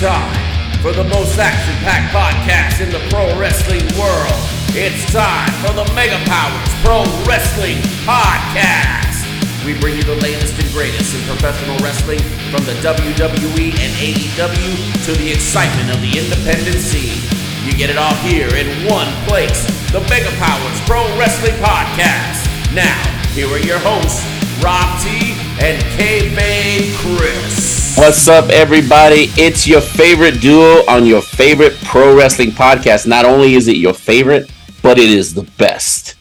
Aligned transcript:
time 0.00 0.36
for 0.82 0.92
the 0.92 1.04
most 1.08 1.38
action 1.38 1.72
packed 1.80 2.12
podcast 2.12 2.84
in 2.84 2.92
the 2.92 3.00
pro 3.08 3.24
wrestling 3.40 3.80
world. 3.96 4.36
It's 4.76 5.00
time 5.08 5.48
for 5.64 5.72
the 5.72 5.88
Mega 5.96 6.20
Powers 6.28 6.68
Pro 6.84 7.00
Wrestling 7.24 7.80
Podcast. 8.04 9.24
We 9.64 9.72
bring 9.80 9.96
you 9.96 10.04
the 10.04 10.20
latest 10.20 10.52
and 10.60 10.68
greatest 10.76 11.16
in 11.16 11.24
professional 11.24 11.78
wrestling 11.80 12.20
from 12.52 12.60
the 12.68 12.76
WWE 12.84 13.72
and 13.72 13.92
AEW 13.96 14.76
to 15.08 15.12
the 15.16 15.32
excitement 15.32 15.88
of 15.88 16.02
the 16.04 16.12
independent 16.12 16.76
scene. 16.76 17.16
You 17.64 17.72
get 17.72 17.88
it 17.88 17.96
all 17.96 18.14
here 18.16 18.52
in 18.52 18.68
one 18.84 19.08
place 19.24 19.64
the 19.96 20.04
Mega 20.12 20.28
Powers 20.36 20.78
Pro 20.84 21.08
Wrestling 21.16 21.56
Podcast. 21.64 22.44
Now, 22.76 23.00
here 23.32 23.48
are 23.48 23.64
your 23.64 23.80
hosts, 23.80 24.20
Rob 24.60 25.00
T 25.00 25.32
and 25.64 25.80
K 25.96 26.92
Chris. 27.00 27.85
What's 27.96 28.28
up, 28.28 28.50
everybody? 28.50 29.30
It's 29.38 29.66
your 29.66 29.80
favorite 29.80 30.42
duo 30.42 30.84
on 30.86 31.06
your 31.06 31.22
favorite 31.22 31.76
pro 31.82 32.14
wrestling 32.14 32.50
podcast. 32.50 33.06
Not 33.06 33.24
only 33.24 33.54
is 33.54 33.68
it 33.68 33.78
your 33.78 33.94
favorite, 33.94 34.52
but 34.82 34.98
it 34.98 35.08
is 35.08 35.32
the 35.32 35.44
best 35.56 36.14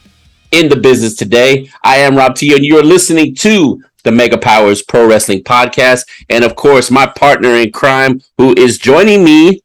in 0.51 0.69
the 0.69 0.77
business 0.77 1.15
today. 1.15 1.69
I 1.83 1.97
am 1.97 2.15
Rob 2.15 2.35
T, 2.35 2.55
and 2.55 2.63
you're 2.63 2.81
listening 2.81 3.35
to 3.35 3.83
the 4.03 4.11
Mega 4.13 4.37
Powers 4.37 4.83
Pro 4.83 5.05
Wrestling 5.05 5.43
Podcast. 5.43 6.05
And 6.29 6.45
of 6.45 6.55
course, 6.55 6.89
my 6.89 7.05
partner 7.05 7.49
in 7.49 7.73
crime, 7.73 8.21
who 8.37 8.53
is 8.57 8.77
joining 8.77 9.25
me, 9.25 9.49
and 9.49 9.59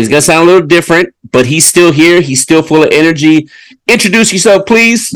he's 0.00 0.08
going 0.08 0.22
to 0.22 0.26
sound 0.26 0.48
a 0.48 0.52
little 0.52 0.66
different, 0.66 1.14
but 1.32 1.44
he's 1.44 1.66
still 1.66 1.92
here. 1.92 2.22
He's 2.22 2.40
still 2.40 2.62
full 2.62 2.82
of 2.82 2.88
energy. 2.92 3.46
Introduce 3.86 4.32
yourself, 4.32 4.64
please. 4.64 5.14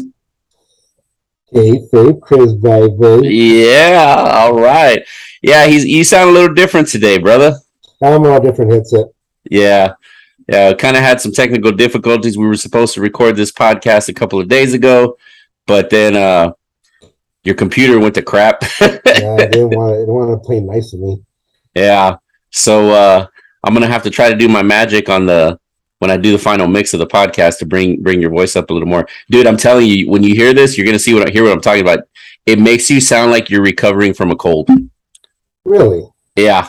Hey, 1.50 1.80
Chris, 2.20 2.52
baby. 2.52 3.28
Yeah, 3.28 4.16
all 4.28 4.60
right. 4.60 5.02
Yeah, 5.44 5.66
he's 5.66 5.84
you 5.84 6.04
sound 6.04 6.30
a 6.30 6.32
little 6.32 6.54
different 6.54 6.88
today, 6.88 7.18
brother. 7.18 7.58
I'm 8.02 8.24
on 8.24 8.40
a 8.40 8.40
different 8.40 8.72
headset. 8.72 9.08
Yeah. 9.44 9.92
Yeah, 10.48 10.72
kind 10.72 10.96
of 10.96 11.02
had 11.02 11.20
some 11.20 11.32
technical 11.32 11.70
difficulties. 11.70 12.38
We 12.38 12.46
were 12.46 12.56
supposed 12.56 12.94
to 12.94 13.02
record 13.02 13.36
this 13.36 13.52
podcast 13.52 14.08
a 14.08 14.14
couple 14.14 14.40
of 14.40 14.48
days 14.48 14.72
ago, 14.72 15.18
but 15.66 15.90
then 15.90 16.16
uh 16.16 16.52
your 17.42 17.56
computer 17.56 18.00
went 18.00 18.14
to 18.14 18.22
crap. 18.22 18.62
yeah, 18.80 19.36
I 19.38 19.46
didn't 19.46 19.76
want 19.76 19.92
to, 19.92 19.98
didn't 19.98 20.14
want 20.14 20.30
to 20.30 20.46
play 20.46 20.60
nice 20.60 20.92
to 20.92 20.96
me. 20.96 21.22
Yeah. 21.74 22.16
So 22.50 22.90
uh 22.92 23.26
I'm 23.62 23.74
gonna 23.74 23.86
have 23.86 24.02
to 24.04 24.10
try 24.10 24.30
to 24.30 24.36
do 24.36 24.48
my 24.48 24.62
magic 24.62 25.10
on 25.10 25.26
the 25.26 25.58
when 25.98 26.10
I 26.10 26.16
do 26.16 26.32
the 26.32 26.38
final 26.38 26.68
mix 26.68 26.94
of 26.94 27.00
the 27.00 27.06
podcast 27.06 27.58
to 27.58 27.66
bring 27.66 28.02
bring 28.02 28.18
your 28.18 28.30
voice 28.30 28.56
up 28.56 28.70
a 28.70 28.72
little 28.72 28.88
more. 28.88 29.06
Dude, 29.30 29.46
I'm 29.46 29.58
telling 29.58 29.86
you, 29.88 30.08
when 30.08 30.22
you 30.22 30.34
hear 30.34 30.54
this, 30.54 30.78
you're 30.78 30.86
gonna 30.86 30.98
see 30.98 31.12
what 31.12 31.28
I 31.28 31.30
hear 31.30 31.42
what 31.42 31.52
I'm 31.52 31.60
talking 31.60 31.82
about. 31.82 32.08
It 32.46 32.58
makes 32.58 32.88
you 32.88 33.02
sound 33.02 33.30
like 33.30 33.50
you're 33.50 33.62
recovering 33.62 34.14
from 34.14 34.30
a 34.30 34.36
cold. 34.36 34.70
Really? 35.64 36.06
Yeah, 36.36 36.68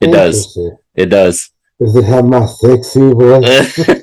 it 0.00 0.08
does. 0.08 0.58
It 0.94 1.06
does. 1.06 1.50
Does 1.78 1.96
it 1.96 2.04
have 2.04 2.24
my 2.26 2.46
sexy 2.46 3.12
voice? 3.12 3.78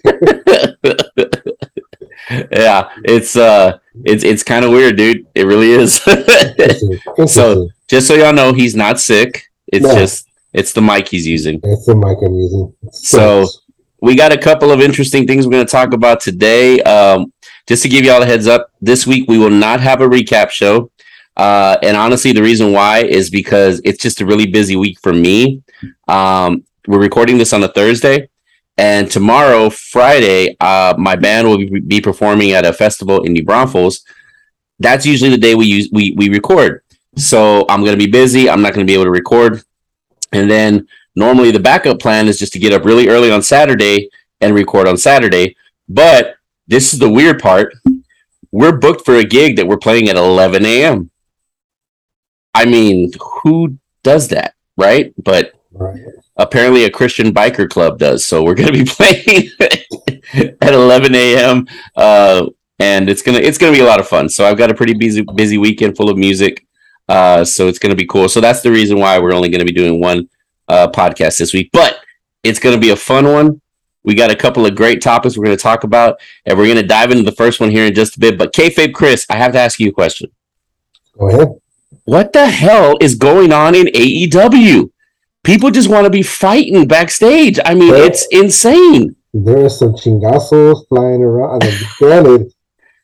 yeah, 2.52 2.90
it's 3.06 3.36
uh, 3.36 3.78
it's 4.04 4.24
it's 4.24 4.44
kind 4.44 4.66
of 4.66 4.72
weird, 4.72 4.98
dude. 4.98 5.28
It 5.36 5.46
really 5.46 5.72
is. 5.72 6.00
Interesting. 6.08 6.94
Interesting. 7.08 7.28
So, 7.28 7.70
just 7.88 8.08
so 8.08 8.16
y'all 8.16 8.34
know, 8.34 8.54
he's 8.54 8.76
not 8.76 9.00
sick. 9.00 9.44
It's 9.68 9.86
no. 9.86 9.94
just 9.94 10.28
it's 10.54 10.74
the 10.74 10.82
mic 10.82 11.08
he's 11.08 11.28
using. 11.28 11.60
It's 11.64 11.86
the 11.86 11.96
mic 11.96 12.18
I'm 12.24 12.36
using. 12.36 12.74
so, 12.92 13.48
we 14.02 14.16
got 14.16 14.32
a 14.32 14.38
couple 14.38 14.72
of 14.72 14.82
interesting 14.82 15.28
things 15.28 15.46
we're 15.46 15.52
going 15.52 15.66
to 15.66 15.72
talk 15.72 15.94
about 15.94 16.20
today. 16.20 16.82
Um, 16.82 17.32
just 17.68 17.84
to 17.84 17.90
give 17.90 18.06
you 18.06 18.12
all 18.12 18.24
a 18.24 18.26
heads 18.26 18.48
up, 18.48 18.72
this 18.82 19.06
week 19.06 19.28
we 19.28 19.38
will 19.38 19.50
not 19.50 19.82
have 19.82 20.02
a 20.02 20.08
recap 20.08 20.50
show. 20.50 20.90
Uh, 21.38 21.78
and 21.84 21.96
honestly, 21.96 22.32
the 22.34 22.42
reason 22.42 22.72
why 22.72 23.04
is 23.04 23.30
because 23.30 23.80
it's 23.86 24.02
just 24.02 24.22
a 24.22 24.26
really 24.26 24.48
busy 24.48 24.76
week 24.76 25.00
for 25.00 25.14
me. 25.14 25.62
Um, 26.08 26.64
we're 26.88 27.00
recording 27.00 27.38
this 27.38 27.54
on 27.54 27.64
a 27.64 27.68
Thursday, 27.68 28.30
and 28.78 29.10
tomorrow, 29.10 29.70
Friday, 29.70 30.58
uh, 30.60 30.96
my 30.98 31.16
band 31.16 31.48
will 31.48 31.64
be 31.82 32.02
performing 32.02 32.52
at 32.52 32.66
a 32.66 32.74
festival 32.74 33.24
in 33.24 33.34
New 33.34 33.44
Braunfels. 33.44 34.04
That's 34.80 35.06
usually 35.06 35.30
the 35.30 35.38
day 35.38 35.54
we 35.54 35.66
use 35.68 35.90
we 35.92 36.14
we 36.18 36.30
record. 36.30 36.82
So 37.16 37.66
I'm 37.70 37.86
gonna 37.86 37.98
be 37.98 38.08
busy. 38.08 38.50
I'm 38.50 38.62
not 38.62 38.74
gonna 38.74 38.86
be 38.86 38.94
able 38.96 39.06
to 39.06 39.12
record. 39.12 39.62
And 40.32 40.50
then 40.50 40.88
normally 41.16 41.52
the 41.52 41.60
backup 41.60 42.00
plan 42.00 42.28
is 42.28 42.40
just 42.40 42.54
to 42.54 42.60
get 42.60 42.74
up 42.74 42.84
really 42.84 43.10
early 43.10 43.32
on 43.32 43.42
Saturday 43.44 44.10
and 44.42 44.56
record 44.56 44.88
on 44.88 44.98
Saturday. 44.98 45.56
But 45.88 46.36
this 46.68 46.94
is 46.94 47.00
the 47.00 47.10
weird 47.10 47.40
part. 47.40 47.74
We're 48.52 48.78
booked 48.78 49.06
for 49.06 49.16
a 49.16 49.24
gig 49.24 49.56
that 49.58 49.68
we're 49.68 49.78
playing 49.78 50.10
at 50.10 50.16
11 50.16 50.66
a.m. 50.66 51.12
I 52.58 52.66
mean, 52.66 53.12
who 53.44 53.78
does 54.02 54.30
that, 54.30 54.56
right? 54.78 55.14
But 55.24 55.54
right. 55.74 56.00
apparently, 56.38 56.86
a 56.86 56.90
Christian 56.90 57.32
biker 57.32 57.70
club 57.70 58.00
does. 58.00 58.26
So 58.26 58.44
we're 58.44 58.56
going 58.56 58.74
to 58.74 58.84
be 58.84 58.86
playing 58.98 60.56
at 60.60 60.74
11 60.74 61.14
a.m. 61.14 61.68
Uh, 61.96 62.48
and 62.80 63.10
it's 63.10 63.22
gonna 63.22 63.40
it's 63.40 63.58
gonna 63.58 63.72
be 63.72 63.80
a 63.80 63.86
lot 63.86 64.00
of 64.00 64.08
fun. 64.08 64.30
So 64.30 64.46
I've 64.46 64.58
got 64.58 64.72
a 64.72 64.74
pretty 64.74 64.94
busy 64.94 65.24
busy 65.36 65.58
weekend 65.58 65.98
full 65.98 66.10
of 66.10 66.18
music. 66.18 66.66
Uh, 67.10 67.44
so 67.44 67.68
it's 67.68 67.80
gonna 67.80 67.96
be 67.96 68.06
cool. 68.06 68.30
So 68.30 68.40
that's 68.40 68.62
the 68.62 68.72
reason 68.72 69.00
why 69.00 69.18
we're 69.18 69.34
only 69.34 69.50
gonna 69.50 69.66
be 69.66 69.72
doing 69.72 70.00
one 70.00 70.30
uh, 70.68 70.88
podcast 70.88 71.40
this 71.40 71.54
week, 71.54 71.70
but 71.74 72.00
it's 72.44 72.60
gonna 72.60 72.78
be 72.78 72.92
a 72.92 72.96
fun 72.96 73.26
one. 73.26 73.62
We 74.04 74.14
got 74.14 74.30
a 74.30 74.36
couple 74.36 74.66
of 74.66 74.76
great 74.76 75.02
topics 75.02 75.38
we're 75.38 75.46
gonna 75.46 75.58
talk 75.58 75.86
about, 75.86 76.20
and 76.46 76.56
we're 76.56 76.68
gonna 76.68 76.88
dive 76.88 77.10
into 77.10 77.24
the 77.24 77.32
first 77.32 77.60
one 77.60 77.72
here 77.72 77.86
in 77.86 77.96
just 77.96 78.18
a 78.18 78.20
bit. 78.20 78.38
But 78.38 78.54
kayfabe 78.54 78.94
Chris, 78.94 79.26
I 79.28 79.38
have 79.38 79.54
to 79.54 79.60
ask 79.60 79.80
you 79.80 79.90
a 79.90 79.94
question. 79.94 80.30
Go 81.18 81.30
ahead 81.30 81.60
what 82.08 82.32
the 82.32 82.48
hell 82.48 82.96
is 83.02 83.16
going 83.16 83.52
on 83.52 83.76
in 83.76 83.88
AEW? 83.88 84.90
People 85.44 85.72
just 85.72 85.90
want 85.90 86.06
to 86.06 86.10
be 86.10 86.24
fighting 86.24 86.88
backstage. 86.88 87.60
I 87.66 87.74
mean, 87.74 87.92
there, 87.92 88.06
it's 88.06 88.26
insane. 88.32 89.14
There 89.34 89.66
are 89.66 89.70
some 89.70 89.92
chingazos 89.92 90.88
flying 90.88 91.22
around. 91.22 91.64
I 91.64 91.68
mean, 91.68 91.80
granted, 92.00 92.54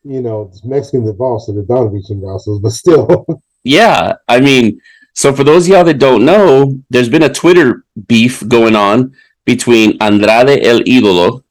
you 0.05 0.21
know, 0.21 0.49
it's 0.49 0.63
Mexican 0.63 1.05
involved, 1.05 1.43
so 1.43 1.51
they're 1.51 1.63
bound 1.63 1.89
to 1.89 1.93
be 1.93 2.01
chingazos, 2.01 2.61
but 2.61 2.71
still. 2.71 3.25
yeah, 3.65 4.13
I 4.29 4.39
mean, 4.39 4.79
so 5.13 5.33
for 5.33 5.43
those 5.43 5.67
of 5.67 5.73
y'all 5.73 5.83
that 5.83 5.99
don't 5.99 6.23
know, 6.23 6.79
there's 6.89 7.09
been 7.09 7.23
a 7.23 7.33
Twitter 7.33 7.83
beef 8.07 8.47
going 8.47 8.75
on 8.75 9.13
between 9.43 9.97
Andrade 10.01 10.65
El 10.65 10.79
Idolo 10.79 11.43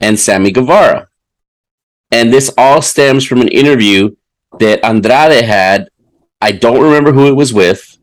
and 0.00 0.18
Sammy 0.18 0.52
Guevara. 0.52 1.08
And 2.10 2.32
this 2.32 2.50
all 2.56 2.80
stems 2.80 3.26
from 3.26 3.42
an 3.42 3.48
interview 3.48 4.16
that 4.58 4.82
Andrade 4.82 5.44
had 5.44 5.90
I 6.40 6.52
don't 6.52 6.82
remember 6.82 7.12
who 7.12 7.26
it 7.26 7.36
was 7.36 7.52
with, 7.52 7.98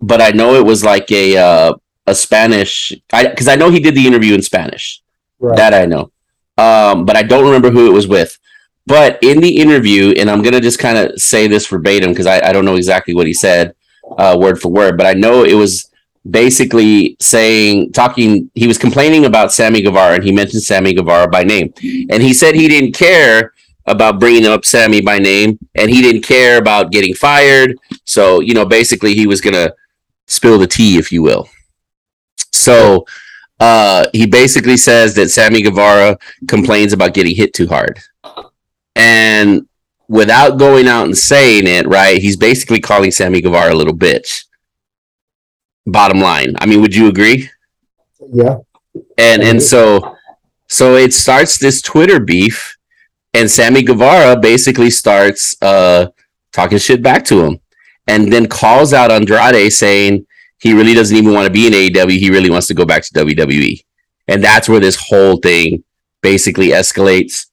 but 0.00 0.20
I 0.20 0.30
know 0.30 0.54
it 0.54 0.64
was 0.64 0.84
like 0.84 1.10
a 1.10 1.36
uh, 1.36 1.74
a 2.06 2.14
Spanish. 2.14 2.94
because 3.10 3.48
I, 3.48 3.52
I, 3.52 3.56
know 3.56 3.70
he 3.70 3.80
did 3.80 3.94
the 3.94 4.06
interview 4.06 4.34
in 4.34 4.42
Spanish. 4.42 5.02
Right. 5.38 5.56
That 5.56 5.74
I 5.74 5.86
know, 5.86 6.10
um, 6.56 7.04
but 7.04 7.16
I 7.16 7.22
don't 7.22 7.44
remember 7.44 7.70
who 7.70 7.86
it 7.86 7.92
was 7.92 8.08
with. 8.08 8.38
But 8.86 9.18
in 9.22 9.40
the 9.40 9.58
interview, 9.58 10.14
and 10.16 10.30
I'm 10.30 10.42
gonna 10.42 10.60
just 10.60 10.78
kind 10.78 10.96
of 10.98 11.20
say 11.20 11.46
this 11.46 11.66
verbatim 11.66 12.10
because 12.10 12.26
I, 12.26 12.48
I 12.48 12.52
don't 12.52 12.64
know 12.64 12.76
exactly 12.76 13.14
what 13.14 13.26
he 13.26 13.34
said, 13.34 13.74
uh, 14.16 14.36
word 14.40 14.60
for 14.60 14.70
word, 14.70 14.96
but 14.96 15.06
I 15.06 15.12
know 15.12 15.44
it 15.44 15.54
was 15.54 15.88
basically 16.28 17.16
saying 17.20 17.92
talking 17.92 18.50
he 18.54 18.66
was 18.66 18.78
complaining 18.78 19.24
about 19.24 19.52
Sammy 19.52 19.82
Guevara 19.82 20.16
and 20.16 20.24
he 20.24 20.32
mentioned 20.32 20.62
Sammy 20.62 20.92
Guevara 20.92 21.28
by 21.28 21.44
name 21.44 21.72
and 22.10 22.22
he 22.22 22.34
said 22.34 22.54
he 22.54 22.68
didn't 22.68 22.92
care 22.92 23.52
about 23.88 24.20
bringing 24.20 24.46
up 24.46 24.64
Sammy 24.64 25.00
by 25.00 25.18
name, 25.18 25.58
and 25.74 25.90
he 25.90 26.02
didn't 26.02 26.22
care 26.22 26.58
about 26.58 26.92
getting 26.92 27.14
fired. 27.14 27.76
So, 28.04 28.40
you 28.40 28.54
know, 28.54 28.64
basically, 28.64 29.14
he 29.14 29.26
was 29.26 29.40
gonna 29.40 29.72
spill 30.26 30.58
the 30.58 30.66
tea, 30.66 30.98
if 30.98 31.10
you 31.12 31.22
will. 31.22 31.48
So, 32.52 33.06
uh, 33.60 34.06
he 34.12 34.26
basically 34.26 34.76
says 34.76 35.14
that 35.14 35.30
Sammy 35.30 35.62
Guevara 35.62 36.18
complains 36.46 36.92
about 36.92 37.14
getting 37.14 37.34
hit 37.34 37.54
too 37.54 37.66
hard, 37.66 37.98
and 38.94 39.66
without 40.08 40.58
going 40.58 40.88
out 40.88 41.04
and 41.04 41.16
saying 41.16 41.66
it, 41.66 41.86
right? 41.86 42.20
He's 42.20 42.36
basically 42.36 42.80
calling 42.80 43.10
Sammy 43.10 43.40
Guevara 43.40 43.74
a 43.74 43.76
little 43.76 43.96
bitch. 43.96 44.44
Bottom 45.86 46.20
line, 46.20 46.54
I 46.58 46.66
mean, 46.66 46.80
would 46.82 46.94
you 46.94 47.08
agree? 47.08 47.50
Yeah. 48.32 48.58
And 49.16 49.42
and 49.42 49.62
so 49.62 50.16
so 50.68 50.96
it 50.96 51.14
starts 51.14 51.58
this 51.58 51.80
Twitter 51.80 52.20
beef 52.20 52.77
and 53.38 53.48
Sammy 53.48 53.82
Guevara 53.82 54.36
basically 54.36 54.90
starts 54.90 55.56
uh, 55.62 56.08
talking 56.52 56.78
shit 56.78 57.02
back 57.02 57.24
to 57.26 57.44
him, 57.44 57.60
and 58.08 58.32
then 58.32 58.48
calls 58.48 58.92
out 58.92 59.12
Andrade 59.12 59.72
saying 59.72 60.26
he 60.58 60.74
really 60.74 60.92
doesn't 60.92 61.16
even 61.16 61.34
want 61.34 61.46
to 61.46 61.52
be 61.52 61.68
in 61.68 61.72
AEW. 61.72 62.18
He 62.18 62.30
really 62.30 62.50
wants 62.50 62.66
to 62.66 62.74
go 62.74 62.84
back 62.84 63.04
to 63.04 63.14
WWE, 63.14 63.84
and 64.26 64.42
that's 64.42 64.68
where 64.68 64.80
this 64.80 64.96
whole 64.96 65.36
thing 65.36 65.84
basically 66.20 66.68
escalates. 66.70 67.46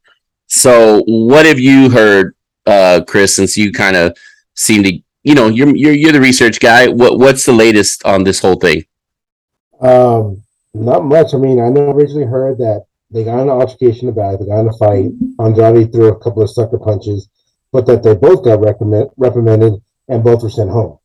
So, 0.48 1.04
what 1.06 1.46
have 1.46 1.60
you 1.60 1.92
heard, 1.92 2.36
uh, 2.66 3.02
Chris? 3.08 3.36
Since 3.36 3.56
you 3.56 3.72
kind 3.72 3.96
of 3.96 4.18
seem 4.56 4.82
to, 4.84 5.00
you 5.24 5.36
know, 5.36 5.50
you're 5.50 5.76
you're 5.76 5.94
you're 5.94 6.14
the 6.14 6.22
research 6.22 6.60
guy. 6.60 6.88
What 6.88 7.20
what's 7.20 7.46
the 7.46 7.54
latest 7.54 8.04
on 8.06 8.24
this 8.24 8.40
whole 8.40 8.56
thing? 8.56 8.86
Um, 9.80 10.42
not 10.74 11.06
much. 11.06 11.36
I 11.36 11.38
mean, 11.38 11.60
I 11.62 11.70
know 11.70 11.92
originally 11.92 12.26
heard 12.26 12.58
that 12.58 12.85
they 13.12 13.24
got 13.24 13.40
an 13.42 13.50
altercation 13.50 14.10
about 14.10 14.36
it. 14.36 14.40
They 14.42 14.46
got 14.48 14.62
in 14.62 14.68
a 14.70 14.74
fight. 14.74 15.12
Andrade 15.40 15.92
threw 15.92 16.08
a 16.08 16.20
couple 16.20 16.42
of 16.44 16.50
sucker 16.50 16.78
punches, 16.80 17.30
but 17.72 17.86
that 17.88 18.04
they 18.04 18.16
both 18.16 18.44
got 18.44 18.60
recommend, 18.62 19.10
reprimanded 19.18 19.74
and 20.08 20.24
both 20.24 20.44
were 20.44 20.50
sent 20.50 20.70
home. 20.70 20.98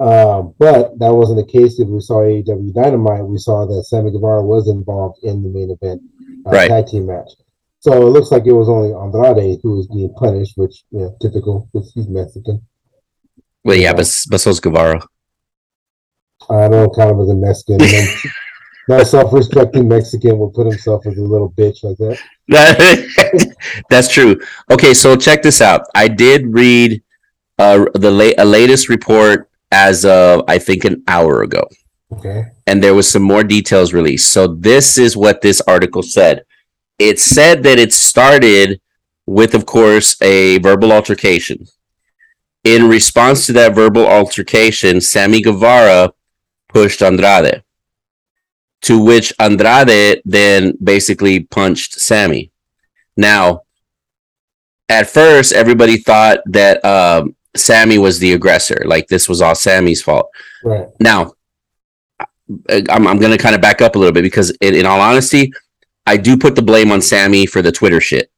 Um, 0.00 0.54
but 0.58 0.96
that 1.00 1.12
wasn't 1.12 1.44
the 1.44 1.52
case 1.52 1.80
if 1.80 1.88
we 1.88 2.00
saw 2.00 2.22
AEW 2.22 2.72
Dynamite. 2.72 3.24
We 3.26 3.38
saw 3.38 3.66
that 3.66 3.84
Sammy 3.84 4.12
Guevara 4.12 4.42
was 4.42 4.68
involved 4.68 5.18
in 5.24 5.42
the 5.42 5.48
main 5.48 5.70
event 5.70 6.02
uh, 6.46 6.50
Right. 6.50 6.68
tag 6.68 6.86
team 6.86 7.06
match. 7.06 7.30
So 7.80 7.92
it 8.06 8.10
looks 8.10 8.30
like 8.30 8.46
it 8.46 8.52
was 8.52 8.68
only 8.68 8.92
Andrade 8.94 9.60
who 9.62 9.76
was 9.76 9.86
being 9.88 10.12
punished, 10.14 10.56
which 10.56 10.84
you 10.90 11.00
know, 11.00 11.16
typical 11.20 11.68
because 11.72 11.92
he's 11.94 12.08
Mexican. 12.08 12.62
Well, 13.64 13.76
yeah, 13.76 13.90
Yeah. 13.90 13.92
but 13.94 14.24
but 14.30 14.40
so's 14.40 14.60
Guevara. 14.60 15.00
I 16.48 16.68
don't 16.68 16.94
count 16.94 17.10
him 17.12 17.20
as 17.20 17.28
a 17.28 17.34
Mexican. 17.34 17.78
No, 18.88 18.98
no 18.98 19.04
self-respecting 19.04 19.86
Mexican 19.86 20.38
will 20.38 20.50
put 20.50 20.66
himself 20.66 21.06
as 21.06 21.16
a 21.18 21.22
little 21.22 21.50
bitch 21.50 21.82
like 21.82 21.96
that. 21.98 22.18
That's 23.90 24.08
true. 24.08 24.40
Okay, 24.70 24.94
so 24.94 25.16
check 25.16 25.42
this 25.42 25.60
out. 25.60 25.82
I 25.94 26.08
did 26.08 26.46
read 26.46 27.02
uh, 27.58 27.86
the 27.94 28.10
late 28.10 28.36
a 28.38 28.44
latest 28.44 28.88
report 28.88 29.50
as 29.70 30.04
of 30.04 30.44
I 30.48 30.58
think 30.58 30.84
an 30.84 31.02
hour 31.08 31.42
ago, 31.42 31.64
Okay. 32.12 32.46
and 32.66 32.82
there 32.82 32.94
was 32.94 33.10
some 33.10 33.22
more 33.22 33.44
details 33.44 33.92
released. 33.92 34.32
So 34.32 34.46
this 34.46 34.96
is 34.96 35.16
what 35.16 35.42
this 35.42 35.60
article 35.62 36.02
said. 36.02 36.44
It 36.98 37.20
said 37.20 37.62
that 37.64 37.78
it 37.78 37.92
started 37.92 38.80
with, 39.26 39.54
of 39.54 39.66
course, 39.66 40.20
a 40.22 40.58
verbal 40.58 40.90
altercation. 40.92 41.66
In 42.64 42.88
response 42.88 43.46
to 43.46 43.52
that 43.52 43.74
verbal 43.74 44.06
altercation, 44.06 45.00
Sammy 45.00 45.40
Guevara 45.42 46.12
pushed 46.68 47.02
Andrade, 47.02 47.62
to 48.82 49.02
which 49.02 49.32
Andrade 49.38 50.22
then 50.24 50.76
basically 50.82 51.40
punched 51.40 51.94
Sammy. 51.94 52.50
Now, 53.16 53.62
at 54.88 55.10
first, 55.10 55.52
everybody 55.52 55.96
thought 55.98 56.40
that 56.46 56.84
um, 56.84 57.34
Sammy 57.56 57.98
was 57.98 58.18
the 58.18 58.32
aggressor, 58.32 58.82
like 58.86 59.08
this 59.08 59.28
was 59.28 59.42
all 59.42 59.54
Sammy's 59.54 60.02
fault. 60.02 60.30
Right. 60.62 60.86
Now, 61.00 61.32
I'm, 62.88 63.06
I'm 63.06 63.18
going 63.18 63.32
to 63.32 63.36
kind 63.36 63.54
of 63.54 63.60
back 63.60 63.82
up 63.82 63.96
a 63.96 63.98
little 63.98 64.12
bit 64.12 64.22
because, 64.22 64.50
in, 64.60 64.74
in 64.74 64.86
all 64.86 65.00
honesty, 65.00 65.52
I 66.06 66.16
do 66.16 66.38
put 66.38 66.54
the 66.54 66.62
blame 66.62 66.90
on 66.90 67.02
Sammy 67.02 67.44
for 67.44 67.60
the 67.60 67.72
Twitter 67.72 68.00
shit, 68.00 68.30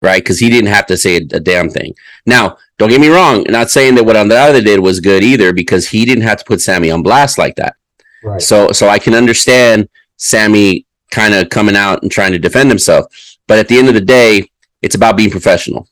right? 0.00 0.22
Because 0.22 0.40
he 0.40 0.50
didn't 0.50 0.70
have 0.70 0.86
to 0.86 0.96
say 0.96 1.16
a, 1.18 1.36
a 1.36 1.40
damn 1.40 1.70
thing. 1.70 1.94
Now, 2.26 2.56
don't 2.78 2.88
get 2.88 3.00
me 3.00 3.08
wrong, 3.08 3.44
not 3.48 3.70
saying 3.70 3.94
that 3.94 4.04
what 4.04 4.16
Andrade 4.16 4.64
did 4.64 4.80
was 4.80 4.98
good 4.98 5.22
either, 5.22 5.52
because 5.52 5.88
he 5.88 6.04
didn't 6.04 6.24
have 6.24 6.38
to 6.38 6.44
put 6.44 6.60
Sammy 6.60 6.90
on 6.90 7.02
blast 7.02 7.38
like 7.38 7.54
that. 7.56 7.76
So 8.40 8.72
so 8.72 8.88
I 8.88 8.98
can 8.98 9.14
understand 9.14 9.88
Sammy 10.16 10.86
kind 11.10 11.34
of 11.34 11.50
coming 11.50 11.76
out 11.76 12.02
and 12.02 12.10
trying 12.10 12.32
to 12.32 12.38
defend 12.38 12.70
himself. 12.70 13.06
But 13.46 13.58
at 13.58 13.68
the 13.68 13.78
end 13.78 13.88
of 13.88 13.94
the 13.94 14.00
day, 14.00 14.50
it's 14.80 14.94
about 14.94 15.16
being 15.16 15.30
professional. 15.30 15.88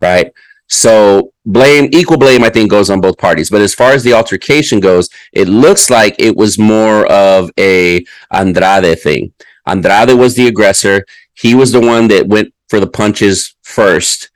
Right? 0.00 0.32
So 0.66 1.32
blame 1.44 1.88
equal 1.92 2.16
blame 2.16 2.44
I 2.44 2.48
think 2.48 2.70
goes 2.70 2.90
on 2.90 3.00
both 3.00 3.18
parties. 3.18 3.50
But 3.50 3.60
as 3.60 3.74
far 3.74 3.92
as 3.92 4.04
the 4.04 4.12
altercation 4.12 4.80
goes, 4.80 5.10
it 5.32 5.48
looks 5.48 5.90
like 5.90 6.14
it 6.18 6.36
was 6.36 6.58
more 6.58 7.06
of 7.06 7.50
a 7.58 8.04
Andrade 8.32 9.00
thing. 9.00 9.32
Andrade 9.66 10.16
was 10.16 10.36
the 10.36 10.46
aggressor. 10.46 11.04
He 11.34 11.54
was 11.54 11.72
the 11.72 11.80
one 11.80 12.08
that 12.08 12.28
went 12.28 12.54
for 12.68 12.80
the 12.80 12.86
punches 12.86 13.54
first. 13.62 14.30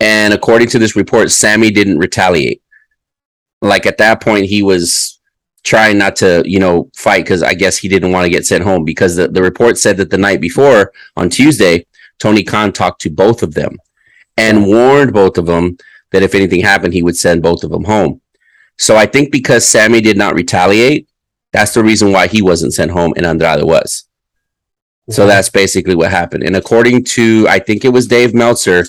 And 0.00 0.32
according 0.32 0.68
to 0.68 0.78
this 0.78 0.96
report, 0.96 1.30
Sammy 1.30 1.70
didn't 1.70 1.98
retaliate. 1.98 2.62
Like 3.60 3.86
at 3.86 3.98
that 3.98 4.20
point, 4.20 4.46
he 4.46 4.62
was 4.62 5.11
trying 5.64 5.98
not 5.98 6.16
to, 6.16 6.42
you 6.44 6.58
know, 6.58 6.90
fight 6.94 7.24
because 7.24 7.42
I 7.42 7.54
guess 7.54 7.76
he 7.76 7.88
didn't 7.88 8.12
want 8.12 8.24
to 8.24 8.30
get 8.30 8.46
sent 8.46 8.64
home 8.64 8.84
because 8.84 9.16
the, 9.16 9.28
the 9.28 9.42
report 9.42 9.78
said 9.78 9.96
that 9.98 10.10
the 10.10 10.18
night 10.18 10.40
before 10.40 10.92
on 11.16 11.30
Tuesday, 11.30 11.86
Tony 12.18 12.42
Khan 12.42 12.72
talked 12.72 13.00
to 13.02 13.10
both 13.10 13.42
of 13.42 13.54
them 13.54 13.78
and 14.36 14.66
warned 14.66 15.12
both 15.12 15.38
of 15.38 15.46
them 15.46 15.76
that 16.10 16.22
if 16.22 16.34
anything 16.34 16.60
happened, 16.60 16.94
he 16.94 17.02
would 17.02 17.16
send 17.16 17.42
both 17.42 17.64
of 17.64 17.70
them 17.70 17.84
home. 17.84 18.20
So 18.78 18.96
I 18.96 19.06
think 19.06 19.30
because 19.30 19.66
Sammy 19.66 20.00
did 20.00 20.16
not 20.16 20.34
retaliate, 20.34 21.08
that's 21.52 21.74
the 21.74 21.84
reason 21.84 22.12
why 22.12 22.26
he 22.26 22.42
wasn't 22.42 22.74
sent 22.74 22.90
home 22.90 23.12
and 23.16 23.26
Andrade 23.26 23.64
was. 23.64 24.04
So 25.10 25.26
that's 25.26 25.50
basically 25.50 25.94
what 25.94 26.10
happened. 26.10 26.44
And 26.44 26.56
according 26.56 27.04
to, 27.04 27.46
I 27.48 27.58
think 27.58 27.84
it 27.84 27.90
was 27.90 28.06
Dave 28.06 28.34
Meltzer, 28.34 28.86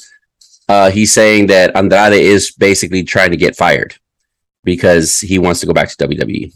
uh, 0.69 0.89
he's 0.89 1.11
saying 1.11 1.47
that 1.47 1.75
Andrade 1.75 2.13
is 2.13 2.51
basically 2.51 3.03
trying 3.03 3.31
to 3.31 3.37
get 3.37 3.55
fired 3.55 3.95
because 4.63 5.19
he 5.19 5.39
wants 5.39 5.59
to 5.59 5.65
go 5.65 5.73
back 5.73 5.89
to. 5.89 6.07
WWE. 6.07 6.53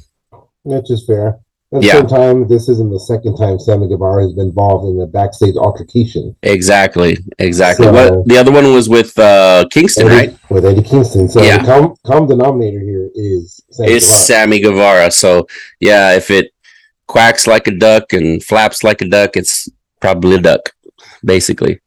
Which 0.67 0.91
is 0.91 1.05
fair. 1.05 1.39
At 1.73 1.81
the 1.81 1.87
Yeah. 1.87 1.93
same 1.99 2.07
time, 2.07 2.47
this 2.47 2.69
isn't 2.69 2.91
the 2.91 2.99
second 2.99 3.35
time 3.35 3.59
Sammy 3.59 3.87
Guevara 3.89 4.23
has 4.23 4.33
been 4.33 4.47
involved 4.47 4.85
in 4.89 5.01
a 5.01 5.05
backstage 5.05 5.55
altercation 5.57 6.33
Exactly, 6.43 7.17
exactly. 7.39 7.87
So- 7.87 7.91
what 7.93 8.27
the 8.27 8.37
other 8.37 8.51
one 8.51 8.73
was 8.73 8.87
with 8.87 9.17
uh, 9.19 9.65
Kingston, 9.71 10.07
Eddie- 10.07 10.15
right? 10.15 10.37
with 10.49 10.65
Eddie 10.65 10.81
Kingston. 10.81 11.27
So 11.29 11.41
Yeah. 11.41 11.57
the 11.57 11.65
com- 11.65 11.95
common 12.05 12.29
denominator 12.29 12.79
here 12.79 13.09
is 13.15 13.61
Sammy 13.71 13.91
It's 13.93 14.05
Guevara. 14.05 14.25
Sammy 14.25 14.59
Guevara. 14.59 15.11
So 15.11 15.47
yeah, 15.81 16.15
if 16.15 16.31
it 16.31 16.51
quacks 17.07 17.47
like 17.47 17.67
a 17.67 17.71
duck 17.71 18.13
and 18.13 18.41
flaps 18.43 18.83
like 18.83 19.01
a 19.01 19.05
duck, 19.09 19.35
it's 19.35 19.69
probably 19.99 20.35
a 20.35 20.39
duck, 20.41 20.71
basically. 21.23 21.79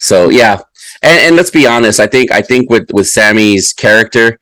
So 0.00 0.30
yeah, 0.30 0.58
and, 1.02 1.18
and 1.26 1.36
let's 1.36 1.50
be 1.50 1.64
honest. 1.66 2.00
I 2.00 2.06
think 2.08 2.32
I 2.32 2.42
think 2.42 2.70
with 2.70 2.88
with 2.92 3.06
Sammy's 3.08 3.72
character 3.72 4.38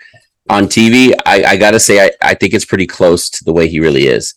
on 0.49 0.67
TV, 0.67 1.13
I, 1.25 1.45
I 1.45 1.57
gotta 1.57 1.81
say 1.81 2.05
I, 2.05 2.11
I 2.23 2.35
think 2.35 2.55
it's 2.55 2.65
pretty 2.65 2.87
close 2.87 3.29
to 3.31 3.45
the 3.45 3.53
way 3.53 3.69
he 3.69 3.81
really 3.81 4.07
is. 4.07 4.35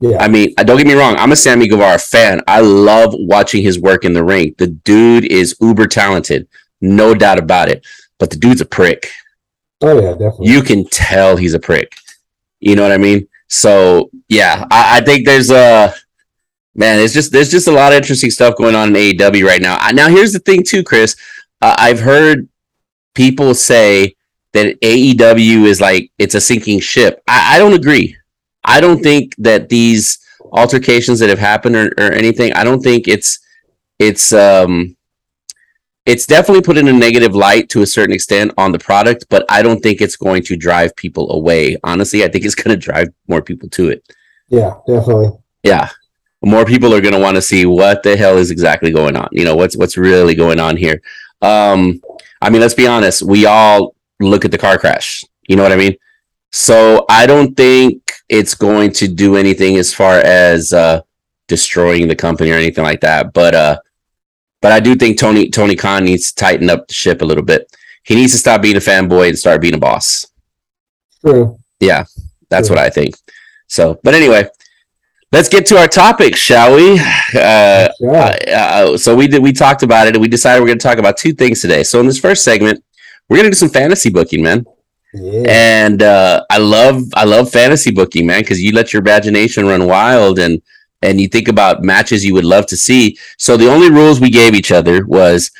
Yeah. 0.00 0.18
I 0.18 0.28
mean, 0.28 0.52
don't 0.56 0.76
get 0.76 0.86
me 0.86 0.94
wrong. 0.94 1.16
I'm 1.16 1.32
a 1.32 1.36
Sammy 1.36 1.68
Guevara 1.68 1.98
fan. 1.98 2.42
I 2.46 2.60
love 2.60 3.14
watching 3.14 3.62
his 3.62 3.80
work 3.80 4.04
in 4.04 4.12
the 4.12 4.24
ring. 4.24 4.54
The 4.58 4.66
dude 4.66 5.24
is 5.24 5.56
uber 5.60 5.86
talented, 5.86 6.48
no 6.80 7.14
doubt 7.14 7.38
about 7.38 7.70
it. 7.70 7.86
But 8.18 8.30
the 8.30 8.36
dude's 8.36 8.60
a 8.60 8.66
prick. 8.66 9.08
oh 9.82 10.00
yeah, 10.00 10.12
definitely. 10.12 10.48
You 10.48 10.62
can 10.62 10.86
tell 10.86 11.36
he's 11.36 11.54
a 11.54 11.58
prick. 11.58 11.94
You 12.60 12.76
know 12.76 12.82
what 12.82 12.92
I 12.92 12.98
mean? 12.98 13.28
So 13.48 14.10
yeah, 14.28 14.66
I, 14.70 14.98
I 14.98 15.00
think 15.00 15.26
there's 15.26 15.50
a 15.50 15.94
man. 16.74 16.98
It's 16.98 17.14
just 17.14 17.32
there's 17.32 17.50
just 17.50 17.68
a 17.68 17.72
lot 17.72 17.92
of 17.92 17.96
interesting 17.96 18.30
stuff 18.30 18.56
going 18.56 18.74
on 18.74 18.88
in 18.88 18.94
AEW 18.94 19.44
right 19.44 19.62
now. 19.62 19.78
I, 19.80 19.92
now 19.92 20.08
here's 20.08 20.32
the 20.32 20.40
thing 20.40 20.62
too, 20.62 20.82
Chris. 20.82 21.16
Uh, 21.62 21.74
I've 21.78 22.00
heard 22.00 22.48
people 23.14 23.54
say 23.54 24.15
that 24.52 24.80
AEW 24.80 25.64
is 25.64 25.80
like 25.80 26.10
it's 26.18 26.34
a 26.34 26.40
sinking 26.40 26.80
ship. 26.80 27.22
I, 27.28 27.56
I 27.56 27.58
don't 27.58 27.74
agree. 27.74 28.16
I 28.64 28.80
don't 28.80 29.02
think 29.02 29.34
that 29.38 29.68
these 29.68 30.18
altercations 30.52 31.18
that 31.20 31.28
have 31.28 31.38
happened 31.38 31.76
or, 31.76 31.86
or 31.98 32.12
anything. 32.12 32.52
I 32.52 32.64
don't 32.64 32.82
think 32.82 33.08
it's 33.08 33.38
it's 33.98 34.32
um 34.32 34.96
it's 36.04 36.26
definitely 36.26 36.62
put 36.62 36.78
in 36.78 36.86
a 36.86 36.92
negative 36.92 37.34
light 37.34 37.68
to 37.70 37.82
a 37.82 37.86
certain 37.86 38.14
extent 38.14 38.52
on 38.56 38.70
the 38.70 38.78
product, 38.78 39.26
but 39.28 39.44
I 39.48 39.60
don't 39.60 39.82
think 39.82 40.00
it's 40.00 40.16
going 40.16 40.44
to 40.44 40.56
drive 40.56 40.94
people 40.94 41.32
away. 41.32 41.76
Honestly, 41.82 42.24
I 42.24 42.28
think 42.28 42.44
it's 42.44 42.54
going 42.54 42.78
to 42.78 42.80
drive 42.80 43.08
more 43.26 43.42
people 43.42 43.68
to 43.70 43.90
it. 43.90 44.04
yeah, 44.48 44.74
definitely. 44.86 45.30
Yeah. 45.64 45.90
More 46.44 46.64
people 46.64 46.94
are 46.94 47.00
going 47.00 47.14
to 47.14 47.20
want 47.20 47.34
to 47.34 47.42
see 47.42 47.66
what 47.66 48.04
the 48.04 48.16
hell 48.16 48.38
is 48.38 48.52
exactly 48.52 48.92
going 48.92 49.16
on. 49.16 49.28
You 49.32 49.44
know, 49.44 49.56
what's 49.56 49.76
what's 49.76 49.96
really 49.96 50.34
going 50.34 50.60
on 50.60 50.76
here. 50.76 51.02
Um 51.42 52.00
I 52.40 52.50
mean, 52.50 52.60
let's 52.60 52.74
be 52.74 52.86
honest, 52.86 53.22
we 53.22 53.46
all 53.46 53.95
look 54.20 54.44
at 54.44 54.50
the 54.50 54.58
car 54.58 54.78
crash. 54.78 55.24
You 55.48 55.56
know 55.56 55.62
what 55.62 55.72
I 55.72 55.76
mean? 55.76 55.96
So, 56.52 57.04
I 57.08 57.26
don't 57.26 57.56
think 57.56 58.02
it's 58.28 58.54
going 58.54 58.92
to 58.92 59.08
do 59.08 59.36
anything 59.36 59.76
as 59.76 59.92
far 59.92 60.18
as 60.18 60.72
uh 60.72 61.00
destroying 61.48 62.08
the 62.08 62.16
company 62.16 62.50
or 62.50 62.54
anything 62.56 62.82
like 62.84 63.00
that, 63.02 63.32
but 63.32 63.54
uh 63.54 63.78
but 64.62 64.72
I 64.72 64.80
do 64.80 64.94
think 64.96 65.18
Tony 65.18 65.48
Tony 65.50 65.76
Khan 65.76 66.04
needs 66.04 66.32
to 66.32 66.34
tighten 66.34 66.70
up 66.70 66.88
the 66.88 66.94
ship 66.94 67.22
a 67.22 67.24
little 67.24 67.44
bit. 67.44 67.70
He 68.02 68.14
needs 68.14 68.32
to 68.32 68.38
stop 68.38 68.62
being 68.62 68.76
a 68.76 68.80
fanboy 68.80 69.28
and 69.28 69.38
start 69.38 69.60
being 69.60 69.74
a 69.74 69.78
boss. 69.78 70.26
True. 71.20 71.58
Yeah, 71.80 72.04
that's 72.48 72.68
Yeah. 72.68 72.74
what 72.76 72.82
I 72.84 72.90
think. 72.90 73.16
So, 73.68 73.98
but 74.02 74.14
anyway, 74.14 74.48
let's 75.32 75.48
get 75.48 75.66
to 75.66 75.76
our 75.78 75.88
topic, 75.88 76.36
shall 76.36 76.74
we? 76.76 76.98
Uh, 77.34 77.88
Yeah. 78.00 78.36
uh, 78.56 78.96
so 78.96 79.14
we 79.14 79.26
did. 79.28 79.42
We 79.42 79.52
talked 79.52 79.82
about 79.82 80.06
it, 80.06 80.14
and 80.14 80.22
we 80.22 80.28
decided 80.28 80.60
we're 80.60 80.68
going 80.68 80.78
to 80.78 80.82
talk 80.88 80.98
about 80.98 81.16
two 81.16 81.32
things 81.32 81.60
today. 81.60 81.82
So 81.82 82.00
in 82.00 82.06
this 82.06 82.18
first 82.18 82.42
segment, 82.44 82.82
we're 83.28 83.36
going 83.36 83.46
to 83.46 83.50
do 83.50 83.56
some 83.56 83.68
fantasy 83.68 84.10
booking, 84.10 84.42
man. 84.42 84.64
yeah. 85.12 85.42
And 85.46 86.02
uh, 86.02 86.44
I 86.50 86.58
love, 86.58 87.02
I 87.14 87.24
love 87.24 87.50
fantasy 87.50 87.90
booking, 87.90 88.26
man, 88.26 88.40
because 88.40 88.62
you 88.62 88.72
let 88.72 88.92
your 88.92 89.02
imagination 89.02 89.66
run 89.66 89.86
wild 89.86 90.38
and 90.38 90.62
and 91.02 91.20
you 91.20 91.28
think 91.28 91.48
about 91.48 91.82
matches 91.82 92.24
you 92.24 92.34
would 92.34 92.44
love 92.44 92.66
to 92.66 92.76
see. 92.76 93.18
So 93.38 93.56
the 93.56 93.70
only 93.70 93.90
rules 93.90 94.20
we 94.20 94.30
gave 94.30 94.54
each 94.54 94.72
other 94.72 95.04
was 95.06 95.50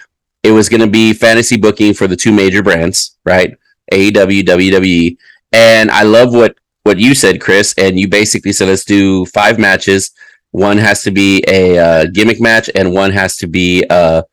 it 0.43 0.51
was 0.51 0.69
going 0.69 0.81
to 0.81 0.87
be 0.87 1.13
fantasy 1.13 1.57
booking 1.57 1.95
for 1.95 2.07
the 2.07 2.17
two 2.17 2.33
major 2.33 2.63
brands, 2.63 3.17
right? 3.25 3.57
AEW, 3.93 4.43
WWE, 4.45 5.17
and 5.53 5.91
I 5.91 6.03
love 6.03 6.35
what 6.35 6.57
what 6.85 6.99
you 6.99 7.15
said, 7.15 7.41
Chris. 7.41 7.75
And 7.79 7.99
you 7.99 8.09
basically 8.09 8.53
said 8.53 8.69
let's 8.69 8.85
do 8.85 9.27
five 9.27 9.59
matches. 9.59 10.13
One 10.53 10.79
has 10.79 11.03
to 11.03 11.11
be 11.11 11.45
a 11.49 11.79
uh, 11.79 12.07
gimmick 12.07 12.41
match, 12.41 12.71
and 12.75 12.93
one 12.93 13.11
has 13.13 13.37
to 13.39 13.47
be 13.47 13.85
a, 13.91 14.25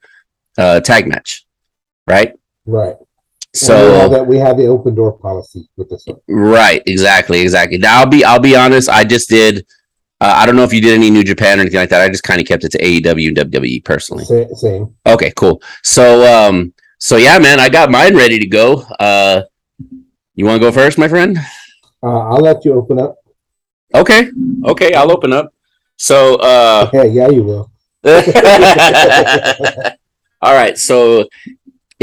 a 0.57 0.81
tag 0.81 1.07
match, 1.07 1.45
right? 2.07 2.33
Right. 2.65 2.95
So 3.55 4.09
that 4.09 4.25
we 4.25 4.37
have 4.37 4.57
the 4.57 4.65
open 4.65 4.95
door 4.95 5.11
policy 5.17 5.69
with 5.77 5.89
this 5.89 6.03
one. 6.05 6.19
Right, 6.27 6.81
exactly, 6.87 7.41
exactly. 7.41 7.77
Now 7.77 7.99
I'll 7.99 8.07
be 8.07 8.23
I'll 8.25 8.39
be 8.39 8.55
honest. 8.55 8.89
I 8.89 9.03
just 9.03 9.29
did. 9.29 9.65
Uh, 10.19 10.33
I 10.37 10.45
don't 10.45 10.55
know 10.55 10.63
if 10.63 10.73
you 10.73 10.81
did 10.81 10.93
any 10.93 11.09
New 11.11 11.23
Japan 11.23 11.59
or 11.59 11.61
anything 11.61 11.79
like 11.79 11.89
that. 11.89 12.01
I 12.01 12.07
just 12.09 12.23
kind 12.23 12.39
of 12.41 12.47
kept 12.47 12.63
it 12.63 12.71
to 12.71 12.77
AEW 12.79 13.27
and 13.27 13.37
WWE 13.51 13.83
personally. 13.83 14.25
Sa- 14.25 14.47
Same. 14.55 14.95
Okay, 15.05 15.31
cool. 15.35 15.61
So 15.83 16.23
um, 16.25 16.73
so 16.97 17.17
yeah, 17.17 17.37
man, 17.39 17.59
I 17.59 17.69
got 17.69 17.91
mine 17.91 18.15
ready 18.15 18.39
to 18.39 18.47
go. 18.47 18.85
Uh, 18.99 19.43
you 20.35 20.45
want 20.45 20.61
to 20.61 20.65
go 20.67 20.71
first, 20.71 20.97
my 20.97 21.07
friend? 21.07 21.37
Uh, 22.01 22.29
I'll 22.29 22.41
let 22.41 22.65
you 22.65 22.73
open 22.73 22.99
up. 22.99 23.17
Okay. 23.93 24.29
Okay, 24.65 24.93
I'll 24.93 25.11
open 25.11 25.31
up. 25.31 25.53
So 25.97 26.35
uh 26.37 26.89
yeah, 26.91 27.03
yeah, 27.03 27.29
you 27.29 27.43
will. 27.43 27.71
All 30.41 30.53
right. 30.53 30.77
So 30.77 31.27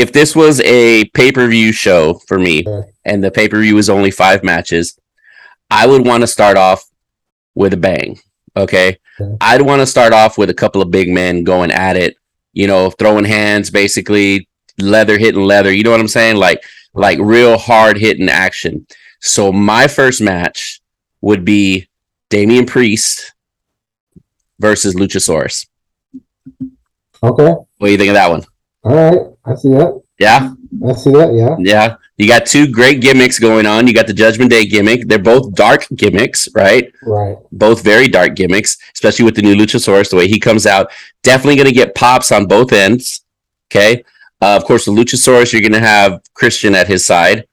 if 0.01 0.13
this 0.13 0.35
was 0.35 0.61
a 0.61 1.05
pay-per-view 1.11 1.73
show 1.73 2.15
for 2.27 2.39
me 2.39 2.65
and 3.05 3.23
the 3.23 3.31
pay-per-view 3.31 3.75
was 3.75 3.91
only 3.91 4.11
5 4.11 4.43
matches, 4.43 4.99
I 5.71 5.87
would 5.87 6.07
want 6.07 6.23
to 6.23 6.27
start 6.27 6.57
off 6.57 6.83
with 7.55 7.75
a 7.75 7.77
bang. 7.77 8.19
Okay? 8.57 8.99
Okay. 9.21 9.37
I'd 9.41 9.63
want 9.63 9.81
to 9.81 9.87
start 9.87 10.15
off 10.15 10.39
with 10.39 10.49
a 10.49 10.55
couple 10.55 10.81
of 10.81 10.91
big 10.91 11.11
men 11.11 11.45
going 11.45 11.71
at 11.71 11.97
it, 11.97 12.17
you 12.55 12.67
know, 12.67 12.91
throwing 12.91 13.27
hands 13.27 13.71
basically, 13.71 14.49
leather 14.79 15.19
hitting 15.19 15.43
leather, 15.43 15.71
you 15.71 15.83
know 15.83 15.91
what 15.91 16.01
I'm 16.01 16.09
saying? 16.09 16.37
Like 16.37 16.63
like 16.95 17.19
real 17.21 17.59
hard 17.59 17.97
hitting 17.99 18.29
action. 18.29 18.87
So 19.21 19.53
my 19.53 19.87
first 19.87 20.21
match 20.21 20.81
would 21.21 21.45
be 21.45 21.89
Damian 22.29 22.67
Priest 22.67 23.33
versus 24.59 24.95
Luchasaurus. 24.95 25.67
Okay. 27.23 27.53
What 27.53 27.87
do 27.87 27.91
you 27.91 27.99
think 27.99 28.11
of 28.11 28.15
that 28.15 28.31
one? 28.31 28.45
All 28.83 28.95
right. 28.95 29.21
I 29.45 29.55
see 29.57 29.71
that. 29.71 30.03
Yeah, 30.19 30.53
I 30.87 30.93
see 30.93 31.13
that. 31.13 31.33
Yeah. 31.33 31.57
yeah. 31.59 31.97
You 32.19 32.29
got 32.29 32.45
two 32.45 32.67
great 32.71 33.01
gimmicks 33.01 33.39
going 33.39 33.65
on. 33.65 33.87
You 33.87 33.95
got 33.95 34.07
the 34.07 34.13
Judgment 34.13 34.51
Day 34.51 34.67
gimmick. 34.67 35.09
They're 35.09 35.19
both 35.19 35.55
dark 35.55 35.87
gimmicks, 35.95 36.49
right? 36.55 36.93
Right. 37.03 37.39
Both 37.53 37.83
very 37.83 38.09
dark 38.09 38.35
gimmicks, 38.37 38.77
especially 38.93 39.25
with 39.25 39.37
the 39.37 39.43
new 39.43 39.55
Luchasaurus. 39.55 40.11
The 40.11 40.17
way 40.17 40.29
he 40.29 40.39
comes 40.39 40.67
out, 40.67 40.91
definitely 41.23 41.57
going 41.57 41.69
to 41.69 41.75
get 41.75 41.95
pops 41.95 42.31
on 42.31 42.47
both 42.47 42.73
ends. 42.75 43.25
Okay. 43.71 44.05
Uh, 44.43 44.57
of 44.57 44.65
course, 44.65 44.85
the 44.85 44.93
Luchasaurus, 44.93 45.53
you're 45.53 45.63
going 45.63 45.73
to 45.73 45.81
have 45.81 46.21
Christian 46.35 46.75
at 46.75 46.89
his 46.89 47.07
side. 47.07 47.47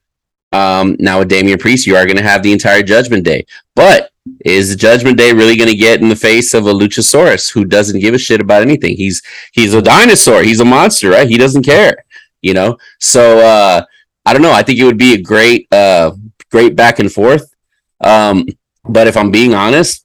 Um, 0.52 0.96
now 0.98 1.18
with 1.18 1.28
Damian 1.28 1.58
Priest, 1.58 1.86
you 1.86 1.96
are 1.96 2.04
going 2.04 2.16
to 2.16 2.22
have 2.22 2.42
the 2.42 2.52
entire 2.52 2.82
Judgment 2.82 3.24
Day. 3.24 3.46
But 3.74 4.10
is 4.44 4.76
Judgment 4.76 5.18
Day 5.18 5.32
really 5.32 5.56
going 5.56 5.70
to 5.70 5.76
get 5.76 6.00
in 6.00 6.08
the 6.08 6.16
face 6.16 6.54
of 6.54 6.66
a 6.66 6.72
Luchasaurus 6.72 7.52
who 7.52 7.64
doesn't 7.64 8.00
give 8.00 8.14
a 8.14 8.18
shit 8.18 8.40
about 8.40 8.62
anything? 8.62 8.96
He's 8.96 9.22
he's 9.52 9.74
a 9.74 9.82
dinosaur. 9.82 10.42
He's 10.42 10.60
a 10.60 10.64
monster, 10.64 11.10
right? 11.10 11.28
He 11.28 11.36
doesn't 11.38 11.64
care, 11.64 12.04
you 12.42 12.54
know. 12.54 12.78
So 13.00 13.38
uh, 13.38 13.84
I 14.26 14.32
don't 14.32 14.42
know. 14.42 14.52
I 14.52 14.62
think 14.62 14.78
it 14.78 14.84
would 14.84 14.98
be 14.98 15.14
a 15.14 15.22
great 15.22 15.66
uh, 15.72 16.12
great 16.50 16.76
back 16.76 16.98
and 16.98 17.12
forth. 17.12 17.54
Um, 18.00 18.46
but 18.84 19.06
if 19.06 19.16
I'm 19.16 19.30
being 19.30 19.54
honest, 19.54 20.04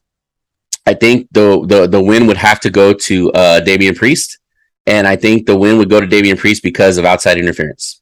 I 0.85 0.93
think 0.93 1.27
the 1.31 1.65
the 1.67 1.87
the 1.87 2.01
win 2.01 2.27
would 2.27 2.37
have 2.37 2.59
to 2.61 2.69
go 2.69 2.93
to 2.93 3.31
uh, 3.33 3.59
Damian 3.61 3.95
Priest, 3.95 4.39
and 4.85 5.07
I 5.07 5.15
think 5.15 5.45
the 5.45 5.57
win 5.57 5.77
would 5.77 5.89
go 5.89 6.01
to 6.01 6.07
Damian 6.07 6.37
Priest 6.37 6.63
because 6.63 6.97
of 6.97 7.05
outside 7.05 7.37
interference. 7.37 8.01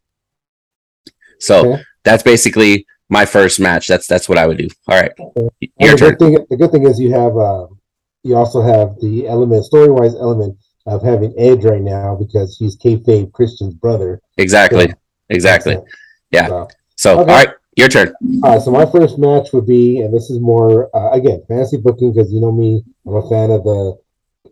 So 1.40 1.74
Okay. 1.74 1.84
that's 2.04 2.24
basically 2.24 2.86
my 3.12 3.26
first 3.26 3.60
match. 3.60 3.88
That's 3.88 4.08
that's 4.08 4.28
what 4.28 4.40
I 4.40 4.48
would 4.48 4.58
do. 4.58 4.70
All 4.88 5.00
right, 5.00 5.12
your 5.80 5.92
the 5.92 5.98
turn. 5.98 6.10
good 6.16 6.20
thing, 6.20 6.46
the 6.50 6.58
good 6.58 6.72
thing 6.72 6.88
is 6.88 7.00
you 7.00 7.12
have, 7.14 7.38
uh, 7.38 7.68
you 8.24 8.36
also 8.36 8.62
have 8.62 8.96
the 9.02 9.28
element, 9.28 9.66
story 9.66 9.90
wise 9.92 10.16
element 10.16 10.58
of 10.88 11.04
having 11.04 11.34
Edge 11.38 11.64
right 11.64 11.82
now 11.82 12.16
because 12.16 12.58
he's 12.58 12.76
kayfabe 12.78 13.32
Christian's 13.34 13.76
brother. 13.76 14.20
Exactly, 14.38 14.86
Yeah. 14.86 14.94
exactly. 15.30 15.78
Yeah. 16.32 16.48
So, 16.48 16.68
So 16.96 17.20
Okay. 17.20 17.32
right, 17.32 17.50
your 17.76 17.90
turn. 17.90 18.14
all 18.44 18.52
right. 18.54 18.62
So 18.62 18.72
my 18.72 18.86
first 18.86 19.20
match 19.20 19.52
would 19.54 19.66
be, 19.68 20.00
and 20.02 20.14
this 20.14 20.30
is 20.32 20.40
more 20.40 20.90
uh, 20.96 21.12
again 21.12 21.44
fantasy 21.48 21.78
booking 21.78 22.14
because 22.14 22.32
you 22.34 22.40
know 22.42 22.52
me, 22.52 22.84
I'm 23.06 23.16
a 23.16 23.30
fan 23.30 23.52
of 23.52 23.64
the 23.64 23.98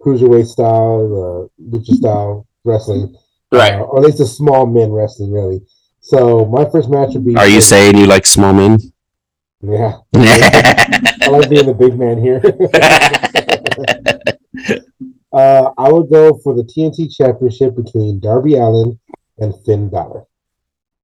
cruiserweight 0.01 0.47
style, 0.47 1.09
the 1.09 1.49
lucha 1.71 1.93
style 1.95 2.47
wrestling, 2.65 3.15
uh, 3.51 3.79
or 3.79 3.99
at 3.99 4.05
least 4.05 4.17
the 4.19 4.25
small 4.25 4.65
men 4.65 4.91
wrestling, 4.91 5.31
really. 5.31 5.61
So 6.09 6.43
my 6.45 6.67
first 6.71 6.89
match 6.89 7.13
would 7.13 7.23
be. 7.23 7.35
Are 7.35 7.47
you 7.47 7.61
saying 7.61 7.95
you 7.95 8.07
like 8.07 8.25
small 8.25 8.51
men? 8.51 8.79
Yeah, 9.61 9.97
I 10.15 11.27
like 11.29 11.49
being 11.51 11.67
the 11.67 11.75
big 11.77 11.99
man 11.99 12.19
here. 12.19 12.41
uh, 15.31 15.71
I 15.77 15.91
would 15.91 16.09
go 16.09 16.39
for 16.43 16.55
the 16.55 16.63
TNT 16.63 17.15
Championship 17.15 17.75
between 17.75 18.19
Darby 18.19 18.55
Allin 18.55 18.99
and 19.37 19.53
Finn 19.65 19.89
Balor. 19.89 20.23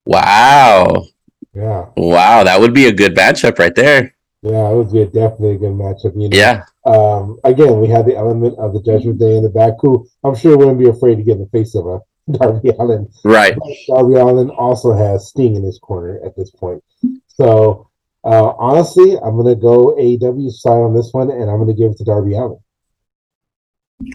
wow, 0.05 1.05
Yeah, 1.53 1.85
wow, 1.97 2.43
that 2.43 2.59
would 2.59 2.74
be 2.74 2.88
a 2.88 2.93
good 2.93 3.15
matchup 3.15 3.59
right 3.59 3.75
there. 3.75 4.15
yeah, 4.41 4.69
it 4.71 4.75
would 4.75 4.91
be 4.91 5.01
a, 5.01 5.05
definitely 5.05 5.55
a 5.55 5.59
good 5.59 5.74
matchup. 5.74 6.13
You 6.19 6.29
know? 6.29 6.38
Yeah, 6.38 6.63
Um, 6.85 7.38
again, 7.43 7.79
we 7.79 7.88
have 7.89 8.05
the 8.07 8.15
element 8.15 8.57
of 8.57 8.74
the 8.74 8.81
Judgment 8.81 9.19
Day 9.19 9.38
in 9.38 9.43
the 9.43 9.50
back, 9.50 9.74
who 9.81 10.07
I'm 10.24 10.33
sure 10.35 10.57
wouldn't 10.57 10.79
be 10.79 10.89
afraid 10.89 11.17
to 11.17 11.24
get 11.24 11.33
in 11.38 11.41
the 11.41 11.50
face 11.50 11.75
of 11.75 11.85
a 11.85 12.00
Darby 12.32 12.70
Allin. 12.79 13.10
right. 13.24 13.55
Darby 13.88 14.15
Allin 14.15 14.50
also 14.50 14.94
has 14.94 15.27
Sting 15.27 15.55
in 15.55 15.63
his 15.63 15.79
corner 15.79 16.20
at 16.25 16.36
this 16.36 16.50
point. 16.50 16.84
So, 17.27 17.89
uh, 18.24 18.53
honestly, 18.58 19.17
I'm 19.17 19.36
going 19.36 19.53
to 19.53 19.62
go 19.62 19.96
AEW 19.96 20.51
side 20.51 20.72
on 20.72 20.96
this 20.96 21.10
one, 21.13 21.29
and 21.29 21.50
I'm 21.50 21.58
going 21.58 21.67
to 21.67 21.74
give 21.74 21.91
it 21.91 21.98
to 21.98 22.03
Darby 22.03 22.34
Allin. 22.34 22.60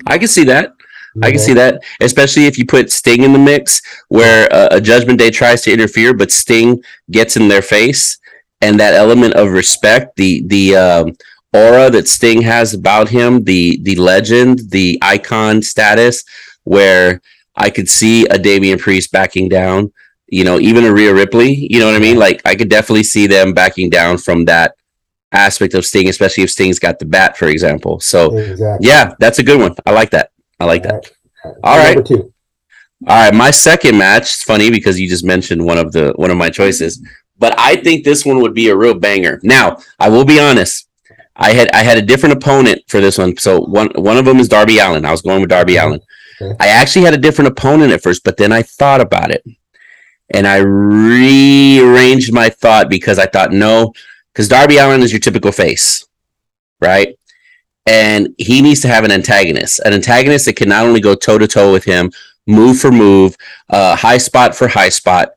I 0.06 0.18
can 0.18 0.28
see 0.28 0.44
that. 0.44 0.72
You 1.14 1.22
I 1.24 1.30
can 1.30 1.40
see 1.40 1.54
that, 1.54 1.82
especially 2.00 2.46
if 2.46 2.58
you 2.58 2.66
put 2.66 2.92
Sting 2.92 3.22
in 3.22 3.32
the 3.32 3.38
mix, 3.38 3.82
where 4.08 4.52
uh, 4.52 4.68
a 4.72 4.80
Judgment 4.80 5.18
Day 5.18 5.30
tries 5.30 5.62
to 5.62 5.72
interfere, 5.72 6.14
but 6.14 6.30
Sting 6.30 6.82
gets 7.10 7.36
in 7.36 7.48
their 7.48 7.62
face, 7.62 8.18
and 8.60 8.78
that 8.78 8.94
element 8.94 9.34
of 9.34 9.50
respect, 9.50 10.16
the 10.16 10.42
the 10.46 10.76
um, 10.76 11.16
aura 11.52 11.90
that 11.90 12.06
Sting 12.06 12.42
has 12.42 12.74
about 12.74 13.08
him, 13.08 13.42
the 13.42 13.80
the 13.82 13.96
legend, 13.96 14.70
the 14.70 14.98
icon 15.02 15.62
status, 15.62 16.22
where 16.62 17.20
I 17.60 17.70
could 17.70 17.88
see 17.88 18.26
a 18.26 18.38
Damian 18.38 18.78
Priest 18.78 19.12
backing 19.12 19.48
down, 19.48 19.92
you 20.28 20.44
know, 20.44 20.58
even 20.58 20.84
a 20.84 20.92
Rhea 20.92 21.12
Ripley, 21.14 21.52
you 21.70 21.78
know 21.78 21.86
what 21.86 21.94
I 21.94 21.98
mean? 21.98 22.18
Like 22.18 22.40
I 22.44 22.54
could 22.54 22.68
definitely 22.70 23.04
see 23.04 23.26
them 23.26 23.52
backing 23.52 23.90
down 23.90 24.18
from 24.18 24.44
that 24.46 24.74
aspect 25.32 25.74
of 25.74 25.84
Sting, 25.84 26.08
especially 26.08 26.42
if 26.44 26.50
Sting's 26.50 26.78
got 26.78 26.98
the 26.98 27.04
bat, 27.04 27.36
for 27.36 27.48
example. 27.48 28.00
So 28.00 28.36
Exactly. 28.36 28.88
yeah, 28.88 29.14
that's 29.20 29.38
a 29.38 29.42
good 29.42 29.60
one. 29.60 29.74
I 29.86 29.92
like 29.92 30.10
that. 30.10 30.30
I 30.58 30.64
like 30.64 30.82
that. 30.84 31.10
All 31.44 31.56
All 31.64 31.78
right. 31.78 31.94
Number 31.96 32.08
two. 32.08 32.32
All 33.06 33.16
right, 33.24 33.34
my 33.34 33.50
second 33.50 33.96
match. 33.96 34.22
It's 34.24 34.42
funny 34.42 34.70
because 34.70 35.00
you 35.00 35.08
just 35.08 35.24
mentioned 35.24 35.64
one 35.64 35.78
of 35.78 35.92
the 35.92 36.12
one 36.16 36.30
of 36.30 36.36
my 36.36 36.50
choices, 36.50 37.00
but 37.38 37.54
I 37.58 37.76
think 37.76 38.04
this 38.04 38.26
one 38.26 38.40
would 38.42 38.52
be 38.52 38.68
a 38.68 38.76
real 38.76 38.92
banger. 39.06 39.40
Now, 39.42 39.78
I 39.98 40.10
will 40.10 40.26
be 40.26 40.38
honest. 40.38 40.86
I 41.34 41.52
had 41.52 41.70
I 41.72 41.82
had 41.82 41.96
a 41.96 42.02
different 42.02 42.34
opponent 42.36 42.82
for 42.88 43.00
this 43.00 43.16
one. 43.16 43.34
So 43.38 43.60
one 43.60 43.88
one 43.94 44.18
of 44.18 44.26
them 44.26 44.38
is 44.38 44.48
Darby 44.48 44.78
Allin. 44.80 45.06
I 45.06 45.12
was 45.12 45.22
going 45.22 45.40
with 45.40 45.48
Darby 45.48 45.76
Mhm. 45.76 45.84
Allin. 45.86 46.00
Okay. 46.40 46.56
I 46.58 46.68
actually 46.68 47.04
had 47.04 47.14
a 47.14 47.18
different 47.18 47.48
opponent 47.48 47.92
at 47.92 48.02
first, 48.02 48.24
but 48.24 48.36
then 48.36 48.52
I 48.52 48.62
thought 48.62 49.00
about 49.00 49.30
it, 49.30 49.44
and 50.32 50.46
I 50.46 50.58
rearranged 50.58 52.32
my 52.32 52.48
thought 52.48 52.88
because 52.88 53.18
I 53.18 53.26
thought 53.26 53.52
no, 53.52 53.92
because 54.32 54.48
Darby 54.48 54.78
Allin 54.78 55.02
is 55.02 55.12
your 55.12 55.20
typical 55.20 55.52
face, 55.52 56.06
right? 56.80 57.16
And 57.86 58.34
he 58.38 58.62
needs 58.62 58.80
to 58.82 58.88
have 58.88 59.04
an 59.04 59.10
antagonist, 59.10 59.80
an 59.80 59.92
antagonist 59.92 60.46
that 60.46 60.56
can 60.56 60.68
not 60.68 60.86
only 60.86 61.00
go 61.00 61.14
toe 61.14 61.38
to 61.38 61.46
toe 61.46 61.72
with 61.72 61.84
him, 61.84 62.10
move 62.46 62.78
for 62.78 62.90
move, 62.90 63.36
uh, 63.68 63.96
high 63.96 64.18
spot 64.18 64.54
for 64.54 64.68
high 64.68 64.88
spot, 64.88 65.32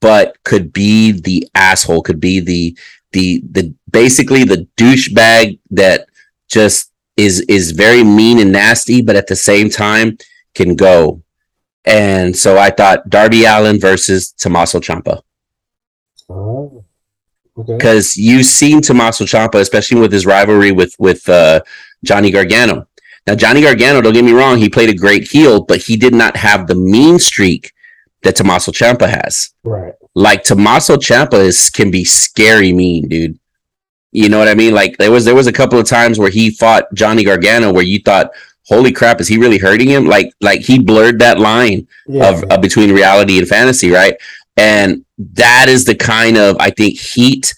but 0.00 0.36
could 0.44 0.72
be 0.72 1.12
the 1.12 1.48
asshole, 1.54 2.02
could 2.02 2.20
be 2.20 2.40
the 2.40 2.76
the 3.12 3.42
the 3.50 3.74
basically 3.90 4.44
the 4.44 4.66
douchebag 4.76 5.58
that 5.70 6.06
just 6.48 6.90
is 7.16 7.40
is 7.42 7.72
very 7.72 8.02
mean 8.02 8.38
and 8.38 8.52
nasty, 8.52 9.02
but 9.02 9.16
at 9.16 9.26
the 9.26 9.36
same 9.36 9.68
time 9.68 10.16
can 10.64 10.76
go. 10.76 11.22
And 11.84 12.36
so 12.36 12.58
I 12.58 12.70
thought 12.70 13.08
Darby 13.08 13.44
Allin 13.44 13.80
versus 13.80 14.32
Tommaso 14.32 14.80
Ciampa 14.80 15.22
Oh, 16.28 16.84
okay. 17.58 17.76
because 17.76 18.16
you've 18.16 18.46
seen 18.46 18.80
Tommaso 18.80 19.24
Ciampa, 19.24 19.56
especially 19.60 20.00
with 20.00 20.12
his 20.12 20.26
rivalry 20.26 20.72
with 20.72 20.94
with 20.98 21.28
uh, 21.28 21.60
Johnny 22.04 22.30
Gargano. 22.30 22.86
Now, 23.26 23.34
Johnny 23.34 23.60
Gargano, 23.62 24.00
don't 24.00 24.14
get 24.14 24.24
me 24.24 24.32
wrong, 24.32 24.58
he 24.58 24.68
played 24.68 24.88
a 24.88 24.94
great 24.94 25.28
heel, 25.28 25.62
but 25.62 25.78
he 25.82 25.96
did 25.96 26.14
not 26.14 26.36
have 26.36 26.66
the 26.66 26.74
mean 26.74 27.18
streak 27.18 27.72
that 28.22 28.36
Tommaso 28.36 28.72
Ciampa 28.72 29.08
has. 29.08 29.50
Right. 29.62 29.92
Like 30.14 30.42
Tommaso 30.42 30.96
Ciampa 30.96 31.34
is 31.38 31.70
can 31.70 31.90
be 31.90 32.04
scary 32.04 32.72
mean, 32.72 33.08
dude. 33.08 33.38
You 34.12 34.28
know 34.28 34.38
what 34.38 34.48
I 34.48 34.54
mean? 34.54 34.74
Like 34.74 34.96
there 34.98 35.10
was 35.10 35.24
there 35.24 35.34
was 35.34 35.46
a 35.46 35.52
couple 35.52 35.78
of 35.78 35.86
times 35.86 36.18
where 36.18 36.30
he 36.30 36.50
fought 36.50 36.92
Johnny 36.94 37.24
Gargano 37.24 37.72
where 37.72 37.84
you 37.84 38.00
thought, 38.00 38.30
"Holy 38.66 38.92
crap, 38.92 39.20
is 39.20 39.28
he 39.28 39.38
really 39.38 39.58
hurting 39.58 39.88
him?" 39.88 40.06
Like 40.06 40.32
like 40.40 40.60
he 40.60 40.78
blurred 40.78 41.18
that 41.20 41.38
line 41.38 41.86
Yeah. 42.08 42.28
of 42.30 42.44
uh, 42.50 42.58
between 42.58 42.92
reality 42.92 43.38
and 43.38 43.48
fantasy, 43.48 43.90
right? 43.90 44.14
And 44.56 45.04
that 45.34 45.66
is 45.68 45.84
the 45.84 45.94
kind 45.94 46.36
of 46.36 46.56
I 46.60 46.70
think 46.70 46.98
heat 46.98 47.54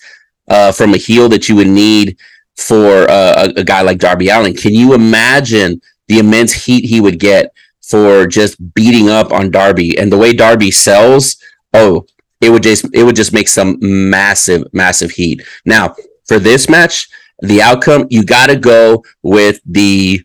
uh, 0.48 0.72
from 0.72 0.94
a 0.94 0.98
heel 0.98 1.28
that 1.30 1.48
you 1.48 1.56
would 1.56 1.68
need 1.68 2.16
for 2.56 3.10
uh, 3.10 3.48
a, 3.56 3.60
a 3.60 3.64
guy 3.64 3.80
like 3.82 3.98
Darby 3.98 4.28
Allin. 4.28 4.54
Can 4.54 4.74
you 4.74 4.94
imagine 4.94 5.80
the 6.08 6.18
immense 6.18 6.52
heat 6.52 6.84
he 6.84 7.00
would 7.00 7.18
get 7.18 7.52
for 7.82 8.26
just 8.26 8.56
beating 8.74 9.08
up 9.08 9.32
on 9.32 9.50
Darby 9.50 9.98
and 9.98 10.12
the 10.12 10.18
way 10.18 10.32
Darby 10.32 10.70
sells? 10.70 11.36
Oh, 11.72 12.06
it 12.40 12.50
would 12.50 12.62
just 12.62 12.84
it 12.92 13.04
would 13.04 13.16
just 13.16 13.32
make 13.32 13.48
some 13.48 13.78
massive 13.80 14.64
massive 14.72 15.12
heat. 15.12 15.42
Now 15.64 15.94
for 16.26 16.38
this 16.38 16.68
match, 16.68 17.08
the 17.40 17.62
outcome 17.62 18.06
you 18.10 18.24
got 18.24 18.46
to 18.48 18.56
go 18.56 19.02
with 19.22 19.60
the 19.64 20.20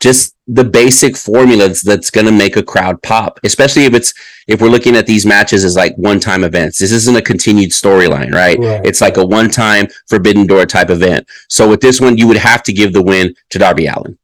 just 0.00 0.34
the 0.46 0.64
basic 0.64 1.16
formulas 1.16 1.82
that's 1.82 2.10
going 2.10 2.26
to 2.26 2.32
make 2.32 2.56
a 2.56 2.62
crowd 2.62 3.02
pop, 3.02 3.38
especially 3.44 3.84
if 3.84 3.94
it's 3.94 4.12
if 4.48 4.60
we're 4.60 4.68
looking 4.68 4.96
at 4.96 5.06
these 5.06 5.24
matches 5.24 5.64
as 5.64 5.76
like 5.76 5.94
one-time 5.96 6.42
events. 6.42 6.78
This 6.78 6.90
isn't 6.90 7.16
a 7.16 7.22
continued 7.22 7.70
storyline, 7.70 8.32
right? 8.32 8.58
right? 8.58 8.84
It's 8.84 9.00
like 9.00 9.18
a 9.18 9.24
one-time 9.24 9.86
Forbidden 10.08 10.46
Door 10.46 10.66
type 10.66 10.90
event. 10.90 11.26
So 11.48 11.68
with 11.68 11.80
this 11.80 12.00
one, 12.00 12.16
you 12.16 12.26
would 12.26 12.38
have 12.38 12.62
to 12.64 12.72
give 12.72 12.92
the 12.92 13.02
win 13.02 13.34
to 13.50 13.58
Darby 13.58 13.86
Allin 13.86 14.18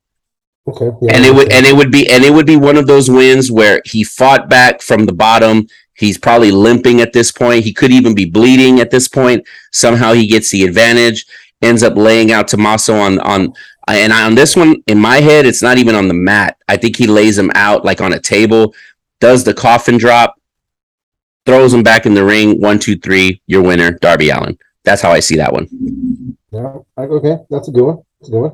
Okay. 0.68 0.90
Yeah, 1.00 1.14
and 1.14 1.25
it 1.25 1.33
would 1.33 1.52
and 1.52 1.64
it 1.64 1.76
would 1.76 1.92
be 1.92 2.11
and 2.11 2.25
it 2.25 2.33
would 2.33 2.47
be 2.47 2.56
one 2.56 2.76
of 2.76 2.88
those 2.88 3.09
wins 3.09 3.52
where 3.52 3.80
he 3.85 4.02
fought 4.02 4.49
back 4.49 4.83
from 4.83 5.06
the 5.06 5.12
bottom. 5.12 5.68
He's 5.95 6.18
probably 6.18 6.50
limping 6.50 7.00
at 7.00 7.12
this 7.12 7.30
point. 7.30 7.64
He 7.64 7.73
could 7.73 7.92
even 7.92 8.14
be 8.14 8.25
bleeding 8.25 8.80
at 8.80 8.90
this 8.90 9.06
point. 9.06 9.47
Somehow 9.73 10.12
he 10.12 10.26
gets 10.26 10.50
the 10.50 10.64
advantage, 10.64 11.25
ends 11.62 11.83
up 11.83 11.97
laying 11.97 12.33
out 12.33 12.49
Tommaso 12.49 12.97
on 12.97 13.21
on 13.21 13.54
and 13.95 14.12
on 14.12 14.35
this 14.35 14.57
one, 14.57 14.83
in 14.87 14.99
my 14.99 15.19
head, 15.19 15.47
it's 15.47 15.62
not 15.62 15.78
even 15.78 15.95
on 15.95 16.09
the 16.09 16.14
mat. 16.14 16.57
I 16.69 16.76
think 16.76 16.97
he 16.97 17.07
lays 17.07 17.38
him 17.38 17.50
out 17.55 17.85
like 17.85 18.00
on 18.00 18.12
a 18.12 18.21
table, 18.21 18.75
does 19.21 19.45
the 19.45 19.55
coffin 19.55 19.97
drop, 19.97 20.35
throws 21.45 21.73
him 21.73 21.83
back 21.83 22.07
in 22.07 22.14
the 22.14 22.25
ring. 22.25 22.61
One, 22.61 22.78
two, 22.78 22.97
three, 22.97 23.40
your 23.47 23.62
winner, 23.62 23.93
Darby 23.93 24.31
Allin. 24.31 24.59
That's 24.85 25.02
how 25.02 25.11
I 25.11 25.21
see 25.21 25.37
that 25.37 25.52
one. 25.52 25.69
Yeah. 26.50 26.75
Okay, 26.99 27.37
that's 27.50 27.69
a 27.69 27.73
good 27.73 27.85
one. 27.85 28.02
That's 28.21 28.28
a 28.28 28.33
good 28.33 28.40
one. 28.40 28.52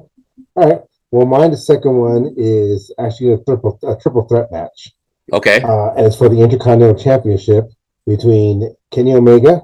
All 0.56 0.70
right. 0.70 0.80
Well, 1.10 1.26
mine, 1.26 1.50
the 1.50 1.56
second 1.56 1.96
one 1.96 2.34
is 2.36 2.92
actually 2.98 3.32
a 3.32 3.38
triple 3.38 3.78
a 3.82 3.96
triple 3.96 4.26
threat 4.26 4.50
match. 4.50 4.92
Okay. 5.32 5.60
Uh, 5.62 5.92
and 5.94 6.06
it's 6.06 6.16
for 6.16 6.28
the 6.28 6.40
Intercontinental 6.40 7.02
Championship 7.02 7.70
between 8.06 8.74
Kenny 8.90 9.14
Omega, 9.14 9.62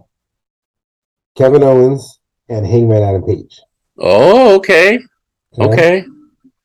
Kevin 1.36 1.62
Owens, 1.62 2.20
and 2.48 2.66
Hangman 2.66 3.02
Adam 3.02 3.24
Page. 3.24 3.60
Oh, 3.98 4.56
okay. 4.56 4.98
Okay. 5.60 6.04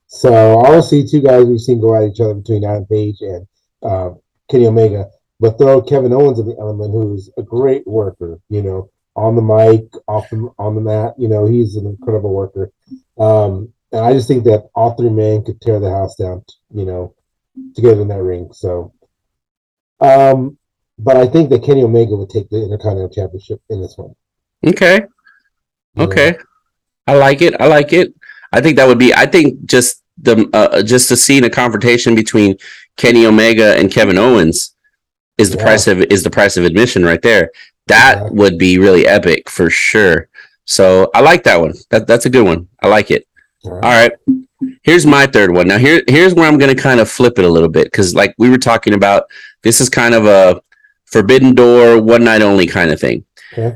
So 0.07 0.59
obviously, 0.59 1.05
two 1.05 1.21
guys 1.21 1.45
we've 1.45 1.59
seen 1.59 1.81
go 1.81 1.95
at 1.95 2.09
each 2.09 2.19
other 2.19 2.35
between 2.35 2.63
Adam 2.63 2.85
Page 2.85 3.17
and 3.21 3.47
uh, 3.81 4.11
Kenny 4.49 4.67
Omega, 4.67 5.07
but 5.39 5.57
throw 5.57 5.81
Kevin 5.81 6.13
Owens 6.13 6.39
in 6.39 6.47
the 6.47 6.55
element, 6.59 6.93
who's 6.93 7.31
a 7.37 7.41
great 7.41 7.85
worker. 7.87 8.39
You 8.49 8.61
know, 8.61 8.89
on 9.15 9.35
the 9.35 9.41
mic, 9.41 9.85
off 10.07 10.29
the, 10.29 10.49
on 10.59 10.75
the 10.75 10.81
mat. 10.81 11.15
You 11.17 11.27
know, 11.27 11.47
he's 11.47 11.75
an 11.75 11.87
incredible 11.87 12.33
worker. 12.33 12.71
Um, 13.17 13.73
and 13.91 14.05
I 14.05 14.13
just 14.13 14.27
think 14.27 14.43
that 14.45 14.69
all 14.75 14.95
three 14.95 15.09
men 15.09 15.43
could 15.43 15.59
tear 15.61 15.79
the 15.79 15.89
house 15.89 16.15
down. 16.15 16.43
You 16.71 16.85
know, 16.85 17.15
together 17.75 18.01
in 18.01 18.07
that 18.09 18.21
ring. 18.21 18.49
So, 18.53 18.93
um, 19.99 20.57
but 20.99 21.17
I 21.17 21.25
think 21.25 21.49
that 21.49 21.63
Kenny 21.63 21.83
Omega 21.83 22.15
would 22.15 22.29
take 22.29 22.49
the 22.49 22.63
Intercontinental 22.63 23.09
Championship 23.09 23.61
in 23.69 23.81
this 23.81 23.97
one. 23.97 24.15
Okay. 24.65 25.01
Okay. 25.97 26.37
I 27.07 27.15
like 27.15 27.41
it. 27.41 27.59
I 27.59 27.67
like 27.67 27.93
it. 27.93 28.13
I 28.53 28.61
think 28.61 28.77
that 28.77 28.87
would 28.87 28.99
be. 28.99 29.13
I 29.13 29.25
think 29.25 29.65
just 29.65 30.03
the 30.21 30.47
uh, 30.53 30.83
just 30.83 31.09
to 31.09 31.17
see 31.17 31.39
a 31.39 31.49
confrontation 31.49 32.15
between 32.15 32.55
Kenny 32.95 33.25
Omega 33.25 33.75
and 33.77 33.91
Kevin 33.91 34.17
Owens 34.17 34.75
is 35.39 35.49
the 35.49 35.57
yeah. 35.57 35.63
price 35.63 35.87
of 35.87 35.99
is 36.03 36.23
the 36.23 36.29
price 36.29 36.55
of 36.55 36.63
admission 36.63 37.03
right 37.03 37.21
there. 37.21 37.51
That 37.87 38.17
yeah. 38.17 38.29
would 38.29 38.57
be 38.59 38.77
really 38.77 39.07
epic 39.07 39.49
for 39.49 39.69
sure. 39.69 40.29
So 40.65 41.09
I 41.15 41.21
like 41.21 41.43
that 41.43 41.59
one. 41.59 41.73
That 41.89 42.05
that's 42.05 42.27
a 42.27 42.29
good 42.29 42.45
one. 42.45 42.69
I 42.81 42.87
like 42.87 43.09
it. 43.09 43.27
All 43.65 43.71
right. 43.71 43.83
All 43.83 43.91
right. 43.91 44.11
Here's 44.83 45.05
my 45.05 45.25
third 45.25 45.51
one. 45.53 45.67
Now 45.67 45.79
here 45.79 46.03
here's 46.07 46.35
where 46.35 46.47
I'm 46.47 46.59
going 46.59 46.73
to 46.73 46.81
kind 46.81 46.99
of 46.99 47.09
flip 47.09 47.39
it 47.39 47.45
a 47.45 47.49
little 47.49 47.69
bit 47.69 47.91
cuz 47.91 48.13
like 48.13 48.35
we 48.37 48.49
were 48.49 48.57
talking 48.57 48.93
about 48.93 49.23
this 49.63 49.81
is 49.81 49.89
kind 49.89 50.13
of 50.13 50.25
a 50.25 50.61
forbidden 51.05 51.55
door 51.55 51.99
one 51.99 52.23
night 52.23 52.43
only 52.43 52.67
kind 52.67 52.91
of 52.91 52.99
thing. 52.99 53.25
Okay 53.51 53.75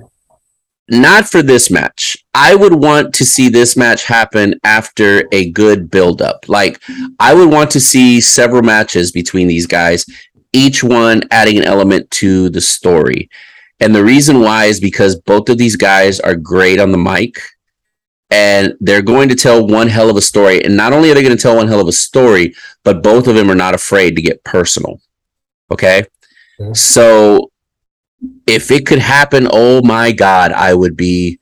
not 0.90 1.30
for 1.30 1.42
this 1.42 1.70
match. 1.70 2.18
I 2.34 2.56
would 2.56 2.74
want 2.74 3.14
to 3.16 3.26
see 3.26 3.50
this 3.50 3.76
match 3.76 4.06
happen 4.06 4.60
after 4.64 5.28
a 5.32 5.50
good 5.52 5.92
build 5.92 6.22
up. 6.22 6.48
Like 6.48 6.82
I 7.20 7.34
would 7.34 7.50
want 7.50 7.72
to 7.72 7.80
see 7.80 8.22
several 8.22 8.62
matches 8.62 9.12
between 9.12 9.48
these 9.48 9.68
guys, 9.68 10.06
each 10.54 10.84
one 10.84 11.24
adding 11.32 11.58
an 11.58 11.64
element 11.64 12.10
to 12.12 12.50
the 12.50 12.62
story. 12.62 13.30
And 13.80 13.94
the 13.94 14.04
reason 14.04 14.40
why 14.40 14.66
is 14.66 14.80
because 14.80 15.20
both 15.22 15.50
of 15.50 15.58
these 15.58 15.76
guys 15.76 16.20
are 16.20 16.36
great 16.36 16.80
on 16.80 16.92
the 16.92 16.98
mic 16.98 17.40
and 18.32 18.74
they're 18.80 19.02
going 19.02 19.30
to 19.30 19.36
tell 19.36 19.66
one 19.66 19.88
hell 19.88 20.10
of 20.10 20.18
a 20.18 20.22
story. 20.22 20.64
And 20.64 20.76
not 20.76 20.94
only 20.94 21.12
are 21.12 21.14
they 21.14 21.24
going 21.24 21.36
to 21.36 21.42
tell 21.42 21.56
one 21.56 21.68
hell 21.68 21.80
of 21.80 21.88
a 21.88 21.94
story, 21.94 22.56
but 22.84 23.04
both 23.04 23.28
of 23.28 23.36
them 23.36 23.52
are 23.52 23.56
not 23.56 23.76
afraid 23.76 24.16
to 24.16 24.22
get 24.22 24.44
personal. 24.44 25.00
Okay. 25.72 26.06
okay. 26.60 26.74
So 26.74 27.52
if 28.46 28.72
it 28.72 28.86
could 28.86 29.00
happen, 29.00 29.48
oh 29.52 29.82
my 29.84 30.12
god, 30.12 30.52
I 30.52 30.74
would 30.74 30.96
be 30.98 31.40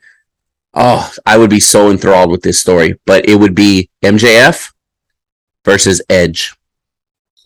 oh, 0.75 1.11
I 1.25 1.38
would 1.38 1.49
be 1.49 1.59
so 1.59 1.89
enthralled 1.89 2.29
with 2.29 2.41
this 2.41 2.59
story. 2.59 2.99
But 3.05 3.27
it 3.27 3.35
would 3.35 3.55
be 3.55 3.89
MJF 4.03 4.73
versus 5.63 6.01
Edge. 6.09 6.53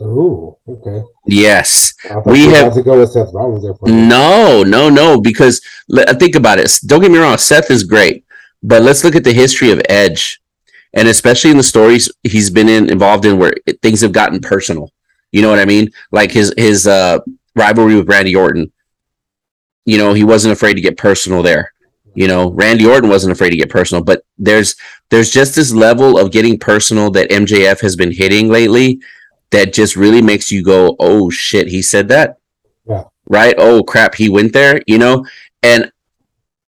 Oh, 0.02 0.58
okay. 0.68 1.04
Yes, 1.28 1.94
we 2.26 2.46
have 2.46 2.74
to 2.74 2.82
go 2.82 3.00
with 3.00 3.12
Seth 3.12 3.34
Rollins. 3.34 3.66
No, 3.84 4.64
no, 4.64 4.90
no. 4.90 5.20
Because 5.20 5.62
think 6.18 6.36
about 6.36 6.58
it. 6.58 6.72
Don't 6.86 7.02
get 7.02 7.12
me 7.12 7.18
wrong. 7.18 7.38
Seth 7.38 7.70
is 7.70 7.84
great, 7.84 8.26
but 8.64 8.82
let's 8.82 9.04
look 9.04 9.16
at 9.16 9.26
the 9.26 9.34
history 9.34 9.72
of 9.72 9.82
Edge, 9.90 10.42
and 10.94 11.08
especially 11.08 11.52
in 11.52 11.58
the 11.58 11.64
stories 11.64 12.10
he's 12.24 12.50
been 12.50 12.70
in, 12.70 12.90
involved 12.90 13.26
in, 13.26 13.38
where 13.38 13.54
things 13.82 14.00
have 14.00 14.14
gotten 14.14 14.40
personal. 14.40 14.90
You 15.34 15.42
know 15.42 15.50
what 15.50 15.60
I 15.60 15.66
mean? 15.66 15.92
Like 16.12 16.32
his 16.32 16.54
his 16.58 16.88
uh, 16.88 17.20
rivalry 17.54 17.96
with 17.98 18.08
Randy 18.08 18.38
Orton 18.38 18.72
you 19.90 19.98
know, 19.98 20.14
he 20.14 20.24
wasn't 20.24 20.54
afraid 20.54 20.76
to 20.76 20.82
get 20.82 20.98
personal 20.98 21.42
there. 21.42 21.74
You 22.16 22.28
know, 22.28 22.52
Randy 22.52 22.86
Orton 22.86 23.10
wasn't 23.10 23.32
afraid 23.32 23.52
to 23.52 23.58
get 23.58 23.70
personal, 23.70 24.04
but 24.04 24.24
there's 24.38 24.76
there's 25.10 25.32
just 25.32 25.56
this 25.56 25.74
level 25.74 26.18
of 26.18 26.32
getting 26.32 26.60
personal 26.60 27.12
that 27.12 27.30
MJF 27.30 27.82
has 27.82 27.96
been 27.96 28.12
hitting 28.12 28.50
lately 28.50 29.02
that 29.52 29.74
just 29.74 29.96
really 29.96 30.22
makes 30.22 30.52
you 30.52 30.64
go, 30.64 30.96
"Oh 31.00 31.30
shit, 31.30 31.68
he 31.68 31.82
said 31.82 32.08
that." 32.10 32.38
Yeah. 32.88 33.06
Right? 33.28 33.56
Oh 33.58 33.84
crap, 33.84 34.16
he 34.16 34.30
went 34.30 34.54
there, 34.54 34.82
you 34.88 34.98
know? 34.98 35.26
And 35.64 35.92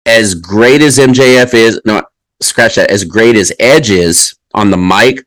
as 0.06 0.34
great 0.34 0.82
as 0.82 0.98
MJF 0.98 1.52
is, 1.54 1.80
no, 1.84 2.02
scratch 2.40 2.76
that. 2.76 2.90
As 2.90 3.04
great 3.04 3.36
as 3.36 3.52
Edge 3.58 3.90
is 3.90 4.36
on 4.54 4.70
the 4.70 4.76
mic, 4.76 5.24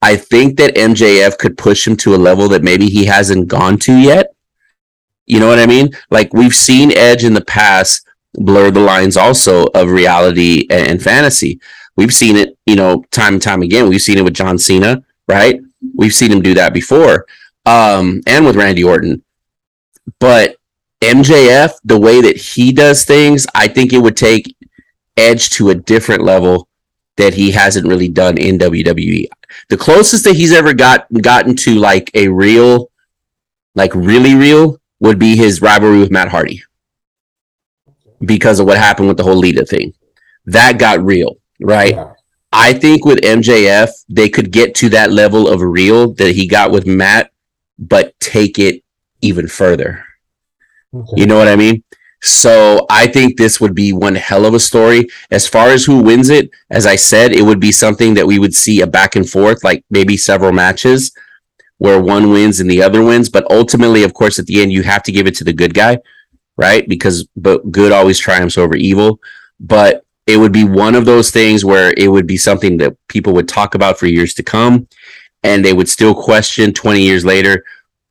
I 0.00 0.16
think 0.16 0.56
that 0.58 0.76
MJF 0.76 1.38
could 1.38 1.58
push 1.58 1.86
him 1.86 1.96
to 1.98 2.14
a 2.14 2.16
level 2.16 2.48
that 2.48 2.62
maybe 2.62 2.86
he 2.88 3.04
hasn't 3.04 3.48
gone 3.48 3.78
to 3.78 3.96
yet. 3.96 4.34
You 5.28 5.40
know 5.40 5.46
what 5.46 5.58
I 5.58 5.66
mean? 5.66 5.90
Like 6.10 6.32
we've 6.32 6.54
seen 6.54 6.96
Edge 6.96 7.24
in 7.24 7.34
the 7.34 7.44
past 7.44 8.06
blur 8.34 8.70
the 8.70 8.80
lines 8.80 9.16
also 9.16 9.66
of 9.66 9.90
reality 9.90 10.66
and, 10.70 11.02
fantasy. 11.02 11.60
We've 11.96 12.12
seen 12.12 12.36
it, 12.36 12.56
you 12.66 12.76
know, 12.76 13.04
time 13.10 13.34
and 13.34 13.42
time 13.42 13.62
again. 13.62 13.88
We've 13.88 14.02
seen 14.02 14.18
it 14.18 14.24
with 14.24 14.34
John 14.34 14.58
Cena, 14.58 15.02
right? 15.26 15.60
We've 15.94 16.14
seen 16.14 16.30
him 16.30 16.42
do 16.42 16.54
that 16.54 16.72
before. 16.72 17.26
Um, 17.66 18.22
and 18.26 18.46
with 18.46 18.56
Randy 18.56 18.84
Orton. 18.84 19.22
But 20.20 20.56
MJF, 21.00 21.74
the 21.84 21.98
way 21.98 22.20
that 22.20 22.36
he 22.36 22.72
does 22.72 23.04
things, 23.04 23.46
I 23.54 23.68
think 23.68 23.92
it 23.92 23.98
would 23.98 24.16
take 24.16 24.56
Edge 25.16 25.50
to 25.50 25.70
a 25.70 25.74
different 25.74 26.22
level 26.22 26.68
that 27.16 27.34
he 27.34 27.50
hasn't 27.50 27.86
really 27.86 28.08
done 28.08 28.38
in 28.38 28.58
WWE. 28.58 29.26
The 29.68 29.76
closest 29.76 30.24
that 30.24 30.36
he's 30.36 30.52
ever 30.52 30.72
got 30.72 31.06
gotten 31.12 31.56
to 31.56 31.74
like 31.74 32.10
a 32.14 32.28
real, 32.28 32.90
like 33.74 33.94
really 33.94 34.34
real, 34.34 34.80
would 35.00 35.18
be 35.18 35.36
his 35.36 35.62
rivalry 35.62 35.98
with 35.98 36.10
Matt 36.10 36.28
Hardy 36.28 36.62
because 38.20 38.58
of 38.58 38.66
what 38.66 38.78
happened 38.78 39.08
with 39.08 39.16
the 39.16 39.22
whole 39.22 39.36
Lita 39.36 39.64
thing. 39.64 39.94
That 40.46 40.78
got 40.78 41.04
real, 41.04 41.36
right? 41.60 41.94
Yeah. 41.94 42.12
I 42.52 42.72
think 42.72 43.04
with 43.04 43.20
MJF, 43.20 43.90
they 44.08 44.28
could 44.28 44.50
get 44.50 44.74
to 44.76 44.88
that 44.90 45.12
level 45.12 45.46
of 45.48 45.60
real 45.60 46.14
that 46.14 46.34
he 46.34 46.46
got 46.46 46.70
with 46.70 46.86
Matt, 46.86 47.30
but 47.78 48.18
take 48.20 48.58
it 48.58 48.82
even 49.20 49.46
further. 49.46 50.04
Okay. 50.94 51.20
You 51.20 51.26
know 51.26 51.36
what 51.36 51.48
I 51.48 51.56
mean? 51.56 51.84
So 52.20 52.86
I 52.90 53.06
think 53.06 53.36
this 53.36 53.60
would 53.60 53.74
be 53.74 53.92
one 53.92 54.14
hell 54.14 54.44
of 54.44 54.54
a 54.54 54.58
story. 54.58 55.08
As 55.30 55.46
far 55.46 55.68
as 55.68 55.84
who 55.84 56.02
wins 56.02 56.30
it, 56.30 56.50
as 56.70 56.86
I 56.86 56.96
said, 56.96 57.32
it 57.32 57.42
would 57.42 57.60
be 57.60 57.70
something 57.70 58.14
that 58.14 58.26
we 58.26 58.38
would 58.38 58.54
see 58.54 58.80
a 58.80 58.86
back 58.86 59.14
and 59.14 59.28
forth, 59.28 59.62
like 59.62 59.84
maybe 59.90 60.16
several 60.16 60.52
matches 60.52 61.12
where 61.78 62.00
one 62.00 62.30
wins 62.30 62.60
and 62.60 62.70
the 62.70 62.82
other 62.82 63.02
wins. 63.02 63.28
But 63.28 63.50
ultimately, 63.50 64.02
of 64.02 64.14
course, 64.14 64.38
at 64.38 64.46
the 64.46 64.60
end, 64.60 64.72
you 64.72 64.82
have 64.82 65.02
to 65.04 65.12
give 65.12 65.26
it 65.26 65.34
to 65.36 65.44
the 65.44 65.52
good 65.52 65.74
guy, 65.74 65.98
right? 66.56 66.88
Because 66.88 67.26
but 67.36 67.70
good 67.72 67.92
always 67.92 68.18
triumphs 68.18 68.58
over 68.58 68.76
evil. 68.76 69.20
But 69.58 70.04
it 70.26 70.36
would 70.36 70.52
be 70.52 70.64
one 70.64 70.94
of 70.94 71.06
those 71.06 71.30
things 71.30 71.64
where 71.64 71.94
it 71.96 72.08
would 72.08 72.26
be 72.26 72.36
something 72.36 72.76
that 72.78 72.96
people 73.08 73.32
would 73.32 73.48
talk 73.48 73.74
about 73.74 73.98
for 73.98 74.06
years 74.06 74.34
to 74.34 74.42
come, 74.42 74.86
and 75.42 75.64
they 75.64 75.72
would 75.72 75.88
still 75.88 76.14
question 76.14 76.72
20 76.72 77.00
years 77.00 77.24
later. 77.24 77.64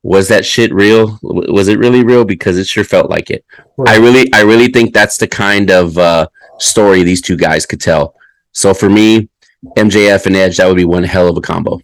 Was 0.03 0.27
that 0.29 0.45
shit 0.45 0.73
real? 0.73 1.19
Was 1.21 1.67
it 1.67 1.79
really 1.79 2.03
real? 2.03 2.23
Because 2.23 2.57
it 2.57 2.65
sure 2.65 2.83
felt 2.83 3.09
like 3.09 3.29
it. 3.29 3.43
Right. 3.75 3.95
I 3.95 3.97
really, 3.97 4.31
I 4.33 4.41
really 4.41 4.67
think 4.67 4.93
that's 4.93 5.17
the 5.17 5.27
kind 5.27 5.69
of 5.69 5.97
uh, 5.97 6.27
story 6.59 7.03
these 7.03 7.21
two 7.21 7.35
guys 7.35 7.65
could 7.65 7.81
tell. 7.81 8.15
So 8.53 8.73
for 8.73 8.89
me, 8.89 9.29
MJF 9.75 10.25
and 10.25 10.35
Edge, 10.35 10.57
that 10.57 10.67
would 10.67 10.77
be 10.77 10.85
one 10.85 11.03
hell 11.03 11.27
of 11.27 11.37
a 11.37 11.41
combo. 11.41 11.81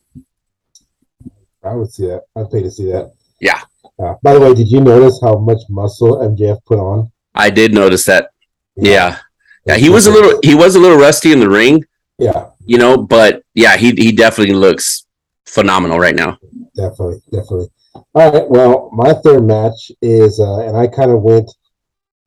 I 1.63 1.73
would 1.75 1.91
see 1.91 2.07
that. 2.07 2.23
I'd 2.35 2.49
pay 2.51 2.61
to 2.63 2.71
see 2.71 2.91
that. 2.91 3.13
Yeah. 3.39 3.61
Uh, 3.99 4.15
by 4.23 4.33
the 4.33 4.39
way, 4.39 4.53
did 4.53 4.69
you 4.69 4.81
notice 4.81 5.19
how 5.21 5.37
much 5.37 5.59
muscle 5.69 6.17
MJF 6.17 6.63
put 6.65 6.79
on? 6.79 7.11
I 7.35 7.49
did 7.49 7.73
notice 7.73 8.05
that. 8.05 8.31
Yeah. 8.75 8.91
Yeah, 8.93 9.17
yeah 9.65 9.75
he 9.75 9.89
was 9.89 10.07
a 10.07 10.11
little 10.11 10.39
he 10.43 10.55
was 10.55 10.75
a 10.75 10.79
little 10.79 10.97
rusty 10.97 11.31
in 11.31 11.39
the 11.39 11.49
ring. 11.49 11.83
Yeah. 12.19 12.49
You 12.65 12.77
know, 12.77 12.97
but 12.97 13.43
yeah, 13.53 13.77
he 13.77 13.91
he 13.91 14.11
definitely 14.11 14.55
looks 14.55 15.05
phenomenal 15.45 15.99
right 15.99 16.15
now. 16.15 16.37
Definitely, 16.75 17.21
definitely. 17.31 17.67
All 18.15 18.31
right. 18.31 18.49
Well, 18.49 18.89
my 18.93 19.13
third 19.13 19.43
match 19.43 19.91
is, 20.01 20.39
uh, 20.39 20.67
and 20.67 20.77
I 20.77 20.87
kind 20.87 21.11
of 21.11 21.21
went. 21.21 21.49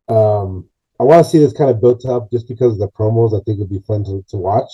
Um, 0.09 0.69
I 0.99 1.05
want 1.05 1.25
to 1.25 1.31
see 1.31 1.39
this 1.39 1.53
kind 1.53 1.71
of 1.71 1.81
built 1.81 2.07
up 2.07 2.31
just 2.31 2.49
because 2.49 2.75
of 2.75 2.79
the 2.79 2.89
promos. 2.89 3.39
I 3.39 3.43
think 3.45 3.59
it'd 3.59 3.69
be 3.69 3.83
fun 3.87 4.05
to, 4.05 4.25
to 4.31 4.37
watch. 4.37 4.71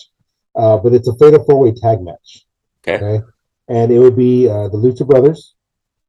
Uh, 0.55 0.77
but 0.77 0.93
it's 0.93 1.09
a 1.09 1.15
fatal 1.17 1.43
four 1.45 1.59
way 1.61 1.73
tag 1.73 2.03
match. 2.03 2.47
Okay. 2.87 3.05
okay. 3.05 3.25
And 3.73 3.91
it 3.91 3.99
would 3.99 4.17
be 4.17 4.51
uh, 4.51 4.69
the 4.69 4.77
Lucha 4.77 5.07
Brothers, 5.07 5.55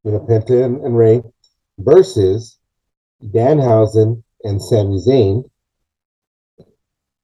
you 0.04 0.10
know, 0.10 0.20
Penta 0.20 0.66
and, 0.66 0.84
and 0.84 0.94
Rey, 0.98 1.22
versus 1.78 2.58
Danhausen 3.22 4.22
and 4.42 4.60
Sami 4.60 4.98
Zayn, 4.98 5.48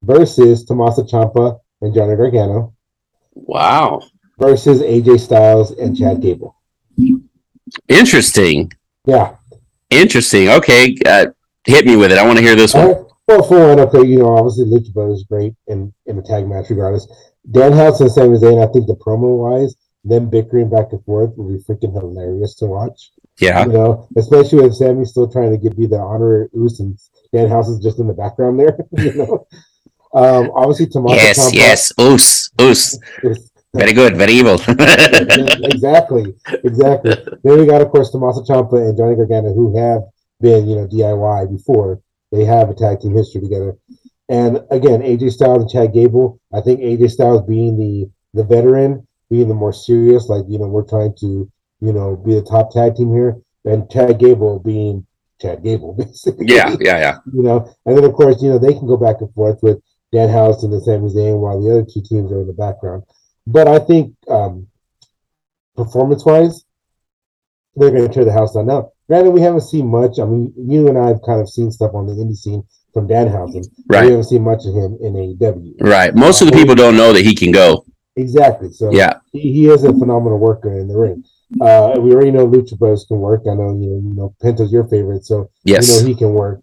versus 0.03 0.65
Tommaso 0.65 1.03
Ciampa 1.03 1.61
and 1.83 1.95
Johnny 1.95 2.17
Gargano. 2.17 2.73
Wow. 3.35 4.01
Versus 4.39 4.81
AJ 4.81 5.21
Styles 5.21 5.73
and 5.73 5.95
Chad 5.95 6.23
Gable. 6.23 6.57
Interesting. 7.89 8.73
Yeah. 9.05 9.37
Interesting. 9.91 10.49
Okay. 10.49 10.97
Uh, 11.05 11.27
hit 11.67 11.85
me 11.85 11.97
with 11.97 12.13
it. 12.13 12.19
I 12.19 12.25
want 12.25 12.39
to 12.39 12.43
hear 12.43 12.57
this 12.57 12.73
one. 12.73 13.05
Well, 13.29 13.43
for 13.43 13.69
one, 13.69 13.81
okay, 13.81 14.09
you 14.09 14.21
know, 14.21 14.39
obviously 14.39 14.65
Lucha 14.65 14.91
Brothers 14.95 15.25
great 15.25 15.55
in, 15.67 15.93
in 16.07 16.17
the 16.17 16.23
tag 16.23 16.49
match 16.49 16.71
regardless. 16.71 17.07
Danhausen 17.51 18.01
and 18.01 18.13
Sami 18.13 18.39
Zayn, 18.39 18.67
I 18.67 18.73
think 18.73 18.87
the 18.87 18.97
promo 18.97 19.37
wise, 19.37 19.77
them 20.05 20.31
bickering 20.31 20.71
back 20.71 20.93
and 20.93 21.05
forth 21.05 21.33
would 21.37 21.53
be 21.53 21.63
freaking 21.63 21.93
hilarious 21.93 22.55
to 22.57 22.67
watch. 22.67 23.11
Yeah. 23.39 23.65
You 23.67 23.73
know, 23.73 24.09
especially 24.17 24.63
with 24.63 24.75
Sami 24.75 25.05
still 25.05 25.31
trying 25.31 25.51
to 25.51 25.59
give 25.59 25.77
be 25.77 25.87
the 25.87 25.99
honorary 25.99 26.49
Oos 26.57 26.81
and 26.81 26.99
Danhausen 27.35 27.79
is 27.79 27.81
just 27.81 27.99
in 27.99 28.07
the 28.07 28.15
background 28.15 28.59
there, 28.59 28.79
you 28.99 29.15
know. 29.15 29.47
Um, 30.13 30.51
obviously, 30.55 30.87
Tommaso 30.87 31.15
Yes, 31.15 31.55
yes, 31.55 31.93
Oos, 32.01 32.51
Oos. 32.61 32.99
Very 33.73 33.93
good, 33.93 34.17
very 34.17 34.33
evil. 34.33 34.55
exactly, 34.69 36.35
exactly. 36.65 37.15
Then 37.45 37.61
we 37.61 37.67
got, 37.67 37.81
of 37.81 37.91
course, 37.91 38.11
Tommaso 38.11 38.43
Ciampa 38.43 38.89
and 38.89 38.99
Johnny 38.99 39.15
Gargano, 39.15 39.55
who 39.55 39.79
have 39.79 40.03
been, 40.41 40.69
you 40.69 40.75
know, 40.75 40.89
DIY 40.89 41.57
before. 41.57 42.01
They 42.33 42.45
have 42.45 42.69
a 42.69 42.75
tag 42.75 42.99
team 42.99 43.17
history 43.17 43.41
together. 43.41 43.77
And 44.29 44.63
again, 44.71 45.03
AJ 45.03 45.33
Styles 45.33 45.63
and 45.63 45.71
Chad 45.71 45.93
Gable. 45.93 46.41
I 46.53 46.61
think 46.63 46.81
AJ 46.81 47.11
Styles 47.11 47.47
being 47.47 47.77
the 47.77 48.11
the 48.35 48.45
veteran, 48.45 49.07
being 49.31 49.49
the 49.49 49.55
more 49.55 49.73
serious, 49.73 50.29
like 50.29 50.45
you 50.49 50.59
know, 50.59 50.67
we're 50.67 50.89
trying 50.89 51.15
to, 51.21 51.51
you 51.81 51.93
know, 51.93 52.17
be 52.17 52.35
the 52.35 52.43
top 52.43 52.73
tag 52.73 52.97
team 52.97 53.13
here, 53.13 53.37
and 53.65 53.91
Chad 53.91 54.19
Gable 54.19 54.59
being 54.59 55.07
Chad 55.41 55.63
Gable, 55.63 55.95
basically. 55.99 56.47
Yeah, 56.49 56.77
yeah, 56.81 56.99
yeah. 56.99 57.19
You 57.33 57.43
know, 57.43 57.75
and 57.87 57.97
then 57.97 58.05
of 58.05 58.13
course, 58.13 58.43
you 58.43 58.51
know, 58.51 58.59
they 58.59 58.75
can 58.75 58.87
go 58.87 58.97
back 58.97 59.17
and 59.21 59.33
forth 59.35 59.63
with 59.63 59.81
Danhausen 60.13 60.65
and 60.65 60.73
the 60.73 60.81
Sami 60.81 61.09
Zayn 61.09 61.39
while 61.39 61.61
the 61.61 61.71
other 61.71 61.85
two 61.85 62.03
teams 62.03 62.33
are 62.33 62.41
in 62.41 62.47
the 62.47 62.53
background. 62.53 63.05
But 63.47 63.69
I 63.69 63.79
think 63.79 64.15
um, 64.29 64.67
performance 65.77 66.25
wise, 66.25 66.65
they're 67.77 67.91
going 67.91 68.07
to 68.07 68.13
tear 68.13 68.25
the 68.25 68.33
house 68.33 68.55
down. 68.55 68.67
Now, 68.67 68.93
granted, 69.09 69.31
we 69.31 69.41
haven't 69.41 69.63
seen 69.63 69.87
much. 69.87 70.19
I 70.19 70.25
mean, 70.25 70.53
you 70.57 70.89
and 70.89 70.99
I 70.99 71.09
have 71.09 71.23
kind 71.25 71.41
of 71.41 71.49
seen 71.49 71.71
stuff 71.71 71.95
on 71.95 72.07
the 72.07 72.13
indie 72.13 72.37
scene 72.37 72.63
from 72.93 73.09
Danhausen. 73.09 73.65
Right. 73.89 74.05
We 74.05 74.11
haven't 74.11 74.25
seen 74.25 74.43
much 74.43 74.67
of 74.67 74.75
him 74.75 74.99
in 75.01 75.15
AEW. 75.15 75.81
Right. 75.81 76.15
Most 76.15 76.43
uh, 76.43 76.47
of 76.47 76.51
the 76.51 76.57
people 76.57 76.75
don't 76.75 76.97
know 76.97 77.13
that 77.13 77.25
he 77.25 77.35
can 77.35 77.53
go. 77.53 77.85
Exactly. 78.21 78.71
So 78.73 78.91
yeah, 78.93 79.15
he, 79.33 79.53
he 79.53 79.67
is 79.67 79.85
a 79.85 79.93
phenomenal 79.93 80.39
worker 80.39 80.79
in 80.79 80.89
the 80.89 80.97
ring. 80.97 81.25
Uh, 81.61 81.95
we 81.99 82.13
already 82.13 82.31
know 82.31 82.47
Lucha 82.47 82.79
Bros 82.79 83.05
can 83.07 83.19
work. 83.19 83.43
I 83.51 83.55
know 83.55 83.77
you 83.77 83.89
know 83.89 84.09
you 84.09 84.15
know 84.15 84.35
Penta's 84.41 84.73
your 84.73 84.85
favorite, 84.85 85.25
so 85.25 85.51
yes. 85.65 85.89
you 85.89 86.01
know 86.03 86.09
he 86.09 86.15
can 86.15 86.33
work. 86.33 86.61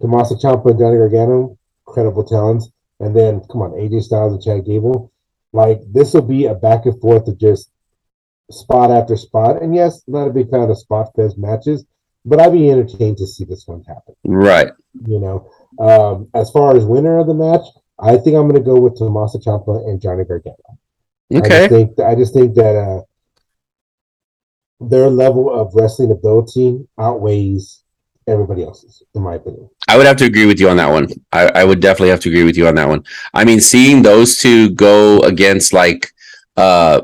Tommaso 0.00 0.36
Ciampa 0.36 0.70
and 0.70 0.78
Johnny 0.78 0.96
Gargano, 0.96 1.58
incredible 1.86 2.24
talents. 2.24 2.70
And 3.00 3.14
then 3.14 3.40
come 3.50 3.62
on, 3.62 3.72
AJ 3.72 4.02
Styles 4.04 4.32
and 4.32 4.42
Chad 4.42 4.66
Gable. 4.66 5.12
Like 5.52 5.80
this 5.92 6.14
will 6.14 6.22
be 6.22 6.46
a 6.46 6.54
back 6.54 6.86
and 6.86 6.98
forth 7.00 7.28
of 7.28 7.38
just 7.38 7.70
spot 8.50 8.90
after 8.90 9.16
spot. 9.16 9.62
And 9.62 9.74
yes, 9.74 10.02
not 10.06 10.28
a 10.28 10.32
big 10.32 10.50
fan 10.50 10.70
of 10.70 10.78
spot 10.78 11.08
fest 11.16 11.38
matches, 11.38 11.84
but 12.24 12.40
I'd 12.40 12.52
be 12.52 12.70
entertained 12.70 13.18
to 13.18 13.26
see 13.26 13.44
this 13.44 13.66
one 13.66 13.82
happen. 13.84 14.14
Right. 14.24 14.72
You 15.06 15.20
know, 15.20 15.50
um, 15.78 16.28
as 16.34 16.50
far 16.50 16.76
as 16.76 16.84
winner 16.84 17.18
of 17.18 17.26
the 17.26 17.34
match, 17.34 17.66
I 17.98 18.16
think 18.16 18.36
I'm 18.36 18.48
going 18.48 18.54
to 18.54 18.60
go 18.60 18.78
with 18.78 18.96
Tommaso 18.96 19.38
Ciampa 19.38 19.86
and 19.88 20.00
Johnny 20.00 20.24
Gargano. 20.24 20.56
Okay. 21.32 21.64
I 21.64 21.68
just 21.68 21.70
think 21.70 22.00
I 22.00 22.14
just 22.14 22.34
think 22.34 22.54
that 22.54 22.76
uh, 22.76 23.02
their 24.80 25.08
level 25.08 25.52
of 25.52 25.74
wrestling 25.74 26.10
ability 26.10 26.86
outweighs 26.98 27.82
everybody 28.26 28.64
else's, 28.64 29.02
in 29.14 29.22
my 29.22 29.34
opinion. 29.34 29.68
I 29.88 29.96
would 29.96 30.06
have 30.06 30.16
to 30.18 30.24
agree 30.24 30.46
with 30.46 30.60
you 30.60 30.68
on 30.68 30.76
that 30.76 30.90
one. 30.90 31.08
I, 31.32 31.50
I 31.54 31.64
would 31.64 31.80
definitely 31.80 32.10
have 32.10 32.20
to 32.20 32.28
agree 32.28 32.44
with 32.44 32.56
you 32.56 32.66
on 32.66 32.74
that 32.76 32.88
one. 32.88 33.04
I 33.34 33.44
mean, 33.44 33.60
seeing 33.60 34.02
those 34.02 34.38
two 34.38 34.70
go 34.70 35.20
against 35.20 35.72
like 35.72 36.12
uh 36.56 37.02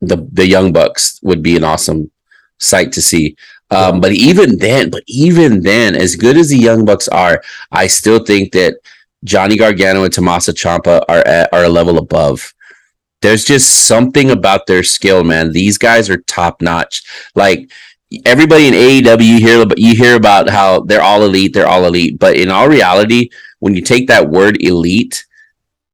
the 0.00 0.28
the 0.32 0.46
young 0.46 0.72
bucks 0.72 1.20
would 1.22 1.42
be 1.42 1.56
an 1.56 1.64
awesome 1.64 2.10
sight 2.58 2.92
to 2.92 3.02
see. 3.02 3.36
Um, 3.70 3.96
yeah. 3.96 4.00
but 4.00 4.12
even 4.12 4.58
then, 4.58 4.90
but 4.90 5.02
even 5.06 5.62
then, 5.62 5.94
as 5.94 6.16
good 6.16 6.36
as 6.36 6.48
the 6.48 6.56
young 6.56 6.84
bucks 6.84 7.08
are, 7.08 7.42
I 7.70 7.86
still 7.86 8.24
think 8.24 8.52
that 8.52 8.76
Johnny 9.24 9.56
Gargano 9.56 10.04
and 10.04 10.12
Tommaso 10.12 10.52
Ciampa 10.52 11.04
are 11.08 11.26
at, 11.26 11.52
are 11.52 11.64
a 11.64 11.68
level 11.68 11.98
above. 11.98 12.54
There's 13.20 13.44
just 13.44 13.86
something 13.86 14.30
about 14.30 14.66
their 14.66 14.82
skill, 14.82 15.24
man. 15.24 15.52
These 15.52 15.78
guys 15.78 16.08
are 16.08 16.18
top 16.18 16.62
notch. 16.62 17.02
Like 17.34 17.70
everybody 18.24 18.68
in 18.68 18.74
AEW 18.74 19.24
you 19.24 19.38
hear 19.38 19.66
you 19.76 19.94
hear 19.94 20.16
about 20.16 20.48
how 20.48 20.80
they're 20.80 21.02
all 21.02 21.24
elite, 21.24 21.52
they're 21.52 21.66
all 21.66 21.84
elite, 21.84 22.18
but 22.18 22.36
in 22.36 22.50
all 22.50 22.68
reality, 22.68 23.30
when 23.58 23.74
you 23.74 23.82
take 23.82 24.06
that 24.08 24.30
word 24.30 24.62
elite, 24.62 25.26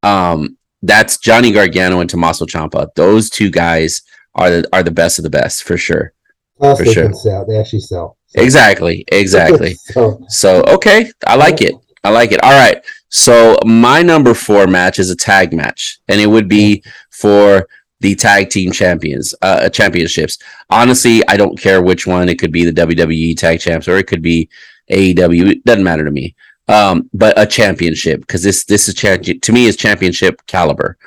um, 0.03 0.57
that's 0.81 1.17
Johnny 1.17 1.51
Gargano 1.51 1.99
and 1.99 2.09
Tommaso 2.09 2.45
Ciampa. 2.45 2.93
Those 2.95 3.29
two 3.29 3.49
guys 3.49 4.03
are 4.35 4.49
the 4.49 4.69
are 4.71 4.83
the 4.83 4.91
best 4.91 5.19
of 5.19 5.23
the 5.23 5.29
best 5.29 5.63
for 5.63 5.77
sure. 5.77 6.13
Plus, 6.57 6.77
for 6.77 6.85
they 6.85 6.93
sure. 6.93 7.03
can 7.05 7.15
sell. 7.15 7.45
They 7.45 7.57
actually 7.57 7.81
sell. 7.81 8.17
Exactly, 8.35 9.03
exactly. 9.11 9.73
so, 9.75 10.21
so 10.29 10.63
okay, 10.63 11.11
I 11.25 11.35
like 11.35 11.61
it. 11.61 11.75
I 12.05 12.09
like 12.09 12.31
it. 12.31 12.43
All 12.43 12.51
right. 12.51 12.85
So 13.09 13.57
my 13.65 14.03
number 14.03 14.33
four 14.33 14.67
match 14.67 14.99
is 14.99 15.09
a 15.09 15.15
tag 15.15 15.53
match, 15.53 15.99
and 16.07 16.21
it 16.21 16.27
would 16.27 16.47
be 16.47 16.83
for 17.09 17.67
the 18.01 18.13
tag 18.13 18.49
team 18.49 18.71
champions 18.71 19.33
uh 19.41 19.69
championships. 19.69 20.37
Honestly, 20.69 21.27
I 21.27 21.37
don't 21.37 21.59
care 21.59 21.81
which 21.81 22.05
one. 22.05 22.29
It 22.29 22.37
could 22.37 22.51
be 22.51 22.63
the 22.65 22.73
WWE 22.73 23.35
tag 23.37 23.59
champs 23.59 23.87
or 23.87 23.97
it 23.97 24.07
could 24.07 24.21
be 24.21 24.49
AEW. 24.91 25.51
It 25.51 25.65
doesn't 25.65 25.83
matter 25.83 26.05
to 26.05 26.11
me. 26.11 26.35
Um, 26.67 27.09
but 27.13 27.39
a 27.39 27.45
championship 27.45 28.19
because 28.21 28.43
this 28.43 28.65
this 28.65 28.87
is 28.87 28.93
champion 28.93 29.39
to 29.39 29.51
me 29.51 29.65
is 29.65 29.75
championship 29.75 30.45
caliber. 30.45 30.97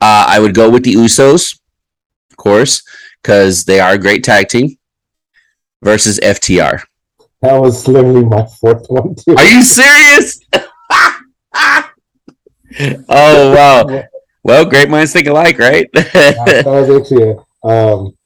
Uh, 0.00 0.26
I 0.28 0.38
would 0.38 0.54
go 0.54 0.68
with 0.68 0.84
the 0.84 0.94
Usos, 0.94 1.58
of 2.30 2.36
course, 2.36 2.82
because 3.22 3.64
they 3.64 3.80
are 3.80 3.92
a 3.92 3.98
great 3.98 4.24
tag 4.24 4.48
team 4.48 4.76
versus 5.82 6.18
FTR. 6.20 6.82
That 7.42 7.58
was 7.60 7.88
literally 7.88 8.24
my 8.24 8.46
fourth 8.60 8.86
one 8.88 9.14
too. 9.18 9.34
Are 9.36 9.44
you 9.44 9.62
serious? 9.62 10.40
oh 13.08 13.54
wow. 13.54 14.02
Well, 14.42 14.64
great 14.64 14.88
minds 14.88 15.12
think 15.12 15.26
alike, 15.26 15.58
right? 15.58 15.88
yeah, 15.94 16.02
that 16.02 16.64
was 16.66 16.90
actually 17.02 17.30
a, 17.30 17.68
um, 17.68 18.16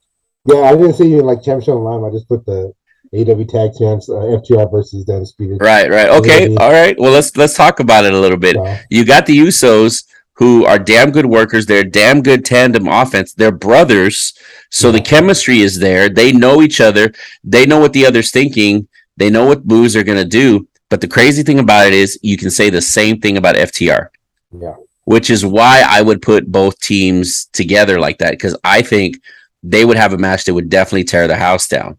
yeah. 0.45 0.61
I 0.61 0.75
didn't 0.75 0.93
see 0.93 1.09
you 1.09 1.21
like 1.21 1.43
championship 1.43 1.75
online. 1.75 2.09
I 2.09 2.13
just 2.13 2.27
put 2.27 2.45
the 2.45 2.73
AW 3.13 3.43
tag 3.43 3.77
champs, 3.77 4.09
uh, 4.09 4.13
FTR 4.13 4.71
versus 4.71 5.05
the 5.05 5.13
Undisputed. 5.13 5.61
Right, 5.61 5.89
right. 5.89 6.09
Okay, 6.09 6.55
all 6.55 6.71
right. 6.71 6.97
Well, 6.99 7.11
let's 7.11 7.35
let's 7.37 7.53
talk 7.53 7.79
about 7.79 8.05
it 8.05 8.13
a 8.13 8.19
little 8.19 8.37
bit. 8.37 8.57
Wow. 8.57 8.79
You 8.89 9.05
got 9.05 9.25
the 9.25 9.37
Usos, 9.37 10.05
who 10.33 10.65
are 10.65 10.79
damn 10.79 11.11
good 11.11 11.25
workers. 11.25 11.65
They're 11.65 11.83
damn 11.83 12.21
good 12.21 12.45
tandem 12.45 12.87
offense. 12.87 13.33
They're 13.33 13.51
brothers, 13.51 14.33
so 14.69 14.87
yeah. 14.87 14.93
the 14.93 15.01
chemistry 15.01 15.59
is 15.61 15.79
there. 15.79 16.09
They 16.09 16.31
know 16.31 16.61
each 16.61 16.81
other. 16.81 17.13
They 17.43 17.65
know 17.65 17.79
what 17.79 17.93
the 17.93 18.05
other's 18.05 18.31
thinking. 18.31 18.87
They 19.17 19.29
know 19.29 19.45
what 19.45 19.65
moves 19.65 19.95
are 19.95 20.03
going 20.03 20.17
to 20.17 20.25
do. 20.25 20.67
But 20.89 21.01
the 21.01 21.07
crazy 21.07 21.43
thing 21.43 21.59
about 21.59 21.87
it 21.87 21.93
is, 21.93 22.19
you 22.21 22.37
can 22.37 22.51
say 22.51 22.69
the 22.69 22.81
same 22.81 23.19
thing 23.19 23.37
about 23.37 23.55
FTR. 23.55 24.09
Yeah 24.51 24.75
which 25.05 25.29
is 25.29 25.45
why 25.45 25.83
I 25.87 26.01
would 26.01 26.21
put 26.21 26.51
both 26.51 26.79
teams 26.79 27.45
together 27.53 27.99
like 27.99 28.17
that 28.17 28.31
because 28.31 28.57
I 28.63 28.81
think 28.81 29.21
they 29.63 29.85
would 29.85 29.97
have 29.97 30.13
a 30.13 30.17
match 30.17 30.43
that 30.43 30.53
would 30.53 30.69
definitely 30.69 31.05
tear 31.05 31.27
the 31.27 31.37
house 31.37 31.67
down, 31.67 31.97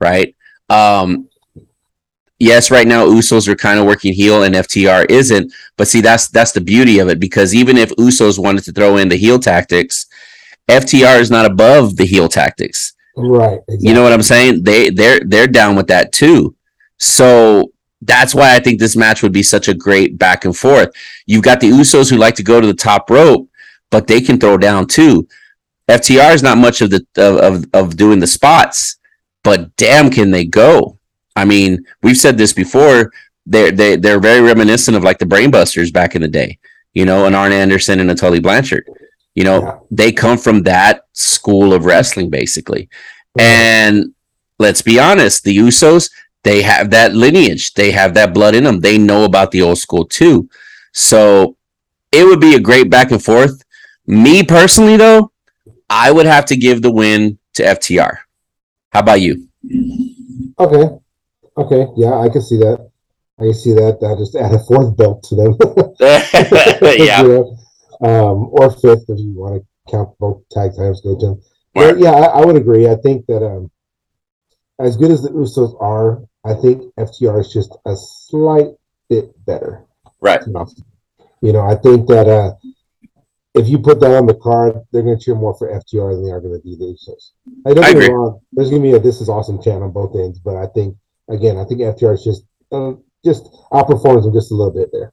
right? 0.00 0.34
Um, 0.70 1.28
yes, 2.38 2.70
right 2.70 2.86
now 2.86 3.06
Usos 3.06 3.48
are 3.48 3.56
kind 3.56 3.78
of 3.78 3.86
working 3.86 4.12
heel 4.12 4.44
and 4.44 4.54
FTR 4.54 5.10
isn't, 5.10 5.52
but 5.76 5.88
see 5.88 6.00
that's 6.00 6.28
that's 6.28 6.52
the 6.52 6.60
beauty 6.60 7.00
of 7.00 7.08
it 7.08 7.20
because 7.20 7.54
even 7.54 7.76
if 7.76 7.90
Usos 7.90 8.38
wanted 8.38 8.64
to 8.64 8.72
throw 8.72 8.96
in 8.96 9.08
the 9.08 9.16
heel 9.16 9.38
tactics, 9.38 10.06
FTR 10.68 11.20
is 11.20 11.30
not 11.30 11.46
above 11.46 11.96
the 11.96 12.06
heel 12.06 12.28
tactics. 12.28 12.93
Right. 13.16 13.60
Exactly. 13.68 13.76
You 13.80 13.94
know 13.94 14.02
what 14.02 14.12
I'm 14.12 14.22
saying? 14.22 14.64
They 14.64 14.90
they're 14.90 15.20
they're 15.20 15.46
down 15.46 15.76
with 15.76 15.86
that 15.88 16.12
too. 16.12 16.54
So 16.98 17.72
that's 18.02 18.34
why 18.34 18.54
I 18.54 18.60
think 18.60 18.78
this 18.78 18.96
match 18.96 19.22
would 19.22 19.32
be 19.32 19.42
such 19.42 19.68
a 19.68 19.74
great 19.74 20.18
back 20.18 20.44
and 20.44 20.56
forth. 20.56 20.90
You've 21.26 21.42
got 21.42 21.60
the 21.60 21.70
Usos 21.70 22.10
who 22.10 22.16
like 22.16 22.34
to 22.36 22.42
go 22.42 22.60
to 22.60 22.66
the 22.66 22.74
top 22.74 23.08
rope, 23.10 23.48
but 23.90 24.06
they 24.06 24.20
can 24.20 24.38
throw 24.38 24.58
down 24.58 24.86
too. 24.86 25.26
FTR 25.88 26.34
is 26.34 26.42
not 26.42 26.58
much 26.58 26.80
of 26.80 26.90
the 26.90 27.06
of 27.16 27.64
of 27.72 27.96
doing 27.96 28.18
the 28.18 28.26
spots, 28.26 28.98
but 29.42 29.74
damn, 29.76 30.10
can 30.10 30.30
they 30.30 30.44
go? 30.44 30.98
I 31.36 31.44
mean, 31.44 31.84
we've 32.02 32.16
said 32.16 32.38
this 32.38 32.52
before. 32.52 33.12
They're 33.46 33.70
they 33.70 33.96
they're 33.96 34.20
very 34.20 34.40
reminiscent 34.40 34.96
of 34.96 35.04
like 35.04 35.18
the 35.18 35.26
Brainbusters 35.26 35.92
back 35.92 36.14
in 36.14 36.22
the 36.22 36.28
day, 36.28 36.58
you 36.94 37.04
know, 37.04 37.26
and 37.26 37.36
Arn 37.36 37.52
Anderson 37.52 38.00
and 38.00 38.10
a 38.10 38.14
Tully 38.14 38.40
Blanchard. 38.40 38.88
You 39.34 39.44
know, 39.44 39.60
Yeah. 39.62 39.76
they 39.90 40.12
come 40.12 40.38
from 40.38 40.62
that 40.62 41.02
school 41.12 41.72
of 41.72 41.84
wrestling, 41.84 42.30
basically. 42.30 42.88
And 43.38 44.12
let's 44.58 44.82
be 44.82 44.98
honest, 44.98 45.44
the 45.44 45.56
Usos, 45.56 46.10
they 46.44 46.62
have 46.62 46.90
that 46.90 47.14
lineage, 47.14 47.74
they 47.74 47.90
have 47.90 48.14
that 48.14 48.32
blood 48.34 48.54
in 48.54 48.64
them. 48.64 48.80
They 48.80 48.98
know 48.98 49.24
about 49.24 49.50
the 49.50 49.62
old 49.62 49.78
school 49.78 50.04
too. 50.04 50.48
So 50.92 51.56
it 52.12 52.24
would 52.24 52.40
be 52.40 52.54
a 52.54 52.60
great 52.60 52.90
back 52.90 53.10
and 53.10 53.22
forth. 53.22 53.62
Me 54.06 54.42
personally, 54.44 54.96
though, 54.96 55.32
I 55.90 56.12
would 56.12 56.26
have 56.26 56.44
to 56.46 56.56
give 56.56 56.82
the 56.82 56.92
win 56.92 57.38
to 57.54 57.62
FTR. 57.64 58.18
How 58.92 59.00
about 59.00 59.20
you? 59.20 59.48
Okay. 60.58 60.88
Okay. 61.56 61.86
Yeah, 61.96 62.18
I 62.20 62.28
can 62.28 62.42
see 62.42 62.58
that. 62.58 62.90
I 63.38 63.42
can 63.44 63.54
see 63.54 63.72
that. 63.72 63.98
I 64.06 64.14
just 64.16 64.36
add 64.36 64.54
a 64.54 64.58
fourth 64.60 64.96
belt 64.96 65.22
to 65.24 65.34
them. 65.34 65.56
yeah. 66.00 67.22
You 67.22 67.28
know, 67.28 67.58
Um, 68.00 68.48
or 68.52 68.70
fifth 68.70 69.04
if 69.08 69.18
you 69.18 69.32
want 69.34 69.62
to 69.62 69.90
count 69.90 70.10
both 70.18 70.42
tag 70.50 70.72
titles 70.76 71.00
go 71.00 71.18
to. 71.18 71.40
But 71.74 71.98
yeah, 71.98 72.10
I, 72.10 72.40
I 72.40 72.44
would 72.44 72.56
agree. 72.56 72.88
I 72.88 72.96
think 72.96 73.26
that 73.26 73.44
um, 73.44 73.70
as 74.78 74.96
good 74.96 75.10
as 75.10 75.22
the 75.22 75.30
Usos 75.30 75.80
are, 75.80 76.22
I 76.44 76.54
think 76.54 76.92
FTR 76.98 77.40
is 77.40 77.52
just 77.52 77.76
a 77.86 77.96
slight 77.96 78.68
bit 79.08 79.32
better. 79.46 79.84
Right. 80.20 80.42
You 81.40 81.52
know, 81.52 81.60
I 81.60 81.74
think 81.74 82.08
that 82.08 82.28
uh, 82.28 82.54
if 83.54 83.68
you 83.68 83.78
put 83.78 84.00
that 84.00 84.16
on 84.16 84.26
the 84.26 84.34
card, 84.34 84.76
they're 84.90 85.02
going 85.02 85.18
to 85.18 85.24
cheer 85.24 85.34
more 85.34 85.56
for 85.56 85.68
FTR 85.68 86.14
than 86.14 86.24
they 86.24 86.32
are 86.32 86.40
going 86.40 86.60
to 86.60 86.66
do 86.66 86.76
the 86.76 86.86
Usos. 86.86 87.30
I 87.66 87.74
don't 87.74 87.84
I 87.84 87.92
get 87.92 88.10
wrong. 88.10 88.40
There's 88.52 88.70
going 88.70 88.82
to 88.82 88.88
be 88.88 88.94
a 88.94 88.98
"This 88.98 89.20
is 89.20 89.28
awesome" 89.28 89.62
chant 89.62 89.82
on 89.82 89.92
both 89.92 90.16
ends, 90.16 90.38
but 90.38 90.56
I 90.56 90.66
think 90.66 90.96
again, 91.28 91.56
I 91.56 91.64
think 91.64 91.80
FTR 91.80 92.14
is 92.14 92.24
just 92.24 92.44
uh, 92.72 92.92
just 93.24 93.44
outperforms 93.72 94.24
them 94.24 94.32
just 94.32 94.50
a 94.50 94.54
little 94.54 94.72
bit 94.72 94.90
there. 94.92 95.12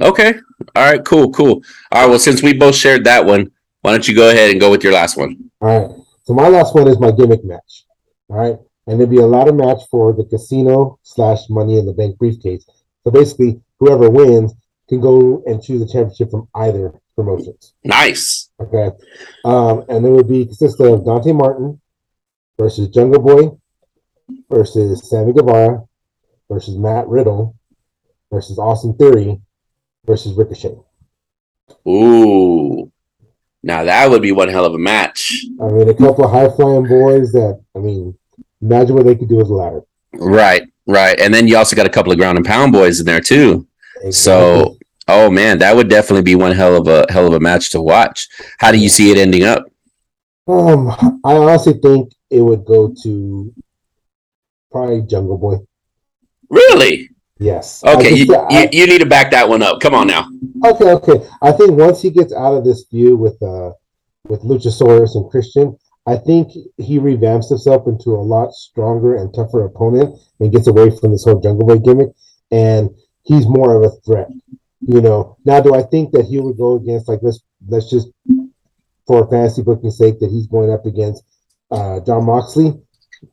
Okay. 0.00 0.34
All 0.74 0.90
right. 0.90 1.04
Cool. 1.04 1.30
Cool. 1.32 1.62
All 1.92 2.02
right. 2.02 2.08
Well, 2.08 2.18
since 2.18 2.42
we 2.42 2.52
both 2.52 2.74
shared 2.74 3.04
that 3.04 3.24
one, 3.24 3.50
why 3.82 3.92
don't 3.92 4.06
you 4.06 4.14
go 4.14 4.30
ahead 4.30 4.50
and 4.50 4.60
go 4.60 4.70
with 4.70 4.82
your 4.82 4.92
last 4.92 5.16
one? 5.16 5.50
All 5.60 5.68
right. 5.68 5.96
So 6.24 6.34
my 6.34 6.48
last 6.48 6.74
one 6.74 6.88
is 6.88 6.98
my 6.98 7.10
gimmick 7.10 7.44
match. 7.44 7.84
All 8.28 8.36
right. 8.36 8.56
And 8.86 8.98
there'll 8.98 9.10
be 9.10 9.18
a 9.18 9.26
ladder 9.26 9.52
match 9.52 9.82
for 9.90 10.12
the 10.12 10.24
casino 10.24 10.98
slash 11.02 11.48
money 11.48 11.78
in 11.78 11.86
the 11.86 11.92
bank 11.92 12.18
briefcase. 12.18 12.66
So 13.04 13.10
basically, 13.10 13.60
whoever 13.78 14.10
wins 14.10 14.54
can 14.88 15.00
go 15.00 15.42
and 15.46 15.62
choose 15.62 15.82
a 15.82 15.86
championship 15.86 16.30
from 16.30 16.48
either 16.54 16.92
promotions. 17.14 17.74
Nice. 17.84 18.50
Okay. 18.60 18.90
Um, 19.44 19.84
and 19.88 20.04
it 20.04 20.10
would 20.10 20.28
be 20.28 20.46
consist 20.46 20.80
of 20.80 21.04
Dante 21.04 21.32
Martin 21.32 21.80
versus 22.58 22.88
Jungle 22.88 23.22
Boy 23.22 23.50
versus 24.50 25.08
Sammy 25.08 25.32
Guevara 25.32 25.82
versus 26.48 26.76
Matt 26.76 27.06
Riddle 27.06 27.56
versus 28.30 28.58
Austin 28.58 28.94
Theory 28.94 29.40
versus 30.04 30.34
Ricochet. 30.34 30.76
Ooh. 31.88 32.90
Now 33.62 33.84
that 33.84 34.10
would 34.10 34.22
be 34.22 34.32
one 34.32 34.48
hell 34.48 34.64
of 34.64 34.74
a 34.74 34.78
match. 34.78 35.44
I 35.60 35.68
mean, 35.68 35.88
a 35.88 35.94
couple 35.94 36.24
of 36.24 36.30
high 36.30 36.48
flying 36.48 36.88
boys 36.88 37.32
that, 37.32 37.62
I 37.76 37.78
mean, 37.78 38.16
imagine 38.62 38.96
what 38.96 39.04
they 39.04 39.14
could 39.14 39.28
do 39.28 39.36
with 39.36 39.48
a 39.48 39.54
ladder. 39.54 39.82
Right. 40.14 40.62
Right. 40.86 41.20
And 41.20 41.32
then 41.32 41.46
you 41.46 41.56
also 41.56 41.76
got 41.76 41.86
a 41.86 41.90
couple 41.90 42.10
of 42.10 42.18
ground 42.18 42.38
and 42.38 42.46
pound 42.46 42.72
boys 42.72 43.00
in 43.00 43.06
there 43.06 43.20
too. 43.20 43.66
So, 44.10 44.78
oh 45.08 45.30
man, 45.30 45.58
that 45.58 45.76
would 45.76 45.90
definitely 45.90 46.22
be 46.22 46.34
one 46.34 46.52
hell 46.52 46.74
of 46.74 46.88
a 46.88 47.04
hell 47.12 47.26
of 47.26 47.34
a 47.34 47.40
match 47.40 47.70
to 47.70 47.82
watch. 47.82 48.28
How 48.58 48.72
do 48.72 48.78
you 48.78 48.88
see 48.88 49.10
it 49.10 49.18
ending 49.18 49.44
up? 49.44 49.66
Um, 50.48 50.90
I 51.22 51.36
honestly 51.36 51.74
think 51.74 52.12
it 52.30 52.40
would 52.40 52.64
go 52.64 52.94
to 53.02 53.54
probably 54.72 55.02
Jungle 55.02 55.36
Boy. 55.36 55.58
Really? 56.48 57.09
Yes. 57.40 57.82
Okay, 57.82 58.14
you, 58.14 58.34
I- 58.34 58.68
you, 58.70 58.80
you 58.80 58.86
need 58.86 58.98
to 58.98 59.06
back 59.06 59.30
that 59.30 59.48
one 59.48 59.62
up. 59.62 59.80
Come 59.80 59.94
on 59.94 60.06
now. 60.06 60.28
okay, 60.66 60.90
okay. 60.92 61.26
I 61.42 61.52
think 61.52 61.72
once 61.72 62.02
he 62.02 62.10
gets 62.10 62.32
out 62.34 62.54
of 62.54 62.64
this 62.64 62.84
feud 62.90 63.18
with 63.18 63.42
uh 63.42 63.70
with 64.28 64.42
Luchasaurus 64.42 65.14
and 65.16 65.28
Christian, 65.30 65.76
I 66.06 66.16
think 66.16 66.52
he 66.76 66.98
revamps 66.98 67.48
himself 67.48 67.86
into 67.88 68.10
a 68.10 68.20
lot 68.20 68.52
stronger 68.52 69.16
and 69.16 69.32
tougher 69.34 69.64
opponent 69.64 70.18
and 70.38 70.52
gets 70.52 70.66
away 70.66 70.90
from 70.90 71.12
this 71.12 71.24
whole 71.24 71.40
Jungle 71.40 71.66
Boy 71.66 71.78
gimmick, 71.78 72.10
and 72.50 72.90
he's 73.22 73.46
more 73.48 73.74
of 73.82 73.90
a 73.90 73.96
threat. 74.04 74.28
You 74.82 75.00
know. 75.00 75.38
Now, 75.46 75.60
do 75.60 75.74
I 75.74 75.82
think 75.82 76.12
that 76.12 76.26
he 76.26 76.38
would 76.40 76.58
go 76.58 76.76
against 76.76 77.08
like 77.08 77.20
let's 77.22 77.40
let's 77.68 77.88
just 77.90 78.08
for 79.06 79.26
fantasy 79.30 79.62
booking 79.62 79.90
sake 79.90 80.20
that 80.20 80.30
he's 80.30 80.46
going 80.46 80.70
up 80.70 80.84
against 80.84 81.24
uh 81.70 82.00
Jon 82.00 82.26
Moxley 82.26 82.74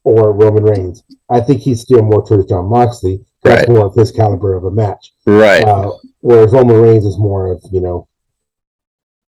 or 0.05 0.31
Roman 0.31 0.63
Reigns? 0.63 1.03
I 1.29 1.41
think 1.41 1.59
he's 1.61 1.81
still 1.81 2.01
more 2.03 2.25
towards 2.25 2.47
Jon 2.47 2.69
Moxley. 2.69 3.19
That's 3.43 3.67
Right. 3.67 3.69
more 3.77 3.85
of 3.85 3.95
his 3.95 4.11
caliber 4.11 4.55
of 4.55 4.63
a 4.65 4.71
match. 4.71 5.13
Right. 5.25 5.63
Uh, 5.63 5.91
whereas 6.21 6.51
Roman 6.51 6.81
Reigns 6.81 7.05
is 7.05 7.17
more 7.17 7.51
of 7.51 7.63
you 7.71 7.81
know, 7.81 8.07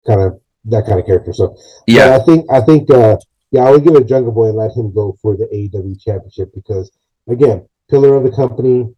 kind 0.07 0.21
of 0.21 0.41
that 0.67 0.87
kind 0.87 0.99
of 0.99 1.07
character. 1.07 1.33
So 1.33 1.57
yeah. 1.87 2.17
I 2.17 2.25
think 2.25 2.47
I 2.51 2.61
think 2.61 2.91
uh, 2.91 3.17
yeah, 3.51 3.63
I 3.65 3.71
would 3.71 3.85
give 3.85 3.95
it 3.95 4.03
a 4.03 4.07
Jungle 4.07 4.33
Boy 4.33 4.49
and 4.49 4.57
let 4.57 4.77
him 4.77 4.93
go 4.93 5.17
for 5.23 5.37
the 5.37 5.45
AEW 5.47 6.01
Championship 6.01 6.53
because 6.55 6.91
again, 7.29 7.67
pillar 7.91 8.17
of 8.17 8.25
the 8.25 8.33
company. 8.33 8.89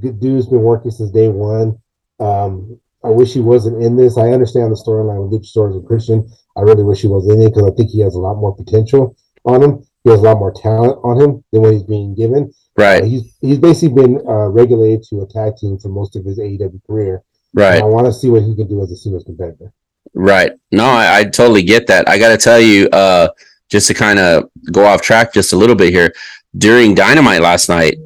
Good 0.00 0.18
dude's 0.18 0.46
been 0.48 0.62
working 0.62 0.90
since 0.90 1.12
day 1.12 1.28
one. 1.28 1.78
Um, 2.18 2.80
I 3.04 3.08
wish 3.10 3.32
he 3.34 3.40
wasn't 3.40 3.80
in 3.82 3.96
this. 3.96 4.18
I 4.18 4.30
understand 4.30 4.72
the 4.72 4.76
storyline 4.84 5.22
with 5.28 5.40
Luchasaurus 5.40 5.76
and 5.76 5.86
Christian. 5.86 6.28
I 6.56 6.62
really 6.62 6.82
wish 6.82 7.02
he 7.02 7.06
was 7.06 7.28
in 7.28 7.40
it 7.40 7.54
because 7.54 7.70
I 7.70 7.74
think 7.76 7.90
he 7.90 8.00
has 8.00 8.16
a 8.16 8.18
lot 8.18 8.34
more 8.34 8.56
potential 8.56 9.16
on 9.44 9.62
him. 9.62 9.84
He 10.02 10.10
has 10.10 10.18
a 10.18 10.22
lot 10.22 10.38
more 10.38 10.52
talent 10.52 10.98
on 11.04 11.20
him 11.20 11.44
than 11.52 11.62
what 11.62 11.72
he's 11.72 11.84
being 11.84 12.16
given. 12.16 12.52
Uh, 12.78 12.82
Right. 12.82 13.04
he's 13.04 13.34
he's 13.40 13.58
basically 13.58 14.02
been 14.02 14.20
uh, 14.28 14.48
regulated 14.48 15.02
to 15.10 15.22
a 15.22 15.26
tag 15.26 15.56
team 15.56 15.78
for 15.78 15.88
most 15.88 16.14
of 16.16 16.24
his 16.24 16.38
AEW 16.38 16.80
career. 16.86 17.22
Right. 17.54 17.80
I 17.80 17.84
want 17.86 18.06
to 18.06 18.12
see 18.12 18.28
what 18.28 18.42
he 18.42 18.54
can 18.54 18.68
do 18.68 18.82
as 18.82 18.90
a 18.90 18.96
singles 18.96 19.24
competitor. 19.24 19.72
Right. 20.14 20.52
No, 20.72 20.84
I, 20.84 21.18
I 21.20 21.24
totally 21.24 21.62
get 21.62 21.86
that. 21.86 22.08
I 22.08 22.18
got 22.18 22.28
to 22.28 22.36
tell 22.36 22.60
you, 22.60 22.88
uh, 22.90 23.28
just 23.70 23.86
to 23.88 23.94
kind 23.94 24.18
of 24.18 24.50
go 24.72 24.84
off 24.84 25.00
track 25.02 25.32
just 25.32 25.52
a 25.52 25.56
little 25.56 25.74
bit 25.74 25.90
here, 25.92 26.12
during 26.58 26.94
Dynamite 26.94 27.40
last 27.40 27.68
night, 27.68 27.96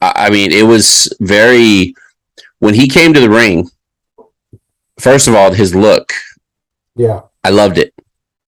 I, 0.00 0.12
I 0.26 0.30
mean, 0.30 0.52
it 0.52 0.64
was 0.64 1.12
very 1.20 1.94
when 2.60 2.74
he 2.74 2.88
came 2.88 3.12
to 3.12 3.20
the 3.20 3.30
ring. 3.30 3.68
First 5.00 5.26
of 5.28 5.34
all, 5.34 5.52
his 5.52 5.74
look, 5.74 6.12
Yeah, 6.94 7.22
I 7.44 7.50
loved 7.50 7.78
it. 7.78 7.92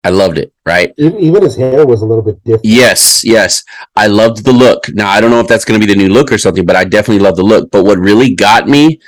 I 0.04 0.10
loved 0.10 0.38
it. 0.38 0.52
Right. 0.64 0.92
even, 0.96 1.42
his 1.42 1.56
hair 1.56 1.86
was 1.86 2.02
a 2.02 2.06
little 2.06 2.24
bit 2.24 2.42
different. 2.44 2.64
Yes, 2.64 3.24
yes. 3.24 3.64
I 3.96 4.06
loved 4.06 4.44
the 4.44 4.52
look. 4.52 4.88
Now, 4.90 5.10
I 5.10 5.20
don't 5.20 5.30
know 5.30 5.40
if 5.40 5.48
that's 5.48 5.64
going 5.64 5.80
to 5.80 5.86
be 5.86 5.92
the 5.92 5.98
new 5.98 6.08
look 6.08 6.32
or 6.32 6.38
something, 6.38 6.66
but 6.66 6.76
I 6.76 6.84
definitely 6.84 7.22
love 7.22 7.36
the 7.36 7.42
look. 7.42 7.70
But 7.70 7.84
what 7.84 7.98
really 7.98 8.34
got 8.34 8.68
me, 8.68 9.00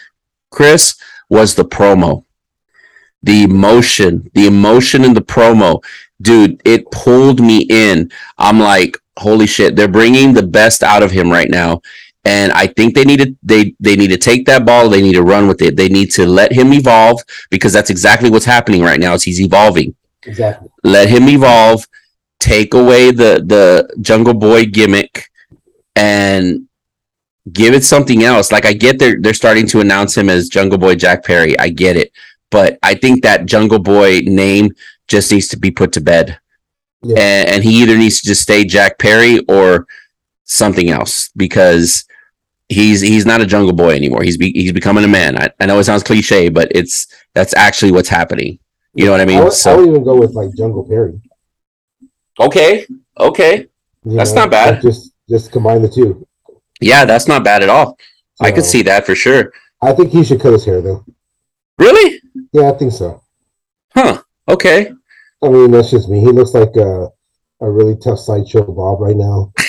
Chris, 0.50 0.96
was 1.28 1.54
the 1.54 1.64
promo. 1.64 2.24
The 3.22 3.44
emotion, 3.44 4.30
the 4.34 4.46
emotion 4.46 5.04
in 5.04 5.14
the 5.14 5.22
promo. 5.22 5.82
Dude, 6.20 6.60
it 6.64 6.90
pulled 6.90 7.40
me 7.40 7.66
in. 7.70 8.10
I'm 8.38 8.60
like, 8.60 8.96
holy 9.16 9.46
shit, 9.46 9.76
they're 9.76 9.88
bringing 9.88 10.34
the 10.34 10.46
best 10.46 10.82
out 10.82 11.02
of 11.02 11.10
him 11.10 11.30
right 11.30 11.48
now. 11.48 11.80
And 12.26 12.52
I 12.52 12.66
think 12.66 12.94
they 12.94 13.04
need 13.04 13.20
to 13.20 13.36
they 13.42 13.74
they 13.80 13.96
need 13.96 14.08
to 14.08 14.16
take 14.16 14.46
that 14.46 14.64
ball, 14.64 14.88
they 14.88 15.02
need 15.02 15.12
to 15.12 15.22
run 15.22 15.46
with 15.46 15.60
it. 15.60 15.76
They 15.76 15.88
need 15.88 16.10
to 16.12 16.26
let 16.26 16.52
him 16.52 16.72
evolve 16.72 17.20
because 17.50 17.72
that's 17.72 17.90
exactly 17.90 18.30
what's 18.30 18.46
happening 18.46 18.82
right 18.82 18.98
now. 18.98 19.12
Is 19.12 19.24
he's 19.24 19.40
evolving 19.40 19.94
Exactly. 20.26 20.68
let 20.82 21.08
him 21.08 21.28
evolve, 21.28 21.86
take 22.40 22.74
away 22.74 23.10
the 23.10 23.42
the 23.44 23.94
Jungle 24.00 24.34
Boy 24.34 24.66
gimmick, 24.66 25.30
and 25.96 26.68
give 27.52 27.74
it 27.74 27.84
something 27.84 28.24
else. 28.24 28.50
Like 28.52 28.64
I 28.66 28.72
get 28.72 28.98
they're 28.98 29.20
they're 29.20 29.34
starting 29.34 29.66
to 29.68 29.80
announce 29.80 30.16
him 30.16 30.28
as 30.30 30.48
Jungle 30.48 30.78
Boy 30.78 30.94
Jack 30.94 31.24
Perry. 31.24 31.58
I 31.58 31.68
get 31.68 31.96
it, 31.96 32.12
but 32.50 32.78
I 32.82 32.94
think 32.94 33.22
that 33.22 33.46
Jungle 33.46 33.78
Boy 33.78 34.20
name 34.24 34.72
just 35.08 35.30
needs 35.30 35.48
to 35.48 35.58
be 35.58 35.70
put 35.70 35.92
to 35.92 36.00
bed, 36.00 36.38
Yeah. 37.02 37.16
and, 37.18 37.48
and 37.48 37.64
he 37.64 37.82
either 37.82 37.96
needs 37.96 38.20
to 38.20 38.26
just 38.26 38.42
stay 38.42 38.64
Jack 38.64 38.98
Perry 38.98 39.40
or 39.48 39.86
something 40.44 40.90
else 40.90 41.30
because. 41.36 42.04
He's 42.70 43.02
he's 43.02 43.26
not 43.26 43.42
a 43.42 43.46
jungle 43.46 43.74
boy 43.74 43.90
anymore. 43.94 44.22
He's 44.22 44.38
be, 44.38 44.50
he's 44.50 44.72
becoming 44.72 45.04
a 45.04 45.08
man. 45.08 45.36
I, 45.36 45.50
I 45.60 45.66
know 45.66 45.78
it 45.78 45.84
sounds 45.84 46.02
cliche, 46.02 46.48
but 46.48 46.68
it's 46.74 47.06
that's 47.34 47.54
actually 47.54 47.92
what's 47.92 48.08
happening. 48.08 48.58
You 48.94 49.06
know 49.06 49.12
what 49.12 49.20
I 49.20 49.24
mean? 49.24 49.38
I 49.38 49.44
would, 49.44 49.52
so 49.52 49.72
I 49.72 49.76
would 49.76 49.88
even 49.88 50.04
go 50.04 50.16
with 50.16 50.32
like 50.32 50.54
Jungle 50.56 50.86
Perry. 50.86 51.20
Okay. 52.38 52.86
Okay. 53.18 53.66
you 54.04 54.16
That's 54.16 54.32
know, 54.32 54.42
not 54.42 54.50
bad. 54.50 54.74
like 54.74 54.82
Just 54.82 55.12
just 55.28 55.52
combine 55.52 55.82
the 55.82 55.88
two. 55.88 56.26
Yeah, 56.80 57.04
that's 57.04 57.26
not 57.26 57.44
bad 57.44 57.62
at 57.62 57.68
all. 57.68 57.96
I 58.40 58.50
could 58.50 58.64
see 58.64 58.82
that 58.82 59.06
for 59.06 59.14
sure. 59.14 59.52
I 59.80 59.92
think 59.92 60.10
he 60.10 60.24
should 60.24 60.40
cut 60.40 60.52
his 60.52 60.64
hair 60.64 60.80
though. 60.80 61.04
Really? 61.78 62.20
Yeah, 62.52 62.70
I 62.70 62.78
think 62.78 62.92
so. 62.92 63.22
Huh. 63.94 64.22
Okay. 64.48 64.92
I 65.42 65.48
mean, 65.48 65.70
that's 65.70 65.90
just 65.90 66.08
me. 66.08 66.20
He 66.20 66.26
looks 66.26 66.54
like 66.54 66.74
a, 66.76 67.08
a 67.60 67.70
really 67.70 67.96
tough 67.96 68.18
sideshow 68.18 68.64
Bob 68.64 69.00
right 69.00 69.16
now. 69.16 69.52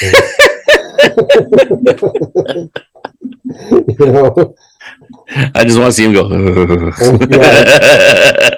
you 3.88 3.96
know, 4.00 4.56
I 5.30 5.63
just 5.63 5.80
want 5.80 5.88
to 5.88 5.93
see 5.93 6.06
him 6.06 6.13
go. 6.13 6.30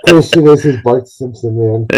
Christian 0.07 0.47
is 0.47 0.63
his 0.63 0.81
Bart 0.81 1.07
Simpson, 1.07 1.57
man. 1.57 1.87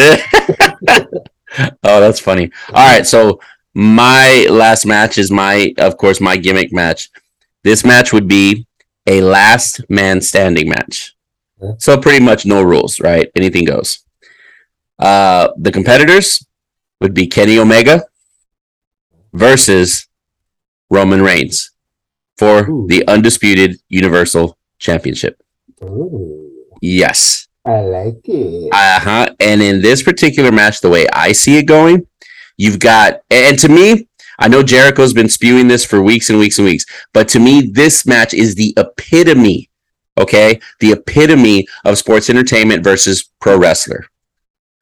oh, 1.83 1.99
that's 1.99 2.19
funny. 2.19 2.51
All 2.69 2.87
right, 2.87 3.05
so 3.05 3.39
my 3.73 4.47
last 4.49 4.85
match 4.85 5.17
is 5.17 5.31
my, 5.31 5.73
of 5.77 5.97
course, 5.97 6.21
my 6.21 6.37
gimmick 6.37 6.71
match. 6.71 7.09
This 7.63 7.83
match 7.83 8.13
would 8.13 8.27
be 8.27 8.67
a 9.07 9.21
last 9.21 9.81
man 9.89 10.21
standing 10.21 10.69
match. 10.69 11.15
So 11.77 11.97
pretty 11.97 12.23
much 12.23 12.45
no 12.45 12.63
rules, 12.63 12.99
right? 12.99 13.29
Anything 13.35 13.65
goes. 13.65 13.99
Uh, 14.97 15.49
the 15.57 15.71
competitors 15.71 16.45
would 17.01 17.13
be 17.13 17.27
Kenny 17.27 17.57
Omega 17.57 18.03
versus 19.33 20.07
Roman 20.89 21.21
Reigns 21.21 21.71
for 22.39 22.69
Ooh. 22.69 22.87
the 22.87 23.05
undisputed 23.05 23.81
Universal 23.89 24.57
Championship. 24.79 25.43
Ooh, 25.83 26.49
Yes. 26.81 27.49
I 27.65 27.81
like 27.81 28.21
it. 28.23 28.69
Uh 28.71 28.99
huh. 29.01 29.35
And 29.41 29.61
in 29.61 29.81
this 29.81 30.01
particular 30.01 30.49
match, 30.49 30.79
the 30.79 30.89
way 30.89 31.05
I 31.11 31.33
see 31.33 31.57
it 31.57 31.63
going, 31.63 32.07
you've 32.55 32.79
got, 32.79 33.21
and 33.29 33.59
to 33.59 33.67
me, 33.67 34.07
I 34.39 34.47
know 34.47 34.63
Jericho's 34.63 35.13
been 35.13 35.27
spewing 35.27 35.67
this 35.67 35.83
for 35.83 36.01
weeks 36.01 36.29
and 36.29 36.39
weeks 36.39 36.57
and 36.57 36.65
weeks, 36.65 36.85
but 37.13 37.27
to 37.29 37.39
me, 37.39 37.69
this 37.73 38.05
match 38.05 38.33
is 38.33 38.55
the 38.55 38.73
epitome, 38.77 39.69
okay? 40.17 40.61
The 40.79 40.93
epitome 40.93 41.67
of 41.83 41.97
sports 41.97 42.29
entertainment 42.29 42.81
versus 42.81 43.29
pro 43.41 43.57
wrestler 43.57 44.05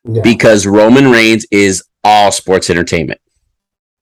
yeah. 0.04 0.22
because 0.22 0.68
Roman 0.68 1.10
Reigns 1.10 1.48
is 1.50 1.84
all 2.04 2.32
sports 2.32 2.70
entertainment. 2.70 3.20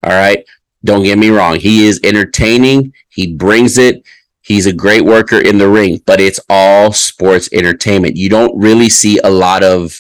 All 0.04 0.12
right. 0.12 0.46
Don't 0.86 1.04
get 1.04 1.18
me 1.18 1.30
wrong. 1.30 1.60
He 1.60 1.86
is 1.86 2.00
entertaining. 2.04 2.94
He 3.10 3.34
brings 3.34 3.78
it. 3.78 4.04
He's 4.42 4.68
a 4.68 4.74
great 4.74 5.04
worker 5.04 5.40
in 5.40 5.58
the 5.58 5.68
ring, 5.68 6.02
but 6.06 6.22
it's 6.22 6.40
all 6.50 6.94
sports 6.94 7.50
entertainment. 7.52 8.16
You 8.16 8.30
don't 8.30 8.56
really 8.58 8.90
see 8.90 9.18
a 9.24 9.30
lot 9.30 9.64
of 9.64 10.00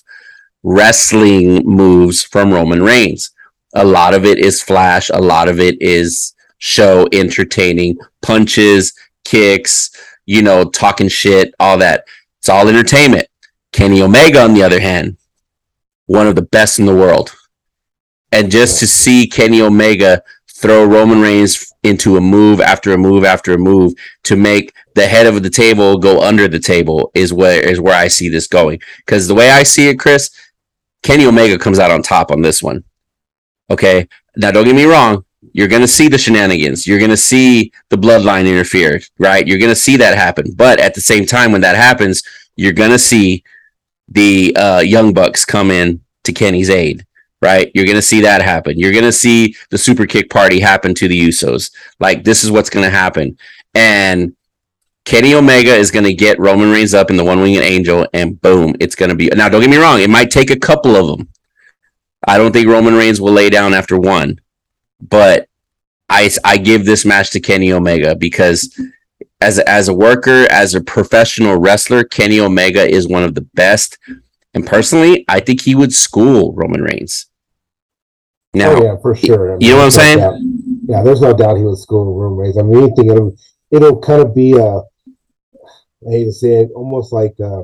wrestling 0.61 1.65
moves 1.65 2.23
from 2.23 2.53
Roman 2.53 2.83
Reigns. 2.83 3.31
A 3.73 3.83
lot 3.83 4.13
of 4.13 4.23
it 4.23 4.37
is 4.37 4.61
flash. 4.61 5.09
A 5.09 5.19
lot 5.19 5.47
of 5.47 5.59
it 5.59 5.81
is 5.81 6.33
show 6.59 7.07
entertaining 7.11 7.97
punches, 8.21 8.93
kicks, 9.23 9.89
you 10.27 10.41
know, 10.43 10.63
talking 10.65 11.07
shit, 11.07 11.53
all 11.59 11.77
that. 11.79 12.05
It's 12.39 12.49
all 12.49 12.69
entertainment. 12.69 13.27
Kenny 13.71 14.01
Omega, 14.01 14.43
on 14.43 14.53
the 14.53 14.63
other 14.63 14.79
hand, 14.79 15.17
one 16.05 16.27
of 16.27 16.35
the 16.35 16.43
best 16.43 16.77
in 16.77 16.85
the 16.85 16.95
world. 16.95 17.35
And 18.31 18.51
just 18.51 18.79
to 18.79 18.87
see 18.87 19.27
Kenny 19.27 19.61
Omega 19.61 20.21
throw 20.55 20.85
Roman 20.85 21.21
Reigns 21.21 21.71
into 21.83 22.17
a 22.17 22.21
move 22.21 22.61
after 22.61 22.93
a 22.93 22.97
move 22.97 23.23
after 23.23 23.53
a 23.53 23.57
move 23.57 23.93
to 24.23 24.35
make 24.35 24.73
the 24.95 25.07
head 25.07 25.27
of 25.27 25.43
the 25.43 25.49
table 25.49 25.97
go 25.97 26.21
under 26.21 26.47
the 26.47 26.59
table 26.59 27.11
is 27.13 27.33
where 27.33 27.61
is 27.61 27.79
where 27.79 27.95
I 27.95 28.07
see 28.07 28.29
this 28.29 28.47
going. 28.47 28.79
Because 28.97 29.27
the 29.27 29.35
way 29.35 29.51
I 29.51 29.63
see 29.63 29.89
it, 29.89 29.99
Chris, 29.99 30.31
Kenny 31.03 31.25
Omega 31.25 31.59
comes 31.59 31.77
out 31.77 31.91
on 31.91 32.01
top 32.01 32.31
on 32.31 32.41
this 32.41 32.63
one. 32.63 32.83
Okay. 33.69 34.07
Now 34.37 34.51
don't 34.51 34.65
get 34.65 34.75
me 34.75 34.85
wrong. 34.85 35.25
You're 35.53 35.67
gonna 35.67 35.87
see 35.87 36.07
the 36.07 36.17
shenanigans. 36.17 36.87
You're 36.87 36.99
gonna 36.99 37.17
see 37.17 37.71
the 37.89 37.97
bloodline 37.97 38.47
interfere, 38.47 39.01
right? 39.19 39.45
You're 39.47 39.59
gonna 39.59 39.75
see 39.75 39.97
that 39.97 40.17
happen. 40.17 40.53
But 40.55 40.79
at 40.79 40.93
the 40.93 41.01
same 41.01 41.25
time, 41.25 41.51
when 41.51 41.61
that 41.61 41.75
happens, 41.75 42.23
you're 42.55 42.73
gonna 42.73 42.99
see 42.99 43.43
the 44.07 44.55
uh, 44.55 44.79
young 44.79 45.13
bucks 45.13 45.45
come 45.45 45.71
in 45.71 46.01
to 46.23 46.33
Kenny's 46.33 46.69
aid, 46.69 47.05
right? 47.45 47.71
You're 47.75 47.85
gonna 47.85 48.01
see 48.01 48.21
that 48.21 48.41
happen. 48.41 48.79
You're 48.79 48.91
gonna 48.91 49.11
see 49.11 49.55
the 49.69 49.77
super 49.77 50.05
kick 50.05 50.29
party 50.29 50.59
happen 50.59 50.95
to 50.95 51.07
the 51.07 51.27
Usos. 51.27 51.71
Like 51.99 52.23
this 52.23 52.43
is 52.43 52.51
what's 52.51 52.71
gonna 52.71 52.89
happen, 52.89 53.37
and 53.75 54.35
Kenny 55.05 55.35
Omega 55.35 55.75
is 55.75 55.91
gonna 55.91 56.13
get 56.13 56.39
Roman 56.39 56.71
Reigns 56.71 56.95
up 56.95 57.11
in 57.11 57.17
the 57.17 57.23
one 57.23 57.39
winged 57.39 57.63
angel, 57.63 58.07
and 58.13 58.41
boom, 58.41 58.75
it's 58.79 58.95
gonna 58.95 59.15
be. 59.15 59.27
Now, 59.27 59.47
don't 59.47 59.61
get 59.61 59.69
me 59.69 59.77
wrong; 59.77 60.01
it 60.01 60.09
might 60.09 60.31
take 60.31 60.49
a 60.49 60.59
couple 60.59 60.95
of 60.95 61.07
them. 61.07 61.29
I 62.27 62.37
don't 62.39 62.51
think 62.51 62.67
Roman 62.67 62.95
Reigns 62.95 63.21
will 63.21 63.31
lay 63.31 63.51
down 63.51 63.75
after 63.75 63.97
one, 63.99 64.41
but 64.99 65.47
I 66.09 66.29
I 66.43 66.57
give 66.57 66.85
this 66.85 67.05
match 67.05 67.29
to 67.31 67.39
Kenny 67.39 67.71
Omega 67.71 68.15
because 68.15 68.75
as 69.41 69.59
a, 69.59 69.69
as 69.69 69.87
a 69.87 69.93
worker, 69.93 70.47
as 70.49 70.73
a 70.73 70.81
professional 70.81 71.57
wrestler, 71.57 72.03
Kenny 72.03 72.39
Omega 72.39 72.87
is 72.87 73.07
one 73.07 73.23
of 73.23 73.35
the 73.35 73.47
best. 73.53 73.97
And 74.55 74.65
personally, 74.65 75.25
I 75.27 75.41
think 75.41 75.61
he 75.61 75.75
would 75.75 75.93
school 75.93 76.53
Roman 76.53 76.81
Reigns. 76.81 77.27
Now, 78.55 78.71
oh, 78.71 78.83
yeah, 78.83 78.97
for 79.01 79.15
sure. 79.15 79.53
I 79.53 79.57
you 79.59 79.71
know 79.71 79.77
what 79.77 79.85
I'm 79.85 79.91
saying? 79.91 80.17
doubt- 80.19 80.39
Yeah, 80.87 81.03
there's 81.03 81.21
no 81.21 81.33
doubt 81.33 81.57
he 81.57 81.63
was 81.63 81.81
school 81.83 82.05
Roman 82.13 82.37
Reigns. 82.39 82.57
I 82.57 82.61
mean, 82.63 82.83
anything 82.83 83.09
it'll 83.09 83.35
it'll 83.71 83.99
kind 83.99 84.21
of 84.21 84.33
be 84.33 84.53
a 84.53 84.77
I 86.07 86.11
hate 86.11 86.25
to 86.25 86.33
say 86.33 86.53
it, 86.61 86.69
almost 86.75 87.11
like 87.13 87.33
uh 87.39 87.63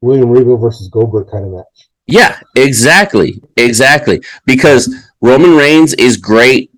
William 0.00 0.30
Regal 0.30 0.56
versus 0.56 0.88
Goldberg 0.88 1.28
kind 1.30 1.44
of 1.44 1.50
match. 1.52 1.88
Yeah, 2.06 2.40
exactly. 2.56 3.40
Exactly. 3.56 4.22
Because 4.46 4.92
Roman 5.20 5.54
Reigns 5.56 5.92
is 5.94 6.16
great 6.16 6.70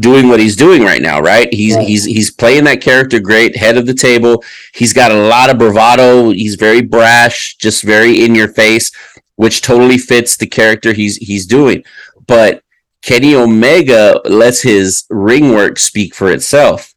doing 0.00 0.28
what 0.28 0.40
he's 0.40 0.56
doing 0.56 0.82
right 0.82 1.02
now, 1.02 1.20
right? 1.20 1.52
He's 1.52 1.76
Right. 1.76 1.86
he's 1.86 2.04
he's 2.04 2.30
playing 2.30 2.64
that 2.64 2.80
character 2.80 3.18
great, 3.20 3.56
head 3.56 3.76
of 3.76 3.86
the 3.86 3.94
table. 3.94 4.42
He's 4.74 4.92
got 4.92 5.10
a 5.12 5.26
lot 5.28 5.50
of 5.50 5.58
bravado. 5.58 6.30
He's 6.30 6.54
very 6.56 6.80
brash, 6.82 7.56
just 7.58 7.82
very 7.82 8.24
in 8.24 8.34
your 8.34 8.48
face, 8.48 8.90
which 9.36 9.60
totally 9.62 9.98
fits 9.98 10.36
the 10.36 10.46
character 10.46 10.92
he's 10.92 11.16
he's 11.16 11.46
doing. 11.46 11.84
But 12.26 12.62
Kenny 13.02 13.34
Omega 13.34 14.20
lets 14.24 14.62
his 14.62 15.04
ring 15.10 15.52
work 15.52 15.78
speak 15.78 16.14
for 16.14 16.30
itself. 16.32 16.94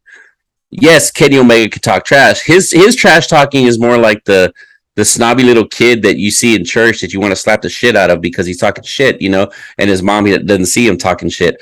Yes, 0.70 1.12
Kenny 1.12 1.38
Omega 1.38 1.70
could 1.70 1.84
talk 1.84 2.06
trash. 2.06 2.42
His 2.42 2.72
his 2.72 2.96
trash 2.96 3.28
talking 3.28 3.66
is 3.66 3.80
more 3.80 3.98
like 3.98 4.24
the 4.26 4.54
the 4.96 5.06
snobby 5.06 5.44
little 5.44 5.68
kid 5.68 6.02
that 6.02 6.18
you 6.18 6.32
see 6.32 6.56
in 6.56 6.66
church 6.66 7.02
that 7.02 7.14
you 7.14 7.20
want 7.20 7.32
to 7.32 7.36
slap 7.36 7.62
the 7.62 7.70
shit 7.70 7.96
out 7.96 8.10
of 8.10 8.20
because 8.20 8.48
he's 8.48 8.58
talking 8.58 8.84
shit, 8.84 9.22
you 9.22 9.30
know, 9.30 9.50
and 9.78 9.90
his 9.90 10.02
mom 10.02 10.26
doesn't 10.26 10.66
see 10.66 10.88
him 10.88 10.98
talking 10.98 11.30
shit. 11.30 11.62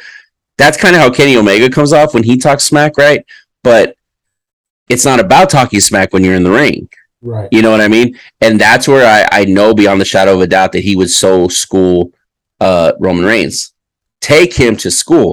That's 0.57 0.77
kind 0.77 0.95
of 0.95 1.01
how 1.01 1.11
Kenny 1.11 1.35
Omega 1.35 1.69
comes 1.69 1.91
off 1.91 2.13
when 2.13 2.23
he 2.23 2.37
talks 2.37 2.63
smack, 2.63 2.97
right? 2.97 3.25
But 3.61 3.97
it's 4.89 5.03
not 5.03 5.19
about 5.19 5.49
talking 5.49 5.81
smack 5.81 6.13
when 6.13 6.23
you're 6.23 6.35
in 6.35 6.43
the 6.43 6.51
ring. 6.51 6.87
Right. 7.21 7.49
You 7.51 7.61
know 7.61 7.71
what 7.71 7.81
I 7.81 7.89
mean? 7.89 8.17
And 8.39 8.59
that's 8.59 8.87
where 8.87 9.05
I, 9.05 9.41
I 9.41 9.45
know 9.45 9.73
beyond 9.73 9.99
the 9.99 10.05
shadow 10.05 10.35
of 10.35 10.41
a 10.41 10.47
doubt 10.47 10.71
that 10.71 10.83
he 10.83 10.95
would 10.95 11.09
so 11.09 11.47
school 11.49 12.13
uh, 12.65 12.91
Roman 12.99 13.25
Reigns. 13.25 13.73
Take 14.21 14.53
him 14.63 14.75
to 14.77 14.89
school. 14.89 15.29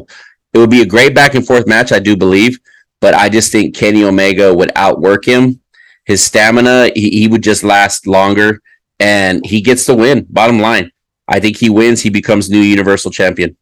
It 0.52 0.58
would 0.58 0.70
be 0.70 0.82
a 0.82 0.86
great 0.94 1.14
back 1.14 1.34
and 1.34 1.46
forth 1.46 1.66
match, 1.66 1.90
I 1.92 1.98
do 2.08 2.14
believe, 2.16 2.58
but 3.00 3.14
I 3.14 3.28
just 3.36 3.50
think 3.52 3.74
Kenny 3.74 4.04
Omega 4.04 4.52
would 4.58 4.70
outwork 4.76 5.24
him. 5.24 5.60
His 6.04 6.20
stamina, 6.22 6.90
he, 6.94 7.08
he 7.20 7.28
would 7.28 7.42
just 7.42 7.62
last 7.64 8.06
longer, 8.06 8.60
and 9.00 9.34
he 9.46 9.58
gets 9.68 9.86
the 9.86 9.94
win. 9.94 10.26
Bottom 10.28 10.58
line, 10.68 10.90
I 11.26 11.40
think 11.40 11.56
he 11.56 11.70
wins. 11.70 12.02
He 12.02 12.10
becomes 12.10 12.50
new 12.50 12.58
Universal 12.76 13.12
Champion. 13.12 13.56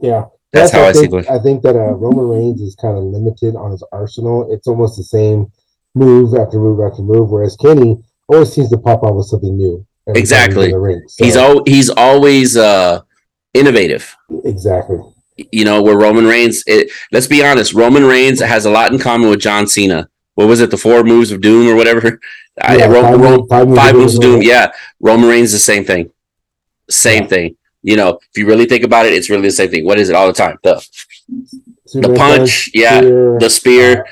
Yeah. 0.00 0.24
That's 0.52 0.72
how 0.72 0.84
I 0.84 0.92
see 0.92 1.06
think, 1.08 1.24
it. 1.24 1.30
I 1.30 1.38
think 1.46 1.62
that 1.64 1.74
uh, 1.74 1.92
Roman 2.04 2.28
Reigns 2.28 2.60
is 2.60 2.74
kind 2.76 2.96
of 2.96 3.04
limited 3.04 3.56
on 3.56 3.72
his 3.72 3.82
arsenal. 3.92 4.36
It's 4.52 4.66
almost 4.68 4.96
the 4.96 5.02
same 5.18 5.50
move 5.94 6.34
after 6.38 6.58
move 6.60 6.78
after 6.80 7.02
move, 7.02 7.30
whereas 7.30 7.56
Kenny 7.56 7.96
always 8.28 8.52
seems 8.54 8.70
to 8.70 8.78
pop 8.78 9.00
out 9.04 9.16
with 9.16 9.26
something 9.26 9.56
new. 9.56 9.74
every 10.06 10.14
time 10.14 10.14
he's 10.14 10.20
Exactly. 10.22 10.70
the 10.70 10.78
ring. 10.78 11.02
So- 11.08 11.24
He's 11.24 11.36
al- 11.36 11.64
he's 11.66 11.90
always 11.90 12.56
uh, 12.56 13.00
innovative. 13.58 14.16
exactly. 14.44 14.98
you 15.52 15.64
know, 15.64 15.82
where 15.82 15.98
Roman 15.98 16.24
Reigns, 16.26 16.62
it, 16.66 16.90
let's 17.12 17.26
be 17.26 17.44
honest, 17.44 17.74
Roman 17.74 18.04
Reigns 18.04 18.40
has 18.40 18.64
a 18.64 18.70
lot 18.70 18.92
in 18.92 18.98
common 18.98 19.28
with 19.30 19.40
John 19.40 19.66
Cena. 19.66 20.08
What 20.34 20.48
was 20.48 20.60
it, 20.60 20.70
the 20.70 20.76
four 20.78 21.02
moves 21.04 21.30
of 21.32 21.40
doom 21.40 21.68
or 21.68 21.74
whatever? 21.76 22.20
I, 22.62 22.76
Yeah, 22.78 22.86
Ro- 22.86 23.02
five 23.02 23.20
Ro- 23.20 23.36
moves- 23.36 23.48
five 23.50 23.74
five 23.74 23.94
of 23.94 24.00
moves 24.00 24.14
of 24.16 24.20
doom. 24.22 24.32
doom. 24.40 24.42
Yeah, 24.42 24.72
Roman 25.00 25.28
Reigns 25.28 25.48
is 25.52 25.60
the 25.60 25.72
same 25.72 25.84
thing. 25.84 26.10
Same 26.88 27.22
Yeah. 27.24 27.28
thing. 27.28 27.56
You 27.82 27.96
know, 27.96 28.18
if 28.30 28.36
you 28.38 28.46
really 28.46 28.66
think 28.66 28.82
about 28.84 29.06
it, 29.06 29.12
it's 29.12 29.28
really 29.30 29.42
the 29.48 29.50
same 29.52 29.70
thing. 29.70 29.84
What 29.84 29.98
is 29.98 30.08
it 30.08 30.16
all 30.16 30.26
the 30.26 30.32
time? 30.32 30.56
The 30.62 30.74
the 31.28 31.46
Superman 31.86 32.16
punch, 32.16 32.70
yeah, 32.74 32.98
spear, 33.00 33.38
the 33.38 33.50
spear, 33.50 34.00
uh, 34.00 34.10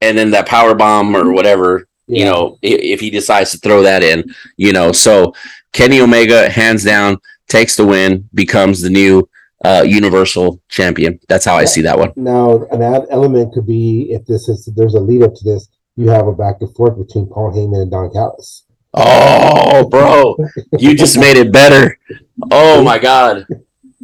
and 0.00 0.16
then 0.16 0.30
that 0.30 0.46
power 0.46 0.74
bomb 0.74 1.14
or 1.16 1.32
whatever. 1.32 1.86
You 2.06 2.24
know, 2.24 2.58
i- 2.64 2.66
if 2.94 3.00
he 3.00 3.10
decides 3.10 3.50
to 3.52 3.58
throw 3.58 3.82
that 3.82 4.02
in, 4.02 4.24
you 4.56 4.72
know, 4.72 4.90
so 4.92 5.34
Kenny 5.72 6.00
Omega, 6.00 6.48
hands 6.48 6.82
down, 6.82 7.18
takes 7.50 7.76
the 7.76 7.84
win, 7.84 8.28
becomes 8.32 8.80
the 8.80 8.88
new 8.88 9.28
uh, 9.64 9.84
Universal 9.86 10.60
Champion. 10.70 11.20
That's 11.28 11.44
how 11.44 11.56
I 11.56 11.66
see 11.66 11.82
that 11.82 11.98
one. 11.98 12.12
Now, 12.16 12.64
an 12.72 12.80
add 12.82 13.04
element 13.10 13.52
could 13.52 13.66
be 13.66 14.08
if 14.10 14.24
this 14.24 14.48
is 14.48 14.64
there's 14.74 14.94
a 14.94 15.00
lead 15.00 15.22
up 15.22 15.34
to 15.34 15.44
this, 15.44 15.68
you 15.96 16.08
have 16.08 16.26
a 16.26 16.32
back 16.32 16.56
and 16.62 16.74
forth 16.74 16.96
between 16.96 17.26
Paul 17.26 17.52
Heyman 17.52 17.82
and 17.82 17.90
Don 17.90 18.10
Callis. 18.10 18.64
Oh, 18.94 19.86
bro, 19.88 20.36
you 20.78 20.94
just 20.96 21.18
made 21.18 21.36
it 21.36 21.52
better. 21.52 21.98
Oh 22.50 22.82
my 22.82 22.98
god, 22.98 23.46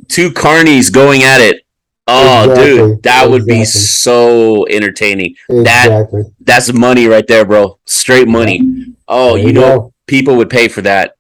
two 0.09 0.30
carnies 0.30 0.92
going 0.92 1.22
at 1.22 1.40
it. 1.40 1.62
Oh, 2.09 2.44
Exactly, 2.50 2.76
dude, 2.76 3.02
that 3.02 3.28
would 3.28 3.46
be 3.46 3.64
so 3.64 4.64
entertaining. 4.68 5.34
That- 5.49 6.32
That's 6.40 6.72
money 6.72 7.07
right 7.09 7.26
there, 7.26 7.44
bro. 7.44 7.80
Straight 7.86 8.28
money. 8.28 8.61
Oh, 9.09 9.36
There 9.36 9.47
you 9.49 9.53
know, 9.53 9.61
go. 9.80 9.94
people 10.07 10.36
would 10.36 10.49
pay 10.51 10.68
for 10.68 10.82
that. 10.82 11.15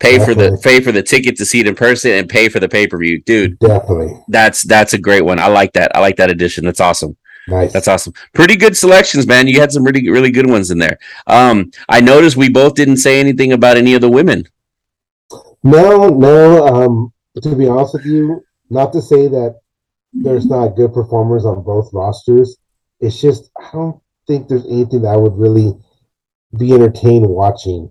Pay 0.00 0.24
for 0.24 0.32
the 0.32 0.58
pay 0.62 0.80
for 0.80 0.92
the 0.92 1.02
ticket 1.02 1.36
to 1.38 1.44
see 1.44 1.58
it 1.58 1.66
in 1.66 1.74
person 1.74 2.12
and 2.12 2.28
pay 2.28 2.48
for 2.48 2.60
the 2.60 2.68
pay 2.68 2.86
per 2.86 2.96
view, 2.98 3.20
dude. 3.22 3.58
Definitely. 3.58 4.16
That's 4.28 4.62
that's 4.62 4.92
a 4.92 4.98
great 4.98 5.24
one. 5.24 5.40
I 5.40 5.48
like 5.48 5.72
that. 5.72 5.90
I 5.96 6.00
like 6.00 6.16
that 6.16 6.30
addition. 6.30 6.64
That's 6.64 6.80
awesome. 6.80 7.16
Nice. 7.48 7.72
That's 7.72 7.88
awesome. 7.88 8.12
Pretty 8.32 8.54
good 8.54 8.76
selections, 8.76 9.26
man. 9.26 9.48
You 9.48 9.58
had 9.58 9.72
some 9.72 9.82
really 9.82 10.08
really 10.08 10.30
good 10.30 10.48
ones 10.48 10.70
in 10.70 10.78
there. 10.78 10.98
Um, 11.26 11.72
I 11.88 12.00
noticed 12.00 12.36
we 12.36 12.48
both 12.48 12.74
didn't 12.74 12.98
say 12.98 13.18
anything 13.18 13.52
about 13.52 13.76
any 13.76 13.94
of 13.94 14.00
the 14.00 14.10
women. 14.10 14.44
No, 15.64 16.08
no. 16.08 16.66
Um, 16.66 17.12
to 17.42 17.56
be 17.56 17.66
honest 17.66 17.94
with 17.94 18.06
you, 18.06 18.44
not 18.70 18.92
to 18.92 19.02
say 19.02 19.26
that 19.26 19.58
there's 20.12 20.46
not 20.46 20.76
good 20.76 20.94
performers 20.94 21.44
on 21.44 21.62
both 21.64 21.92
rosters. 21.92 22.56
It's 23.00 23.20
just 23.20 23.50
I 23.58 23.68
don't 23.72 24.00
think 24.28 24.46
there's 24.46 24.66
anything 24.66 25.02
that 25.02 25.08
I 25.08 25.16
would 25.16 25.36
really 25.36 25.72
be 26.56 26.72
entertained 26.72 27.26
watching 27.26 27.90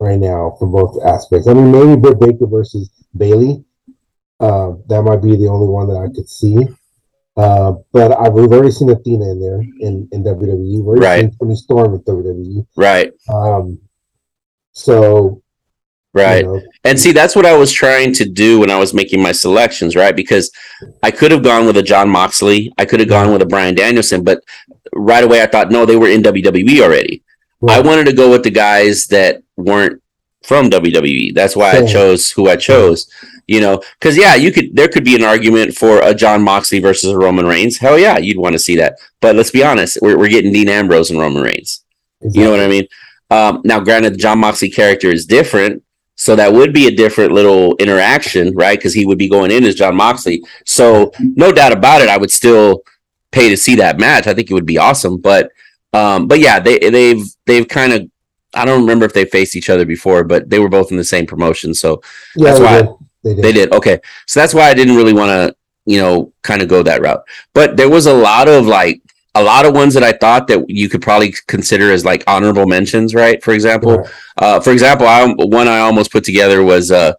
right 0.00 0.18
now 0.18 0.56
from 0.58 0.72
both 0.72 0.98
aspects. 1.04 1.46
I 1.46 1.54
mean, 1.54 1.70
maybe 1.70 2.00
Britt 2.00 2.18
Baker 2.20 2.46
versus 2.46 2.90
Bayley. 3.16 3.64
Uh, 4.40 4.72
that 4.88 5.02
might 5.02 5.22
be 5.22 5.36
the 5.36 5.48
only 5.48 5.68
one 5.68 5.86
that 5.88 5.96
I 5.98 6.06
could 6.14 6.28
see. 6.28 6.56
Uh, 7.36 7.74
but 7.92 8.18
I've 8.18 8.32
we've 8.32 8.50
already 8.52 8.70
seen 8.70 8.90
Athena 8.90 9.30
in 9.30 9.40
there 9.40 9.60
in, 9.60 10.08
in 10.12 10.24
WWE. 10.24 10.78
We've 10.78 10.86
already 10.86 11.00
Right. 11.06 11.20
seen 11.20 11.36
Toni 11.38 11.56
Storm 11.56 11.94
in 11.94 12.00
WWE. 12.00 12.66
Right. 12.76 13.12
Um, 13.32 13.78
so 14.72 15.42
Right. 16.12 16.40
you 16.44 16.54
know, 16.54 16.60
And 16.84 16.98
see, 16.98 17.12
that's 17.12 17.36
what 17.36 17.46
I 17.46 17.56
was 17.56 17.70
trying 17.70 18.12
to 18.14 18.24
do 18.24 18.60
when 18.60 18.70
I 18.70 18.78
was 18.78 18.92
making 18.92 19.22
my 19.22 19.30
selections, 19.32 19.94
right? 19.94 20.14
Because 20.16 20.50
I 21.04 21.10
could 21.12 21.30
have 21.30 21.44
gone 21.44 21.66
with 21.66 21.76
a 21.76 21.82
Jon 21.82 22.08
Moxley, 22.08 22.72
I 22.78 22.84
could 22.84 22.98
have 23.00 23.08
gone 23.08 23.32
with 23.32 23.42
a 23.42 23.46
Bryan 23.46 23.74
Danielson, 23.76 24.24
but 24.24 24.42
right 24.92 25.22
away 25.22 25.40
I 25.42 25.46
thought, 25.46 25.70
no, 25.70 25.86
they 25.86 25.96
were 25.96 26.08
in 26.08 26.22
WWE 26.22 26.80
already. 26.82 27.22
I 27.68 27.80
wanted 27.80 28.06
to 28.06 28.12
go 28.12 28.30
with 28.30 28.42
the 28.42 28.50
guys 28.50 29.06
that 29.06 29.42
weren't 29.56 30.02
from 30.42 30.70
WWE. 30.70 31.34
That's 31.34 31.54
why 31.54 31.72
I 31.72 31.86
chose 31.86 32.30
who 32.30 32.48
I 32.48 32.56
chose. 32.56 33.10
You 33.46 33.60
know, 33.60 33.82
because 33.98 34.16
yeah, 34.16 34.36
you 34.36 34.52
could 34.52 34.74
there 34.74 34.88
could 34.88 35.04
be 35.04 35.16
an 35.16 35.24
argument 35.24 35.74
for 35.74 36.00
a 36.02 36.14
Jon 36.14 36.42
Moxley 36.42 36.78
versus 36.78 37.10
a 37.10 37.18
Roman 37.18 37.46
Reigns. 37.46 37.78
Hell 37.78 37.98
yeah, 37.98 38.16
you'd 38.16 38.38
want 38.38 38.52
to 38.54 38.58
see 38.58 38.76
that. 38.76 38.98
But 39.20 39.34
let's 39.34 39.50
be 39.50 39.64
honest, 39.64 39.98
we're, 40.00 40.16
we're 40.16 40.28
getting 40.28 40.52
Dean 40.52 40.68
Ambrose 40.68 41.10
and 41.10 41.18
Roman 41.18 41.42
Reigns. 41.42 41.84
You 42.22 42.44
know 42.44 42.50
what 42.50 42.60
I 42.60 42.68
mean? 42.68 42.86
Um, 43.30 43.60
now, 43.64 43.80
granted, 43.80 44.14
the 44.14 44.18
Jon 44.18 44.38
Moxley 44.38 44.70
character 44.70 45.08
is 45.08 45.24
different, 45.24 45.82
so 46.16 46.36
that 46.36 46.52
would 46.52 46.72
be 46.72 46.86
a 46.86 46.94
different 46.94 47.32
little 47.32 47.76
interaction, 47.76 48.54
right? 48.54 48.78
Because 48.78 48.92
he 48.92 49.06
would 49.06 49.18
be 49.18 49.28
going 49.28 49.50
in 49.50 49.64
as 49.64 49.74
Jon 49.74 49.96
Moxley. 49.96 50.42
So, 50.66 51.12
no 51.20 51.52
doubt 51.52 51.72
about 51.72 52.02
it, 52.02 52.08
I 52.08 52.16
would 52.16 52.30
still 52.30 52.82
pay 53.30 53.48
to 53.48 53.56
see 53.56 53.76
that 53.76 53.98
match. 53.98 54.26
I 54.26 54.34
think 54.34 54.50
it 54.50 54.54
would 54.54 54.66
be 54.66 54.78
awesome. 54.78 55.18
But, 55.18 55.50
um, 55.92 56.26
but 56.28 56.38
yeah, 56.40 56.60
they 56.60 56.78
they've 56.78 57.24
they've 57.46 57.66
kind 57.68 57.92
of 57.92 58.08
I 58.54 58.64
don't 58.64 58.80
remember 58.80 59.04
if 59.06 59.12
they 59.12 59.24
faced 59.24 59.54
each 59.56 59.70
other 59.70 59.84
before, 59.84 60.24
but 60.24 60.50
they 60.50 60.58
were 60.58 60.68
both 60.68 60.90
in 60.90 60.96
the 60.96 61.04
same 61.04 61.26
promotion. 61.26 61.72
So 61.74 62.02
Yeah, 62.36 62.44
That's 62.52 62.58
they 62.58 62.64
why- 62.64 62.82
did. 62.82 62.88
They 63.22 63.34
did. 63.34 63.44
they 63.44 63.52
did. 63.52 63.72
Okay. 63.74 64.00
So 64.26 64.40
that's 64.40 64.54
why 64.54 64.70
I 64.70 64.74
didn't 64.74 64.96
really 64.96 65.12
want 65.12 65.28
to, 65.28 65.54
you 65.84 66.00
know, 66.00 66.32
kind 66.42 66.62
of 66.62 66.68
go 66.68 66.82
that 66.82 67.02
route. 67.02 67.22
But 67.52 67.76
there 67.76 67.90
was 67.90 68.06
a 68.06 68.14
lot 68.14 68.48
of 68.48 68.66
like 68.66 69.02
a 69.34 69.42
lot 69.42 69.66
of 69.66 69.74
ones 69.74 69.92
that 69.94 70.02
I 70.02 70.12
thought 70.12 70.48
that 70.48 70.68
you 70.70 70.88
could 70.88 71.02
probably 71.02 71.34
consider 71.46 71.92
as 71.92 72.02
like 72.04 72.24
honorable 72.26 72.66
mentions, 72.66 73.14
right? 73.14 73.42
For 73.44 73.52
example, 73.52 73.98
Right. 73.98 74.10
uh, 74.38 74.60
for 74.60 74.72
example, 74.72 75.06
I 75.06 75.26
one 75.36 75.68
I 75.68 75.80
almost 75.80 76.10
put 76.10 76.24
together 76.24 76.62
was 76.64 76.90
uh, 76.90 77.12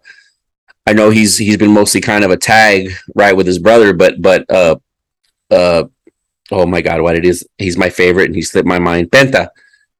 I 0.86 0.92
know 0.92 1.10
he's 1.10 1.38
he's 1.38 1.56
been 1.56 1.70
mostly 1.72 2.00
kind 2.00 2.24
of 2.24 2.30
a 2.32 2.36
tag 2.36 2.90
right 3.14 3.36
with 3.36 3.46
his 3.46 3.60
brother, 3.60 3.92
but 3.94 4.20
but 4.20 4.44
uh, 4.50 4.76
uh, 5.52 5.84
oh 6.52 6.66
my 6.66 6.80
god, 6.80 7.00
what 7.00 7.16
it 7.16 7.24
is? 7.24 7.46
He's 7.58 7.76
my 7.76 7.90
favorite, 7.90 8.26
and 8.26 8.34
he 8.34 8.42
slipped 8.42 8.68
my 8.68 8.78
mind. 8.78 9.10
Penta, 9.10 9.48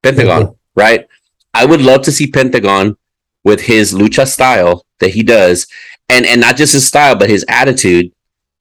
Pentagon, 0.03 0.57
right? 0.76 1.07
I 1.55 1.64
would 1.64 1.82
love 1.82 2.03
to 2.03 2.12
see 2.12 2.26
Pentagon 2.30 2.96
with 3.44 3.61
his 3.62 3.92
lucha 3.92 4.26
style 4.26 4.86
that 5.00 5.11
he 5.11 5.22
does, 5.22 5.66
and 6.09 6.26
and 6.26 6.40
not 6.40 6.57
just 6.57 6.72
his 6.72 6.86
style, 6.86 7.16
but 7.16 7.30
his 7.30 7.44
attitude, 7.48 8.12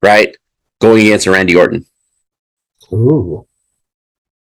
right? 0.02 0.36
Going 0.80 1.06
against 1.06 1.28
Randy 1.28 1.56
Orton, 1.56 1.86
Ooh, 2.92 3.46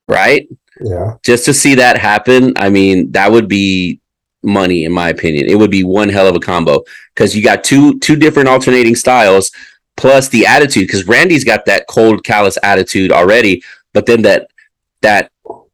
right? 0.08 0.46
yeah. 0.80 1.16
just 1.22 1.44
to 1.46 1.54
see 1.54 1.74
that 1.76 1.98
happen, 1.98 2.52
I 2.56 2.70
mean, 2.70 3.12
that 3.12 3.30
would 3.30 3.48
be 3.48 4.00
money 4.42 4.84
in 4.84 4.92
my 4.92 5.08
opinion. 5.08 5.48
It 5.48 5.56
would 5.56 5.70
be 5.70 5.84
one 5.84 6.08
hell 6.08 6.26
of 6.26 6.34
a 6.34 6.40
combo 6.40 6.82
because 7.14 7.36
you 7.36 7.42
got 7.42 7.64
two 7.64 7.98
two 8.00 8.16
different 8.16 8.48
alternating 8.48 8.96
styles 8.96 9.50
plus 9.96 10.28
the 10.28 10.46
attitude 10.46 10.86
because 10.86 11.04
Randy's 11.06 11.44
got 11.44 11.64
that 11.66 11.86
cold 11.86 12.24
callous 12.24 12.58
attitude 12.62 13.12
already, 13.12 13.62
but 13.92 14.06
then 14.06 14.22
that 14.22 14.48
that 15.02 15.30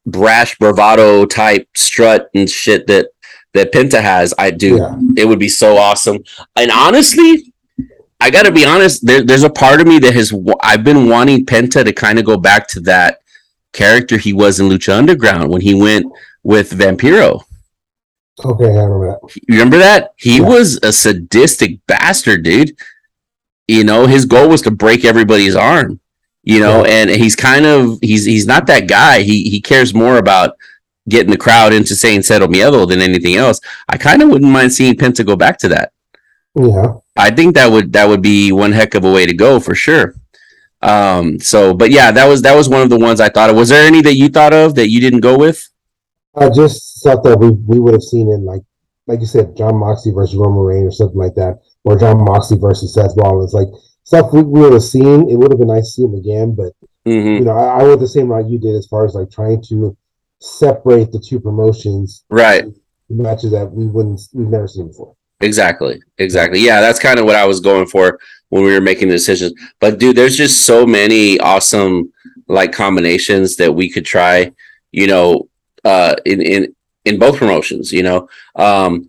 brash 0.06 0.56
bravado 0.58 1.26
type 1.26 1.68
strut 1.76 2.30
and 2.34 2.48
shit 2.48 2.86
that 2.86 3.08
that 3.54 3.72
Penta 3.72 4.00
has, 4.00 4.34
I 4.38 4.50
do. 4.50 4.76
Yeah. 4.76 4.98
It 5.16 5.24
would 5.26 5.38
be 5.38 5.48
so 5.48 5.76
awesome. 5.76 6.18
And 6.56 6.70
honestly, 6.70 7.52
I 8.20 8.30
got 8.30 8.44
to 8.44 8.52
be 8.52 8.64
honest, 8.66 9.06
there, 9.06 9.22
there's 9.22 9.42
a 9.44 9.50
part 9.50 9.80
of 9.80 9.86
me 9.86 9.98
that 10.00 10.14
has 10.14 10.32
I've 10.60 10.84
been 10.84 11.08
wanting 11.08 11.46
Penta 11.46 11.84
to 11.84 11.92
kind 11.92 12.18
of 12.18 12.24
go 12.24 12.36
back 12.36 12.68
to 12.68 12.80
that 12.80 13.20
character 13.72 14.16
he 14.16 14.32
was 14.32 14.60
in 14.60 14.68
Lucha 14.68 14.96
Underground 14.96 15.50
when 15.50 15.60
he 15.60 15.74
went 15.74 16.06
with 16.42 16.72
Vampiro. 16.72 17.42
Okay, 18.44 18.64
I 18.64 18.68
remember 18.84 19.06
that. 19.10 19.34
You 19.34 19.54
remember 19.54 19.78
that? 19.78 20.12
He 20.16 20.36
Yeah. 20.38 20.48
was 20.48 20.78
a 20.82 20.92
sadistic 20.92 21.84
bastard, 21.86 22.44
dude. 22.44 22.76
You 23.68 23.84
know, 23.84 24.06
his 24.06 24.24
goal 24.24 24.48
was 24.48 24.62
to 24.62 24.70
break 24.70 25.04
everybody's 25.04 25.54
arm. 25.54 26.00
You 26.42 26.60
know, 26.60 26.84
Yeah. 26.84 26.92
and 26.92 27.10
he's 27.10 27.36
kind 27.36 27.66
of 27.66 27.98
he's 28.00 28.24
he's 28.24 28.46
not 28.46 28.66
that 28.66 28.88
guy. 28.88 29.20
He 29.22 29.48
he 29.50 29.60
cares 29.60 29.92
more 29.94 30.16
about 30.16 30.56
getting 31.08 31.30
the 31.30 31.36
crowd 31.38 31.72
into 31.72 31.94
saying 31.94 32.20
Cero 32.20 32.46
Miedo 32.48 32.88
than 32.88 33.00
anything 33.00 33.36
else. 33.36 33.60
I 33.88 33.96
kind 33.98 34.22
of 34.22 34.28
wouldn't 34.30 34.50
mind 34.50 34.72
seeing 34.72 34.94
Penta 34.94 35.24
go 35.24 35.36
back 35.36 35.58
to 35.58 35.68
that. 35.68 35.92
Yeah. 36.54 36.94
I 37.16 37.30
think 37.30 37.54
that 37.54 37.70
would 37.70 37.92
that 37.92 38.08
would 38.08 38.22
be 38.22 38.52
one 38.52 38.72
heck 38.72 38.94
of 38.94 39.04
a 39.04 39.12
way 39.12 39.26
to 39.26 39.34
go 39.34 39.60
for 39.60 39.74
sure. 39.74 40.14
Um 40.80 41.40
so 41.40 41.74
but 41.74 41.90
yeah, 41.90 42.10
that 42.12 42.26
was 42.26 42.42
that 42.42 42.56
was 42.56 42.68
one 42.68 42.82
of 42.82 42.90
the 42.90 42.98
ones 42.98 43.20
I 43.20 43.28
thought 43.28 43.50
of. 43.50 43.56
Was 43.56 43.68
there 43.68 43.86
any 43.86 44.00
that 44.02 44.14
you 44.14 44.28
thought 44.28 44.54
of 44.54 44.74
that 44.76 44.88
you 44.88 45.00
didn't 45.00 45.20
go 45.20 45.36
with? 45.36 45.68
I 46.36 46.48
just 46.50 47.02
thought 47.02 47.22
that 47.24 47.38
we 47.38 47.50
we 47.50 47.78
would 47.80 47.94
have 47.94 48.02
seen 48.02 48.30
in 48.30 48.44
like 48.44 48.62
like 49.06 49.20
you 49.20 49.26
said, 49.26 49.56
Jon 49.56 49.76
Moxley 49.76 50.12
versus 50.12 50.36
Roman 50.36 50.62
Reigns 50.62 50.86
or 50.88 50.90
something 50.96 51.18
like 51.18 51.34
that, 51.34 51.60
or 51.88 51.98
Jon 51.98 52.22
Moxley 52.24 52.58
versus 52.58 52.92
Seth 52.94 53.12
Rollins, 53.16 53.54
like 53.54 53.68
stuff 54.04 54.32
we, 54.32 54.42
we 54.42 54.60
would 54.60 54.74
have 54.74 54.82
seen. 54.82 55.30
It 55.30 55.36
would 55.36 55.50
have 55.50 55.58
been 55.58 55.68
nice 55.68 55.86
to 55.86 55.90
see 55.92 56.02
him 56.04 56.14
again, 56.14 56.54
but 56.54 56.72
Mhm. 57.06 57.38
you 57.38 57.44
know, 57.44 57.52
I, 57.56 57.80
I 57.80 57.82
went 57.84 58.00
the 58.00 58.08
same 58.08 58.28
route 58.28 58.50
you 58.50 58.58
did 58.58 58.74
as 58.76 58.86
far 58.86 59.06
as 59.06 59.14
like 59.14 59.30
trying 59.30 59.62
to 59.70 59.96
separate 60.40 61.10
the 61.12 61.18
two 61.18 61.40
promotions, 61.40 62.24
Right. 62.28 62.64
matches 63.08 63.52
that 63.52 63.72
we 63.72 63.86
wouldn't 63.86 64.20
we've 64.34 64.48
never 64.48 64.68
seen 64.68 64.88
before. 64.88 65.14
Exactly. 65.40 66.00
Exactly. 66.18 66.60
Yeah, 66.60 66.80
that's 66.80 66.98
kind 66.98 67.18
of 67.18 67.24
what 67.24 67.36
I 67.36 67.46
was 67.46 67.60
going 67.60 67.86
for 67.86 68.18
when 68.50 68.64
we 68.64 68.72
were 68.72 68.80
making 68.80 69.08
the 69.08 69.14
decisions. 69.14 69.52
But 69.80 69.98
dude, 69.98 70.16
there's 70.16 70.36
just 70.36 70.66
so 70.66 70.84
many 70.86 71.38
awesome 71.40 72.12
like 72.48 72.72
combinations 72.72 73.56
that 73.56 73.72
we 73.74 73.88
could 73.90 74.04
try, 74.04 74.52
you 74.92 75.06
know, 75.06 75.48
uh 75.84 76.14
in 76.26 76.42
in 76.42 76.74
in 77.04 77.18
both 77.18 77.38
promotions, 77.38 77.92
you 77.92 78.02
know. 78.02 78.28
Um 78.56 79.08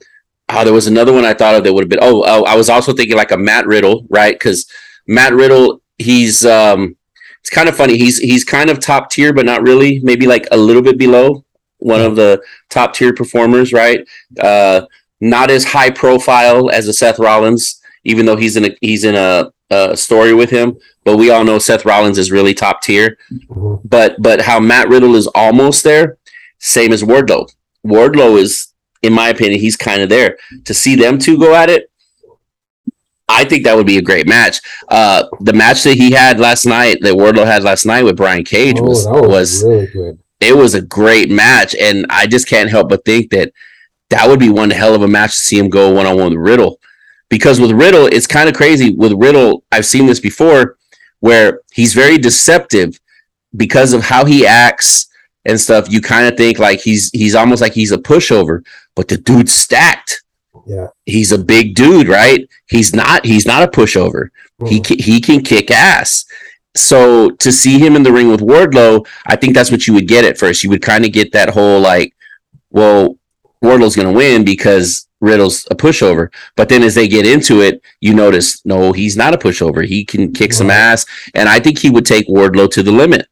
oh, 0.49 0.63
there 0.63 0.73
was 0.73 0.87
another 0.87 1.13
one 1.13 1.25
I 1.25 1.33
thought 1.33 1.55
of 1.55 1.63
that 1.63 1.73
would 1.73 1.83
have 1.83 1.89
been 1.89 1.99
oh, 2.01 2.23
oh 2.25 2.43
I 2.45 2.55
was 2.55 2.69
also 2.69 2.93
thinking 2.93 3.17
like 3.17 3.31
a 3.31 3.37
Matt 3.37 3.65
Riddle, 3.67 4.05
right? 4.09 4.39
Cuz 4.39 4.65
Matt 5.07 5.33
Riddle, 5.33 5.81
he's 5.97 6.45
um 6.45 6.95
it's 7.41 7.49
kind 7.49 7.69
of 7.69 7.75
funny. 7.75 7.97
He's 7.97 8.17
he's 8.19 8.43
kind 8.43 8.69
of 8.69 8.79
top 8.79 9.09
tier 9.09 9.33
but 9.33 9.45
not 9.45 9.61
really, 9.63 9.99
maybe 10.03 10.27
like 10.27 10.47
a 10.51 10.57
little 10.57 10.81
bit 10.81 10.97
below 10.97 11.45
one 11.77 12.01
of 12.01 12.15
the 12.17 12.41
top 12.69 12.93
tier 12.93 13.13
performers, 13.13 13.71
right? 13.73 14.05
Uh 14.39 14.81
not 15.21 15.51
as 15.51 15.65
high 15.65 15.89
profile 15.89 16.69
as 16.69 16.87
a 16.87 16.93
Seth 16.93 17.19
Rollins, 17.19 17.81
even 18.05 18.25
though 18.25 18.35
he's 18.37 18.55
in 18.55 18.65
a 18.65 18.77
he's 18.81 19.03
in 19.03 19.15
a, 19.15 19.51
a 19.69 19.95
story 19.97 20.33
with 20.33 20.49
him. 20.49 20.77
But 21.03 21.17
we 21.17 21.29
all 21.29 21.43
know 21.43 21.59
Seth 21.59 21.85
Rollins 21.85 22.17
is 22.17 22.31
really 22.31 22.53
top 22.53 22.81
tier. 22.81 23.17
Mhm. 23.31 23.81
But 23.83 24.15
but 24.21 24.41
how 24.41 24.59
Matt 24.59 24.89
Riddle 24.89 25.15
is 25.15 25.27
almost 25.27 25.83
there, 25.83 26.17
same 26.59 26.93
as 26.93 27.03
Wardlow. 27.03 27.49
Wardlow 27.85 28.37
is, 28.39 28.68
in 29.01 29.13
my 29.13 29.29
opinion, 29.29 29.59
he's 29.59 29.75
kind 29.77 30.01
of 30.01 30.09
there. 30.09 30.37
To 30.65 30.73
see 30.73 30.95
them 30.95 31.17
two 31.19 31.37
go 31.39 31.55
at 31.55 31.69
it, 31.69 31.89
I 33.27 33.45
think 33.45 33.63
that 33.63 33.75
would 33.75 33.85
be 33.85 33.97
a 33.97 34.01
great 34.01 34.27
match. 34.27 34.59
Uh, 34.87 35.25
the 35.41 35.53
match 35.53 35.83
that 35.83 35.95
he 35.95 36.11
had 36.11 36.39
last 36.39 36.65
night, 36.65 36.97
that 37.01 37.13
Wardlow 37.13 37.45
had 37.45 37.63
last 37.63 37.85
night 37.85 38.03
with 38.03 38.17
Brian 38.17 38.43
Cage, 38.43 38.77
Oh, 38.79 38.83
was 38.83 39.05
that 39.05 39.11
was 39.27 39.63
really 39.63 39.87
good. 39.87 40.19
it 40.39 40.55
was 40.57 40.73
a 40.73 40.81
great 40.81 41.29
match, 41.29 41.75
and 41.75 42.05
I 42.09 42.25
just 42.25 42.47
can't 42.47 42.69
help 42.69 42.89
but 42.89 43.05
think 43.05 43.29
that 43.31 43.53
that 44.09 44.27
would 44.27 44.39
be 44.39 44.49
one 44.49 44.71
hell 44.71 44.95
of 44.95 45.03
a 45.03 45.07
match 45.07 45.35
to 45.35 45.39
see 45.41 45.59
him 45.59 45.69
go 45.69 45.91
one 45.93 46.07
on 46.07 46.17
one 46.17 46.29
with 46.31 46.39
Riddle. 46.39 46.79
Because 47.29 47.61
with 47.61 47.69
Riddle, 47.71 48.07
it's 48.07 48.25
kind 48.25 48.49
of 48.49 48.55
crazy. 48.55 48.89
With 48.95 49.13
Riddle, 49.13 49.63
I've 49.71 49.85
seen 49.85 50.07
this 50.07 50.19
before, 50.19 50.77
where 51.19 51.61
he's 51.71 51.93
very 51.93 52.17
deceptive 52.17 52.99
because 53.55 53.93
of 53.93 54.01
how 54.01 54.25
he 54.25 54.47
acts 54.47 55.07
and 55.45 55.61
stuff. 55.61 55.91
You 55.91 56.01
kind 56.01 56.25
of 56.27 56.35
think 56.35 56.57
like 56.57 56.79
he's 56.79 57.11
he's 57.11 57.35
almost 57.35 57.61
like 57.61 57.73
he's 57.73 57.91
a 57.91 57.99
pushover, 57.99 58.65
but 58.99 59.07
the 59.07 59.15
dude's 59.15 59.53
stacked. 59.53 60.23
Yeah. 60.67 60.87
He's 61.05 61.31
a 61.31 61.37
big 61.37 61.73
dude, 61.73 62.09
right? 62.09 62.45
He's 62.67 62.93
not. 62.93 63.25
He's 63.25 63.45
not 63.45 63.63
a 63.63 63.67
pushover. 63.67 64.27
He 64.67 64.81
Mhm. 64.81 64.85
ca- 64.87 65.01
he 65.01 65.21
can 65.21 65.39
kick 65.41 65.71
ass. 65.71 66.25
So 66.75 67.29
to 67.43 67.49
see 67.49 67.79
him 67.79 67.95
in 67.95 68.03
the 68.03 68.11
ring 68.11 68.29
with 68.29 68.41
Wardlow, 68.41 69.05
I 69.25 69.37
think 69.37 69.53
that's 69.55 69.71
what 69.71 69.87
you 69.87 69.93
would 69.93 70.09
get 70.09 70.25
at 70.25 70.37
first. 70.37 70.65
You 70.65 70.69
would 70.71 70.81
kind 70.81 71.05
of 71.05 71.13
get 71.13 71.31
that 71.31 71.51
whole 71.51 71.79
like, 71.79 72.11
well, 72.71 73.17
Wardlow's 73.63 73.95
going 73.95 74.09
to 74.11 74.13
win 74.23 74.43
because 74.43 75.07
Riddle's 75.21 75.65
a 75.71 75.75
pushover. 75.75 76.27
But 76.57 76.67
then 76.67 76.83
as 76.83 76.93
they 76.95 77.07
get 77.07 77.25
into 77.25 77.61
it, 77.61 77.81
you 78.01 78.13
notice 78.13 78.61
no, 78.65 78.91
he's 78.91 79.15
not 79.15 79.33
a 79.33 79.37
pushover. 79.37 79.85
He 79.85 80.03
can 80.03 80.33
kick 80.33 80.51
some 80.51 80.69
ass, 80.69 81.05
and 81.33 81.47
I 81.47 81.61
think 81.61 81.79
he 81.79 81.89
would 81.89 82.05
take 82.05 82.27
Wardlow 82.27 82.69
to 82.71 82.83
the 82.83 82.91
limit. 82.91 83.27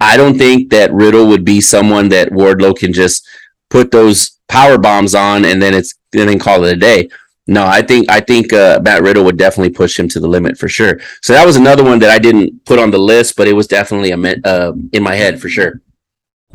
I 0.00 0.16
don't 0.16 0.36
think 0.36 0.70
that 0.70 0.92
Riddle 0.92 1.28
would 1.28 1.44
be 1.44 1.60
someone 1.60 2.08
that 2.08 2.30
Wardlow 2.32 2.74
can 2.76 2.92
just 2.92 3.24
put 3.70 3.92
those 3.92 4.32
power 4.48 4.78
bombs 4.78 5.14
on 5.14 5.44
and 5.44 5.60
then 5.60 5.74
it's 5.74 5.94
and 6.14 6.28
then 6.28 6.38
call 6.38 6.64
it 6.64 6.74
a 6.74 6.76
day. 6.76 7.08
No, 7.48 7.66
I 7.66 7.82
think 7.82 8.08
I 8.10 8.20
think 8.20 8.52
uh, 8.52 8.80
Matt 8.82 9.02
Riddle 9.02 9.24
would 9.24 9.36
definitely 9.36 9.70
push 9.70 9.98
him 9.98 10.08
to 10.10 10.20
the 10.20 10.28
limit 10.28 10.56
for 10.56 10.68
sure. 10.68 11.00
So 11.22 11.32
that 11.32 11.44
was 11.44 11.56
another 11.56 11.82
one 11.82 11.98
that 11.98 12.10
I 12.10 12.18
didn't 12.18 12.64
put 12.64 12.78
on 12.78 12.90
the 12.90 12.98
list, 12.98 13.36
but 13.36 13.48
it 13.48 13.52
was 13.52 13.66
definitely 13.66 14.12
a 14.12 14.48
uh, 14.48 14.72
in 14.92 15.02
my 15.02 15.14
head 15.14 15.40
for 15.40 15.48
sure. 15.48 15.80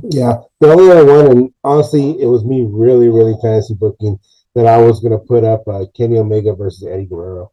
Yeah, 0.03 0.37
the 0.59 0.71
only 0.71 0.89
other 0.91 1.05
one, 1.05 1.27
and 1.31 1.53
honestly, 1.63 2.21
it 2.21 2.27
was 2.27 2.45
me 2.45 2.65
really, 2.69 3.09
really 3.09 3.35
fantasy 3.41 3.73
booking 3.73 4.19
that 4.55 4.65
I 4.65 4.77
was 4.77 4.99
gonna 5.01 5.17
put 5.17 5.43
up 5.43 5.67
uh, 5.67 5.85
Kenny 5.95 6.17
Omega 6.17 6.53
versus 6.53 6.87
Eddie 6.87 7.05
Guerrero. 7.05 7.51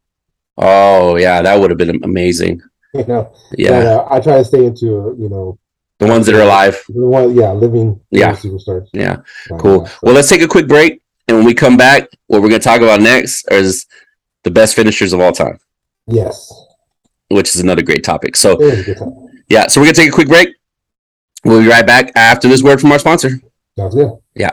Oh 0.57 1.17
yeah, 1.17 1.43
that 1.43 1.59
would 1.59 1.71
have 1.71 1.79
been 1.79 2.03
amazing. 2.05 2.63
You 2.95 3.05
know, 3.07 3.33
Yeah, 3.59 3.71
but, 3.71 3.87
uh, 3.87 4.07
I 4.09 4.21
try 4.21 4.39
to 4.39 4.45
stay 4.45 4.67
into 4.67 5.17
you 5.19 5.29
know 5.29 5.59
the 5.99 6.07
ones 6.07 6.27
that 6.27 6.35
are 6.35 6.43
alive. 6.43 6.83
the 6.89 7.07
one 7.07 7.35
yeah 7.35 7.53
living 7.53 8.01
Yeah. 8.11 8.35
superstars. 8.37 8.87
Yeah, 8.93 9.19
Uh, 9.51 9.57
cool. 9.59 9.87
so- 9.87 9.93
Well, 10.03 10.15
let's 10.15 10.29
take 10.29 10.43
a 10.43 10.49
quick 10.49 10.67
break, 10.69 11.01
and 11.29 11.37
when 11.39 11.47
we 11.47 11.55
come 11.55 11.77
back, 11.77 12.09
what 12.27 12.43
we're 12.43 12.49
going 12.49 12.61
to 12.61 12.65
talk 12.69 12.81
about 12.81 13.01
next 13.01 13.45
is 13.51 13.87
the 14.43 14.51
best 14.51 14.75
finishers 14.75 15.13
of 15.13 15.21
all 15.21 15.33
time, 15.33 15.59
yes, 16.07 16.53
which 17.31 17.55
is 17.55 17.61
another 17.61 17.83
great 17.83 18.05
topic. 18.05 18.37
So 18.37 18.53
it 18.53 18.61
was 18.61 18.79
a 18.81 18.83
good 18.83 18.99
time. 18.99 19.13
yeah, 19.49 19.69
so 19.69 19.81
we're 19.81 19.87
going 19.87 19.95
to 19.95 20.01
take 20.03 20.11
a 20.11 20.15
quick 20.15 20.29
break. 20.29 20.49
We'll 21.45 21.61
be 21.63 21.69
right 21.69 21.87
back 21.87 22.11
after 22.17 22.49
this 22.49 22.63
word 22.63 22.81
from 22.81 22.91
our 22.93 22.99
sponsor. 22.99 23.39
Sounds 23.79 23.95
good. 23.95 24.11
Yeah. 24.35 24.51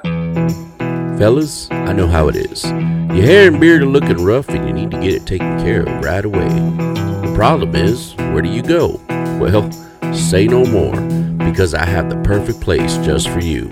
Fellas, 1.17 1.67
I 1.71 1.93
know 1.93 2.07
how 2.07 2.27
it 2.29 2.35
is. 2.35 2.63
Your 2.65 3.23
hair 3.25 3.47
and 3.47 3.59
beard 3.59 3.81
are 3.83 3.85
looking 3.85 4.23
rough 4.23 4.49
and 4.49 4.67
you 4.67 4.73
need 4.73 4.91
to 4.91 4.99
get 4.99 5.13
it 5.13 5.25
taken 5.25 5.59
care 5.59 5.81
of 5.83 6.03
right 6.03 6.25
away. 6.25 6.47
The 6.47 7.31
problem 7.35 7.75
is, 7.75 8.13
where 8.33 8.41
do 8.41 8.49
you 8.49 8.61
go? 8.63 8.99
Well, 9.39 9.69
say 10.13 10.47
no 10.47 10.65
more, 10.65 10.95
because 11.49 11.73
I 11.73 11.85
have 11.85 12.09
the 12.09 12.21
perfect 12.23 12.61
place 12.61 12.97
just 12.97 13.29
for 13.29 13.39
you. 13.39 13.67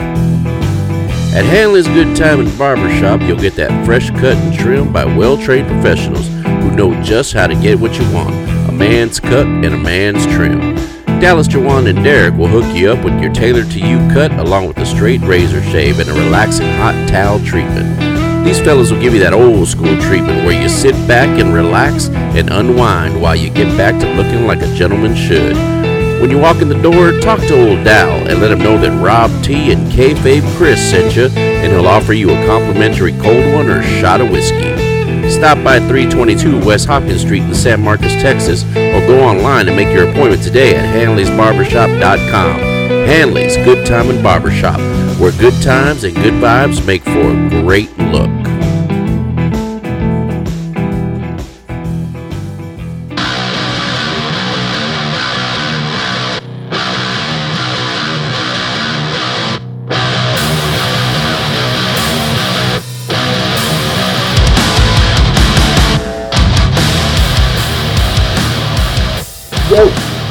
At 1.32 1.46
Hanley's 1.46 1.88
Good 1.88 2.16
Time 2.18 2.40
and 2.40 2.58
Barbershop, 2.58 3.22
you'll 3.22 3.38
get 3.38 3.56
that 3.56 3.86
fresh 3.86 4.10
cut 4.10 4.36
and 4.36 4.58
trim 4.58 4.92
by 4.92 5.06
well 5.06 5.38
trained 5.38 5.68
professionals 5.68 6.28
who 6.28 6.72
know 6.72 7.00
just 7.04 7.34
how 7.34 7.48
to 7.48 7.56
get 7.56 7.80
what 7.80 7.98
you 8.00 8.14
want 8.14 8.34
a 8.68 8.72
man's 8.72 9.20
cut 9.20 9.46
and 9.46 9.66
a 9.66 9.78
man's 9.78 10.26
trim. 10.28 10.76
Dallas, 11.20 11.48
Jawan, 11.48 11.90
and 11.90 12.04
Derek 12.04 12.36
will 12.36 12.48
hook 12.48 12.76
you 12.76 12.92
up 12.92 13.04
with 13.04 13.22
your 13.22 13.34
tailored 13.34 13.70
to 13.72 13.80
you 13.80 13.98
cut 14.14 14.32
along 14.34 14.68
with 14.68 14.78
a 14.78 14.86
straight 14.86 15.22
razor 15.22 15.62
shave 15.64 16.00
and 16.00 16.10
a 16.10 16.14
relaxing 16.14 16.70
hot 16.74 16.94
towel 17.10 17.40
treatment. 17.44 18.46
These 18.46 18.62
fellas 18.62 18.90
will 18.90 19.02
give 19.02 19.14
you 19.14 19.20
that 19.20 19.34
old 19.34 19.68
school 19.68 20.00
treatment 20.02 20.46
where 20.46 20.60
you 20.60 20.70
sit 20.70 20.94
back 21.08 21.28
and 21.40 21.54
relax 21.54 22.08
and 22.10 22.50
unwind 22.50 23.22
while 23.22 23.36
you 23.36 23.50
get 23.50 23.68
back 23.78 24.00
to 24.02 24.14
looking 24.14 24.48
like 24.48 24.62
a 24.62 24.76
gentleman 24.76 25.14
should. 25.14 25.56
When 26.22 26.30
you 26.30 26.38
walk 26.38 26.62
in 26.62 26.68
the 26.68 26.82
door, 26.82 27.18
talk 27.20 27.40
to 27.40 27.70
old 27.70 27.86
Dal 27.86 28.28
and 28.28 28.42
let 28.42 28.52
him 28.52 28.60
know 28.60 28.78
that 28.78 28.92
Rob 29.02 29.32
T 29.44 29.72
and 29.72 29.90
Kayfabe 29.92 30.44
Chris 30.58 30.80
sent 30.90 31.16
you, 31.16 31.28
and 31.38 31.72
he'll 31.72 31.88
offer 31.88 32.14
you 32.14 32.30
a 32.30 32.46
complimentary 32.46 33.14
cold 33.14 33.54
one 33.54 33.68
or 33.68 33.82
shot 33.82 34.20
of 34.20 34.30
whiskey. 34.30 34.76
Stop 35.30 35.64
by 35.64 35.80
322 35.80 36.66
West 36.66 36.88
Hopkins 36.88 37.22
Street 37.22 37.44
in 37.44 37.56
San 37.56 37.82
Marcos, 37.82 38.14
Texas, 38.14 38.64
or 38.76 39.06
go 39.08 39.24
online 39.24 39.68
and 39.68 39.78
make 39.78 39.94
your 39.94 40.10
appointment 40.10 40.44
today 40.44 40.76
at 40.76 40.84
Hanley'sBarbershop.com. 40.94 42.60
Hanley's 42.60 43.56
Good 43.58 43.86
Time 43.88 44.10
and 44.10 44.22
Barbershop, 44.22 44.80
where 45.20 45.32
good 45.34 45.54
times 45.64 46.04
and 46.04 46.16
good 46.16 46.34
vibes 46.34 46.86
make 46.86 47.04
for 47.04 47.32
a 47.32 47.50
great 47.62 47.96
look. 47.98 48.49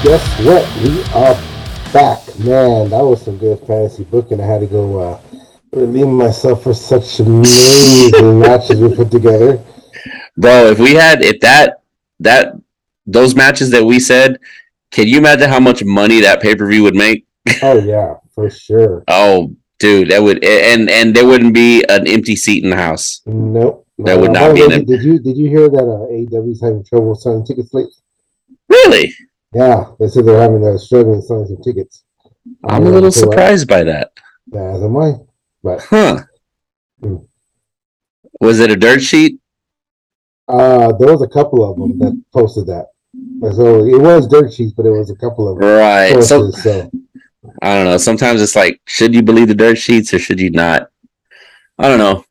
Guess 0.09 0.41
what? 0.41 0.65
We 0.83 1.03
are 1.13 1.35
back, 1.93 2.39
man. 2.39 2.89
That 2.89 3.05
was 3.05 3.21
some 3.21 3.37
good 3.37 3.59
fantasy 3.67 4.05
booking. 4.05 4.41
I 4.41 4.47
had 4.47 4.61
to 4.61 4.67
go 4.67 4.99
uh, 4.99 5.21
relieve 5.71 6.07
myself 6.07 6.63
for 6.63 6.73
such 6.73 7.21
amazing 7.21 8.39
matches 8.41 8.81
we 8.81 8.95
put 8.95 9.11
together. 9.11 9.63
Bro, 10.39 10.69
if 10.69 10.79
we 10.79 10.95
had 10.95 11.23
if 11.23 11.41
that 11.41 11.83
that 12.21 12.55
those 13.07 13.35
matches 13.35 13.69
that 13.73 13.85
we 13.85 14.01
said, 14.01 14.39
can 14.91 15.09
you 15.09 15.19
imagine 15.19 15.51
how 15.51 15.61
much 15.61 15.85
money 15.85 16.23
that 16.23 16.41
pay-per-view 16.41 16.83
would 16.85 16.95
make? 16.97 17.27
Oh 17.63 17.79
yeah, 17.85 18.15
for 18.35 18.49
sure. 18.49 19.05
Oh, 19.09 19.55
dude, 19.79 20.11
that 20.11 20.23
would 20.23 20.43
and 20.43 20.89
and 20.89 21.15
there 21.15 21.27
wouldn't 21.27 21.53
be 21.53 21.85
an 21.85 22.09
empty 22.09 22.35
seat 22.35 22.65
in 22.65 22.71
the 22.71 22.77
house. 22.77 23.21
Nope. 23.27 23.87
That 23.99 24.19
would 24.19 24.31
Uh, 24.31 24.41
not 24.41 24.55
be 24.55 24.61
way, 24.61 24.67
in 24.69 24.73
it. 24.73 24.87
Did 24.87 25.03
you 25.03 25.19
did 25.19 25.37
you 25.37 25.49
hear 25.51 25.69
that 25.69 25.85
uh, 25.85 26.09
AEW's 26.11 26.63
having 26.63 26.83
trouble 26.83 27.15
selling 27.15 27.45
tickets 27.45 27.75
late? 27.75 27.89
Really? 28.71 29.13
Yeah, 29.55 29.93
they 29.99 30.09
said 30.09 30.27
they're 30.27 30.41
having 30.41 30.65
uh, 30.65 30.77
struggling 30.77 31.23
selling 31.23 31.47
some 31.47 31.63
tickets. 31.63 32.05
I'm 32.65 32.87
a 32.87 32.91
little 32.91 33.11
they 33.11 33.21
surprised 33.21 33.69
by 33.69 33.85
that. 33.85 34.13
Yeah, 34.47 34.75
as 34.75 34.83
am 34.83 34.97
I. 34.97 35.15
But 35.63 35.83
Huh. 35.83 36.23
Hmm. 37.03 37.17
Was 38.41 38.61
it 38.61 38.71
a 38.71 38.77
dirt 38.77 39.01
sheet? 39.03 39.41
uh, 40.49 40.93
there 40.99 41.13
was 41.13 41.23
a 41.23 41.29
couple 41.29 41.69
of 41.69 41.77
them 41.77 41.99
that 41.99 42.23
posted 42.33 42.67
that. 42.67 42.87
So 43.55 43.85
it 43.85 44.01
was 44.01 44.27
dirt 44.27 44.53
sheets, 44.53 44.73
but 44.73 44.87
it 44.87 44.91
was 44.91 45.11
a 45.11 45.17
couple 45.17 45.49
of 45.49 45.59
Right. 45.59 46.23
So. 46.23 46.51
So 46.51 46.91
I 47.63 47.75
don't 47.75 47.85
know. 47.85 47.97
Sometimes 47.97 48.43
it's 48.43 48.57
like, 48.57 48.81
should 48.87 49.15
you 49.15 49.23
believe 49.23 49.49
the 49.49 49.55
dirt 49.55 49.77
sheets 49.79 50.13
or 50.13 50.19
should 50.19 50.41
you 50.41 50.51
not? 50.51 50.89
I 51.79 51.89
don't 51.89 51.99
know. 51.99 52.25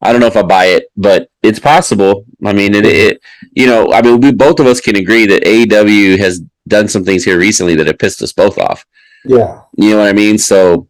I 0.00 0.12
don't 0.12 0.20
know 0.20 0.26
if 0.26 0.36
I 0.36 0.42
buy 0.42 0.66
it, 0.66 0.90
but 0.96 1.30
it's 1.42 1.58
possible. 1.58 2.26
I 2.44 2.52
mean, 2.52 2.74
it, 2.74 2.84
it 2.84 3.20
you 3.52 3.66
know, 3.66 3.92
I 3.92 4.02
mean, 4.02 4.20
we 4.20 4.32
both 4.32 4.60
of 4.60 4.66
us 4.66 4.80
can 4.80 4.96
agree 4.96 5.26
that 5.26 5.44
AEW 5.44 6.18
has 6.18 6.42
done 6.66 6.88
some 6.88 7.04
things 7.04 7.24
here 7.24 7.38
recently 7.38 7.74
that 7.76 7.86
have 7.86 7.98
pissed 7.98 8.22
us 8.22 8.32
both 8.32 8.58
off. 8.58 8.84
yeah, 9.24 9.60
You 9.76 9.90
know 9.90 9.98
what 9.98 10.08
I 10.08 10.12
mean? 10.12 10.38
So 10.38 10.88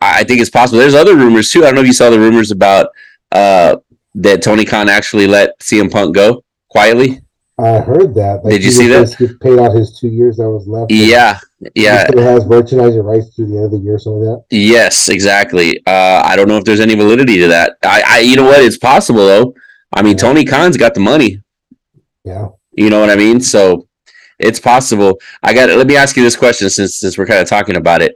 I 0.00 0.24
think 0.24 0.40
it's 0.40 0.50
possible. 0.50 0.78
There's 0.78 0.94
other 0.94 1.16
rumors 1.16 1.50
too. 1.50 1.62
I 1.62 1.66
don't 1.66 1.76
know 1.76 1.80
if 1.80 1.86
you 1.86 1.92
saw 1.92 2.10
the 2.10 2.18
rumors 2.20 2.50
about 2.50 2.88
uh, 3.32 3.76
that 4.16 4.42
Tony 4.42 4.64
Khan 4.64 4.88
actually 4.88 5.26
let 5.26 5.58
CM 5.60 5.90
Punk 5.90 6.14
go 6.14 6.44
quietly. 6.68 7.20
I 7.56 7.78
heard 7.78 8.14
that. 8.16 8.42
Did 8.44 8.62
you 8.64 8.70
he 8.70 8.70
see 8.72 8.90
was 8.90 9.14
that? 9.16 9.28
get 9.28 9.40
paid 9.40 9.58
out 9.60 9.72
his 9.74 9.96
two 9.98 10.08
years 10.08 10.38
that 10.38 10.50
was 10.50 10.66
left. 10.66 10.90
Yeah, 10.90 11.38
yeah. 11.76 12.08
He 12.12 12.20
has 12.20 12.44
merchandising 12.46 13.00
rights 13.02 13.34
through 13.34 13.46
the 13.46 13.56
end 13.56 13.64
of 13.66 13.70
the 13.70 13.78
year, 13.78 13.96
something 13.96 14.24
like 14.24 14.40
that. 14.50 14.56
Yes, 14.56 15.08
exactly. 15.08 15.78
Uh, 15.86 16.22
I 16.24 16.34
don't 16.34 16.48
know 16.48 16.56
if 16.58 16.64
there's 16.64 16.80
any 16.80 16.96
validity 16.96 17.38
to 17.38 17.46
that. 17.48 17.76
I, 17.84 18.02
I, 18.04 18.18
you 18.20 18.34
know 18.34 18.44
what? 18.44 18.60
It's 18.60 18.76
possible 18.76 19.24
though. 19.24 19.54
I 19.92 20.02
mean, 20.02 20.12
Yeah. 20.16 20.22
Tony 20.22 20.44
Khan's 20.44 20.76
got 20.76 20.94
the 20.94 21.00
money. 21.00 21.42
Yeah. 22.24 22.48
You 22.72 22.90
know 22.90 22.98
what 22.98 23.10
I 23.10 23.14
mean? 23.16 23.40
So 23.40 23.86
it's 24.38 24.60
possible. 24.60 25.20
I 25.42 25.54
got. 25.54 25.70
Let 25.70 25.86
me 25.86 25.96
ask 25.96 26.16
you 26.16 26.22
this 26.22 26.36
question, 26.36 26.70
since 26.70 26.96
since 26.96 27.16
we're 27.18 27.26
kind 27.26 27.40
of 27.40 27.48
talking 27.48 27.76
about 27.76 28.02
it. 28.02 28.14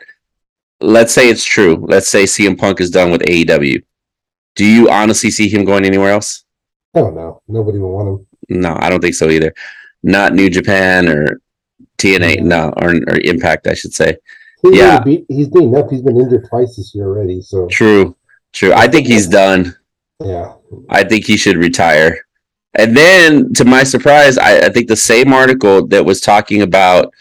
Let's 0.80 1.12
say 1.12 1.28
it's 1.28 1.44
true. 1.44 1.84
Let's 1.88 2.08
say 2.08 2.24
CM 2.24 2.56
Punk 2.56 2.80
is 2.80 2.90
done 2.90 3.10
with 3.10 3.22
AEW. 3.22 3.82
Do 4.54 4.64
you 4.64 4.90
honestly 4.90 5.30
see 5.30 5.48
him 5.48 5.64
going 5.64 5.84
anywhere 5.84 6.10
else? 6.10 6.44
I 6.94 7.00
don't 7.00 7.14
know. 7.14 7.42
Nobody 7.48 7.78
will 7.78 7.92
want 7.92 8.08
him. 8.08 8.26
No, 8.60 8.76
I 8.78 8.88
don't 8.88 9.00
think 9.00 9.14
so 9.14 9.28
either. 9.28 9.52
Not 10.02 10.34
New 10.34 10.48
Japan 10.48 11.08
or 11.08 11.40
TNA, 11.98 12.38
mm-hmm. 12.38 12.48
no, 12.48 12.72
or, 12.76 12.90
or 12.90 13.20
Impact, 13.20 13.66
I 13.66 13.74
should 13.74 13.92
say. 13.92 14.16
He's 14.62 14.76
Yeah. 14.76 15.00
Beat, 15.00 15.26
he's 15.28 15.48
beaten 15.48 15.74
up. 15.74 15.90
He's 15.90 16.02
been 16.02 16.18
injured 16.18 16.46
twice 16.48 16.76
this 16.76 16.94
year 16.94 17.06
already. 17.06 17.42
So 17.42 17.66
True, 17.68 18.16
true. 18.52 18.72
I 18.72 18.88
think 18.88 19.06
he's 19.06 19.26
done. 19.26 19.76
yeah, 20.20 20.54
I 20.88 21.04
think 21.04 21.24
he 21.24 21.36
should 21.36 21.56
retire. 21.56 22.26
And 22.74 22.96
then, 22.96 23.52
to 23.54 23.64
my 23.64 23.82
surprise, 23.82 24.36
I, 24.38 24.66
I 24.66 24.68
think 24.68 24.88
the 24.88 24.96
same 24.96 25.32
article 25.32 25.86
that 25.88 26.04
was 26.04 26.20
talking 26.20 26.62
about 26.62 27.12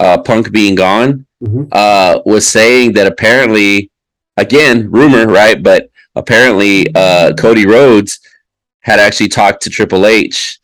uh, 0.00 0.18
Punk 0.18 0.50
being 0.52 0.74
gone 0.74 1.26
Mhm. 1.42 1.68
uh, 1.72 2.20
was 2.24 2.46
saying 2.46 2.92
that 2.94 3.06
apparently, 3.06 3.90
again, 4.36 4.90
rumor, 4.90 5.26
right? 5.26 5.62
But 5.62 5.90
apparently, 6.16 6.86
uh, 6.94 7.34
Cody 7.34 7.66
Rhodes 7.66 8.18
had 8.80 8.98
actually 8.98 9.28
talked 9.28 9.62
to 9.64 9.70
Triple 9.70 10.06
H 10.06 10.58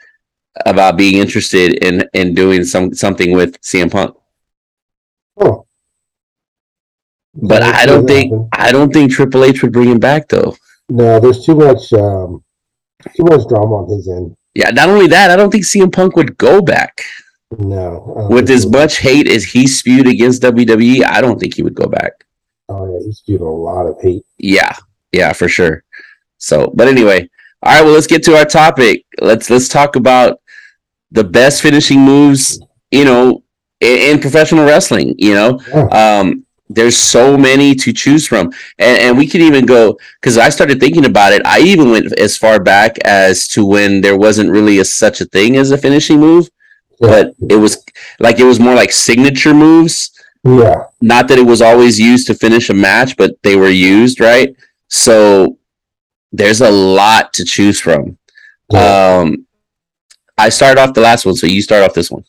about 0.67 0.97
being 0.97 1.19
interested 1.19 1.75
in 1.85 2.09
in 2.15 2.35
doing 2.35 2.65
some 2.65 2.95
something 2.95 3.33
with 3.33 3.61
CM 3.63 3.91
Punk. 3.91 4.17
oh. 5.39 5.67
But 7.35 7.63
I 7.63 7.87
don't 7.87 8.07
think. 8.07 8.33
I 8.53 8.73
don't 8.73 8.93
think 8.93 9.13
Triple 9.13 9.45
H 9.45 9.63
would 9.63 9.73
bring 9.73 9.89
him 9.91 9.99
back 10.01 10.29
though. 10.29 10.57
No, 10.89 11.21
there's 11.21 11.45
too 11.45 11.55
much. 11.57 11.93
um 11.93 12.43
Too 13.17 13.25
was 13.25 13.47
drama 13.47 13.77
on 13.85 13.91
his 13.91 14.09
end. 14.09 14.37
Yeah, 14.55 14.71
not 14.71 14.89
only 14.89 15.07
that, 15.09 15.31
I 15.31 15.37
don't 15.37 15.51
think 15.51 15.65
CM 15.65 15.93
Punk 15.93 16.17
would 16.17 16.37
go 16.37 16.61
back. 16.61 17.03
No. 17.59 18.29
With 18.31 18.49
as 18.51 18.67
much 18.67 18.99
hate 18.99 19.29
as 19.29 19.45
he 19.45 19.67
spewed 19.67 20.07
against 20.07 20.43
WWE, 20.43 21.05
I 21.05 21.21
don't 21.21 21.39
think 21.39 21.55
he 21.55 21.63
would 21.63 21.75
go 21.75 21.87
back. 21.87 22.13
Oh 22.69 22.87
yeah, 22.93 23.05
he's 23.05 23.19
spewed 23.19 23.41
a 23.41 23.45
lot 23.45 23.87
of 23.87 24.01
hate. 24.01 24.25
Yeah, 24.39 24.73
yeah, 25.13 25.33
for 25.33 25.49
sure. 25.49 25.83
So, 26.39 26.73
but 26.75 26.87
anyway, 26.89 27.29
all 27.63 27.73
right. 27.73 27.85
Well, 27.85 27.93
let's 27.95 28.07
get 28.07 28.23
to 28.25 28.37
our 28.37 28.45
topic. 28.45 29.05
Let's 29.21 29.51
let's 29.51 29.69
talk 29.69 29.97
about 29.97 30.41
the 31.11 31.25
best 31.25 31.63
finishing 31.63 32.01
moves. 32.01 32.61
You 32.93 33.05
know, 33.05 33.43
in, 33.81 34.15
in 34.17 34.21
professional 34.21 34.65
wrestling. 34.65 35.15
You 35.19 35.35
know, 35.35 35.61
Yeah. 35.69 35.87
um, 36.21 36.47
there's 36.73 36.97
so 36.97 37.37
many 37.37 37.75
to 37.75 37.93
choose 37.93 38.27
from, 38.27 38.47
and, 38.79 38.99
and 38.99 39.19
we 39.19 39.27
could 39.27 39.41
even 39.43 39.67
go 39.67 39.99
because 40.21 40.39
I 40.39 40.49
started 40.51 40.79
thinking 40.81 41.05
about 41.05 41.33
it. 41.33 41.43
I 41.45 41.59
even 41.61 41.91
went 41.91 42.13
as 42.19 42.37
far 42.37 42.61
back 42.63 42.97
as 43.05 43.49
to 43.49 43.67
when 43.67 44.01
there 44.01 44.17
wasn't 44.17 44.51
really 44.51 44.79
a, 44.79 44.85
such 44.85 45.21
a 45.21 45.25
thing 45.27 45.57
as 45.57 45.71
a 45.73 45.79
finishing 45.79 46.21
move, 46.21 46.49
Yeah. 47.01 47.09
but 47.11 47.35
it 47.51 47.57
was 47.57 47.85
like 48.21 48.39
it 48.39 48.45
was 48.45 48.61
more 48.61 48.75
like 48.75 48.93
signature 48.93 49.53
moves. 49.53 50.11
yeah. 50.45 50.85
not 51.03 51.29
that 51.29 51.39
it 51.39 51.47
was 51.47 51.61
always 51.61 51.99
used 52.01 52.27
to 52.29 52.35
finish 52.35 52.71
a 52.71 52.75
match, 52.75 53.17
but 53.17 53.31
they 53.43 53.57
were 53.57 53.69
used, 53.69 54.21
right? 54.21 54.55
So 54.89 55.59
there's 56.33 56.61
a 56.61 56.71
lot 56.71 57.33
to 57.35 57.45
choose 57.45 57.81
from. 57.81 58.17
Yeah. 58.73 59.19
Um, 59.19 59.47
I 60.39 60.49
started 60.51 60.81
off 60.81 60.95
the 60.95 61.01
last 61.03 61.27
one, 61.27 61.35
so 61.35 61.47
you 61.47 61.61
start 61.63 61.83
off 61.83 61.93
this 61.95 62.11
one. 62.11 62.25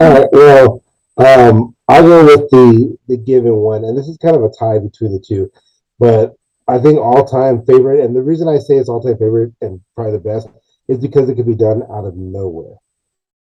All 0.00 0.10
right. 0.12 0.28
Well, 0.32 0.82
um, 1.26 1.74
I'll 1.88 2.02
go 2.02 2.24
with 2.24 2.50
the 2.50 2.96
the 3.08 3.16
given 3.16 3.54
one, 3.56 3.84
and 3.84 3.96
this 3.96 4.08
is 4.08 4.16
kind 4.18 4.36
of 4.36 4.42
a 4.44 4.50
tie 4.58 4.78
between 4.78 5.12
the 5.12 5.20
two, 5.26 5.50
but 5.98 6.34
I 6.68 6.78
think 6.78 6.98
all 6.98 7.24
time 7.24 7.64
favorite, 7.64 8.04
and 8.04 8.14
the 8.14 8.22
reason 8.22 8.48
I 8.48 8.58
say 8.58 8.76
it's 8.76 8.88
all 8.88 9.02
time 9.02 9.18
favorite 9.18 9.52
and 9.60 9.80
probably 9.96 10.12
the 10.12 10.18
best 10.20 10.48
is 10.88 10.98
because 10.98 11.28
it 11.28 11.34
could 11.34 11.46
be 11.46 11.54
done 11.54 11.82
out 11.90 12.04
of 12.04 12.16
nowhere. 12.16 12.76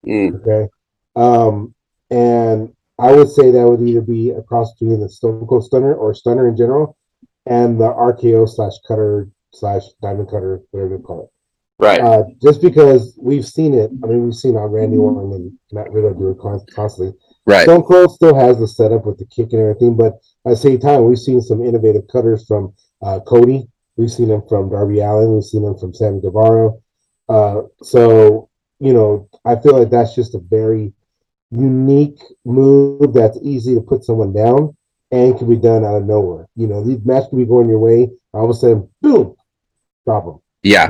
Mm, 0.06 0.42
Okay. 0.42 0.70
Um, 1.16 1.74
and 2.10 2.74
I 2.98 3.12
would 3.12 3.30
say 3.30 3.52
that 3.52 3.68
would 3.68 3.82
either 3.82 4.02
be 4.02 4.32
a 4.32 4.42
cross 4.42 4.74
between 4.74 5.00
the 5.02 5.10
Stone 5.10 5.46
Cold 5.48 5.66
Stunner 5.66 5.94
or 5.94 6.14
Stunner 6.14 6.48
in 6.48 6.56
general 6.58 6.98
and 7.46 7.80
the 7.80 7.92
RKO 7.92 8.48
slash 8.48 8.74
cutter 8.88 9.28
slash 9.52 9.84
diamond 10.02 10.30
cutter, 10.30 10.62
whatever 10.72 10.96
you 10.96 11.00
call 11.00 11.24
it. 11.24 11.84
right. 11.84 12.00
Uh, 12.00 12.24
just 12.42 12.62
because 12.62 13.18
we've 13.22 13.46
seen 13.46 13.74
it, 13.74 13.90
I 14.04 14.08
mean, 14.08 14.24
we've 14.24 14.36
seen 14.36 14.56
on 14.56 14.72
Randy 14.72 14.98
Orton 14.98 15.34
and 15.34 15.58
Matt 15.72 15.92
Riddle 15.92 16.14
do 16.14 16.30
it 16.30 16.40
constantly. 16.40 17.14
Right. 17.50 17.64
Stone 17.64 17.82
Cold 17.82 18.12
still 18.14 18.36
has 18.36 18.60
the 18.60 18.68
setup 18.68 19.08
with 19.08 19.18
the 19.18 19.26
kick 19.26 19.54
and 19.54 19.62
everything, 19.62 19.98
but 19.98 20.14
at 20.46 20.52
the 20.52 20.56
same 20.56 20.80
time, 20.80 21.06
we've 21.06 21.18
seen 21.18 21.42
some 21.42 21.66
innovative 21.66 22.08
cutters 22.08 22.46
from 22.46 22.76
uh, 23.02 23.22
Cody. 23.22 23.68
We've 23.98 24.12
seen 24.12 24.28
them 24.28 24.44
from 24.48 24.70
Darby 24.70 25.00
Allin. 25.00 25.34
We've 25.34 25.44
seen 25.44 25.64
them 25.64 25.76
from 25.76 25.92
Sammy 25.96 26.22
Guevara. 26.22 26.74
Uh, 27.28 27.64
so, 27.82 28.50
you 28.80 28.94
know, 28.94 29.28
I 29.46 29.56
feel 29.56 29.80
like 29.80 29.90
that's 29.90 30.14
just 30.14 30.36
a 30.36 30.40
very 30.40 30.94
unique 31.50 32.20
move 32.46 33.14
that's 33.16 33.40
easy 33.42 33.74
to 33.74 33.82
put 33.82 34.04
someone 34.04 34.32
down 34.32 34.78
and 35.12 35.36
can 35.36 35.50
be 35.50 35.56
done 35.56 35.84
out 35.84 35.96
of 35.96 36.06
nowhere. 36.06 36.48
You 36.56 36.68
know, 36.68 36.84
these 36.84 37.04
matches 37.04 37.30
can 37.30 37.40
be 37.40 37.46
going 37.46 37.68
your 37.68 37.80
way. 37.80 38.12
All 38.32 38.44
of 38.44 38.52
a 38.52 38.54
sudden, 38.54 38.88
boom, 39.02 39.36
drop 40.06 40.26
them. 40.26 40.40
Yeah. 40.62 40.90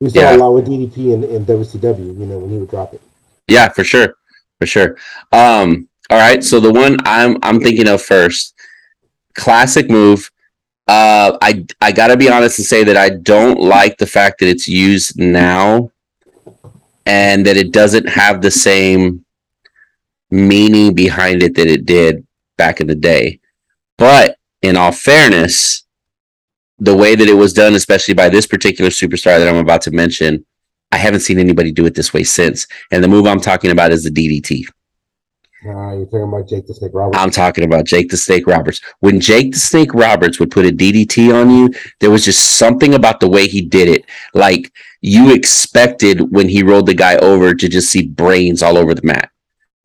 We 0.00 0.08
saw 0.08 0.20
Yeah. 0.20 0.36
a 0.36 0.38
lot 0.38 0.52
with 0.54 0.66
DDP 0.68 1.12
in, 1.12 1.22
in 1.24 1.44
WCW, 1.44 2.18
you 2.18 2.24
know, 2.24 2.38
when 2.38 2.50
he 2.50 2.56
would 2.56 2.70
drop 2.70 2.94
it. 2.94 3.02
Yeah, 3.46 3.68
for 3.68 3.84
sure. 3.84 4.14
For 4.62 4.66
sure. 4.66 4.96
Um, 5.32 5.88
all 6.08 6.18
right. 6.18 6.44
So 6.44 6.60
the 6.60 6.72
one 6.72 6.98
I'm 7.04 7.36
I'm 7.42 7.58
thinking 7.58 7.88
of 7.88 8.00
first, 8.00 8.54
classic 9.34 9.90
move. 9.90 10.30
Uh 10.86 11.36
I 11.42 11.66
I 11.80 11.90
gotta 11.90 12.16
be 12.16 12.30
honest 12.30 12.60
and 12.60 12.66
say 12.66 12.84
that 12.84 12.96
I 12.96 13.08
don't 13.08 13.58
like 13.58 13.98
the 13.98 14.06
fact 14.06 14.38
that 14.38 14.48
it's 14.48 14.68
used 14.68 15.18
now 15.18 15.90
and 17.04 17.44
that 17.44 17.56
it 17.56 17.72
doesn't 17.72 18.08
have 18.08 18.40
the 18.40 18.52
same 18.52 19.24
meaning 20.30 20.94
behind 20.94 21.42
it 21.42 21.56
that 21.56 21.66
it 21.66 21.84
did 21.84 22.24
back 22.56 22.80
in 22.80 22.86
the 22.86 22.94
day. 22.94 23.40
But 23.98 24.36
in 24.62 24.76
all 24.76 24.92
fairness, 24.92 25.82
the 26.78 26.96
way 26.96 27.16
that 27.16 27.28
it 27.28 27.34
was 27.34 27.52
done, 27.52 27.74
especially 27.74 28.14
by 28.14 28.28
this 28.28 28.46
particular 28.46 28.90
superstar 28.90 29.40
that 29.40 29.48
I'm 29.48 29.56
about 29.56 29.82
to 29.82 29.90
mention, 29.90 30.46
I 30.92 30.98
haven't 30.98 31.20
seen 31.20 31.38
anybody 31.38 31.72
do 31.72 31.86
it 31.86 31.94
this 31.94 32.12
way 32.12 32.22
since. 32.22 32.66
And 32.90 33.02
the 33.02 33.08
move 33.08 33.26
I'm 33.26 33.40
talking 33.40 33.70
about 33.70 33.92
is 33.92 34.04
the 34.04 34.10
DDT. 34.10 34.66
Uh, 35.64 35.96
you're 35.96 36.06
talking 36.06 36.22
about 36.24 36.48
Jake 36.48 36.66
the 36.66 36.74
Snake 36.74 36.90
Roberts. 36.92 37.18
I'm 37.18 37.30
talking 37.30 37.64
about 37.64 37.84
Jake 37.84 38.10
the 38.10 38.16
Snake 38.16 38.46
Roberts. 38.48 38.80
When 38.98 39.20
Jake 39.20 39.52
the 39.52 39.58
Snake 39.58 39.94
Roberts 39.94 40.40
would 40.40 40.50
put 40.50 40.66
a 40.66 40.70
DDT 40.70 41.32
on 41.32 41.50
you, 41.50 41.70
there 42.00 42.10
was 42.10 42.24
just 42.24 42.58
something 42.58 42.94
about 42.94 43.20
the 43.20 43.28
way 43.28 43.46
he 43.46 43.62
did 43.62 43.88
it. 43.88 44.04
Like 44.34 44.72
you 45.00 45.32
expected 45.32 46.32
when 46.32 46.48
he 46.48 46.64
rolled 46.64 46.86
the 46.86 46.94
guy 46.94 47.16
over 47.16 47.54
to 47.54 47.68
just 47.68 47.90
see 47.90 48.08
brains 48.08 48.62
all 48.62 48.76
over 48.76 48.92
the 48.94 49.06
mat. 49.06 49.30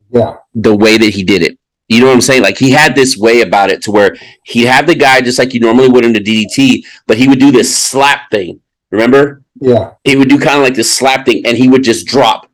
yeah. 0.09 0.37
The 0.55 0.75
way 0.75 0.97
that 0.97 1.13
he 1.13 1.23
did 1.23 1.43
it. 1.43 1.59
You 1.89 2.01
know 2.01 2.07
what 2.07 2.13
I'm 2.15 2.21
saying? 2.21 2.41
Like 2.41 2.57
he 2.57 2.71
had 2.71 2.95
this 2.95 3.15
way 3.15 3.41
about 3.41 3.69
it 3.69 3.81
to 3.83 3.91
where 3.91 4.15
he'd 4.45 4.65
have 4.65 4.87
the 4.87 4.95
guy 4.95 5.21
just 5.21 5.39
like 5.39 5.53
you 5.53 5.59
normally 5.59 5.89
would 5.89 6.03
in 6.03 6.11
the 6.11 6.19
DDT, 6.19 6.83
but 7.05 7.17
he 7.17 7.27
would 7.27 7.39
do 7.39 7.51
this 7.51 7.75
slap 7.75 8.29
thing. 8.31 8.59
Remember? 8.91 9.43
Yeah. 9.61 9.93
he 10.03 10.15
would 10.15 10.29
do 10.29 10.39
kind 10.39 10.57
of 10.57 10.63
like 10.63 10.75
this 10.75 10.93
slap 10.95 11.25
thing 11.25 11.45
and 11.45 11.57
he 11.57 11.67
would 11.69 11.83
just 11.83 12.05
drop. 12.07 12.49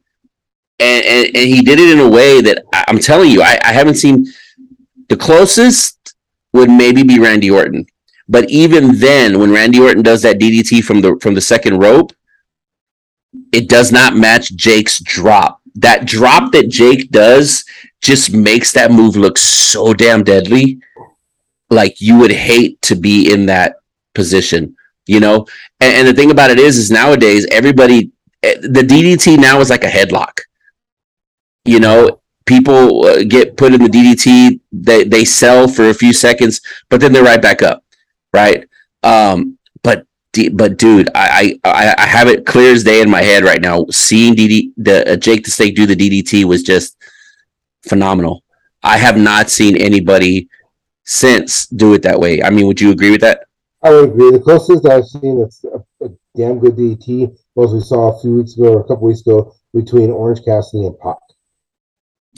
And 0.79 1.05
and, 1.05 1.25
and 1.35 1.47
he 1.47 1.61
did 1.61 1.79
it 1.79 1.89
in 1.91 1.99
a 1.99 2.09
way 2.09 2.41
that 2.41 2.63
I- 2.73 2.85
i'm 2.87 2.99
telling 2.99 3.29
you 3.31 3.41
I, 3.41 3.59
I 3.63 3.71
haven't 3.73 3.95
seen 3.95 4.25
the 5.09 5.17
closest 5.17 6.15
would 6.53 6.69
maybe 6.69 7.03
be 7.03 7.19
randy 7.19 7.49
orton. 7.51 7.85
But 8.27 8.49
even 8.49 8.97
then 8.99 9.39
when 9.39 9.51
randy 9.51 9.79
orton 9.79 10.01
does 10.03 10.21
that 10.23 10.39
ddt 10.39 10.83
from 10.83 11.01
the 11.01 11.17
from 11.21 11.33
the 11.35 11.41
second 11.41 11.79
rope 11.79 12.11
it 13.51 13.67
does 13.69 13.91
not 13.91 14.15
match 14.15 14.55
jake's 14.55 14.99
drop. 15.01 15.61
That 15.75 16.05
drop 16.05 16.51
that 16.51 16.69
jake 16.69 17.09
does 17.11 17.65
just 18.01 18.31
makes 18.33 18.71
that 18.73 18.91
move 18.91 19.15
look 19.15 19.37
so 19.37 19.93
damn 19.93 20.23
deadly. 20.23 20.79
Like 21.69 21.99
you 22.01 22.17
would 22.19 22.31
hate 22.31 22.81
to 22.83 22.95
be 22.95 23.31
in 23.31 23.45
that 23.47 23.77
position 24.13 24.75
you 25.05 25.19
know? 25.19 25.45
And, 25.79 25.93
and 25.93 26.07
the 26.07 26.13
thing 26.13 26.31
about 26.31 26.51
it 26.51 26.59
is 26.59 26.77
is 26.77 26.91
nowadays 26.91 27.45
everybody 27.51 28.11
eh, 28.43 28.55
the 28.61 28.81
ddt 28.81 29.39
now 29.39 29.59
is 29.59 29.69
like 29.69 29.83
a 29.83 29.87
headlock. 29.87 30.39
You 31.65 31.79
know 31.79 32.21
people 32.45 33.05
uh, 33.05 33.23
get 33.23 33.55
put 33.57 33.73
in 33.73 33.81
the 33.81 33.89
ddt 33.89 34.59
they, 34.71 35.03
they 35.03 35.23
sell 35.23 35.67
for 35.67 35.89
a 35.89 35.93
few 35.93 36.11
seconds 36.13 36.61
but 36.89 36.99
then 36.99 37.13
they're 37.13 37.23
right 37.23 37.41
back 37.41 37.61
up 37.61 37.83
right? 38.33 38.67
Um 39.03 39.57
but 39.83 40.05
but 40.53 40.77
dude 40.77 41.09
I, 41.13 41.59
I 41.63 41.95
i 41.97 42.05
have 42.05 42.27
it 42.27 42.45
clear 42.45 42.73
as 42.73 42.83
day 42.83 43.01
in 43.01 43.09
my 43.09 43.21
head 43.21 43.43
right 43.43 43.61
now. 43.61 43.85
Seeing 43.91 44.35
dd 44.35 44.71
the 44.77 45.13
uh, 45.13 45.15
jake 45.15 45.45
the 45.45 45.51
snake 45.51 45.75
do 45.75 45.85
the 45.85 45.95
ddt 45.95 46.43
was 46.45 46.63
just 46.63 46.97
phenomenal. 47.87 48.43
I 48.81 48.97
have 48.97 49.17
not 49.17 49.49
seen 49.49 49.77
anybody 49.77 50.49
since 51.05 51.67
do 51.67 51.93
it 51.93 52.01
that 52.03 52.19
way. 52.19 52.41
I 52.43 52.49
mean 52.49 52.67
would 52.67 52.81
you 52.81 52.91
agree 52.91 53.11
with 53.11 53.21
that 53.21 53.45
I 53.83 53.89
would 53.91 54.09
agree. 54.09 54.31
The 54.31 54.39
closest 54.39 54.87
I've 54.87 55.05
seen 55.05 55.39
that's 55.39 55.63
a, 55.65 56.05
a 56.05 56.09
damn 56.35 56.59
good 56.59 56.75
DT 56.75 57.35
was 57.55 57.73
we 57.73 57.81
saw 57.81 58.17
a 58.17 58.21
few 58.21 58.35
weeks 58.35 58.57
ago 58.57 58.73
or 58.73 58.79
a 58.79 58.83
couple 58.83 59.07
weeks 59.07 59.21
ago 59.21 59.53
between 59.73 60.09
Orange 60.11 60.43
Cassidy 60.45 60.85
and 60.85 60.97
Pac. 60.99 61.17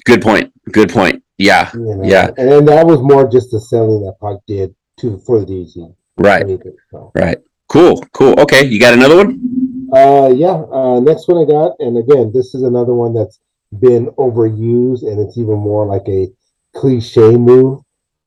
good 0.06 0.22
point 0.22 0.52
good 0.72 0.90
point 0.90 1.24
yeah 1.38 1.72
You 1.74 1.96
know? 1.96 2.04
Yeah. 2.04 2.28
And 2.38 2.52
then 2.52 2.66
that 2.66 2.86
was 2.86 3.02
more 3.02 3.30
just 3.30 3.52
the 3.52 3.60
selling 3.60 4.04
that 4.06 4.16
Pac 4.22 4.38
did 4.48 4.76
to 5.00 5.18
for 5.26 5.40
the 5.40 5.46
DT. 5.46 5.96
right 6.18 6.42
Anything, 6.42 6.76
so. 6.92 7.12
Right. 7.16 7.38
Cool. 7.68 8.02
Cool. 8.14 8.40
Okay. 8.40 8.66
You 8.66 8.80
got 8.80 8.94
another 8.94 9.18
one? 9.18 9.90
Uh, 9.94 10.32
yeah. 10.36 10.64
Uh, 10.72 11.00
next 11.00 11.28
one 11.28 11.42
I 11.42 11.46
got, 11.50 11.76
and 11.80 11.98
again, 11.98 12.32
this 12.34 12.54
is 12.54 12.64
another 12.64 12.94
one 12.94 13.14
that's 13.14 13.40
been 13.80 14.08
overused, 14.18 15.04
and 15.04 15.20
it's 15.20 15.38
even 15.38 15.58
more 15.58 15.86
like 15.86 16.08
a 16.08 16.28
cliche 16.74 17.38
move. 17.38 17.82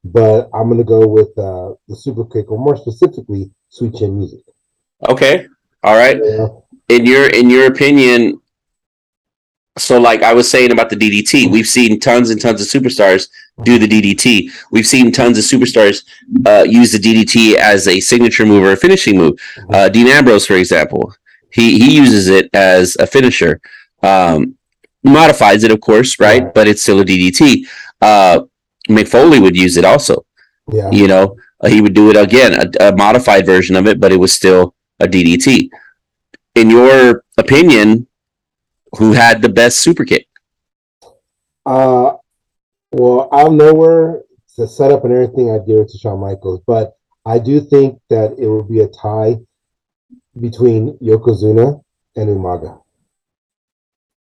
But 0.05 0.49
I'm 0.55 0.69
gonna 0.69 0.85
go 0.85 1.07
with 1.07 1.37
uh, 1.39 1.75
the 1.89 1.97
super 1.97 2.25
kick, 2.25 2.51
or 2.51 2.59
more 2.59 2.77
specifically, 2.77 3.51
sweet 3.69 3.95
chin 3.95 4.17
music. 4.17 4.41
Okay. 5.09 5.47
All 5.83 5.97
right. 5.97 6.19
Know? 6.19 6.65
In 6.89 7.05
your 7.05 7.29
in 7.29 7.51
your 7.51 7.67
opinion, 7.67 8.41
so 9.77 10.01
like 10.01 10.23
I 10.23 10.33
was 10.35 10.51
saying 10.51 10.73
about 10.73 10.91
the 10.91 10.97
DDT, 10.97 11.51
we've 11.51 11.67
seen 11.67 12.01
tons 12.01 12.31
and 12.31 12.41
tons 12.41 12.61
of 12.61 12.69
superstars 12.69 13.29
do 13.63 13.79
the 13.79 13.87
DDT. 13.87 14.51
We've 14.71 14.87
seen 14.87 15.13
tons 15.13 15.39
of 15.39 15.45
superstars 15.45 16.05
uh, 16.47 16.65
use 16.65 16.93
the 16.93 16.99
DDT 16.99 17.55
as 17.55 17.89
a 17.89 18.01
signature 18.01 18.47
move 18.47 18.65
or 18.65 18.73
a 18.73 18.77
finishing 18.77 19.17
move. 19.17 19.39
Uh, 19.71 19.89
Dean 19.89 20.07
Ambrose, 20.07 20.47
for 20.47 20.55
example, 20.55 21.13
he 21.53 21.79
he 21.79 21.97
uses 21.97 22.29
it 22.29 22.49
as 22.55 22.97
a 22.97 23.07
finisher. 23.07 23.61
Um, 24.03 24.57
modifies 25.03 25.65
it, 25.65 25.71
of 25.71 25.81
course, 25.81 26.19
right? 26.19 26.43
Right. 26.43 26.55
But 26.55 26.69
it's 26.69 26.83
still 26.83 27.01
a 27.01 27.05
DDT. 27.05 27.67
Uh, 28.01 28.43
Mick 28.89 29.09
Foley 29.09 29.41
would 29.41 29.57
use 29.57 29.77
it 29.77 29.85
also. 29.85 30.25
Yeah. 30.71 30.91
you 31.01 31.09
know 31.09 31.25
uh, 31.63 31.69
he 31.69 31.81
would 31.81 31.95
do 31.95 32.11
it 32.11 32.17
again 32.17 32.53
a, 32.63 32.89
a 32.89 32.97
modified 33.05 33.47
version 33.47 33.75
of 33.75 33.87
it 33.87 33.99
but 34.03 34.13
it 34.13 34.21
was 34.25 34.33
still 34.41 34.75
a 35.01 35.07
ddt 35.15 35.71
in 36.61 36.69
your 36.69 37.25
opinion 37.39 38.07
who 38.99 39.09
had 39.15 39.41
the 39.41 39.49
best 39.61 39.79
super 39.87 40.05
kick 40.05 40.27
Uh, 41.65 42.17
well, 42.93 43.29
out 43.33 43.49
of 43.49 43.53
nowhere, 43.55 44.23
the 44.57 44.67
setup 44.67 45.05
and 45.05 45.13
everything, 45.13 45.51
I 45.51 45.59
give 45.59 45.79
it 45.83 45.89
to 45.91 45.99
Shawn 45.99 46.21
Michaels, 46.21 46.61
but 46.67 46.97
I 47.25 47.39
do 47.39 47.61
think 47.61 48.01
that 48.09 48.29
it 48.39 48.47
will 48.53 48.65
be 48.65 48.81
a 48.81 48.89
tie 48.89 49.37
between 50.41 50.97
Yokozuna 51.11 51.67
and 52.17 52.27
Umaga. 52.37 52.73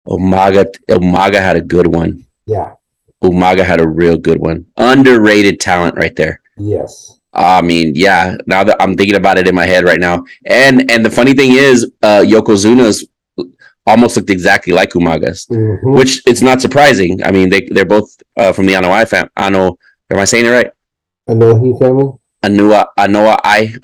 umaga 0.08 0.64
umaga 0.90 1.40
had 1.48 1.58
a 1.58 1.62
good 1.76 1.88
one 1.88 2.12
Yeah. 2.46 2.74
Umaga 3.24 3.64
had 3.66 3.80
a 3.82 3.88
real 3.88 4.18
good 4.18 4.40
one 4.40 4.66
underrated 4.78 5.60
talent 5.60 5.96
right 5.96 6.16
there 6.16 6.40
Yes. 6.58 7.20
i 7.34 7.62
mean 7.62 7.94
yeah 7.96 8.38
now 8.46 8.64
that 8.64 8.78
i'm 8.80 8.96
thinking 8.96 9.16
about 9.16 9.38
it 9.38 9.48
in 9.48 9.56
my 9.56 9.66
head 9.66 9.84
right 9.84 10.00
now 10.00 10.24
and 10.46 10.90
and 10.92 11.06
the 11.06 11.10
funny 11.10 11.34
thing 11.34 11.52
is 11.54 11.92
uh 12.04 12.22
yokozuna's 12.26 13.08
almost 13.86 14.18
looked 14.18 14.30
exactly 14.30 14.74
like 14.74 14.92
umaga's 14.92 15.46
Mhm. 15.50 15.96
which 15.98 16.22
it's 16.28 16.42
not 16.42 16.62
surprising 16.62 17.24
i 17.24 17.32
mean 17.32 17.50
they, 17.50 17.62
they're 17.62 17.86
both 17.86 18.10
uh, 18.38 18.52
from 18.54 18.66
the 18.66 18.74
anoi 18.74 19.08
fam 19.08 19.30
ano 19.38 19.78
am 20.12 20.20
i 20.20 20.26
saying 20.26 20.46
it 20.46 20.50
right 20.50 20.72
I 21.30 21.34
know 21.34 21.60
he 21.62 21.78
family. 21.78 22.14
Anua 22.46 22.86
Anoa 22.98 23.38
I. 23.44 23.74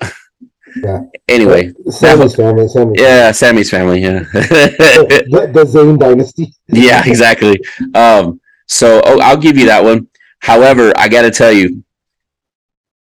Yeah. 0.82 1.02
anyway, 1.28 1.72
Sammy's 1.90 2.34
family. 2.34 2.66
Sammy. 2.68 2.94
yeah, 2.98 3.30
Sammy's 3.32 3.70
family. 3.70 4.00
Yeah, 4.00 4.20
The, 4.32 5.50
the 5.54 5.64
Zane 5.66 5.96
dynasty. 5.98 6.52
yeah, 6.68 7.02
exactly. 7.06 7.60
Um, 7.94 8.40
so 8.66 9.00
oh, 9.04 9.20
I'll 9.20 9.36
give 9.36 9.56
you 9.56 9.66
that 9.66 9.84
one. 9.84 10.08
However, 10.40 10.92
I 10.96 11.08
got 11.08 11.22
to 11.22 11.30
tell 11.30 11.52
you, 11.52 11.84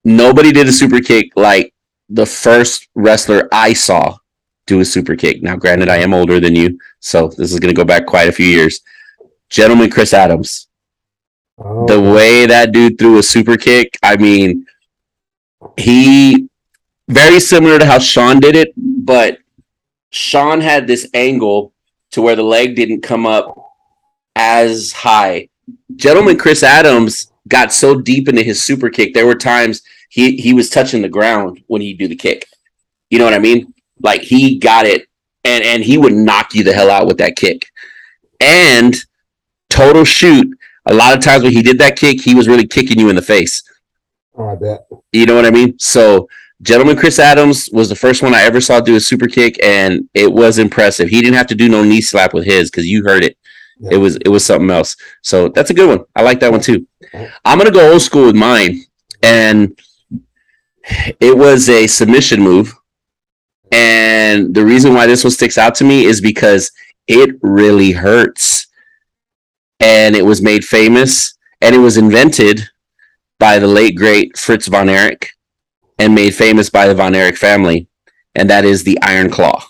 nobody 0.05 0.53
did 0.53 0.69
a 0.69 0.73
super 0.73 1.01
kick 1.01 1.31
like 1.37 1.75
the 2.09 2.27
first 2.27 2.89
wrestler 2.95 3.49
I 3.53 3.73
saw 3.73 4.17
do 4.67 4.81
a 4.81 4.85
super 4.85 5.17
kick. 5.17 5.43
Now, 5.43 5.57
granted, 5.57 5.89
I 5.89 5.99
am 5.99 6.15
older 6.15 6.41
than 6.41 6.55
you, 6.55 6.79
so 7.01 7.29
this 7.29 7.53
is 7.53 7.61
going 7.61 7.75
to 7.75 7.79
go 7.79 7.85
back 7.85 8.07
quite 8.07 8.29
a 8.29 8.33
few 8.33 8.47
years. 8.47 8.81
Gentleman 9.51 9.91
Chris 9.91 10.15
Adams. 10.15 10.69
Oh, 11.59 11.87
The 11.87 12.01
way 12.01 12.47
that 12.47 12.73
dude 12.73 12.99
threw 12.99 13.19
a 13.19 13.23
super 13.23 13.57
kick, 13.57 13.97
I 14.03 14.17
mean, 14.17 14.67
he 15.77 16.49
very 17.09 17.41
similar 17.41 17.79
to 17.79 17.87
how 17.87 17.99
Shawn 17.99 18.41
did 18.41 18.57
it, 18.57 18.73
but 18.77 19.39
Shawn 20.11 20.61
had 20.61 20.87
this 20.87 21.09
angle 21.13 21.73
to 22.13 22.23
where 22.23 22.37
the 22.37 22.43
leg 22.43 22.77
didn't 22.77 23.03
come 23.03 23.27
up 23.27 23.64
as 24.37 24.93
high. 24.93 25.49
Gentleman 25.97 26.39
Chris 26.39 26.63
Adams 26.63 27.33
got 27.49 27.73
so 27.73 28.01
deep 28.01 28.29
into 28.29 28.43
his 28.43 28.63
super 28.63 28.91
kick, 28.91 29.15
there 29.15 29.27
were 29.27 29.35
times 29.35 29.83
he 30.09 30.37
he 30.37 30.53
was 30.53 30.71
touching 30.71 31.03
the 31.03 31.09
ground 31.09 31.63
when 31.67 31.81
he'd 31.81 31.99
do 31.99 32.09
the 32.09 32.17
kick. 32.17 32.47
You 33.11 33.19
know 33.19 33.25
what 33.25 33.35
I 33.35 33.39
mean? 33.39 33.75
Like 34.01 34.23
he 34.23 34.59
got 34.59 34.87
it 34.87 35.07
and 35.45 35.63
and 35.65 35.85
he 35.85 35.99
would 35.99 36.13
knock 36.13 36.55
you 36.55 36.65
the 36.65 36.73
hell 36.73 36.91
out 36.91 37.07
with 37.07 37.19
that 37.19 37.37
kick. 37.37 37.67
And 38.41 38.97
total 39.71 40.05
shoot, 40.05 40.57
a 40.87 40.95
lot 40.95 41.17
of 41.17 41.23
times 41.23 41.43
when 41.43 41.53
he 41.53 41.63
did 41.63 41.79
that 41.79 41.97
kick, 41.97 42.21
he 42.21 42.35
was 42.35 42.49
really 42.49 42.67
kicking 42.67 42.99
you 42.99 43.09
in 43.09 43.17
the 43.17 43.23
face. 43.23 43.63
oh, 44.37 44.49
I 44.49 44.57
bet. 44.57 44.87
You 45.13 45.27
know 45.27 45.35
what 45.35 45.47
I 45.47 45.51
mean? 45.51 45.79
So, 45.79 46.29
gentleman 46.63 46.97
Chris 46.97 47.19
Adams 47.19 47.69
was 47.73 47.89
the 47.89 47.97
first 47.97 48.23
one 48.23 48.35
I 48.35 48.43
ever 48.43 48.61
saw 48.61 48.81
do 48.81 48.97
a 48.97 49.01
super 49.01 49.27
kick, 49.27 49.63
and 49.63 50.09
it 50.15 50.31
was 50.31 50.59
impressive. 50.59 51.09
He 51.09 51.21
didn't 51.21 51.37
have 51.37 51.47
to 51.49 51.55
do 51.55 51.69
no 51.69 51.85
knee 51.85 52.01
slap 52.01 52.35
with 52.35 52.45
his 52.45 52.71
because 52.71 52.87
you 52.87 53.03
heard 53.03 53.25
it. 53.25 53.37
It 53.91 53.97
was 53.97 54.17
it 54.17 54.29
was 54.29 54.45
something 54.45 54.71
else. 54.71 54.97
So 55.23 55.49
that's 55.49 55.71
a 55.71 55.75
good 55.75 55.89
one. 55.89 56.07
I 56.15 56.23
like 56.23 56.41
that 56.41 56.53
one 56.53 56.61
too. 56.61 56.87
I'm 57.45 57.59
gonna 57.59 57.71
go 57.71 57.93
old 57.93 58.03
school 58.03 58.27
with 58.27 58.37
mine, 58.37 58.83
and 59.23 59.79
it 61.21 61.37
was 61.37 61.69
a 61.69 61.87
submission 61.87 62.41
move. 62.41 62.75
And 63.73 64.55
the 64.55 64.65
reason 64.65 64.95
why 64.95 65.07
this 65.07 65.25
one 65.25 65.31
sticks 65.31 65.59
out 65.59 65.75
to 65.77 65.85
me 65.85 66.05
is 66.05 66.21
because 66.21 66.71
it 67.07 67.37
really 67.43 67.93
hurts. 67.93 68.67
And 69.81 70.15
it 70.15 70.25
was 70.25 70.41
made 70.41 70.65
famous 70.65 71.37
and 71.61 71.75
it 71.75 71.79
was 71.79 71.97
invented 71.97 72.63
by 73.39 73.59
the 73.59 73.67
late 73.67 73.97
great 73.97 74.37
Fritz 74.37 74.69
von 74.69 74.89
Erich 74.89 75.31
and 75.99 76.15
made 76.15 76.35
famous 76.35 76.71
by 76.71 76.87
the 76.87 76.95
von 76.95 77.15
Erich 77.15 77.37
family. 77.37 77.89
And 78.35 78.49
that 78.51 78.65
is 78.65 78.85
the 78.85 78.99
Iron 79.03 79.31
Claw. 79.31 79.65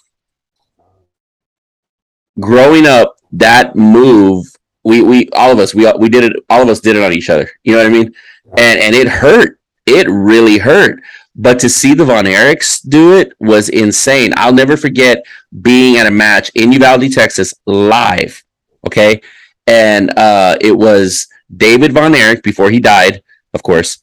Growing 2.40 2.86
up, 2.86 3.16
that 3.38 3.76
move, 3.76 4.46
we, 4.84 5.02
we 5.02 5.28
all 5.30 5.52
of 5.52 5.58
us, 5.58 5.74
we 5.74 5.90
we 5.98 6.08
did 6.08 6.24
it, 6.24 6.32
all 6.50 6.62
of 6.62 6.68
us 6.68 6.80
did 6.80 6.96
it 6.96 7.02
on 7.02 7.12
each 7.12 7.30
other. 7.30 7.50
You 7.62 7.72
know 7.72 7.78
what 7.78 7.86
I 7.86 7.90
mean? 7.90 8.14
And 8.56 8.80
and 8.80 8.94
it 8.94 9.08
hurt. 9.08 9.58
It 9.86 10.08
really 10.08 10.58
hurt. 10.58 11.00
But 11.36 11.58
to 11.60 11.68
see 11.68 11.94
the 11.94 12.04
Von 12.04 12.26
Erichs 12.26 12.80
do 12.88 13.16
it 13.16 13.32
was 13.40 13.68
insane. 13.68 14.32
I'll 14.36 14.52
never 14.52 14.76
forget 14.76 15.24
being 15.62 15.96
at 15.96 16.06
a 16.06 16.10
match 16.10 16.50
in 16.54 16.72
Uvalde, 16.72 17.12
Texas, 17.12 17.52
live. 17.66 18.42
Okay. 18.86 19.20
And 19.66 20.16
uh, 20.16 20.56
it 20.60 20.72
was 20.72 21.26
David 21.54 21.92
Von 21.92 22.14
Erich 22.14 22.42
before 22.42 22.70
he 22.70 22.78
died, 22.78 23.22
of 23.52 23.62
course. 23.62 23.98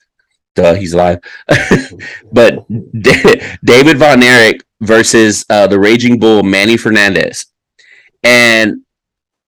Duh, 0.55 0.73
he's 0.73 0.93
alive. 0.93 1.19
but 2.31 2.65
David 3.63 3.97
Von 3.97 4.21
Erich 4.21 4.63
versus 4.81 5.45
uh, 5.49 5.67
the 5.67 5.79
Raging 5.79 6.19
Bull 6.19 6.43
Manny 6.43 6.75
Fernandez. 6.75 7.45
And 8.23 8.81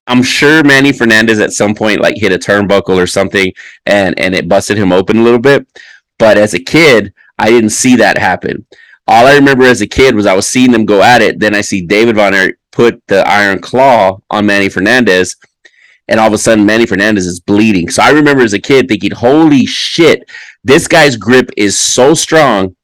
I'm 0.08 0.24
sure 0.24 0.64
Manny 0.64 0.92
Fernandez 0.92 1.40
at 1.40 1.54
some 1.54 1.74
point 1.74 2.02
like 2.02 2.18
hit 2.18 2.32
a 2.32 2.38
turnbuckle 2.38 3.02
or 3.02 3.08
something 3.08 3.54
and 3.86 4.18
and 4.20 4.36
it 4.36 4.50
busted 4.50 4.78
him 4.78 4.92
open 4.92 5.18
a 5.18 5.24
little 5.24 5.40
bit. 5.40 5.66
But 6.20 6.38
as 6.38 6.54
a 6.54 6.60
kid, 6.60 7.14
I 7.40 7.50
didn't 7.50 7.72
see 7.72 7.96
that 7.98 8.18
happen. 8.18 8.66
All 9.08 9.28
I 9.28 9.36
remember 9.36 9.66
as 9.66 9.82
a 9.82 9.88
kid 9.88 10.16
was 10.16 10.26
I 10.26 10.36
was 10.36 10.48
seeing 10.48 10.72
them 10.72 10.86
go 10.86 11.02
at 11.02 11.22
it. 11.22 11.40
Then 11.40 11.56
I 11.56 11.62
see 11.62 11.82
David 11.82 12.16
Von 12.16 12.34
Erich 12.34 12.58
put 12.72 13.02
the 13.08 13.28
iron 13.28 13.60
claw 13.60 14.20
on 14.30 14.46
Manny 14.46 14.70
Fernandez, 14.70 15.36
and 16.08 16.20
all 16.20 16.28
of 16.28 16.34
a 16.34 16.38
sudden 16.38 16.66
Manny 16.66 16.86
Fernandez 16.86 17.28
is 17.28 17.40
bleeding. 17.40 17.90
So 17.90 18.02
I 18.02 18.12
remember 18.12 18.44
as 18.44 18.54
a 18.54 18.60
kid 18.60 18.88
thinking, 18.88 19.12
"Holy 19.12 19.66
shit, 19.66 20.24
this 20.64 20.88
guy's 20.88 21.18
grip 21.18 21.50
is 21.58 21.78
so 21.78 22.14
strong 22.14 22.76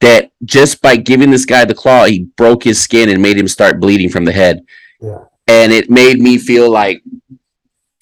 that 0.00 0.30
just 0.44 0.80
by 0.80 0.96
giving 0.96 1.30
this 1.30 1.44
guy 1.44 1.64
the 1.64 1.74
claw, 1.74 2.04
he 2.04 2.28
broke 2.36 2.64
his 2.64 2.80
skin 2.80 3.08
and 3.08 3.20
made 3.20 3.36
him 3.36 3.48
start 3.48 3.80
bleeding 3.80 4.08
from 4.08 4.24
the 4.24 4.32
head." 4.32 4.62
Yeah. 5.00 5.24
And 5.48 5.72
it 5.72 5.90
made 5.90 6.20
me 6.20 6.38
feel 6.38 6.70
like 6.70 7.02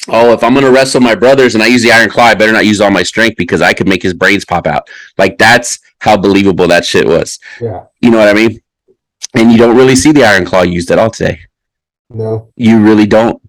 oh, 0.09 0.33
if 0.33 0.43
I'm 0.45 0.55
gonna 0.55 0.71
wrestle 0.71 1.01
my 1.01 1.15
brothers 1.15 1.55
and 1.55 1.63
I 1.63 1.67
use 1.67 1.83
the 1.83 1.93
iron 1.93 2.11
claw, 2.11 2.25
I 2.25 2.35
better 2.35 2.53
not 2.53 2.67
use 2.67 2.81
all 2.81 2.91
my 2.91 3.03
strength 3.03 3.37
because 3.37 3.63
I 3.63 3.73
could 3.73 3.89
make 3.89 4.03
his 4.03 4.15
brains 4.15 4.45
pop 4.45 4.67
out. 4.67 4.89
Like 5.19 5.39
that's 5.39 5.79
how 6.01 6.17
believable 6.17 6.69
that 6.69 6.85
shit 6.85 7.07
was. 7.07 7.39
Yeah. 7.61 7.85
You 8.01 8.11
know 8.11 8.19
what 8.19 8.29
I 8.29 8.35
mean? 8.35 8.61
And 9.35 9.51
you 9.51 9.59
don't 9.59 9.77
really 9.77 9.97
see 9.97 10.13
the 10.13 10.25
iron 10.25 10.45
claw 10.45 10.63
used 10.63 10.91
at 10.91 10.99
all 10.99 11.11
today. 11.11 11.41
No. 12.11 12.53
You 12.57 12.83
really 12.83 13.07
don't. 13.07 13.43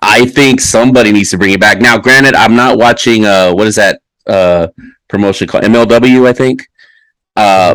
I 0.00 0.26
think 0.26 0.60
somebody 0.60 1.12
needs 1.12 1.30
to 1.30 1.38
bring 1.38 1.52
it 1.52 1.60
back. 1.60 1.80
Now, 1.80 1.98
granted, 1.98 2.34
I'm 2.34 2.56
not 2.56 2.78
watching 2.78 3.24
uh 3.24 3.52
what 3.52 3.66
is 3.66 3.76
that 3.76 4.00
uh 4.26 4.68
promotion 5.08 5.48
called 5.48 5.64
MLW, 5.64 6.26
I 6.26 6.32
think. 6.32 6.68
Uh 7.36 7.74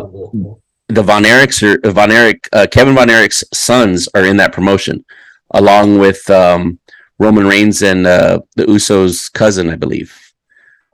the 0.88 1.02
Von 1.02 1.22
Erichs 1.22 1.62
or 1.62 1.90
Von 1.92 2.10
Erich, 2.10 2.48
uh, 2.52 2.66
Kevin 2.70 2.96
Von 2.96 3.08
Erich's 3.08 3.44
sons 3.52 4.08
are 4.14 4.24
in 4.24 4.36
that 4.38 4.52
promotion, 4.52 5.04
along 5.52 5.98
with 5.98 6.28
um, 6.30 6.78
Roman 7.18 7.46
Reigns 7.46 7.82
and 7.82 8.06
uh, 8.06 8.40
the 8.56 8.64
Usos' 8.64 9.32
cousin, 9.32 9.68
I 9.70 9.76
believe. 9.76 10.14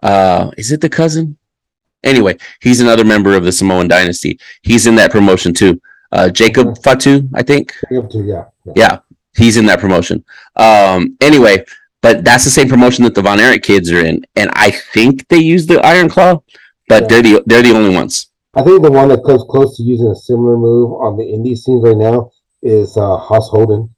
Uh, 0.02 0.50
is 0.56 0.72
it 0.72 0.80
the 0.80 0.88
cousin? 0.88 1.36
Anyway, 2.04 2.36
he's 2.60 2.80
another 2.80 3.04
member 3.04 3.34
of 3.36 3.44
the 3.44 3.52
Samoan 3.52 3.88
dynasty. 3.88 4.38
He's 4.62 4.86
in 4.86 4.94
that 4.96 5.10
promotion 5.10 5.52
too. 5.54 5.80
Uh, 6.12 6.28
Jacob 6.30 6.68
Okay. 6.68 6.80
Fatu, 6.82 7.28
I 7.34 7.42
think. 7.42 7.74
To, 7.90 8.22
yeah. 8.24 8.44
yeah. 8.64 8.72
Yeah, 8.76 8.98
he's 9.36 9.56
in 9.56 9.66
that 9.66 9.80
promotion. 9.80 10.24
Um, 10.54 11.16
anyway, 11.20 11.64
but 12.02 12.24
that's 12.24 12.44
the 12.44 12.50
same 12.50 12.68
promotion 12.68 13.02
that 13.04 13.14
the 13.14 13.22
Von 13.22 13.40
Erich 13.40 13.62
kids 13.64 13.90
are 13.90 14.04
in, 14.04 14.24
and 14.36 14.50
I 14.54 14.70
think 14.70 15.26
they 15.28 15.38
use 15.38 15.66
the 15.66 15.80
Iron 15.84 16.08
Claw, 16.08 16.42
but 16.88 17.02
Yeah. 17.02 17.08
they're 17.08 17.22
the 17.22 17.42
they're 17.46 17.62
the 17.62 17.72
only 17.74 17.94
ones. 17.94 18.28
I 18.54 18.62
think 18.62 18.82
the 18.82 18.90
one 18.90 19.08
that 19.08 19.24
comes 19.24 19.42
close 19.50 19.76
to 19.76 19.82
using 19.82 20.06
a 20.06 20.14
similar 20.14 20.56
move 20.56 20.92
on 20.92 21.16
the 21.16 21.24
indie 21.24 21.58
scenes 21.58 21.82
right 21.82 21.96
now 21.96 22.30
is 22.62 22.96
uh 22.96 23.16
Haas 23.16 23.48
Holden. 23.48 23.90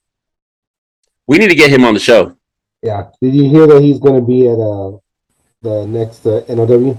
We 1.28 1.38
need 1.38 1.48
to 1.48 1.54
get 1.54 1.70
him 1.70 1.84
on 1.84 1.94
the 1.94 2.00
show. 2.00 2.36
Yeah. 2.82 3.10
Did 3.20 3.34
you 3.34 3.48
hear 3.48 3.66
that 3.68 3.82
he's 3.82 4.00
going 4.00 4.20
to 4.20 4.26
be 4.26 4.48
at 4.48 4.58
uh 4.58 4.98
the 5.62 5.86
next 5.86 6.26
uh, 6.26 6.42
NOW? 6.48 6.98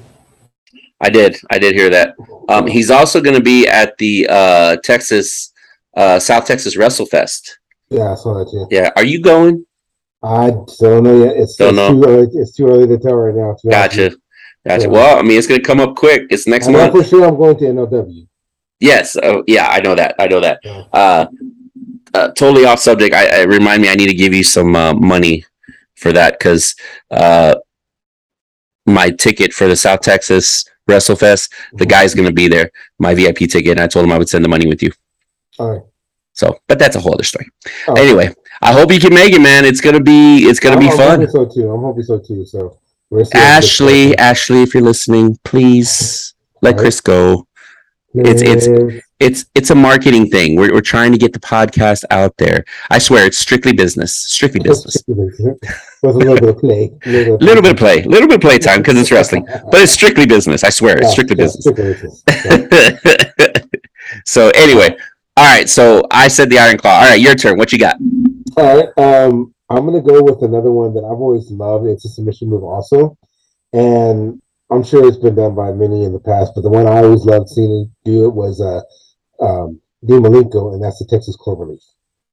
I 1.01 1.09
did. 1.09 1.37
I 1.49 1.59
did 1.59 1.75
hear 1.75 1.89
that. 1.89 2.15
Um, 2.49 2.67
he's 2.67 2.91
also 2.91 3.21
going 3.21 3.35
to 3.35 3.41
be 3.43 3.67
at 3.67 3.97
the 3.97 4.27
uh, 4.29 4.77
Texas, 4.83 5.53
uh, 5.95 6.19
South 6.19 6.45
Texas 6.45 6.75
WrestleFest. 6.75 7.51
Yeah, 7.89 8.11
I 8.11 8.15
saw 8.15 8.37
that 8.37 8.51
too. 8.51 8.67
Yeah. 8.69 8.91
Are 8.97 9.05
you 9.05 9.21
going? 9.21 9.65
I 10.21 10.49
don't 10.49 11.03
know 11.03 11.23
yet. 11.23 11.37
It's, 11.37 11.55
Don't 11.55 11.69
it's 11.69 11.77
know. 11.77 11.91
too 11.93 12.09
early. 12.09 12.27
It's 12.33 12.51
too 12.51 12.67
early 12.67 12.87
to 12.87 12.97
tell 12.97 13.15
right 13.15 13.33
now. 13.33 13.55
to 13.61 13.69
Gotcha. 13.69 14.11
Gotcha. 14.67 14.83
Yeah. 14.83 14.87
Well, 14.87 15.17
I 15.17 15.21
mean, 15.21 15.37
it's 15.37 15.47
going 15.47 15.61
to 15.61 15.65
come 15.65 15.79
up 15.79 15.95
quick. 15.95 16.23
It's 16.29 16.45
next. 16.45 16.67
I 16.67 16.71
know 16.73 16.79
month. 16.79 16.93
for 16.93 17.03
sure 17.05 17.25
I'm 17.25 17.37
going 17.37 17.57
to 17.59 17.71
NOW. 17.73 18.07
Yes. 18.81 19.15
Oh, 19.23 19.43
yeah. 19.47 19.69
I 19.69 19.79
know 19.79 19.95
that. 19.95 20.15
I 20.19 20.27
know 20.27 20.41
that. 20.41 20.59
Yeah. 20.63 20.83
Uh, 20.91 21.27
uh, 22.13 22.29
totally 22.31 22.65
off 22.65 22.79
subject. 22.79 23.13
I, 23.13 23.41
I 23.41 23.43
remind 23.43 23.81
me. 23.81 23.89
I 23.89 23.95
need 23.95 24.07
to 24.07 24.13
give 24.13 24.33
you 24.33 24.43
some 24.43 24.75
uh, 24.75 24.93
money 24.93 25.45
for 25.95 26.11
that 26.13 26.39
because 26.39 26.75
uh, 27.11 27.55
my 28.85 29.09
ticket 29.11 29.53
for 29.53 29.67
the 29.67 29.75
South 29.75 30.01
Texas 30.01 30.65
WrestleFest, 30.89 31.51
the 31.73 31.85
guy's 31.85 32.15
going 32.15 32.27
to 32.27 32.33
be 32.33 32.47
there. 32.47 32.71
My 32.97 33.13
VIP 33.13 33.39
ticket. 33.39 33.71
And 33.71 33.79
I 33.79 33.87
told 33.87 34.05
him 34.05 34.11
I 34.11 34.17
would 34.17 34.29
send 34.29 34.43
the 34.43 34.49
money 34.49 34.67
with 34.67 34.81
you. 34.81 34.91
All 35.59 35.71
right. 35.71 35.81
So, 36.33 36.57
but 36.67 36.79
that's 36.79 36.95
a 36.95 36.99
whole 36.99 37.13
other 37.13 37.23
story. 37.23 37.47
Oh. 37.87 37.93
Anyway, 37.93 38.33
I 38.61 38.71
hope 38.71 38.91
you 38.93 38.99
can 38.99 39.13
make 39.13 39.33
it, 39.33 39.41
man. 39.41 39.65
It's 39.65 39.81
gonna 39.81 39.99
be 39.99 40.45
it's 40.47 40.59
gonna 40.59 40.75
I'm, 40.77 40.81
be 40.81 40.89
I'm 40.89 40.97
fun. 40.97 41.19
hoping 41.19 41.29
so 41.29 41.45
too. 41.45 41.69
I'm 41.71 41.81
hoping 41.81 42.03
so 42.03 42.19
too. 42.19 42.45
So 42.45 42.77
Ashley, 43.33 44.17
Ashley, 44.17 44.61
if 44.63 44.73
you're 44.73 44.83
listening, 44.83 45.37
please 45.43 46.33
let 46.61 46.71
Alright. 46.75 46.81
Chris 46.81 47.01
go. 47.01 47.45
it's- 48.15 48.41
it's- 48.41 49.03
It's 49.19 49.45
it's 49.53 49.69
a 49.69 49.75
marketing 49.75 50.29
thing. 50.29 50.55
We're 50.55 50.73
we're 50.73 50.81
trying 50.81 51.11
to 51.11 51.17
get 51.17 51.33
the 51.33 51.39
podcast 51.39 52.05
out 52.09 52.37
there. 52.37 52.63
I 52.89 52.99
swear, 52.99 53.25
it's 53.25 53.37
strictly 53.37 53.73
business, 53.73 54.15
strictly 54.15 54.61
business. 54.61 55.03
with 55.07 56.15
a 56.15 56.17
little 56.17 56.35
bit 56.35 56.49
of 56.49 56.57
play. 56.57 56.91
A 57.05 57.09
little, 57.09 57.37
little 57.37 57.61
bit 57.61 57.71
of 57.73 57.77
play, 57.77 58.03
little 58.03 58.27
bit 58.27 58.35
of 58.35 58.41
play 58.41 58.57
time 58.59 58.79
because 58.79 58.97
it's 58.97 59.11
wrestling, 59.11 59.45
but 59.71 59.81
it's 59.81 59.91
strictly 59.91 60.25
business. 60.25 60.63
I 60.63 60.69
swear, 60.69 60.97
it's 60.97 61.11
strictly 61.11 61.35
yeah, 61.37 61.45
business. 61.45 61.63
strictly 61.65 61.93
business. 61.93 63.65
So 64.25 64.49
anyway, 64.55 64.95
all 65.37 65.45
right. 65.45 65.69
So 65.69 66.05
I 66.11 66.27
said 66.27 66.49
the 66.49 66.59
Iron 66.59 66.77
Claw. 66.77 66.91
All 66.91 67.01
right, 67.01 67.19
your 67.19 67.35
turn. 67.35 67.57
What 67.57 67.71
you 67.71 67.79
got? 67.79 67.97
All 68.57 68.77
right. 68.77 68.87
Um, 68.97 69.53
I'm 69.69 69.85
gonna 69.85 70.01
go 70.01 70.23
with 70.23 70.41
another 70.41 70.71
one 70.71 70.93
that 70.93 71.03
I've 71.03 71.19
always 71.19 71.49
loved. 71.51 71.87
It's 71.87 72.05
a 72.05 72.09
submission 72.09 72.49
move 72.49 72.63
also, 72.63 73.17
and 73.73 74.41
I'm 74.71 74.83
sure 74.83 75.07
it's 75.07 75.17
been 75.17 75.35
done 75.35 75.55
by 75.55 75.71
many 75.71 76.03
in 76.03 76.13
the 76.13 76.19
past. 76.19 76.53
But 76.55 76.61
the 76.61 76.69
one 76.69 76.87
I 76.87 77.03
always 77.03 77.23
loved 77.25 77.49
seeing 77.49 77.91
do 78.03 78.25
it 78.25 78.33
was 78.33 78.61
uh, 78.61 78.81
um, 79.41 79.79
Dean 80.05 80.21
Malenko, 80.21 80.73
and 80.73 80.83
that's 80.83 80.99
the 80.99 81.05
Texas 81.05 81.37
Cloverleaf. 81.37 81.81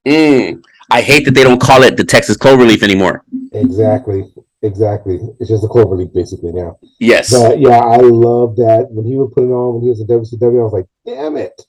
Mm, 0.07 0.63
I 0.91 1.03
hate 1.03 1.25
that 1.25 1.33
they 1.33 1.43
don't 1.43 1.61
call 1.61 1.83
it 1.83 1.97
the 1.97 2.05
Texas 2.05 2.37
Cloverleaf 2.37 2.83
anymore. 2.83 3.25
Exactly. 3.53 4.25
Exactly. 4.63 5.21
It's 5.39 5.51
just 5.51 5.65
a 5.65 5.69
cloverleaf 5.69 6.13
basically 6.13 6.53
now. 6.53 6.79
Yes. 6.99 7.31
But 7.31 7.61
yeah, 7.61 7.79
I 7.79 7.99
love 7.99 8.57
that 8.57 8.89
when 8.91 9.05
he 9.05 9.15
would 9.15 9.33
put 9.33 9.45
it 9.45 9.53
on 9.53 9.75
when 9.75 9.83
he 9.83 9.91
was 9.91 10.01
in 10.01 10.07
WCW. 10.07 10.61
I 10.61 10.65
was 10.65 10.73
like, 10.73 10.87
damn 11.05 11.37
it. 11.37 11.61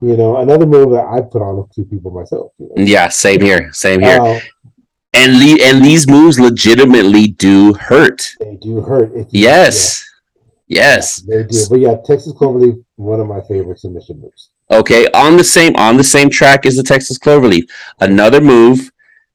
You 0.00 0.16
know, 0.16 0.36
another 0.36 0.64
move 0.64 0.90
that 0.92 1.06
I 1.06 1.20
put 1.20 1.42
on 1.42 1.58
a 1.58 1.74
few 1.74 1.84
people 1.84 2.12
myself. 2.12 2.52
You 2.58 2.66
know? 2.68 2.84
Yeah, 2.84 3.08
same 3.08 3.40
here. 3.40 3.72
Same 3.72 4.00
here. 4.00 4.20
Uh, 4.20 4.40
and 5.12 5.38
le- 5.38 5.62
and 5.62 5.84
these 5.84 6.08
moves 6.08 6.38
legitimately 6.38 7.28
do 7.28 7.74
hurt. 7.74 8.30
they 8.38 8.56
do 8.56 8.80
hurt. 8.80 9.12
Yes. 9.30 10.04
Yes. 10.68 11.22
yeah, 11.26 11.38
they 11.38 11.42
do. 11.44 11.58
But 11.68 11.80
yeah, 11.80 11.96
Texas 12.06 12.32
Cloverleaf, 12.34 12.82
one 12.94 13.20
of 13.20 13.26
my 13.26 13.40
favorite 13.42 13.80
submission 13.80 14.20
moves. 14.20 14.50
Okay, 14.70 15.06
on 15.12 15.36
the 15.36 15.44
same 15.44 15.74
on 15.76 15.96
the 15.96 16.04
same 16.04 16.28
track 16.28 16.66
as 16.66 16.76
the 16.76 16.82
Texas 16.82 17.18
Cloverleaf. 17.18 17.68
Another 18.00 18.40
move 18.40 18.90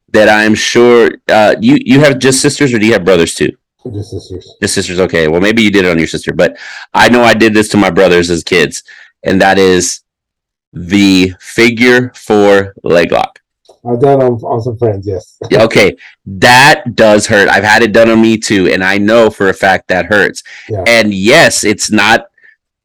that 0.09 0.29
I'm 0.29 0.55
sure 0.55 1.11
uh, 1.27 1.55
you 1.59 1.77
you 1.84 1.99
have 2.01 2.19
just 2.19 2.41
sisters 2.41 2.73
or 2.73 2.79
do 2.79 2.86
you 2.86 2.93
have 2.93 3.05
brothers 3.05 3.34
too? 3.34 3.51
Just 3.91 4.11
sisters. 4.11 4.55
Just 4.61 4.75
sisters. 4.75 4.99
Okay, 4.99 5.27
well 5.27 5.41
maybe 5.41 5.63
you 5.63 5.71
did 5.71 5.86
it 5.86 5.91
on 5.91 5.97
your 5.97 6.07
sister, 6.07 6.34
but 6.34 6.57
I 6.93 7.09
know 7.09 7.23
I 7.23 7.34
did 7.34 7.53
this 7.53 7.69
to 7.69 7.77
my 7.77 7.89
brothers 7.89 8.29
as 8.29 8.43
kids, 8.43 8.84
and 9.23 9.41
that 9.41 9.57
is 9.57 10.01
the 10.71 11.34
figure 11.39 12.11
four 12.15 12.75
leg 12.84 13.11
lock. 13.11 13.39
I've 13.86 13.99
done 13.99 14.21
on, 14.21 14.34
on 14.36 14.61
some 14.61 14.77
friends, 14.77 15.05
yes. 15.05 15.38
Okay, 15.51 15.97
that 16.25 16.95
does 16.95 17.27
hurt. 17.27 17.49
I've 17.49 17.65
had 17.65 17.81
it 17.81 17.91
done 17.91 18.09
on 18.09 18.21
me 18.21 18.38
too, 18.38 18.69
and 18.69 18.84
I 18.84 18.97
know 18.97 19.29
for 19.29 19.49
a 19.49 19.53
fact 19.53 19.89
that 19.89 20.05
hurts. 20.05 20.41
Yeah. 20.69 20.84
And 20.88 21.13
yes, 21.13 21.63
it's 21.63 21.91
not. 21.91 22.27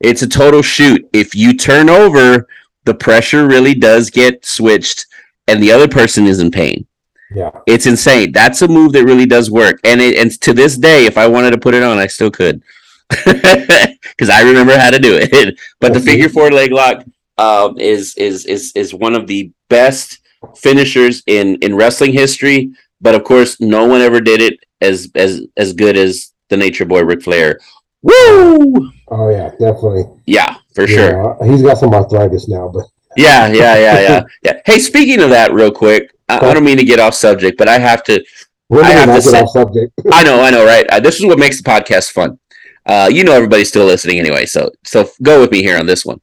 It's 0.00 0.22
a 0.22 0.28
total 0.28 0.62
shoot. 0.62 1.08
If 1.12 1.34
you 1.34 1.54
turn 1.54 1.90
over, 1.90 2.46
the 2.84 2.94
pressure 2.94 3.46
really 3.46 3.74
does 3.74 4.10
get 4.10 4.44
switched, 4.44 5.06
and 5.46 5.62
the 5.62 5.72
other 5.72 5.88
person 5.88 6.26
is 6.26 6.40
in 6.40 6.50
pain. 6.50 6.86
Yeah. 7.34 7.50
It's 7.66 7.86
insane. 7.86 8.32
That's 8.32 8.62
a 8.62 8.68
move 8.68 8.92
that 8.92 9.04
really 9.04 9.26
does 9.26 9.50
work. 9.50 9.80
And 9.84 10.00
it, 10.00 10.16
and 10.16 10.30
to 10.40 10.54
this 10.54 10.76
day, 10.76 11.04
if 11.04 11.18
I 11.18 11.26
wanted 11.26 11.50
to 11.50 11.58
put 11.58 11.74
it 11.74 11.82
on, 11.82 11.98
I 11.98 12.06
still 12.06 12.30
could. 12.30 12.62
Because 14.18 14.30
I 14.30 14.42
remember 14.42 14.76
how 14.76 14.90
to 14.90 14.98
do 14.98 15.16
it. 15.16 15.60
but 15.80 15.92
the 15.92 16.00
figure 16.00 16.28
four 16.28 16.50
leg 16.50 16.72
lock 16.72 17.04
um, 17.36 17.78
is 17.78 18.16
is 18.16 18.44
is 18.46 18.72
is 18.74 18.92
one 18.92 19.14
of 19.14 19.28
the 19.28 19.52
best 19.68 20.18
finishers 20.56 21.22
in 21.28 21.56
in 21.56 21.76
wrestling 21.76 22.12
history. 22.12 22.72
But 23.00 23.14
of 23.14 23.22
course, 23.22 23.60
no 23.60 23.86
one 23.86 24.00
ever 24.00 24.20
did 24.20 24.40
it 24.40 24.58
as 24.80 25.08
as 25.14 25.42
as 25.56 25.72
good 25.72 25.96
as 25.96 26.32
the 26.48 26.56
Nature 26.56 26.84
Boy 26.84 27.02
Ric 27.02 27.22
Flair. 27.22 27.60
Woo! 28.02 28.90
Oh 29.10 29.28
yeah, 29.30 29.50
definitely. 29.50 30.04
Yeah, 30.26 30.56
for 30.74 30.86
sure. 30.86 31.36
he's 31.44 31.62
got 31.62 31.78
some 31.78 31.94
arthritis 31.94 32.48
now, 32.48 32.68
but 32.68 32.86
Yeah, 33.16 33.46
yeah, 33.48 33.76
yeah, 33.76 34.00
yeah, 34.08 34.22
yeah. 34.42 34.60
Hey, 34.66 34.78
speaking 34.78 35.20
of 35.22 35.30
that, 35.30 35.52
real 35.52 35.70
quick, 35.70 36.14
I, 36.28 36.38
I 36.50 36.54
don't 36.54 36.64
mean 36.64 36.76
to 36.78 36.84
get 36.84 36.98
off 37.00 37.14
subject, 37.14 37.56
but 37.58 37.68
I 37.68 37.78
have 37.78 38.02
to. 38.04 38.22
we're 38.68 38.82
I 38.82 38.90
have 38.90 39.06
to 39.08 39.14
get 39.14 39.22
say- 39.22 39.40
off 39.40 39.50
subject. 39.50 39.92
I 40.12 40.22
know, 40.24 40.40
I 40.40 40.50
know, 40.50 40.64
right? 40.64 40.86
Uh, 40.90 41.00
this 41.00 41.18
is 41.18 41.26
what 41.26 41.38
makes 41.38 41.60
the 41.60 41.68
podcast 41.68 42.12
fun. 42.12 42.38
Uh, 42.86 43.08
you 43.12 43.22
know, 43.24 43.32
everybody's 43.32 43.68
still 43.68 43.84
listening 43.86 44.18
anyway, 44.18 44.46
so 44.46 44.70
so 44.84 45.10
go 45.22 45.40
with 45.40 45.50
me 45.50 45.62
here 45.62 45.78
on 45.78 45.86
this 45.86 46.04
one. 46.06 46.20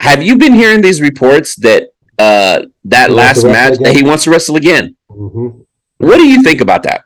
Have 0.00 0.22
you 0.22 0.36
been 0.38 0.54
hearing 0.54 0.80
these 0.80 1.00
reports 1.00 1.54
that 1.56 1.90
uh, 2.18 2.62
that 2.84 3.10
He 3.10 3.14
last 3.14 3.44
match 3.44 3.78
that 3.78 3.94
he 3.94 4.02
wants 4.02 4.24
to 4.24 4.30
wrestle 4.30 4.56
again? 4.56 4.96
hmm 5.08 5.48
What 5.98 6.16
do 6.16 6.26
you 6.26 6.42
think 6.42 6.60
about 6.60 6.82
that? 6.84 7.04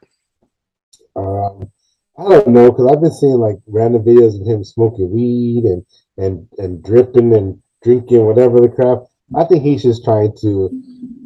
I 2.19 2.29
don't 2.29 2.49
know 2.49 2.71
because 2.71 2.91
I've 2.91 3.01
been 3.01 3.13
seeing 3.13 3.39
like 3.39 3.57
random 3.67 4.05
videos 4.05 4.41
of 4.41 4.47
him 4.47 4.63
smoking 4.63 5.11
weed 5.11 5.65
and 5.65 5.85
and 6.17 6.47
and 6.59 6.83
dripping 6.83 7.35
and 7.35 7.61
drinking 7.83 8.25
whatever 8.25 8.61
the 8.61 8.69
crap. 8.69 8.99
I 9.35 9.45
think 9.45 9.65
he's 9.65 9.83
just 9.83 10.05
trying 10.05 10.37
to 10.43 10.71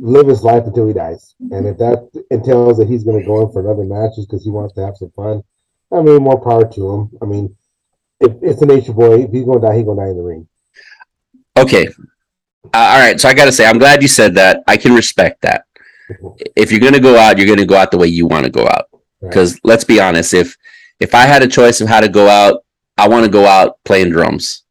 live 0.00 0.28
his 0.28 0.42
life 0.42 0.64
until 0.64 0.86
he 0.86 0.94
dies, 0.94 1.34
and 1.50 1.66
if 1.66 1.76
that 1.78 2.08
entails 2.30 2.78
that 2.78 2.88
he's 2.88 3.04
going 3.04 3.20
to 3.20 3.26
go 3.26 3.42
in 3.42 3.52
for 3.52 3.60
another 3.60 3.84
matches 3.84 4.24
because 4.26 4.44
he 4.44 4.50
wants 4.50 4.74
to 4.74 4.84
have 4.84 4.96
some 4.96 5.10
fun, 5.10 5.42
I 5.92 6.00
mean, 6.00 6.22
more 6.22 6.40
power 6.40 6.70
to 6.70 6.90
him. 6.90 7.10
I 7.20 7.26
mean, 7.26 7.54
if 8.20 8.32
it's 8.40 8.62
a 8.62 8.66
nature 8.66 8.92
boy, 8.92 9.24
if 9.24 9.30
he's 9.30 9.44
going 9.44 9.60
to 9.60 9.66
die, 9.66 9.76
he's 9.76 9.84
going 9.84 9.98
to 9.98 10.04
die 10.04 10.10
in 10.10 10.16
the 10.16 10.22
ring. 10.22 10.48
Okay, 11.58 11.88
uh, 12.72 12.76
all 12.76 13.00
right. 13.00 13.20
So 13.20 13.28
I 13.28 13.34
got 13.34 13.46
to 13.46 13.52
say, 13.52 13.66
I'm 13.66 13.78
glad 13.78 14.02
you 14.02 14.08
said 14.08 14.34
that. 14.34 14.62
I 14.66 14.76
can 14.76 14.94
respect 14.94 15.42
that. 15.42 15.64
If 16.56 16.72
you're 16.72 16.80
gonna 16.80 17.00
go 17.00 17.18
out, 17.18 17.36
you're 17.36 17.46
gonna 17.46 17.66
go 17.66 17.76
out 17.76 17.90
the 17.90 17.98
way 17.98 18.06
you 18.06 18.26
want 18.26 18.46
to 18.46 18.50
go 18.50 18.66
out. 18.66 18.86
Right. 19.20 19.28
Because 19.28 19.60
let's 19.62 19.84
be 19.84 20.00
honest, 20.00 20.32
if 20.32 20.56
if 21.00 21.14
I 21.14 21.26
had 21.26 21.42
a 21.42 21.48
choice 21.48 21.80
of 21.80 21.88
how 21.88 22.00
to 22.00 22.08
go 22.08 22.28
out, 22.28 22.64
I 22.96 23.08
want 23.08 23.24
to 23.24 23.30
go 23.30 23.46
out 23.46 23.78
playing 23.84 24.10
drums. 24.10 24.64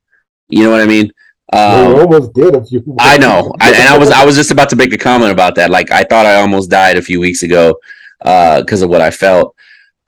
You 0.49 0.63
know 0.63 0.71
what 0.71 0.81
I 0.81 0.85
mean? 0.85 1.11
Um, 1.53 1.95
almost 1.95 2.33
did 2.33 2.55
a 2.55 2.63
few. 2.63 2.83
I 2.99 3.17
know, 3.17 3.53
I, 3.61 3.69
and 3.71 3.87
I 3.87 3.97
was 3.97 4.09
I 4.09 4.25
was 4.25 4.35
just 4.35 4.51
about 4.51 4.69
to 4.69 4.75
make 4.75 4.93
a 4.93 4.97
comment 4.97 5.31
about 5.31 5.55
that. 5.55 5.69
Like 5.69 5.91
I 5.91 6.03
thought 6.03 6.25
I 6.25 6.35
almost 6.35 6.69
died 6.69 6.97
a 6.97 7.01
few 7.01 7.19
weeks 7.19 7.43
ago 7.43 7.79
because 8.19 8.81
of 8.81 8.89
what 8.89 9.01
I 9.01 9.11
felt. 9.11 9.55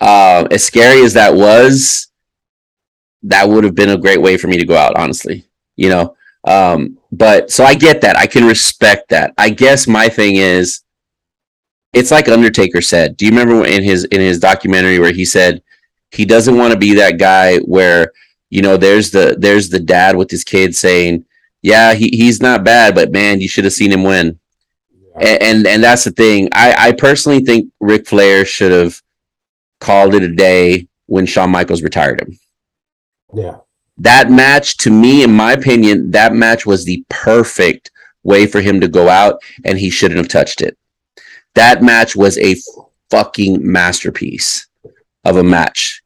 Uh, 0.01 0.47
as 0.51 0.63
scary 0.63 1.03
as 1.03 1.13
that 1.13 1.33
was, 1.33 2.07
that 3.23 3.47
would 3.47 3.63
have 3.63 3.75
been 3.75 3.89
a 3.89 3.97
great 3.97 4.21
way 4.21 4.37
for 4.37 4.47
me 4.47 4.57
to 4.57 4.65
go 4.65 4.75
out. 4.75 4.97
Honestly, 4.97 5.45
you 5.75 5.89
know. 5.89 6.15
Um, 6.45 6.97
but 7.11 7.51
so 7.51 7.63
I 7.63 7.73
get 7.73 8.01
that. 8.01 8.15
I 8.15 8.27
can 8.27 8.45
respect 8.45 9.09
that. 9.09 9.33
I 9.37 9.49
guess 9.49 9.87
my 9.87 10.07
thing 10.09 10.37
is, 10.37 10.81
it's 11.93 12.11
like 12.11 12.27
Undertaker 12.27 12.81
said. 12.81 13.17
Do 13.17 13.25
you 13.25 13.31
remember 13.31 13.65
in 13.65 13.83
his 13.83 14.03
in 14.05 14.19
his 14.19 14.39
documentary 14.39 14.99
where 14.99 15.13
he 15.13 15.25
said 15.25 15.61
he 16.11 16.25
doesn't 16.25 16.57
want 16.57 16.73
to 16.73 16.79
be 16.79 16.95
that 16.95 17.17
guy 17.17 17.57
where 17.59 18.11
you 18.49 18.61
know 18.61 18.77
there's 18.77 19.11
the 19.11 19.35
there's 19.37 19.69
the 19.69 19.79
dad 19.79 20.15
with 20.15 20.29
his 20.31 20.43
kid 20.43 20.75
saying 20.75 21.25
yeah, 21.61 21.93
he, 21.93 22.09
he's 22.09 22.41
not 22.41 22.63
bad, 22.63 22.95
but 22.95 23.11
man, 23.11 23.41
you 23.41 23.47
should 23.47 23.65
have 23.65 23.73
seen 23.73 23.91
him 23.91 24.03
win. 24.03 24.39
And, 25.15 25.41
and 25.41 25.67
and 25.67 25.83
that's 25.83 26.05
the 26.05 26.11
thing. 26.11 26.49
I, 26.53 26.89
I 26.89 26.91
personally 26.93 27.43
think 27.43 27.71
Ric 27.79 28.07
Flair 28.07 28.45
should 28.45 28.71
have 28.71 29.01
called 29.79 30.13
it 30.13 30.23
a 30.23 30.33
day 30.33 30.87
when 31.07 31.25
Shawn 31.25 31.49
Michaels 31.49 31.81
retired 31.81 32.21
him. 32.21 32.39
Yeah, 33.33 33.57
That 33.97 34.31
match, 34.31 34.77
to 34.77 34.89
me, 34.89 35.23
in 35.23 35.33
my 35.33 35.51
opinion, 35.51 36.11
that 36.11 36.33
match 36.33 36.65
was 36.65 36.85
the 36.85 37.03
perfect 37.09 37.91
way 38.23 38.47
for 38.47 38.61
him 38.61 38.79
to 38.81 38.87
go 38.87 39.09
out, 39.09 39.41
and 39.65 39.77
he 39.77 39.89
shouldn't 39.89 40.17
have 40.17 40.29
touched 40.29 40.61
it. 40.61 40.77
That 41.55 41.83
match 41.83 42.15
was 42.15 42.37
a 42.37 42.55
fucking 43.09 43.59
masterpiece 43.69 44.68
of 45.25 45.37
a 45.37 45.43
match. 45.43 46.01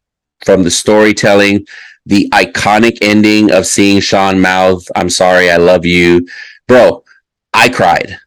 From 0.46 0.64
the 0.64 0.72
storytelling, 0.72 1.66
the 2.06 2.30
iconic 2.34 2.98
ending 3.02 3.52
of 3.52 3.66
seeing 3.66 4.02
Shawn 4.02 4.40
mouth, 4.42 4.84
I'm 4.96 5.10
sorry, 5.10 5.50
I 5.50 5.58
love 5.58 5.86
you. 5.86 6.28
Bro, 6.68 7.04
I 7.54 7.70
cried. 7.70 8.18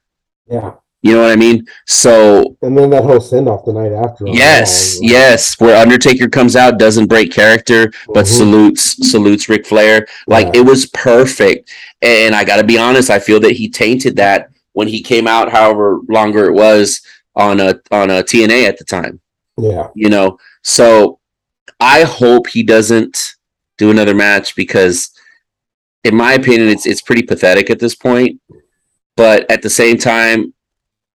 yeah. 0.51 0.73
You 1.03 1.13
know 1.13 1.23
what 1.23 1.31
I 1.31 1.37
mean? 1.37 1.65
So 1.87 2.57
And 2.63 2.77
then 2.77 2.91
that 2.91 3.05
whole 3.05 3.21
send 3.21 3.49
off 3.49 3.65
the 3.65 3.73
night 3.73 3.93
after. 3.93 4.25
yes, 4.27 4.97
Raw, 4.97 5.09
yes, 5.09 5.61
where 5.61 5.77
Undertaker 5.81 6.29
comes 6.29 6.57
out, 6.57 6.79
doesn't 6.81 7.07
break 7.07 7.31
character, 7.33 7.93
but 8.13 8.25
Mhm. 8.25 8.37
salutes 8.39 9.09
salutes 9.11 9.49
Ric 9.49 9.67
Flair. 9.67 10.09
Like 10.27 10.47
Yeah. 10.47 10.63
it 10.63 10.67
was 10.67 10.87
perfect. 10.87 11.71
And 12.03 12.35
I 12.35 12.43
got 12.43 12.57
to 12.57 12.65
be 12.65 12.77
honest, 12.77 13.09
I 13.09 13.21
feel 13.21 13.39
that 13.41 13.53
he 13.53 13.69
tainted 13.69 14.17
that 14.17 14.49
when 14.73 14.89
he 14.89 15.01
came 15.01 15.29
out, 15.29 15.53
however 15.53 16.01
longer 16.09 16.47
it 16.47 16.55
was 16.55 17.03
on 17.37 17.61
a 17.61 17.79
on 17.93 18.11
a 18.11 18.25
TNA 18.25 18.65
at 18.67 18.77
the 18.79 18.85
time. 18.85 19.21
Yeah, 19.59 19.89
You 19.95 20.11
know, 20.11 20.39
so 20.63 21.19
I 21.81 22.03
hope 22.03 22.49
he 22.49 22.63
doesn't 22.63 23.35
do 23.79 23.91
another 23.91 24.15
match 24.15 24.55
because, 24.57 25.11
in 26.05 26.15
my 26.15 26.35
opinion, 26.35 26.69
it's 26.69 26.87
it's 26.87 27.01
pretty 27.03 27.23
pathetic 27.23 27.71
at 27.71 27.79
this 27.79 27.95
point. 27.95 28.41
But 29.17 29.51
at 29.51 29.63
the 29.63 29.71
same 29.71 29.97
time, 29.97 30.53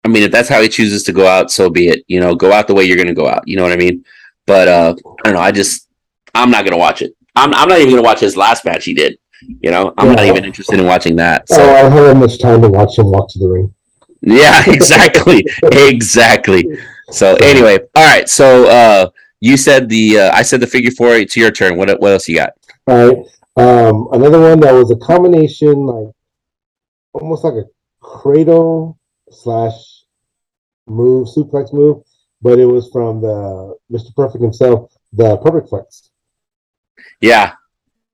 I 0.05 0.07
mean, 0.07 0.23
if 0.23 0.31
that's 0.31 0.47
how 0.49 0.61
he 0.61 0.69
chooses 0.69 1.03
to 1.03 1.11
go 1.11 1.27
out, 1.27 1.51
so 1.51 1.69
be 1.69 1.89
it. 1.89 2.03
You 2.07 2.19
know, 2.21 2.33
go 2.33 2.53
out 2.53 2.67
the 2.67 2.73
way 2.73 2.85
you're 2.85 2.95
going 2.95 3.07
to 3.07 3.13
go 3.13 3.27
out. 3.27 3.45
You 3.45 3.57
know 3.57 3.63
what 3.63 3.73
I 3.73 3.77
mean? 3.77 4.05
But 4.45 4.67
uh, 4.67 4.95
I 5.05 5.21
don't 5.23 5.33
know. 5.33 5.41
I 5.41 5.51
just 5.51 5.87
I'm 6.33 6.49
not 6.49 6.63
going 6.63 6.71
to 6.71 6.77
watch 6.77 7.01
it. 7.01 7.13
I'm 7.35 7.53
I'm 7.53 7.67
not 7.67 7.79
even 7.79 7.91
going 7.91 8.03
to 8.03 8.07
watch 8.07 8.19
his 8.21 8.37
last 8.37 8.65
match 8.65 8.85
he 8.85 8.93
did. 8.93 9.17
You 9.41 9.71
know, 9.71 9.93
I'm 9.97 10.15
not 10.15 10.25
even 10.25 10.43
interested 10.43 10.79
in 10.79 10.85
watching 10.85 11.15
that. 11.17 11.47
So 11.47 11.55
So 11.55 11.75
I 11.75 11.81
don't 11.83 11.91
have 11.91 12.17
much 12.17 12.39
time 12.39 12.61
to 12.61 12.69
watch 12.69 12.97
him 12.97 13.11
walk 13.11 13.29
to 13.31 13.39
the 13.39 13.47
ring. 13.47 13.73
yeah, 14.21 14.63
exactly, 14.67 15.45
exactly. 15.63 16.65
So 17.12 17.36
anyway, 17.41 17.80
all 17.95 18.05
right. 18.05 18.30
So 18.30 18.68
uh, 18.68 19.10
you 19.39 19.57
said 19.57 19.89
the 19.89 20.20
uh, 20.20 20.32
I 20.34 20.41
said 20.41 20.60
the 20.60 20.68
figure 20.68 20.91
four. 20.91 21.16
It's 21.16 21.36
your 21.36 21.51
turn. 21.51 21.78
What 21.78 21.99
what 21.99 22.12
else 22.12 22.28
you 22.28 22.36
got? 22.36 22.53
All 22.88 23.07
right. 23.07 23.18
Um, 23.57 24.07
another 24.14 24.39
one 24.39 24.60
that 24.62 24.72
was 24.74 24.91
a 24.91 24.95
combination, 24.95 25.86
like 25.86 26.14
almost 27.14 27.43
like 27.43 27.55
a 27.55 27.66
cradle 27.99 28.97
slash 29.32 30.03
move, 30.88 31.28
suplex 31.28 31.74
move, 31.74 32.03
but 32.41 32.60
it 32.60 32.66
was 32.66 32.89
from 32.91 33.22
the 33.22 33.76
Mr. 33.91 34.16
Perfect 34.16 34.41
himself, 34.41 34.93
the 35.14 35.38
Perfect-Plex. 35.38 36.10
Yeah, 37.22 37.53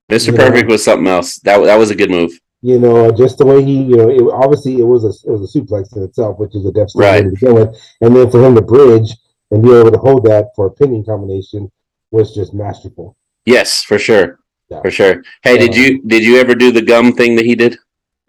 Mister 0.10 0.32
Yeah. 0.32 0.38
Perfect 0.38 0.70
was 0.70 0.84
something 0.84 1.08
else. 1.08 1.39
That 1.39 1.64
that 1.64 1.78
was 1.78 1.91
a 1.91 1.96
good 1.96 2.10
move. 2.10 2.39
You 2.66 2.80
know, 2.80 3.11
just 3.11 3.38
the 3.38 3.45
way 3.45 3.63
he, 3.63 3.76
you 3.84 3.95
know, 3.95 4.09
it, 4.09 4.24
obviously 4.34 4.80
it 4.80 4.88
was 4.93 5.03
a 5.03 5.13
it 5.30 5.32
was 5.32 5.43
a 5.55 5.59
suplex 5.59 5.95
in 5.95 6.01
itself, 6.01 6.39
which 6.39 6.55
is 6.55 6.66
a 6.66 6.72
death 6.72 6.89
Right. 6.95 7.22
to 7.24 7.30
begin 7.30 7.53
with, 7.53 7.70
and 8.01 8.16
then 8.16 8.32
for 8.32 8.43
him 8.43 8.55
to 8.55 8.61
bridge 8.63 9.09
and 9.51 9.61
be 9.61 9.72
able 9.72 9.91
to 9.91 9.99
hold 9.99 10.24
that 10.26 10.45
for 10.55 10.66
a 10.66 10.72
pinning 10.72 11.05
combination 11.05 11.72
was 12.09 12.34
just 12.34 12.55
masterful. 12.55 13.16
Yes, 13.45 13.84
for 13.84 13.99
sure, 13.99 14.39
Yeah. 14.72 14.82
for 14.82 14.89
sure. 14.89 15.22
Hey, 15.43 15.59
did 15.59 15.76
you 15.76 16.01
did 16.07 16.24
you 16.24 16.39
ever 16.39 16.55
do 16.55 16.72
the 16.72 16.82
gum 16.82 17.13
thing 17.13 17.36
that 17.36 17.45
he 17.45 17.53
did? 17.53 17.78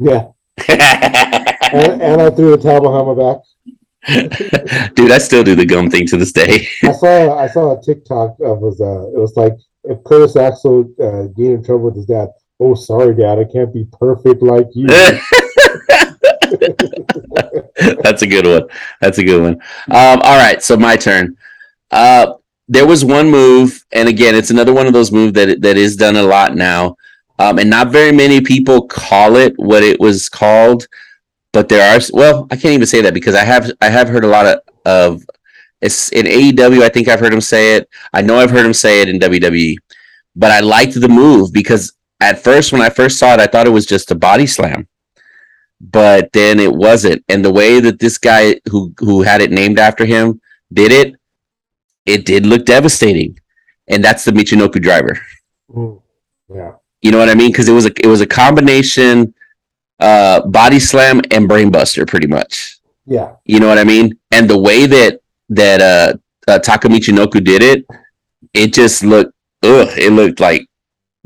Yeah, 0.01 0.27
and, 0.69 2.03
and 2.03 2.21
I 2.21 2.29
threw 2.29 2.53
a 2.53 2.59
towel 2.59 2.83
behind 2.83 3.07
my 3.07 3.17
back. 3.25 3.39
Dude, 4.97 5.13
I 5.13 5.19
still 5.19 5.45
do 5.45 5.55
the 5.55 5.65
gum 5.65 5.89
thing 5.89 6.07
to 6.09 6.19
this 6.19 6.33
day. 6.33 6.69
I 6.83 6.93
saw 6.93 7.39
I 7.39 7.47
saw 7.49 7.79
a 7.79 7.83
TikTok 7.83 8.37
of 8.41 8.59
was 8.59 8.83
uh 8.83 9.09
it 9.17 9.19
was 9.19 9.35
like 9.35 9.55
if 9.85 10.05
Curtis 10.05 10.37
Axel 10.37 10.93
uh, 11.01 11.23
get 11.39 11.53
in 11.53 11.65
trouble 11.65 11.85
with 11.85 11.97
his 11.97 12.05
dad. 12.07 12.29
Oh, 12.59 12.75
sorry, 12.75 13.15
Dad, 13.15 13.39
I 13.39 13.45
can't 13.45 13.73
be 13.73 13.87
perfect 13.99 14.43
like 14.43 14.67
you. 14.75 14.87
That's 18.03 18.23
a 18.23 18.27
good 18.27 18.47
one. 18.47 18.69
That's 19.01 19.19
a 19.19 19.25
good 19.25 19.43
one. 19.43 19.55
Um, 19.91 20.21
all 20.23 20.39
right, 20.39 20.63
so 20.63 20.77
my 20.77 20.97
turn. 20.97 21.37
Uh, 21.91 22.35
there 22.69 22.87
was 22.87 23.05
one 23.05 23.31
move, 23.31 23.85
and 23.93 24.09
again, 24.09 24.35
it's 24.35 24.51
another 24.51 24.73
one 24.73 24.87
of 24.87 24.93
those 24.93 25.13
moves 25.13 25.35
that 25.35 25.61
that 25.61 25.77
is 25.77 25.97
done 25.97 26.17
a 26.17 26.23
lot 26.23 26.57
now, 26.57 26.97
um, 27.39 27.59
and 27.59 27.71
not 27.71 27.93
very 27.93 28.13
many 28.13 28.41
people 28.41 28.87
call 28.87 29.37
it 29.37 29.55
what 29.57 29.83
it 29.83 30.01
was 30.01 30.29
called. 30.29 30.87
But 31.53 31.69
there 31.69 31.95
are 31.95 32.01
well, 32.13 32.47
I 32.51 32.57
can't 32.57 32.75
even 32.75 32.87
say 32.87 33.01
that 33.03 33.15
because 33.15 33.35
I 33.35 33.45
have 33.45 33.71
I 33.81 33.89
have 33.89 34.09
heard 34.09 34.25
a 34.25 34.29
lot 34.29 34.47
of 34.47 34.61
of 34.85 35.25
it's 35.81 36.11
in 36.11 36.27
AEW. 36.27 36.83
I 36.83 36.89
think 36.89 37.09
I've 37.09 37.21
heard 37.21 37.35
him 37.35 37.41
say 37.41 37.77
it. 37.77 37.89
I 38.13 38.23
know 38.23 38.39
I've 38.39 38.51
heard 38.51 38.67
him 38.67 38.75
say 38.75 39.03
it 39.03 39.09
in 39.09 39.19
WWE, 39.19 39.77
but 40.35 40.51
I 40.51 40.61
liked 40.61 41.01
the 41.01 41.09
move 41.09 41.53
because 41.53 41.93
at 42.21 42.43
first 42.43 42.73
when 42.73 42.83
I 42.83 42.89
first 42.89 43.19
saw 43.19 43.35
it, 43.35 43.41
I 43.41 43.47
thought 43.47 43.67
it 43.67 43.71
was 43.71 43.87
just 43.87 44.11
a 44.11 44.15
body 44.15 44.47
slam 44.47 44.89
but 45.81 46.33
then 46.33 46.59
it 46.59 46.73
wasn't. 46.73 47.25
And 47.29 47.45
the 47.45 47.53
way 47.53 47.81
that 47.81 47.99
this 47.99 48.19
guy 48.19 48.61
who 48.71 48.95
who 48.99 49.23
had 49.23 49.41
it 49.41 49.51
named 49.51 49.79
after 49.79 50.05
him 50.05 50.41
did 50.73 50.93
it, 50.93 51.15
it 52.05 52.25
did 52.25 52.47
look 52.47 52.65
devastating. 52.65 53.39
And 53.89 54.03
that's 54.03 54.25
the 54.25 54.33
Michinoku 54.33 54.83
driver. 54.83 55.19
Mm, 55.71 56.01
yeah. 56.49 56.73
You 57.03 57.11
know 57.13 57.19
what 57.19 57.29
I 57.29 57.35
mean? 57.35 57.51
Because 57.51 57.69
it 57.69 57.73
was 57.73 57.87
a 57.87 57.93
it 58.03 58.09
was 58.09 58.21
a 58.21 58.27
combination 58.27 59.35
uh 60.01 60.47
body 60.47 60.79
slam 60.79 61.21
and 61.31 61.49
brainbuster 61.49 62.07
pretty 62.07 62.27
much. 62.27 62.79
Yeah. 63.07 63.37
You 63.45 63.61
know 63.61 63.69
what 63.69 63.79
I 63.79 63.85
mean? 63.85 64.19
And 64.33 64.49
the 64.49 64.59
way 64.59 64.87
that 64.87 65.21
that 65.51 65.81
uh, 65.81 66.15
uh 66.51 66.59
Taka 66.59 66.89
Michinoku 66.89 67.45
did 67.45 67.63
it, 67.63 67.87
it 68.53 68.73
just 68.73 69.05
looked 69.05 69.33
ugh, 69.63 69.89
it 69.97 70.13
looked 70.13 70.41
like 70.41 70.67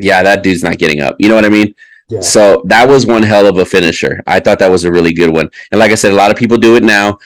yeah, 0.01 0.23
that 0.23 0.43
dude's 0.43 0.63
not 0.63 0.79
getting 0.79 1.01
up. 1.01 1.17
You 1.19 1.29
know 1.29 1.35
what 1.35 1.45
I 1.45 1.49
mean? 1.49 1.75
Yeah. 2.09 2.21
So 2.21 2.63
that 2.67 2.89
was 2.89 3.07
one 3.07 3.23
hell 3.23 3.47
of 3.47 3.59
a 3.59 3.65
finisher. 3.65 4.23
I 4.27 4.41
thought 4.41 4.59
that 4.59 4.71
was 4.71 4.85
a 4.85 4.91
really 4.91 5.13
good 5.13 5.31
one. 5.31 5.49
And 5.71 5.79
like 5.79 5.93
I 5.93 5.95
said, 5.95 6.13
a 6.13 6.17
lot 6.17 6.31
of 6.31 6.37
people 6.37 6.57
do 6.59 6.77
it 6.77 6.83
now. 6.83 7.19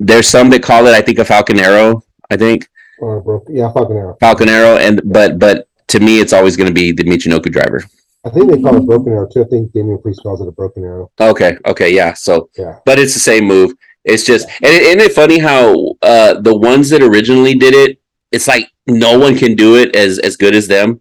There's 0.00 0.26
some 0.28 0.50
that 0.50 0.62
call 0.62 0.86
it, 0.86 0.92
I 0.94 1.00
think, 1.00 1.18
a 1.20 1.24
Falcon 1.24 1.60
Arrow. 1.60 2.02
I 2.30 2.36
think 2.36 2.68
Or. 2.98 3.42
Yeah, 3.48 3.70
Falcon 3.72 3.96
Arrow. 3.96 4.16
Falcon 4.18 4.48
Arrow, 4.48 4.76
and 4.78 5.00
but 5.04 5.38
but 5.38 5.68
to 5.88 6.00
me, 6.00 6.20
it's 6.20 6.32
always 6.32 6.56
going 6.56 6.66
to 6.68 6.74
be 6.74 6.90
the 6.92 7.04
Michinoku 7.04 7.52
driver. 7.52 7.84
I 8.26 8.30
think 8.30 8.50
they 8.50 8.60
call 8.60 8.76
it 8.76 8.86
broken 8.86 9.12
arrow 9.12 9.28
too. 9.28 9.42
I 9.42 9.48
think 9.48 9.72
Damian 9.72 9.98
Priest 10.00 10.22
calls 10.22 10.40
it 10.40 10.48
a 10.48 10.52
broken 10.52 10.82
arrow. 10.82 11.10
Okay, 11.20 11.56
okay, 11.66 11.94
yeah. 11.94 12.14
So, 12.14 12.48
Yeah. 12.56 12.78
but 12.86 12.98
it's 12.98 13.12
the 13.12 13.20
same 13.20 13.44
move. 13.44 13.74
It's 14.04 14.24
just, 14.24 14.48
and 14.62 14.72
it, 14.72 14.82
isn't 14.82 15.00
it 15.00 15.12
funny 15.12 15.38
how 15.38 15.94
uh 16.02 16.40
the 16.40 16.56
ones 16.56 16.88
that 16.90 17.02
originally 17.02 17.54
did 17.54 17.74
it, 17.74 18.00
it's 18.32 18.48
like 18.48 18.70
no 18.86 19.18
one 19.18 19.36
can 19.36 19.54
do 19.54 19.76
it 19.76 19.94
as 19.94 20.18
as 20.20 20.36
good 20.38 20.54
as 20.54 20.66
them. 20.66 21.00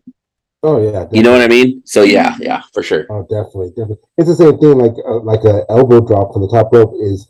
Oh 0.66 0.82
yeah. 0.82 1.08
You 1.12 1.22
know 1.24 1.32
what 1.34 1.42
I 1.42 1.48
mean? 1.48 1.82
So 1.86 2.04
yeah, 2.04 2.36
yeah, 2.40 2.62
for 2.74 2.82
sure. 2.84 3.06
Oh, 3.10 3.24
definitely, 3.24 3.70
definitely. 3.70 3.98
It's 4.18 4.30
the 4.30 4.36
same 4.36 4.58
thing. 4.60 4.78
Like 4.78 4.94
uh, 5.06 5.20
like 5.20 5.44
a 5.44 5.66
elbow 5.70 6.00
drop 6.00 6.32
from 6.34 6.42
the 6.44 6.48
top 6.48 6.72
rope 6.72 6.94
is 7.02 7.28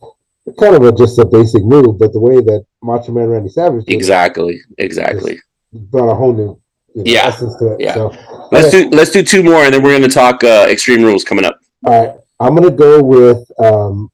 kind 0.60 0.76
of 0.76 0.84
a, 0.84 0.92
just 0.92 1.18
a 1.20 1.26
basic 1.26 1.64
move, 1.64 1.98
but 1.98 2.14
the 2.14 2.20
way 2.20 2.36
that 2.42 2.66
Macho 2.84 3.12
Man 3.12 3.28
Randy 3.30 3.50
Savage 3.50 3.86
did 3.86 3.94
it 3.94 3.96
Exactly, 3.96 4.60
exactly. 4.78 5.40
brought 5.72 6.12
a 6.12 6.16
whole 6.16 6.34
new 6.34 6.60
you 6.96 7.04
know, 7.04 7.12
Yeah, 7.12 7.28
essence 7.28 7.56
to 7.58 7.74
it. 7.74 7.82
yeah. 7.82 7.94
So, 7.96 8.14
Let's 8.52 8.68
okay, 8.68 8.84
do 8.90 8.96
let's 8.96 9.10
do 9.12 9.24
two 9.24 9.42
more, 9.42 9.64
and 9.64 9.74
then 9.74 9.82
we're 9.82 9.98
going 9.98 10.08
to 10.08 10.14
talk 10.14 10.44
uh 10.44 10.68
Extreme 10.70 11.02
Rules 11.04 11.24
coming 11.24 11.44
up. 11.46 11.60
all 11.86 12.06
right. 12.08 12.16
I'm 12.40 12.56
gonna 12.56 12.70
go 12.72 13.02
with 13.02 13.40
um, 13.60 14.12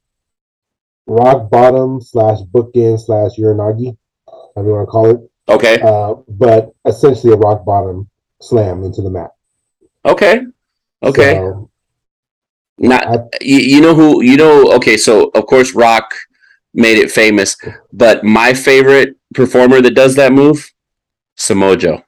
rock 1.08 1.50
bottom 1.50 2.00
slash 2.02 2.40
bookend 2.54 3.02
slash 3.06 3.32
uranage, 3.38 3.98
however 4.56 4.70
you 4.70 4.76
want 4.76 4.88
to 4.88 4.92
call 4.92 5.10
it. 5.10 5.20
Okay, 5.50 5.82
Uh, 5.82 6.14
but 6.28 6.72
essentially 6.86 7.34
a 7.34 7.38
rock 7.38 7.66
bottom 7.66 8.09
slam 8.42 8.84
into 8.84 9.02
the 9.02 9.10
mat. 9.10 9.32
okay, 10.06 10.42
okay. 11.04 11.36
So, 11.36 11.70
Not 12.78 13.08
I, 13.08 13.18
you, 13.42 13.58
you 13.58 13.82
know 13.82 13.94
who 13.94 14.22
you 14.24 14.38
know 14.38 14.72
okay 14.74 14.96
so 14.98 15.30
of 15.36 15.46
course 15.48 15.74
rock 15.76 16.14
made 16.74 16.98
it 16.98 17.12
famous 17.12 17.58
but 17.92 18.24
my 18.24 18.54
favorite 18.54 19.18
performer 19.34 19.82
that 19.82 19.96
does 19.96 20.16
that 20.16 20.32
move 20.32 20.72
Samoa 21.36 21.76
Joe 21.76 22.02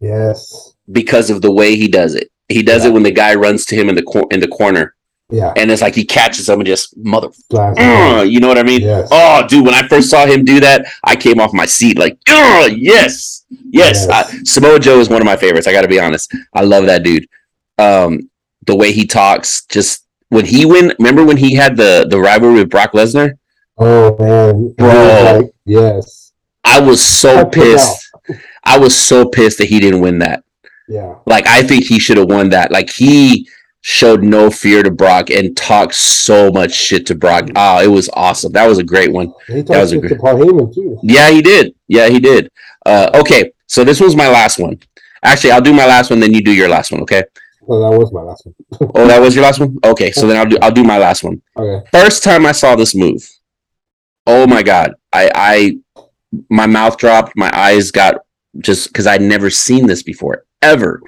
yes. 0.00 0.74
because 0.90 1.30
of 1.30 1.42
the 1.42 1.52
way 1.52 1.76
he 1.76 1.86
does 1.88 2.14
it 2.14 2.30
he 2.48 2.62
does 2.62 2.82
Yeah. 2.82 2.90
it 2.90 2.94
when 2.94 3.02
the 3.04 3.10
guy 3.12 3.34
runs 3.34 3.64
to 3.66 3.76
him 3.76 3.88
in 3.88 3.94
the 3.94 4.02
cor- 4.02 4.26
in 4.30 4.40
the 4.40 4.48
corner 4.48 4.94
Yeah. 5.30 5.52
and 5.56 5.70
it's 5.70 5.82
like 5.82 5.94
he 5.94 6.04
catches 6.04 6.48
him 6.48 6.58
and 6.60 6.66
just 6.66 6.96
mother 6.96 7.28
uh, 7.54 8.22
you 8.26 8.40
know 8.40 8.48
what 8.48 8.58
i 8.58 8.62
mean 8.64 8.80
Yes. 8.80 9.08
oh 9.12 9.46
dude 9.46 9.64
when 9.64 9.74
i 9.74 9.86
first 9.86 10.10
saw 10.10 10.26
him 10.26 10.44
do 10.44 10.58
that 10.60 10.86
i 11.04 11.14
came 11.14 11.38
off 11.40 11.52
my 11.52 11.66
seat 11.66 11.98
like 11.98 12.18
oh 12.28 12.66
yes 12.66 13.44
yes, 13.70 14.06
Yes. 14.08 14.10
I, 14.10 14.22
samoa 14.44 14.78
joe 14.80 14.98
is 15.00 15.08
one 15.08 15.20
of 15.20 15.26
my 15.26 15.36
favorites 15.36 15.66
i 15.66 15.72
gotta 15.72 15.88
be 15.88 16.00
honest 16.00 16.34
i 16.54 16.62
love 16.62 16.86
that 16.86 17.02
dude 17.02 17.26
um 17.78 18.30
the 18.66 18.74
way 18.76 18.92
he 18.92 19.06
talks 19.06 19.64
just 19.66 20.04
when 20.30 20.44
he 20.44 20.64
win 20.66 20.92
remember 20.98 21.24
when 21.24 21.36
he 21.36 21.54
had 21.54 21.76
the 21.76 22.06
the 22.10 22.18
rivalry 22.18 22.54
with 22.60 22.70
brock 22.70 22.92
lesnar 22.92 23.32
Oh 23.80 24.16
man. 24.18 24.72
Bro. 24.76 25.40
like, 25.42 25.52
yes. 25.64 26.32
i 26.64 26.80
was 26.80 27.02
so 27.04 27.40
it 27.40 27.52
pissed 27.52 28.10
i 28.64 28.76
was 28.78 28.96
so 28.96 29.26
pissed 29.28 29.58
that 29.58 29.68
he 29.68 29.78
didn't 29.80 30.00
win 30.00 30.18
that 30.18 30.42
Yeah. 30.88 31.14
like 31.26 31.46
i 31.46 31.62
think 31.62 31.84
he 31.84 31.98
should 31.98 32.16
have 32.16 32.28
won 32.28 32.48
that 32.50 32.72
like 32.72 32.90
he 32.90 33.48
showed 33.80 34.24
no 34.24 34.50
fear 34.50 34.82
to 34.82 34.90
brock 34.90 35.30
and 35.30 35.56
talked 35.56 35.94
so 35.94 36.50
much 36.50 36.72
shit 36.74 37.06
to 37.06 37.14
brock 37.14 37.48
oh 37.54 37.80
it 37.80 37.86
was 37.86 38.10
awesome 38.12 38.50
that 38.52 38.66
was 38.66 38.78
a 38.78 38.82
great 38.84 39.12
one 39.12 39.32
He 39.46 39.62
That 39.62 39.80
was 39.80 39.92
talked 39.92 40.04
a 40.06 40.08
to 40.08 40.16
Paul 40.16 40.34
Heyman 40.34 40.74
too. 40.74 40.98
Yeah, 41.04 41.30
he 41.30 41.40
did. 41.40 41.74
Yeah, 41.86 42.08
he 42.08 42.18
did. 42.18 42.50
Uh, 42.84 43.08
okay, 43.14 43.52
so 43.68 43.84
this 43.84 44.00
was 44.00 44.16
my 44.16 44.28
last 44.28 44.58
one. 44.58 44.78
Actually, 45.22 45.52
I'll 45.52 45.60
do 45.60 45.72
my 45.72 45.86
last 45.86 46.10
one, 46.10 46.20
then 46.20 46.34
you 46.34 46.42
do 46.42 46.52
your 46.52 46.68
last 46.68 46.90
one. 46.90 47.02
Okay. 47.02 47.22
Well, 47.62 47.90
that 47.90 47.98
was 47.98 48.12
my 48.12 48.22
last 48.22 48.46
one. 48.46 48.54
Oh, 48.94 49.06
that 49.06 49.20
was 49.20 49.34
your 49.34 49.44
last 49.44 49.60
one. 49.60 49.78
Okay, 49.84 50.10
so 50.10 50.26
then 50.26 50.36
I'll 50.36 50.46
do 50.46 50.56
I'll 50.62 50.72
do 50.72 50.84
my 50.84 50.98
last 50.98 51.22
one. 51.22 51.42
Okay. 51.56 51.86
First 51.92 52.24
time 52.24 52.46
I 52.46 52.52
saw 52.52 52.74
this 52.74 52.94
move, 52.94 53.28
oh 54.26 54.46
my 54.46 54.62
god, 54.62 54.94
I 55.12 55.30
I 55.34 55.78
my 56.48 56.66
mouth 56.66 56.96
dropped, 56.96 57.32
my 57.36 57.50
eyes 57.54 57.90
got 57.90 58.16
just 58.58 58.88
because 58.88 59.06
I'd 59.06 59.22
never 59.22 59.50
seen 59.50 59.86
this 59.86 60.02
before 60.02 60.44
ever. 60.62 61.02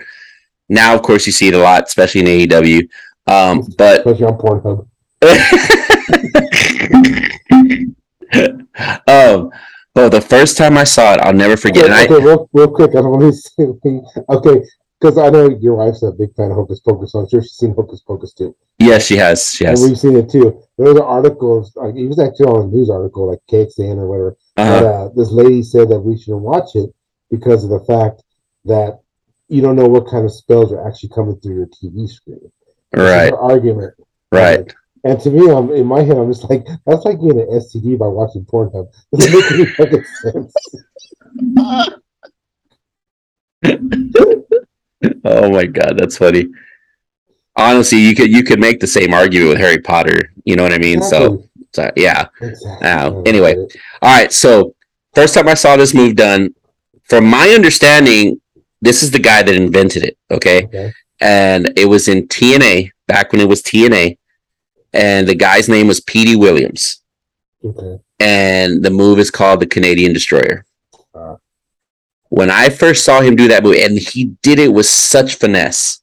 Now, 0.69 0.95
of 0.95 1.03
course, 1.03 1.27
you 1.27 1.33
see 1.33 1.49
it 1.49 1.55
a 1.55 1.59
lot, 1.59 1.85
especially 1.85 2.21
in 2.21 2.49
AEW. 2.49 2.89
Um, 3.27 3.67
but 3.77 4.07
Especially 4.07 4.25
on 4.25 4.39
Pornhub. 4.39 4.87
um, 9.09 9.51
oh, 9.97 10.09
the 10.09 10.21
first 10.21 10.57
time 10.57 10.77
I 10.79 10.85
saw 10.85 11.15
it, 11.15 11.21
I'll 11.21 11.33
never 11.33 11.57
forget. 11.57 11.85
Okay, 11.85 11.93
And 11.93 11.95
I, 11.95 12.05
okay, 12.05 12.25
real, 12.25 12.49
real 12.53 12.69
quick, 12.69 12.91
I 12.91 13.03
don't 13.03 13.11
want 13.11 13.23
to 13.23 13.33
say 13.33 13.63
anything. 13.65 14.07
Okay, 14.29 14.63
because 15.01 15.19
I 15.19 15.31
know 15.31 15.49
your 15.49 15.77
wife's 15.77 16.03
a 16.03 16.13
big 16.13 16.35
fan 16.35 16.51
of 16.51 16.57
Hocus 16.57 16.81
Pocus, 16.81 17.13
so 17.13 17.21
I'm 17.21 17.29
sure 17.29 17.43
she's 17.43 17.53
seen 17.53 17.75
Hocus 17.75 18.01
Pocus 18.01 18.35
too. 18.35 18.55
yes, 18.79 19.07
she 19.07 19.17
has. 19.17 19.53
She 19.55 19.65
And 19.65 19.81
we've 19.81 19.99
seen 19.99 20.17
it 20.17 20.31
too. 20.31 20.63
There 20.77 20.89
was 20.89 20.97
an 20.97 21.03
article, 21.03 21.69
like, 21.77 21.95
it 21.97 22.07
was 22.07 22.19
actually 22.19 22.47
on 22.47 22.65
a 22.65 22.67
news 22.67 22.91
article, 22.91 23.31
like 23.31 23.41
KXAN 23.51 23.99
or 23.99 24.07
whatever. 24.09 24.37
Uh-huh. 24.57 24.81
But, 24.81 24.87
uh, 24.87 25.09
this 25.17 25.31
lady 25.31 25.63
said 25.63 25.89
that 25.89 26.01
we 26.01 26.19
shouldn't 26.19 26.43
watch 26.43 26.75
it 26.75 26.91
because 27.31 27.65
of 27.65 27.71
the 27.71 27.81
fact 27.81 28.23
that 28.65 29.01
you 29.49 29.63
don't 29.63 29.77
know 29.77 29.89
what 29.89 30.09
kind 30.09 30.25
of 30.25 30.33
spells 30.33 30.73
are 30.73 30.87
actually 30.87 31.09
coming 31.11 31.37
through 31.41 31.57
your 31.57 31.67
TV 31.67 32.09
screen. 32.09 32.51
Right. 32.95 33.33
argument. 33.33 33.95
Right. 34.33 34.73
And 35.05 35.19
to 35.21 35.31
me, 35.31 35.51
I'm 35.51 35.71
in 35.71 35.87
my 35.87 36.03
head, 36.03 36.17
I'm 36.17 36.31
just 36.31 36.49
like, 36.51 36.67
that's 36.87 37.05
like 37.05 37.21
getting 37.21 37.41
an 37.41 37.49
STD 37.49 37.99
by 37.99 38.07
watching 38.07 38.45
Pornhub. 38.45 38.89
Doesn't 39.17 39.33
make 39.33 39.51
any 39.53 39.67
fucking 39.67 40.05
sense. 40.23 40.55
Oh 45.25 45.51
my 45.51 45.67
god, 45.67 45.99
that's 45.99 46.19
funny. 46.19 46.49
Honestly, 47.57 47.99
you 47.99 48.15
could 48.15 48.31
you 48.31 48.43
could 48.43 48.61
make 48.61 48.81
the 48.81 48.87
same 48.87 49.13
argument 49.15 49.51
with 49.51 49.59
Harry 49.59 49.79
Potter. 49.81 50.33
You 50.45 50.57
know 50.57 50.63
what 50.63 50.73
I 50.73 50.79
mean? 50.79 51.03
So, 51.03 51.45
so 51.73 51.91
yeah. 51.97 52.27
Exactly. 52.41 52.89
Uh, 52.89 53.23
anyway. 53.23 53.55
All 54.03 54.17
right. 54.17 54.33
So 54.33 54.75
first 55.15 55.35
time 55.35 55.49
I 55.49 55.55
saw 55.55 55.77
this 55.77 55.95
move 55.95 56.17
done, 56.17 56.55
from 57.05 57.25
my 57.25 57.49
understanding, 57.51 58.41
this 58.81 59.03
is 59.03 59.11
the 59.11 59.19
guy 59.19 59.43
that 59.43 59.55
invented 59.55 60.05
it. 60.05 60.19
Okay, 60.31 60.65
Okay. 60.65 60.93
and 61.21 61.73
it 61.77 61.87
was 61.87 62.09
in 62.09 62.29
TNA 62.29 62.91
back 63.07 63.33
when 63.33 63.41
it 63.41 63.49
was 63.49 63.63
TNA, 63.63 64.17
and 64.93 65.27
the 65.29 65.35
guy's 65.35 65.69
name 65.69 65.87
was 65.87 66.01
Petey 66.01 66.37
Williams, 66.37 67.03
Okay. 67.65 67.99
and 68.19 68.83
the 68.83 68.91
move 68.91 69.19
is 69.19 69.31
called 69.31 69.61
the 69.61 69.67
Canadian 69.67 70.13
Destroyer. 70.13 70.65
Uh. 71.15 71.37
when 72.29 72.51
I 72.51 72.69
first 72.69 73.05
saw 73.05 73.21
him 73.21 73.35
do 73.37 73.49
that 73.49 73.63
move, 73.65 73.77
and 73.77 73.99
he 73.99 74.37
did 74.43 74.59
it 74.59 74.73
with 74.73 74.87
such 74.87 75.35
finesse, 75.37 76.01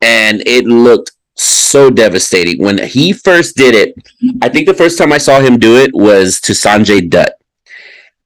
and 0.00 0.42
it 0.46 0.64
looked 0.66 1.12
so 1.34 1.90
devastating. 1.90 2.62
When 2.62 2.78
he 2.78 3.12
first 3.12 3.56
did 3.56 3.74
it, 3.74 3.94
I 4.40 4.48
think 4.48 4.66
the 4.66 4.74
first 4.74 4.96
time 4.98 5.12
I 5.12 5.18
saw 5.18 5.40
him 5.40 5.58
do 5.58 5.76
it 5.76 5.90
was 5.94 6.40
to 6.42 6.52
Sanjay 6.52 7.10
Dutt. 7.10 7.34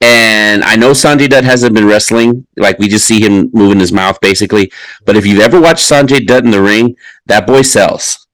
And 0.03 0.63
I 0.65 0.77
know 0.77 0.93
Sanjay 0.93 1.29
Dutt 1.29 1.45
hasn't 1.45 1.75
been 1.75 1.87
wrestling, 1.87 2.47
like 2.57 2.79
we 2.79 2.89
just 2.89 3.07
see 3.07 3.21
him 3.21 3.51
moving 3.53 3.81
his 3.81 3.93
mouth 3.93 4.19
basically. 4.21 4.73
But 5.05 5.17
if 5.17 5.27
you've 5.27 5.41
ever 5.41 5.61
watched 5.61 5.89
Sanjay 5.91 6.27
Dutt 6.27 6.45
in 6.45 6.51
the 6.51 6.63
ring, 6.63 6.97
that 7.27 7.47
boy 7.47 7.63
sells. 7.63 8.27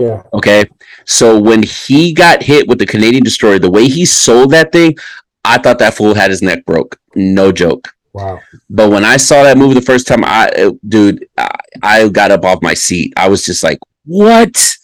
Yeah. 0.00 0.22
Okay. 0.32 0.64
So 1.04 1.38
when 1.38 1.62
he 1.62 2.12
got 2.12 2.42
hit 2.42 2.68
with 2.68 2.78
the 2.78 2.86
Canadian 2.86 3.24
destroyer, 3.24 3.58
the 3.58 3.70
way 3.70 3.86
he 3.86 4.04
sold 4.04 4.50
that 4.52 4.72
thing, 4.72 4.96
I 5.44 5.58
thought 5.58 5.78
that 5.78 5.94
fool 5.94 6.14
had 6.14 6.30
his 6.30 6.42
neck 6.42 6.64
broke. 6.64 6.98
No 7.14 7.52
joke. 7.52 7.88
Wow. 8.12 8.40
But 8.68 8.90
when 8.90 9.04
I 9.04 9.16
saw 9.16 9.42
that 9.42 9.56
movie 9.58 9.74
the 9.74 9.80
first 9.80 10.06
time, 10.06 10.24
I 10.24 10.72
dude, 10.86 11.26
I, 11.36 11.48
I 11.82 12.08
got 12.08 12.30
up 12.30 12.44
off 12.44 12.62
my 12.62 12.74
seat. 12.74 13.12
I 13.16 13.28
was 13.28 13.44
just 13.44 13.62
like, 13.62 13.78
"What? 14.04 14.76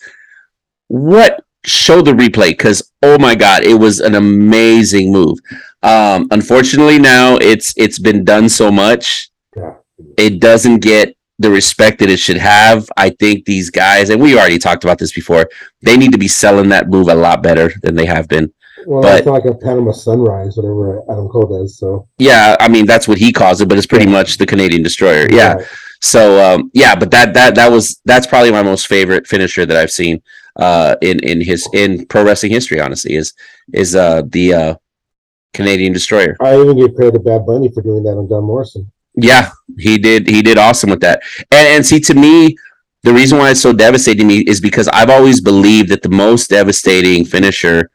What?" 0.88 1.44
Show 1.66 2.02
the 2.02 2.12
replay 2.12 2.50
because 2.50 2.90
oh 3.02 3.18
my 3.18 3.34
god, 3.34 3.64
it 3.64 3.74
was 3.74 4.00
an 4.00 4.14
amazing 4.14 5.10
move. 5.10 5.38
Um, 5.82 6.28
unfortunately, 6.30 6.98
now 6.98 7.36
it's 7.36 7.72
it's 7.78 7.98
been 7.98 8.22
done 8.22 8.50
so 8.50 8.70
much, 8.70 9.30
it 10.16 10.40
doesn't 10.40 10.80
get 10.80 11.16
the 11.38 11.50
respect 11.50 11.98
that 11.98 12.10
it 12.10 12.18
should 12.18 12.36
have. 12.36 12.88
I 12.96 13.10
think 13.10 13.44
these 13.44 13.70
guys, 13.70 14.10
and 14.10 14.20
we 14.20 14.38
already 14.38 14.58
talked 14.58 14.84
about 14.84 14.98
this 14.98 15.12
before, 15.12 15.48
they 15.82 15.96
need 15.96 16.12
to 16.12 16.18
be 16.18 16.28
selling 16.28 16.68
that 16.70 16.88
move 16.88 17.08
a 17.08 17.14
lot 17.14 17.42
better 17.42 17.72
than 17.82 17.94
they 17.94 18.06
have 18.06 18.28
been. 18.28 18.52
Well, 18.86 19.02
But- 19.02 19.20
it's 19.20 19.26
like 19.26 19.44
a 19.46 19.54
Panama 19.54 19.92
sunrise, 19.92 20.56
whatever 20.56 21.02
Adam 21.10 21.28
Cole 21.28 21.46
does. 21.46 21.78
So 21.78 22.06
Yeah, 22.18 22.56
I 22.60 22.68
mean 22.68 22.86
that's 22.86 23.08
what 23.08 23.18
he 23.18 23.32
calls 23.32 23.60
it, 23.60 23.68
but 23.68 23.78
it's 23.78 23.86
pretty 23.86 24.06
much 24.06 24.36
the 24.38 24.46
Canadian 24.46 24.82
destroyer. 24.82 25.26
Yeah. 25.30 25.54
Right. 25.54 25.66
So 26.00 26.54
um, 26.54 26.70
yeah, 26.74 26.94
but 26.94 27.10
that 27.12 27.32
that 27.32 27.54
that 27.54 27.70
was 27.70 28.00
that's 28.04 28.26
probably 28.26 28.52
my 28.52 28.62
most 28.62 28.86
favorite 28.88 29.26
finisher 29.26 29.64
that 29.64 29.76
I've 29.76 29.90
seen 29.90 30.20
uh, 30.56 30.96
in 31.00 31.18
in 31.20 31.40
his 31.40 31.66
in 31.72 32.04
pro 32.06 32.24
wrestling 32.24 32.52
history. 32.52 32.78
Honestly, 32.78 33.14
is 33.14 33.32
is 33.72 33.96
uh, 33.96 34.22
the 34.28 34.52
uh, 34.52 34.74
Canadian 35.54 35.94
destroyer. 35.94 36.36
I 36.40 36.60
even 36.60 36.76
give 36.76 36.94
credit 36.94 37.12
to 37.12 37.20
Bad 37.20 37.46
Bunny 37.46 37.70
for 37.72 37.80
doing 37.80 38.02
that 38.02 38.18
on 38.18 38.28
John 38.28 38.44
Morrison. 38.44 38.90
Yeah, 39.16 39.50
he 39.78 39.98
did 39.98 40.28
he 40.28 40.42
did 40.42 40.58
awesome 40.58 40.90
with 40.90 41.00
that. 41.00 41.22
And 41.50 41.68
and 41.68 41.86
see 41.86 42.00
to 42.00 42.14
me, 42.14 42.56
the 43.04 43.12
reason 43.12 43.38
why 43.38 43.50
it's 43.50 43.60
so 43.60 43.72
devastating 43.72 44.26
to 44.26 44.34
me 44.34 44.40
is 44.40 44.60
because 44.60 44.88
I've 44.88 45.10
always 45.10 45.40
believed 45.40 45.90
that 45.90 46.02
the 46.02 46.08
most 46.08 46.50
devastating 46.50 47.24
finisher. 47.24 47.90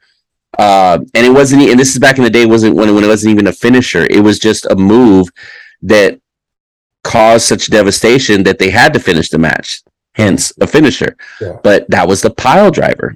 Uh, 0.58 1.00
and 1.14 1.26
it 1.26 1.30
wasn't, 1.30 1.62
and 1.64 1.80
this 1.80 1.94
is 1.94 2.00
back 2.00 2.18
in 2.18 2.24
the 2.24 2.30
day, 2.30 2.46
wasn't 2.46 2.76
when, 2.76 2.94
when 2.94 3.04
it 3.04 3.08
wasn't 3.08 3.32
even 3.32 3.48
a 3.48 3.54
finisher. 3.54 4.06
It 4.10 4.22
was 4.22 4.40
just 4.40 4.66
a 4.66 4.76
move 4.76 5.30
that 5.84 6.20
caused 7.04 7.48
such 7.48 7.70
devastation 7.70 8.44
that 8.44 8.60
they 8.60 8.70
had 8.70 8.94
to 8.94 9.00
finish 9.00 9.30
the 9.30 9.38
match. 9.38 9.82
Hence, 10.14 10.52
a 10.60 10.68
finisher. 10.68 11.16
Yeah. 11.40 11.58
But 11.64 11.90
that 11.90 12.08
was 12.08 12.22
the 12.22 12.32
pile 12.32 12.72
driver, 12.72 13.16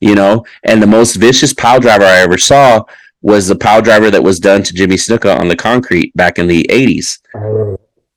you 0.00 0.14
know. 0.14 0.44
And 0.64 0.82
the 0.82 0.86
most 0.86 1.16
vicious 1.16 1.54
pile 1.54 1.80
driver 1.80 2.04
I 2.04 2.18
ever 2.18 2.36
saw 2.36 2.84
was 3.24 3.48
the 3.48 3.56
pile 3.56 3.80
driver 3.80 4.10
that 4.10 4.22
was 4.22 4.38
done 4.38 4.62
to 4.62 4.74
Jimmy 4.74 4.96
Snuka 4.96 5.40
on 5.40 5.48
the 5.48 5.56
concrete 5.56 6.14
back 6.14 6.38
in 6.38 6.46
the 6.46 6.66
'80s. 6.70 7.18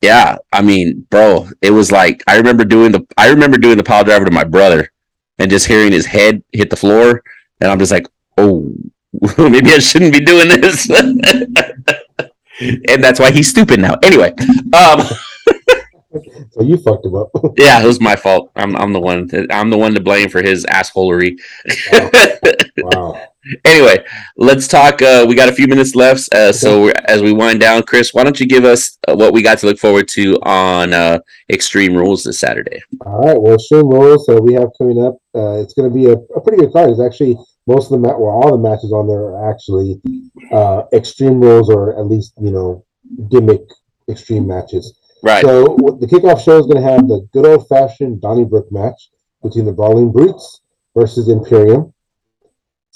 Yeah, 0.02 0.38
I 0.52 0.62
mean, 0.62 1.08
bro, 1.10 1.48
it 1.62 1.72
was 1.72 1.92
like 1.94 2.24
I 2.28 2.36
remember 2.36 2.66
doing 2.66 2.92
the 2.92 3.08
I 3.18 3.30
remember 3.30 3.58
doing 3.58 3.78
the 3.78 3.86
pile 3.86 4.04
driver 4.04 4.26
to 4.26 4.32
my 4.32 4.44
brother 4.44 4.92
and 5.40 5.50
just 5.50 5.66
hearing 5.66 5.94
his 5.94 6.06
head 6.06 6.44
hit 6.52 6.70
the 6.70 6.76
floor, 6.76 7.24
and 7.62 7.72
I'm 7.72 7.80
just 7.80 7.92
like, 7.92 8.06
oh, 8.38 8.70
maybe 9.38 9.72
I 9.72 9.80
shouldn't 9.80 10.12
be 10.12 10.20
doing 10.20 10.50
this. 10.50 10.90
and 12.60 13.04
that's 13.04 13.20
why 13.22 13.32
he's 13.32 13.50
stupid 13.50 13.80
now. 13.80 13.96
Anyway, 14.04 14.34
um, 14.74 15.02
So 16.52 16.64
you 16.64 16.78
fucked 16.78 17.06
him 17.06 17.16
up. 17.16 17.30
yeah, 17.58 17.82
it 17.82 17.86
was 17.86 18.02
my 18.02 18.16
fault. 18.16 18.52
I'm 18.56 18.76
I'm 18.76 18.92
the 18.92 19.00
one 19.00 19.30
I'm 19.52 19.70
the 19.70 19.78
one 19.78 19.94
to 19.94 20.02
blame 20.02 20.30
for 20.30 20.42
his 20.42 20.66
assholery. 20.66 21.38
wow. 22.78 23.22
Anyway, 23.66 24.04
let's 24.38 24.68
talk. 24.68 25.02
Uh, 25.02 25.26
we 25.28 25.36
got 25.36 25.50
a 25.50 25.54
few 25.54 25.68
minutes 25.68 25.96
left, 25.96 26.32
uh, 26.34 26.52
so 26.52 26.84
we're, 26.84 26.94
as 27.06 27.22
we 27.22 27.34
wind 27.34 27.60
down, 27.60 27.84
Chris, 27.84 28.14
why 28.14 28.24
don't 28.24 28.40
you 28.40 28.46
give 28.46 28.66
us 28.66 28.98
uh, 29.08 29.16
what 29.16 29.34
we 29.34 29.42
got 29.42 29.58
to 29.60 29.66
look 29.66 29.80
forward 29.80 30.08
to 30.10 30.38
on 30.44 30.94
uh, 30.94 31.20
Extreme 31.52 31.96
Rules 31.96 32.24
this 32.24 32.40
Saturday? 32.40 32.82
All 33.06 33.20
right. 33.20 33.40
Well, 33.40 33.56
Extreme 33.56 33.90
Rules 33.90 34.26
that 34.26 34.42
we 34.42 34.54
have 34.54 34.70
coming 34.78 35.04
up. 35.04 35.18
Uh, 35.36 35.62
it's 35.62 35.74
going 35.74 35.90
to 35.90 35.96
be 35.96 36.06
a, 36.06 36.14
a 36.14 36.42
pretty 36.42 36.64
good 36.64 36.74
card. 36.74 36.90
It's 36.90 37.02
actually 37.02 37.38
most 37.68 37.92
of 37.92 38.02
the 38.02 38.08
ma- 38.08 38.18
well, 38.18 38.32
all 38.32 38.52
the 38.52 38.70
matches 38.70 38.92
on 38.92 39.08
there 39.08 39.20
are 39.20 39.52
actually 39.52 40.02
uh, 40.52 40.84
Extreme 40.94 41.42
Rules 41.42 41.70
or 41.70 42.00
at 42.00 42.08
least 42.08 42.34
you 42.42 42.52
know 42.52 42.86
gimmick 43.30 43.62
Extreme 44.10 44.48
matches. 44.48 44.98
Right. 45.24 45.44
So 45.44 45.76
the 46.00 46.08
kickoff 46.08 46.44
show 46.44 46.58
is 46.60 46.66
going 46.66 46.82
to 46.82 46.90
have 46.90 47.08
the 47.08 47.28
good 47.34 47.46
old 47.46 47.68
fashioned 47.68 48.22
Donnybrook 48.22 48.72
match 48.72 49.10
between 49.44 49.66
the 49.66 49.72
Brawling 49.72 50.12
Brutes 50.12 50.62
versus 50.96 51.30
Imperium. 51.30 51.94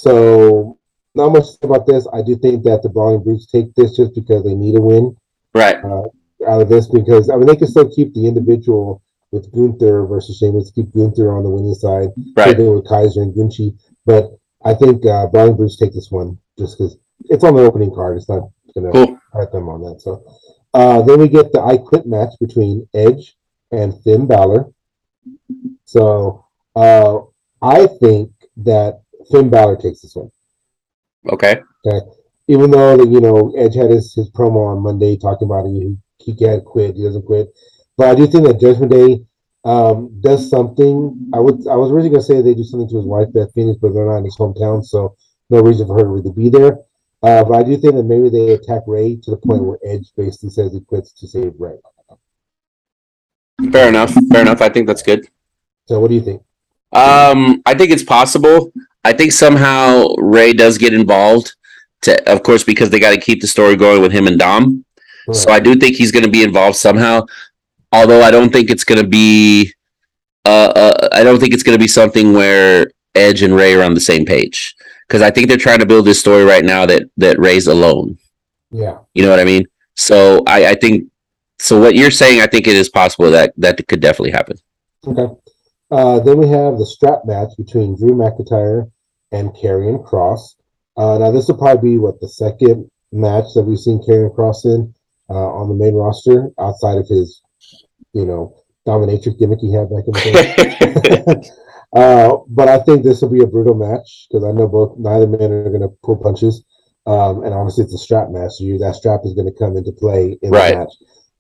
So 0.02 0.80
not 1.14 1.30
much 1.32 1.44
to 1.44 1.52
say 1.52 1.58
about 1.64 1.86
this. 1.86 2.08
I 2.12 2.22
do 2.24 2.36
think 2.36 2.64
that 2.64 2.82
the 2.82 2.90
Brawling 2.90 3.22
Brutes 3.24 3.46
take 3.46 3.74
this 3.76 3.96
just 3.96 4.16
because 4.16 4.44
they 4.44 4.56
need 4.56 4.76
a 4.78 4.82
win 4.82 5.16
right. 5.54 5.78
out 5.86 6.62
of 6.62 6.70
this 6.70 6.88
because 6.88 7.30
I 7.30 7.36
mean 7.36 7.46
they 7.46 7.56
can 7.56 7.68
still 7.68 7.88
keep 7.94 8.14
the 8.16 8.26
individual 8.26 9.02
with 9.32 9.52
Gunther 9.54 10.06
versus 10.08 10.38
Sheamus, 10.40 10.72
keep 10.72 10.92
Gunther 10.92 11.32
on 11.32 11.44
the 11.44 11.50
winning 11.50 11.76
side, 11.76 12.10
Right. 12.36 12.58
with 12.58 12.88
Kaiser 12.88 13.22
and 13.22 13.34
Gunchi. 13.34 13.78
But 14.06 14.32
I 14.66 14.74
think 14.74 15.06
uh, 15.06 15.28
Brawling 15.28 15.56
Brutes 15.56 15.78
take 15.78 15.94
this 15.94 16.10
one 16.10 16.38
just 16.58 16.78
because 16.78 16.98
it's 17.30 17.44
on 17.44 17.56
the 17.56 17.62
opening 17.64 17.94
card. 17.94 18.18
It's 18.18 18.28
not 18.28 18.50
going 18.74 18.92
to 18.92 18.92
Cool. 18.92 19.20
hurt 19.34 19.52
them 19.52 19.70
on 19.70 19.82
that. 19.84 20.02
So 20.02 20.24
uh, 20.74 21.02
then 21.04 21.20
we 21.20 21.28
get 21.28 21.52
the 21.52 21.62
I 21.62 21.78
Quit 21.78 22.08
match 22.08 22.34
between 22.40 22.88
Edge 22.96 23.38
and 23.72 23.94
Finn 24.04 24.26
Balor. 24.26 24.66
So 25.86 26.46
uh, 26.76 27.20
I 27.62 27.86
think 27.88 28.32
that 28.58 29.02
Finn 29.32 29.50
Balor 29.50 29.78
takes 29.78 30.02
this 30.02 30.16
one. 30.16 30.32
Okay. 31.32 31.62
Okay. 31.86 32.06
Even 32.48 32.72
though 32.72 32.98
that 32.98 33.08
you 33.08 33.22
know 33.22 33.54
Edge 33.58 33.76
had 33.76 33.92
his, 33.92 34.14
his 34.14 34.30
promo 34.32 34.76
on 34.76 34.84
Monday 34.84 35.18
talking 35.18 35.48
about 35.48 35.66
he 35.66 35.96
he 36.18 36.36
can't 36.36 36.66
quit, 36.66 36.96
he 36.96 37.04
doesn't 37.04 37.26
quit. 37.26 37.48
But 37.98 38.10
I 38.10 38.16
do 38.16 38.28
think 38.28 38.46
that 38.48 38.60
Judgment 38.60 38.92
Day 38.92 39.26
um, 39.64 40.20
does 40.22 40.50
something. 40.50 41.30
I 41.34 41.40
would 41.40 41.68
I 41.68 41.76
was 41.76 41.92
really 41.92 42.10
gonna 42.10 42.24
say 42.24 42.42
they 42.42 42.54
do 42.54 42.64
something 42.64 42.90
to 42.90 42.98
his 42.98 43.06
wife 43.06 43.32
Beth 43.34 43.54
Phoenix, 43.54 43.78
but 43.82 43.94
they're 43.94 44.06
not 44.06 44.18
in 44.18 44.26
his 44.26 44.38
hometown, 44.38 44.84
so 44.84 45.16
no 45.50 45.62
reason 45.62 45.88
for 45.88 45.96
her 45.96 46.04
to 46.04 46.10
really 46.10 46.32
be 46.32 46.50
there. 46.50 46.78
Uh, 47.24 47.44
but 47.44 47.56
I 47.60 47.64
do 47.64 47.78
think 47.78 47.94
that 47.94 48.04
maybe 48.04 48.30
they 48.30 48.54
attack 48.54 48.82
Ray 48.88 49.16
to 49.18 49.32
the 49.32 49.38
point 49.38 49.64
where 49.64 49.78
Edge 49.86 50.12
basically 50.18 50.50
says 50.50 50.74
he 50.74 50.82
quits 50.82 51.14
to 51.14 51.28
save 51.28 51.54
Ray. 51.60 51.78
Fair 53.72 53.90
enough. 53.90 54.14
Fair 54.32 54.42
enough. 54.42 54.62
I 54.62 54.70
think 54.70 54.88
that's 54.88 55.04
good. 55.04 55.28
So 55.86 56.00
what 56.00 56.08
do 56.08 56.16
you 56.16 56.22
think? 56.22 56.42
Um, 56.94 57.62
I 57.66 57.76
think 57.76 57.92
it's 57.92 58.04
possible. 58.04 58.74
I 59.04 59.14
think 59.14 59.32
somehow 59.32 60.16
Ray 60.18 60.54
does 60.54 60.78
get 60.78 60.94
involved. 60.94 61.56
To, 62.04 62.32
of 62.32 62.42
course, 62.44 62.64
because 62.64 62.90
they 62.90 63.00
got 63.00 63.12
to 63.12 63.20
keep 63.20 63.42
the 63.42 63.48
story 63.48 63.76
going 63.76 64.02
with 64.02 64.12
him 64.12 64.28
and 64.28 64.40
Dom. 64.40 64.86
So 65.34 65.52
I 65.52 65.60
do 65.60 65.76
think 65.76 65.96
he's 65.96 66.12
going 66.12 66.26
to 66.26 66.32
be 66.32 66.44
involved 66.44 66.76
somehow. 66.76 67.26
Although 67.92 68.22
I 68.24 68.32
don't 68.32 68.52
think 68.52 68.70
it's 68.70 68.84
going 68.84 69.02
to 69.02 69.08
be. 69.08 69.74
Uh, 70.46 70.74
uh, 70.76 71.10
I 71.12 71.24
don't 71.24 71.40
think 71.40 71.54
it's 71.54 71.62
going 71.64 71.78
to 71.78 71.84
be 71.84 71.88
something 71.88 72.34
where 72.34 72.92
Edge 73.14 73.44
and 73.44 73.56
Ray 73.56 73.76
are 73.76 73.84
on 73.84 73.94
the 73.94 74.00
same 74.00 74.26
page 74.26 74.76
because 75.08 75.22
I 75.22 75.30
think 75.30 75.48
they're 75.48 75.58
trying 75.58 75.80
to 75.80 75.86
build 75.86 76.06
this 76.06 76.20
story 76.20 76.44
right 76.44 76.66
now 76.66 76.86
that 76.88 77.04
that 77.18 77.38
Ray's 77.38 77.68
alone. 77.68 78.18
yeah. 78.72 78.98
You 79.14 79.24
know 79.24 79.30
what 79.30 79.40
I 79.40 79.46
mean? 79.46 79.66
So 79.96 80.44
I, 80.48 80.68
I 80.70 80.76
think. 80.76 81.10
So 81.60 81.80
what 81.80 81.94
you're 81.94 82.10
saying, 82.10 82.42
I 82.42 82.48
think 82.48 82.66
it 82.66 82.76
is 82.76 82.90
possible 82.90 83.30
that 83.32 83.54
that 83.58 83.88
could 83.88 84.00
definitely 84.00 84.32
happen. 84.32 84.58
Okay. 85.06 85.36
Uh, 85.92 86.20
then 86.20 86.38
we 86.38 86.48
have 86.48 86.78
the 86.78 86.86
strap 86.86 87.26
match 87.26 87.50
between 87.58 87.96
Drew 87.98 88.12
McIntyre 88.12 88.90
and 89.32 89.50
Karrion 89.52 90.06
Kross. 90.08 90.56
Uh, 90.98 91.18
now 91.18 91.32
this 91.32 91.48
will 91.48 91.58
probably 91.58 91.92
be 91.92 91.98
what 91.98 92.20
the 92.22 92.30
second 92.30 92.90
match 93.12 93.46
that 93.56 93.64
we've 93.64 93.80
seen 93.80 94.00
Karrion 94.02 94.34
Kross 94.36 94.66
in 94.66 94.94
uh, 95.30 95.34
on 95.34 95.68
the 95.70 95.76
main 95.76 95.96
roster 95.96 96.50
outside 96.60 96.98
of 96.98 97.08
his, 97.08 97.42
you 98.14 98.26
know, 98.26 98.56
dominatrix 98.88 99.38
gimmick 99.38 99.60
he 99.60 99.74
had 99.74 99.90
back 99.90 100.04
in 100.08 100.14
the 100.14 101.42
day. 101.44 101.50
uh, 102.00 102.38
but 102.48 102.68
I 102.68 102.80
think 102.80 103.04
this 103.04 103.22
will 103.22 103.30
be 103.30 103.44
a 103.44 103.48
brutal 103.48 103.76
match 103.76 104.28
because 104.30 104.44
I 104.46 104.52
know 104.52 104.68
both 104.68 104.98
neither 104.98 105.28
man 105.28 105.52
are 105.52 105.70
going 105.70 105.82
to 105.82 105.92
pull 106.04 106.18
punches, 106.18 106.64
um, 107.06 107.44
and 107.44 107.54
obviously 107.54 107.84
it's 107.84 107.94
a 107.94 107.98
strap 107.98 108.30
match, 108.30 108.54
so 108.54 108.64
you, 108.64 108.78
that 108.80 108.96
strap 108.96 109.22
is 109.26 109.34
going 109.34 109.48
to 109.52 109.58
come 109.60 109.76
into 109.78 109.92
play 109.92 110.38
in 110.42 110.52
Right. 110.52 110.72
the 110.72 110.78
match. 110.80 110.94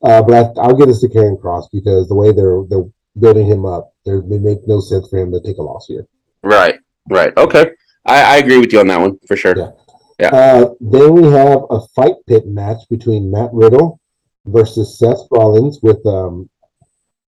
Uh, 0.03 0.21
but 0.21 0.33
I, 0.33 0.61
I'll 0.61 0.75
give 0.75 0.87
this 0.87 1.01
to 1.01 1.07
Karrion 1.09 1.39
Kross 1.39 1.65
because 1.71 2.07
the 2.07 2.15
way 2.15 2.31
they're 2.31 2.63
they're 2.69 2.85
building 3.19 3.45
him 3.47 3.65
up, 3.65 3.93
there 4.05 4.19
it 4.19 4.27
make 4.27 4.59
no 4.67 4.79
sense 4.79 5.07
for 5.09 5.19
him 5.19 5.31
to 5.31 5.41
take 5.41 5.57
a 5.57 5.61
loss 5.61 5.87
here. 5.87 6.05
right. 6.43 6.75
Right. 7.09 7.35
Okay. 7.35 7.71
I, 8.05 8.35
I 8.35 8.37
agree 8.37 8.59
with 8.59 8.71
you 8.71 8.79
on 8.79 8.87
that 8.87 8.99
one 9.01 9.17
for 9.27 9.35
sure. 9.35 9.57
Yeah. 9.57 9.71
Yeah. 10.19 10.27
Uh, 10.29 10.73
then 10.79 11.13
we 11.13 11.23
have 11.31 11.63
a 11.71 11.81
fight 11.95 12.13
pit 12.27 12.45
match 12.45 12.77
between 12.91 13.31
Matt 13.31 13.49
Riddle 13.51 13.99
versus 14.45 14.99
Seth 14.99 15.17
Rollins 15.31 15.79
with 15.81 16.05
um 16.05 16.47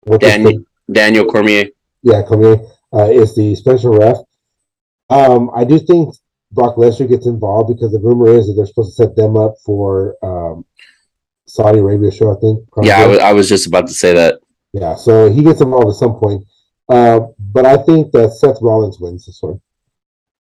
with 0.04 0.20
the- 0.20 0.64
Daniel 0.92 1.24
Cormier. 1.24 1.64
yeah, 2.02 2.22
Cormier 2.22 2.58
uh, 2.92 3.08
is 3.10 3.34
the 3.34 3.54
special 3.56 3.96
ref. 3.96 4.18
Um, 5.08 5.50
I 5.56 5.64
do 5.64 5.78
think 5.78 6.14
Brock 6.52 6.76
Lesnar 6.76 7.08
gets 7.08 7.26
involved 7.26 7.74
because 7.74 7.92
the 7.92 7.98
rumor 8.00 8.28
is 8.28 8.46
that 8.46 8.52
they're 8.54 8.66
supposed 8.66 8.96
to 8.96 9.02
set 9.04 9.16
them 9.16 9.36
up 9.38 9.54
for 9.64 10.14
um, 10.22 10.66
Saudi 11.46 11.78
Arabia 11.78 12.10
show. 12.10 12.36
I 12.36 12.40
think. 12.40 12.60
Yeah, 12.82 12.96
probably. 12.98 13.16
was, 13.16 13.18
I 13.24 13.32
was 13.32 13.48
just 13.48 13.66
about 13.66 13.86
to 13.88 13.94
say 13.94 14.12
that. 14.12 14.40
Yeah. 14.74 14.94
So 14.96 15.30
he 15.30 15.42
gets 15.42 15.60
involved 15.62 15.88
at 15.88 15.94
some 15.94 16.18
point. 16.18 16.44
Uh, 16.88 17.20
but 17.38 17.64
I 17.64 17.78
think 17.78 18.12
that 18.12 18.32
Seth 18.32 18.58
Rollins 18.60 19.00
wins 19.00 19.24
this 19.24 19.38
one. 19.40 19.60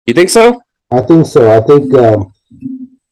You 0.07 0.15
think 0.15 0.31
so? 0.31 0.63
I 0.91 1.03
think 1.03 1.27
so. 1.27 1.51
I 1.51 1.61
think 1.61 1.93
um, 1.95 2.33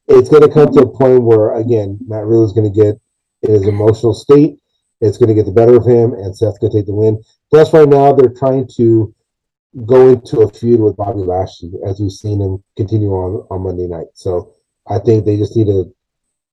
it's 0.06 0.30
going 0.30 0.42
to 0.42 0.48
come 0.48 0.72
to 0.72 0.80
a 0.80 0.98
point 0.98 1.22
where, 1.22 1.56
again, 1.56 1.98
Matt 2.06 2.24
Riddle 2.24 2.46
is 2.46 2.52
going 2.52 2.72
to 2.72 2.80
get 2.82 2.98
in 3.42 3.52
his 3.52 3.68
emotional 3.68 4.14
state. 4.14 4.58
It's 5.00 5.18
going 5.18 5.28
to 5.28 5.34
get 5.34 5.44
the 5.44 5.52
better 5.52 5.76
of 5.76 5.84
him, 5.84 6.14
and 6.14 6.34
Seth's 6.34 6.58
going 6.58 6.72
to 6.72 6.78
take 6.78 6.86
the 6.86 6.94
win. 6.94 7.22
Plus, 7.50 7.72
right 7.72 7.88
now 7.88 8.12
they're 8.14 8.30
trying 8.30 8.66
to, 8.76 9.14
go 9.86 10.10
into 10.10 10.40
a 10.40 10.50
feud 10.50 10.80
with 10.80 10.96
Bobby 10.96 11.20
Lashley 11.20 11.70
as 11.86 12.00
we've 12.00 12.10
seen 12.10 12.40
him 12.40 12.62
continue 12.76 13.10
on 13.10 13.46
on 13.50 13.62
Monday 13.62 13.86
night. 13.86 14.06
So 14.14 14.54
I 14.88 14.98
think 14.98 15.24
they 15.24 15.36
just 15.36 15.56
need 15.56 15.66
to 15.66 15.94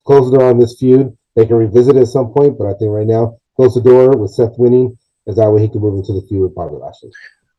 close 0.06 0.30
the 0.30 0.38
door 0.38 0.50
on 0.50 0.60
this 0.60 0.78
feud. 0.78 1.16
They 1.36 1.46
can 1.46 1.56
revisit 1.56 1.96
it 1.96 2.02
at 2.02 2.08
some 2.08 2.34
point, 2.34 2.58
but 2.58 2.68
I 2.68 2.74
think 2.74 2.92
right 2.92 3.08
now 3.08 3.38
close 3.56 3.74
the 3.74 3.82
door 3.82 4.16
with 4.18 4.32
Seth 4.32 4.58
winning, 4.58 4.98
is 5.28 5.36
that 5.36 5.50
way 5.50 5.62
he 5.62 5.70
can 5.70 5.82
move 5.82 5.96
into 5.96 6.14
the 6.14 6.26
feud 6.28 6.44
with 6.44 6.56
Bobby 6.56 6.76
Lashley. 6.76 7.12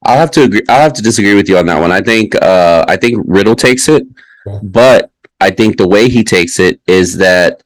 I'll 0.04 0.18
have 0.18 0.30
to 0.32 0.42
agree. 0.44 0.62
I'll 0.68 0.82
have 0.82 0.92
to 0.94 1.02
disagree 1.02 1.34
with 1.34 1.48
you 1.48 1.58
on 1.58 1.66
that 1.66 1.80
one. 1.80 1.90
I 1.90 2.00
think 2.00 2.34
uh, 2.36 2.84
I 2.86 2.96
think 2.96 3.22
Riddle 3.26 3.56
takes 3.56 3.88
it, 3.88 4.06
okay. 4.46 4.58
but 4.62 5.10
I 5.40 5.50
think 5.50 5.76
the 5.76 5.88
way 5.88 6.08
he 6.08 6.22
takes 6.22 6.58
it 6.58 6.80
is 6.86 7.16
that 7.16 7.62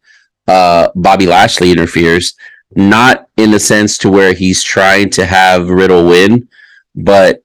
uh, 0.47 0.89
Bobby 0.94 1.27
Lashley 1.27 1.70
interferes, 1.70 2.35
not 2.74 3.28
in 3.36 3.51
the 3.51 3.61
sense 3.61 3.98
to 3.98 4.11
where 4.11 4.32
he's 4.32 4.62
trying 4.62 5.11
to 5.11 5.27
have 5.27 5.69
Riddle 5.69 6.07
win, 6.07 6.48
but 6.94 7.44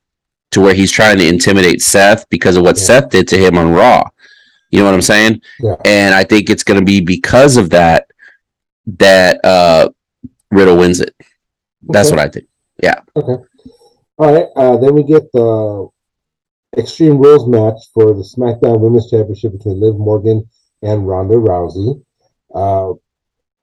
to 0.51 0.61
where 0.61 0.73
he's 0.73 0.91
trying 0.91 1.17
to 1.17 1.27
intimidate 1.27 1.81
Seth 1.81 2.27
because 2.29 2.55
of 2.55 2.63
what 2.63 2.77
yeah. 2.77 2.83
Seth 2.83 3.09
did 3.09 3.27
to 3.29 3.37
him 3.37 3.57
on 3.57 3.71
Raw. 3.71 4.07
You 4.71 4.79
know 4.79 4.85
what 4.85 4.93
I'm 4.93 5.01
saying? 5.01 5.41
Yeah. 5.59 5.75
And 5.85 6.15
I 6.15 6.23
think 6.23 6.49
it's 6.49 6.63
going 6.63 6.79
to 6.79 6.85
be 6.85 7.01
because 7.01 7.57
of 7.57 7.69
that 7.71 8.07
that 8.99 9.43
uh, 9.43 9.89
Riddle 10.55 10.77
wins 10.77 10.99
it. 10.99 11.15
That's 11.83 12.09
okay. 12.09 12.15
what 12.17 12.25
I 12.25 12.29
think. 12.29 12.47
Yeah. 12.81 12.99
Okay. 13.15 13.43
All 14.17 14.33
right. 14.33 14.47
Uh, 14.55 14.77
then 14.77 14.95
we 14.95 15.03
get 15.03 15.31
the 15.33 15.87
Extreme 16.77 17.19
Rules 17.19 17.47
match 17.47 17.79
for 17.93 18.13
the 18.13 18.23
SmackDown 18.23 18.79
Women's 18.79 19.09
Championship 19.09 19.53
between 19.53 19.79
Liv 19.79 19.97
Morgan 19.97 20.47
and 20.81 21.07
Ronda 21.07 21.35
Rousey. 21.35 22.01
Uh, 22.53 22.93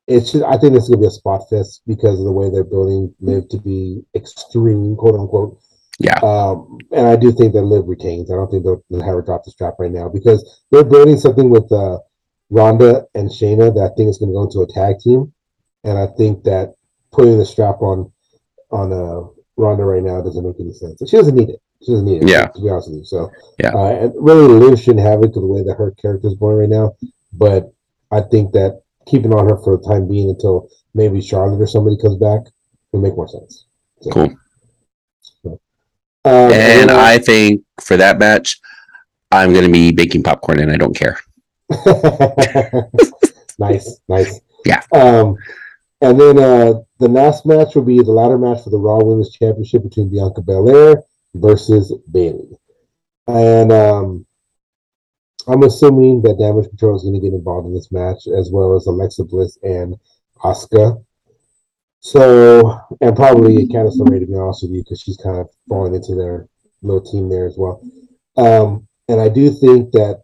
it's 0.07 0.33
just, 0.33 0.45
I 0.45 0.59
think 0.59 0.75
this 0.75 0.85
is 0.85 0.89
gonna 0.89 1.03
be 1.03 1.07
a 1.07 1.11
spot 1.11 1.49
fest 1.49 1.83
because 1.87 2.19
of 2.19 2.25
the 2.25 2.33
way 2.33 2.51
they're 2.51 2.65
building 2.65 3.15
Liv 3.21 3.49
to 3.51 3.59
be 3.59 4.03
extreme, 4.15 4.97
quote 4.97 5.15
unquote. 5.15 5.59
Yeah. 5.99 6.19
Um, 6.19 6.79
and 6.91 7.07
I 7.07 7.17
do 7.17 7.33
think 7.33 7.53
that 7.53 7.63
Liv 7.63 7.87
retains. 7.87 8.31
I 8.31 8.35
don't 8.35 8.51
think 8.51 8.65
they'll, 8.65 8.83
they'll 8.91 9.03
have 9.03 9.15
her 9.15 9.23
drop 9.23 9.45
the 9.45 9.51
strap 9.51 9.75
right 9.79 9.91
now 9.91 10.09
because 10.09 10.63
they're 10.71 10.85
building 10.85 11.19
something 11.19 11.49
with 11.49 11.71
uh, 11.71 11.99
Ronda 12.51 13.05
and 13.15 13.31
Shayna 13.31 13.73
that 13.75 13.91
I 13.93 13.95
think 13.95 14.09
is 14.11 14.19
going 14.19 14.31
to 14.31 14.35
go 14.35 14.43
into 14.43 14.63
a 14.63 14.67
tag 14.67 14.99
team, 15.01 15.33
and 15.85 15.99
I 15.99 16.07
think 16.19 16.45
that 16.45 16.75
putting 17.13 17.39
the 17.39 17.45
strap 17.45 17.81
on 17.81 18.11
on 18.71 18.93
uh, 18.93 19.29
Ronda 19.57 19.85
right 19.85 20.03
now 20.03 20.23
doesn't 20.23 20.45
make 20.45 20.59
any 20.59 20.73
sense. 20.73 21.03
She 21.09 21.17
doesn't 21.17 21.37
need 21.37 21.51
it. 21.51 21.61
She 21.83 21.93
doesn't 21.93 22.07
need 22.07 22.23
it. 22.23 22.29
Yeah. 22.29 22.47
To 22.47 22.61
be 22.61 22.69
honest 22.71 22.89
with 22.89 22.99
you, 22.99 23.05
so 23.05 23.31
yeah, 23.59 23.73
uh, 23.75 24.05
and 24.05 24.15
really 24.17 24.47
Liv 24.49 24.79
shouldn't 24.79 25.05
have 25.05 25.23
it 25.23 25.35
to 25.35 25.41
the 25.41 25.47
way 25.47 25.63
that 25.63 25.75
her 25.75 25.93
character 25.93 26.29
is 26.29 26.35
going 26.35 26.57
right 26.57 26.69
now. 26.69 26.97
But 27.33 27.73
I 28.11 28.21
think 28.21 28.53
that 28.53 28.83
keeping 29.07 29.33
on 29.33 29.49
her 29.49 29.57
for 29.63 29.77
the 29.77 29.83
time 29.83 30.09
being 30.09 30.31
until 30.31 30.69
maybe 30.95 31.21
Charlotte 31.21 31.61
or 31.61 31.67
somebody 31.67 31.97
comes 31.97 32.17
back 32.17 32.41
will 32.93 33.01
make 33.01 33.17
more 33.17 33.29
sense. 33.29 33.67
So, 34.01 34.11
cool. 34.11 34.37
So, 35.43 35.61
um, 36.25 36.53
and 36.53 36.91
uh, 36.91 37.01
I 37.01 37.19
think 37.19 37.63
for 37.81 37.97
that 37.97 38.19
match, 38.19 38.61
I'm 39.31 39.53
going 39.53 39.65
to 39.67 39.73
be 39.73 39.93
baking 39.93 40.23
popcorn, 40.23 40.61
and 40.61 40.71
I 40.71 40.77
don't 40.77 40.95
care. 40.95 41.19
nice, 43.59 44.01
nice. 44.09 44.41
Yeah. 44.65 44.83
Um, 44.93 45.37
and 46.03 46.21
then 46.21 46.39
uh, 46.39 46.75
the 46.99 47.09
last 47.09 47.47
match 47.47 47.75
will 47.75 47.85
be 47.85 47.99
the 47.99 48.11
ladder 48.11 48.37
match 48.37 48.65
for 48.65 48.71
the 48.71 48.79
Raw 48.79 48.99
Women's 48.99 49.31
Championship 49.31 49.85
between 49.85 50.11
Bianca 50.11 50.43
Belair 50.43 51.03
versus 51.35 51.95
Bayley. 52.11 52.59
And 53.29 53.71
um, 53.71 54.27
I'm 55.47 55.63
assuming 55.63 56.21
that 56.23 56.39
Damage 56.41 56.69
Control 56.69 56.97
is 56.97 57.03
going 57.03 57.15
to 57.15 57.21
get 57.21 57.33
involved 57.33 57.69
in 57.69 57.75
this 57.75 57.93
match, 57.93 58.27
as 58.27 58.51
well 58.51 58.75
as 58.75 58.87
Alexa 58.87 59.25
Bliss 59.25 59.59
and 59.63 59.97
Asuka. 60.45 61.03
So, 62.01 62.81
and 63.01 63.15
probably 63.15 63.69
Candice 63.69 63.97
LeRae, 63.97 64.19
to 64.21 64.27
be 64.27 64.35
honest 64.35 64.65
with 64.65 64.73
you, 64.73 64.83
because 64.83 65.01
she's 65.01 65.17
kind 65.17 65.39
of 65.39 65.49
falling 65.69 65.95
into 65.95 66.17
their 66.17 66.49
little 66.83 67.01
team 67.01 67.29
there 67.29 67.47
as 67.47 67.57
well. 67.57 67.81
Um, 68.37 68.89
and 69.09 69.21
I 69.21 69.29
do 69.29 69.51
think 69.51 69.93
that 69.93 70.23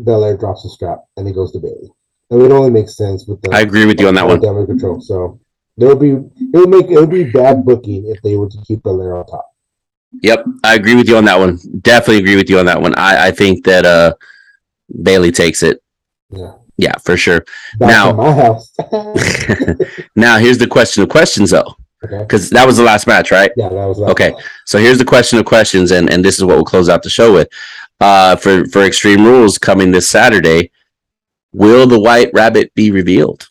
Belair 0.00 0.36
drops 0.36 0.64
the 0.64 0.70
strap 0.70 1.04
and 1.16 1.28
it 1.28 1.34
goes 1.34 1.52
to 1.52 1.60
Bayley. 1.60 1.92
It 2.30 2.52
only 2.52 2.70
makes 2.70 2.96
sense 2.96 3.26
with 3.26 3.40
the. 3.40 3.50
I 3.52 3.60
agree 3.60 3.86
with 3.86 4.00
you 4.00 4.08
on 4.08 4.14
that 4.14 4.26
one. 4.26 4.40
Damage 4.40 4.66
control. 4.66 5.00
So 5.00 5.40
there 5.78 5.88
would 5.88 6.00
be 6.00 6.10
it 6.10 6.56
would 6.56 6.68
make 6.68 6.90
it 6.90 6.96
would 6.96 7.10
be 7.10 7.24
bad 7.24 7.64
booking 7.64 8.06
if 8.06 8.20
they 8.22 8.36
were 8.36 8.48
to 8.48 8.58
keep 8.66 8.82
Belair 8.82 9.16
on 9.16 9.26
top. 9.26 9.46
Yep, 10.22 10.44
I 10.64 10.74
agree 10.74 10.94
with 10.94 11.08
you 11.08 11.16
on 11.16 11.24
that 11.26 11.38
one. 11.38 11.58
Definitely 11.80 12.18
agree 12.18 12.36
with 12.36 12.50
you 12.50 12.58
on 12.58 12.66
that 12.66 12.80
one. 12.80 12.94
I, 12.96 13.28
I 13.28 13.30
think 13.30 13.64
that 13.64 13.86
uh 13.86 14.14
Bayley 15.02 15.30
takes 15.30 15.62
it. 15.62 15.82
Yeah. 16.30 16.54
Yeah, 16.76 16.96
for 16.98 17.16
sure. 17.16 17.44
Back 17.78 17.88
now, 17.88 18.12
my 18.12 18.32
house. 18.32 18.72
now 20.16 20.38
here's 20.38 20.58
the 20.58 20.66
question 20.68 21.02
of 21.02 21.08
questions 21.08 21.50
though. 21.50 21.76
Because 22.00 22.46
okay. 22.46 22.60
that 22.60 22.66
was 22.66 22.76
the 22.76 22.84
last 22.84 23.08
match, 23.08 23.32
right? 23.32 23.50
Yeah, 23.56 23.70
that 23.70 23.86
was 23.86 24.00
okay. 24.00 24.30
Match. 24.30 24.44
So 24.66 24.78
here's 24.78 24.98
the 24.98 25.04
question 25.04 25.38
of 25.38 25.44
questions, 25.44 25.90
and, 25.90 26.08
and 26.12 26.24
this 26.24 26.36
is 26.36 26.44
what 26.44 26.54
we'll 26.54 26.64
close 26.64 26.88
out 26.88 27.02
the 27.02 27.10
show 27.10 27.32
with. 27.32 27.48
Uh, 28.00 28.36
for 28.36 28.64
for 28.66 28.82
Extreme 28.82 29.24
Rules 29.24 29.58
coming 29.58 29.90
this 29.90 30.08
Saturday, 30.08 30.70
Will 31.52 31.86
the 31.86 31.98
White 31.98 32.30
Rabbit 32.34 32.74
be 32.74 32.90
revealed? 32.90 33.48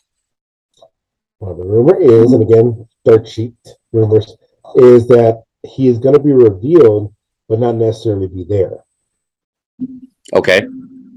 Well, 1.39 1.55
the 1.55 1.65
rumor 1.65 1.99
is, 1.99 2.31
and 2.33 2.43
again, 2.43 2.87
dirt 3.05 3.27
sheet 3.27 3.53
rumors, 3.91 4.35
is 4.75 5.07
that 5.07 5.43
he 5.63 5.87
is 5.87 5.99
going 5.99 6.15
to 6.15 6.21
be 6.21 6.33
revealed, 6.33 7.13
but 7.47 7.59
not 7.59 7.75
necessarily 7.75 8.27
be 8.27 8.43
there. 8.43 8.83
Okay. 10.33 10.67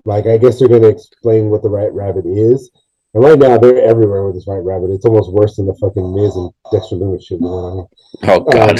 Like, 0.04 0.26
I 0.26 0.38
guess 0.38 0.58
they're 0.58 0.68
going 0.68 0.82
to 0.82 0.88
explain 0.88 1.50
what 1.50 1.62
the 1.62 1.70
White 1.70 1.92
Rabbit 1.92 2.26
is. 2.26 2.70
And 3.12 3.24
right 3.24 3.38
now, 3.38 3.58
they're 3.58 3.82
everywhere 3.82 4.24
with 4.24 4.34
this 4.34 4.46
White 4.46 4.58
Rabbit. 4.58 4.90
It's 4.90 5.04
almost 5.04 5.32
worse 5.32 5.56
than 5.56 5.66
the 5.66 5.74
fucking 5.74 6.14
Miz 6.14 6.36
and 6.36 6.50
Dexter 6.70 6.96
Lumis 6.96 7.24
shit. 7.26 7.40
Know 7.40 7.88
I? 8.22 8.30
Oh, 8.30 8.40
God. 8.40 8.78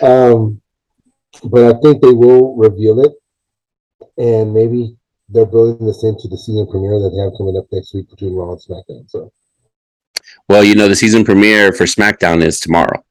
Um, 0.00 0.08
um, 0.08 0.62
but 1.44 1.76
I 1.76 1.80
think 1.80 2.02
they 2.02 2.12
will 2.12 2.56
reveal 2.56 3.00
it. 3.00 3.12
And 4.18 4.52
maybe 4.52 4.96
they're 5.28 5.46
building 5.46 5.86
this 5.86 6.04
into 6.04 6.28
the 6.28 6.38
season 6.38 6.66
premiere 6.66 7.00
that 7.00 7.10
they 7.10 7.22
have 7.22 7.32
coming 7.36 7.56
up 7.56 7.66
next 7.72 7.94
week 7.94 8.08
between 8.08 8.34
Raw 8.34 8.52
and 8.52 8.60
SmackDown. 8.60 9.10
So, 9.10 9.32
well, 10.48 10.62
you 10.62 10.74
know, 10.74 10.88
the 10.88 10.96
season 10.96 11.24
premiere 11.24 11.72
for 11.72 11.84
SmackDown 11.84 12.42
is 12.42 12.60
tomorrow. 12.60 13.04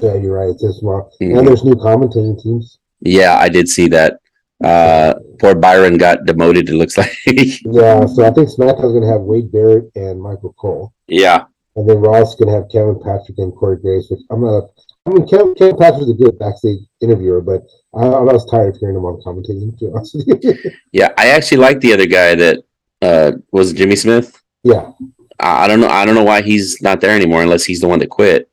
Yeah, 0.00 0.14
you're 0.14 0.34
right. 0.34 0.48
It's 0.48 0.78
tomorrow, 0.78 1.10
mm-hmm. 1.20 1.38
and 1.38 1.46
there's 1.46 1.64
new 1.64 1.74
commentating 1.74 2.42
teams. 2.42 2.78
Yeah, 3.00 3.36
I 3.38 3.48
did 3.48 3.68
see 3.68 3.88
that. 3.88 4.18
Uh, 4.62 5.14
poor 5.40 5.54
Byron 5.54 5.98
got 5.98 6.24
demoted. 6.24 6.68
It 6.68 6.74
looks 6.74 6.96
like. 6.98 7.16
yeah, 7.26 8.06
so 8.06 8.24
I 8.24 8.30
think 8.30 8.48
SmackDown's 8.48 8.94
gonna 8.94 9.12
have 9.12 9.22
Wade 9.22 9.52
Barrett 9.52 9.90
and 9.94 10.20
Michael 10.20 10.54
Cole. 10.54 10.92
Yeah, 11.06 11.44
and 11.76 11.88
then 11.88 11.98
Raw's 11.98 12.34
gonna 12.34 12.52
have 12.52 12.70
Kevin 12.70 13.00
Patrick 13.00 13.38
and 13.38 13.54
Corey 13.54 13.76
Graves. 13.76 14.10
Which 14.10 14.20
I'm 14.30 14.42
not. 14.42 14.70
I 15.04 15.10
mean, 15.10 15.26
Kevin, 15.26 15.54
Kevin 15.54 15.76
Patrick's 15.76 16.10
a 16.10 16.14
good 16.14 16.38
backstage 16.38 16.80
interviewer, 17.00 17.40
but 17.40 17.62
I, 17.94 18.06
I 18.06 18.20
was 18.20 18.46
tired 18.46 18.74
of 18.74 18.80
hearing 18.80 18.96
him 18.96 19.04
on 19.04 19.20
commentating. 19.20 19.76
To 19.78 19.86
be 19.86 19.92
honest 19.92 20.14
with 20.14 20.44
you. 20.44 20.70
yeah, 20.92 21.12
I 21.18 21.30
actually 21.30 21.58
like 21.58 21.80
the 21.80 21.92
other 21.92 22.06
guy 22.06 22.36
that 22.36 22.64
uh, 23.00 23.32
was 23.50 23.72
Jimmy 23.72 23.96
Smith. 23.96 24.40
Yeah, 24.62 24.92
I, 25.40 25.64
I 25.64 25.66
don't 25.66 25.80
know. 25.80 25.88
I 25.88 26.04
don't 26.04 26.14
know 26.14 26.24
why 26.24 26.42
he's 26.42 26.80
not 26.82 27.00
there 27.00 27.14
anymore, 27.14 27.42
unless 27.42 27.64
he's 27.64 27.80
the 27.80 27.88
one 27.88 27.98
that 27.98 28.10
quit. 28.10 28.48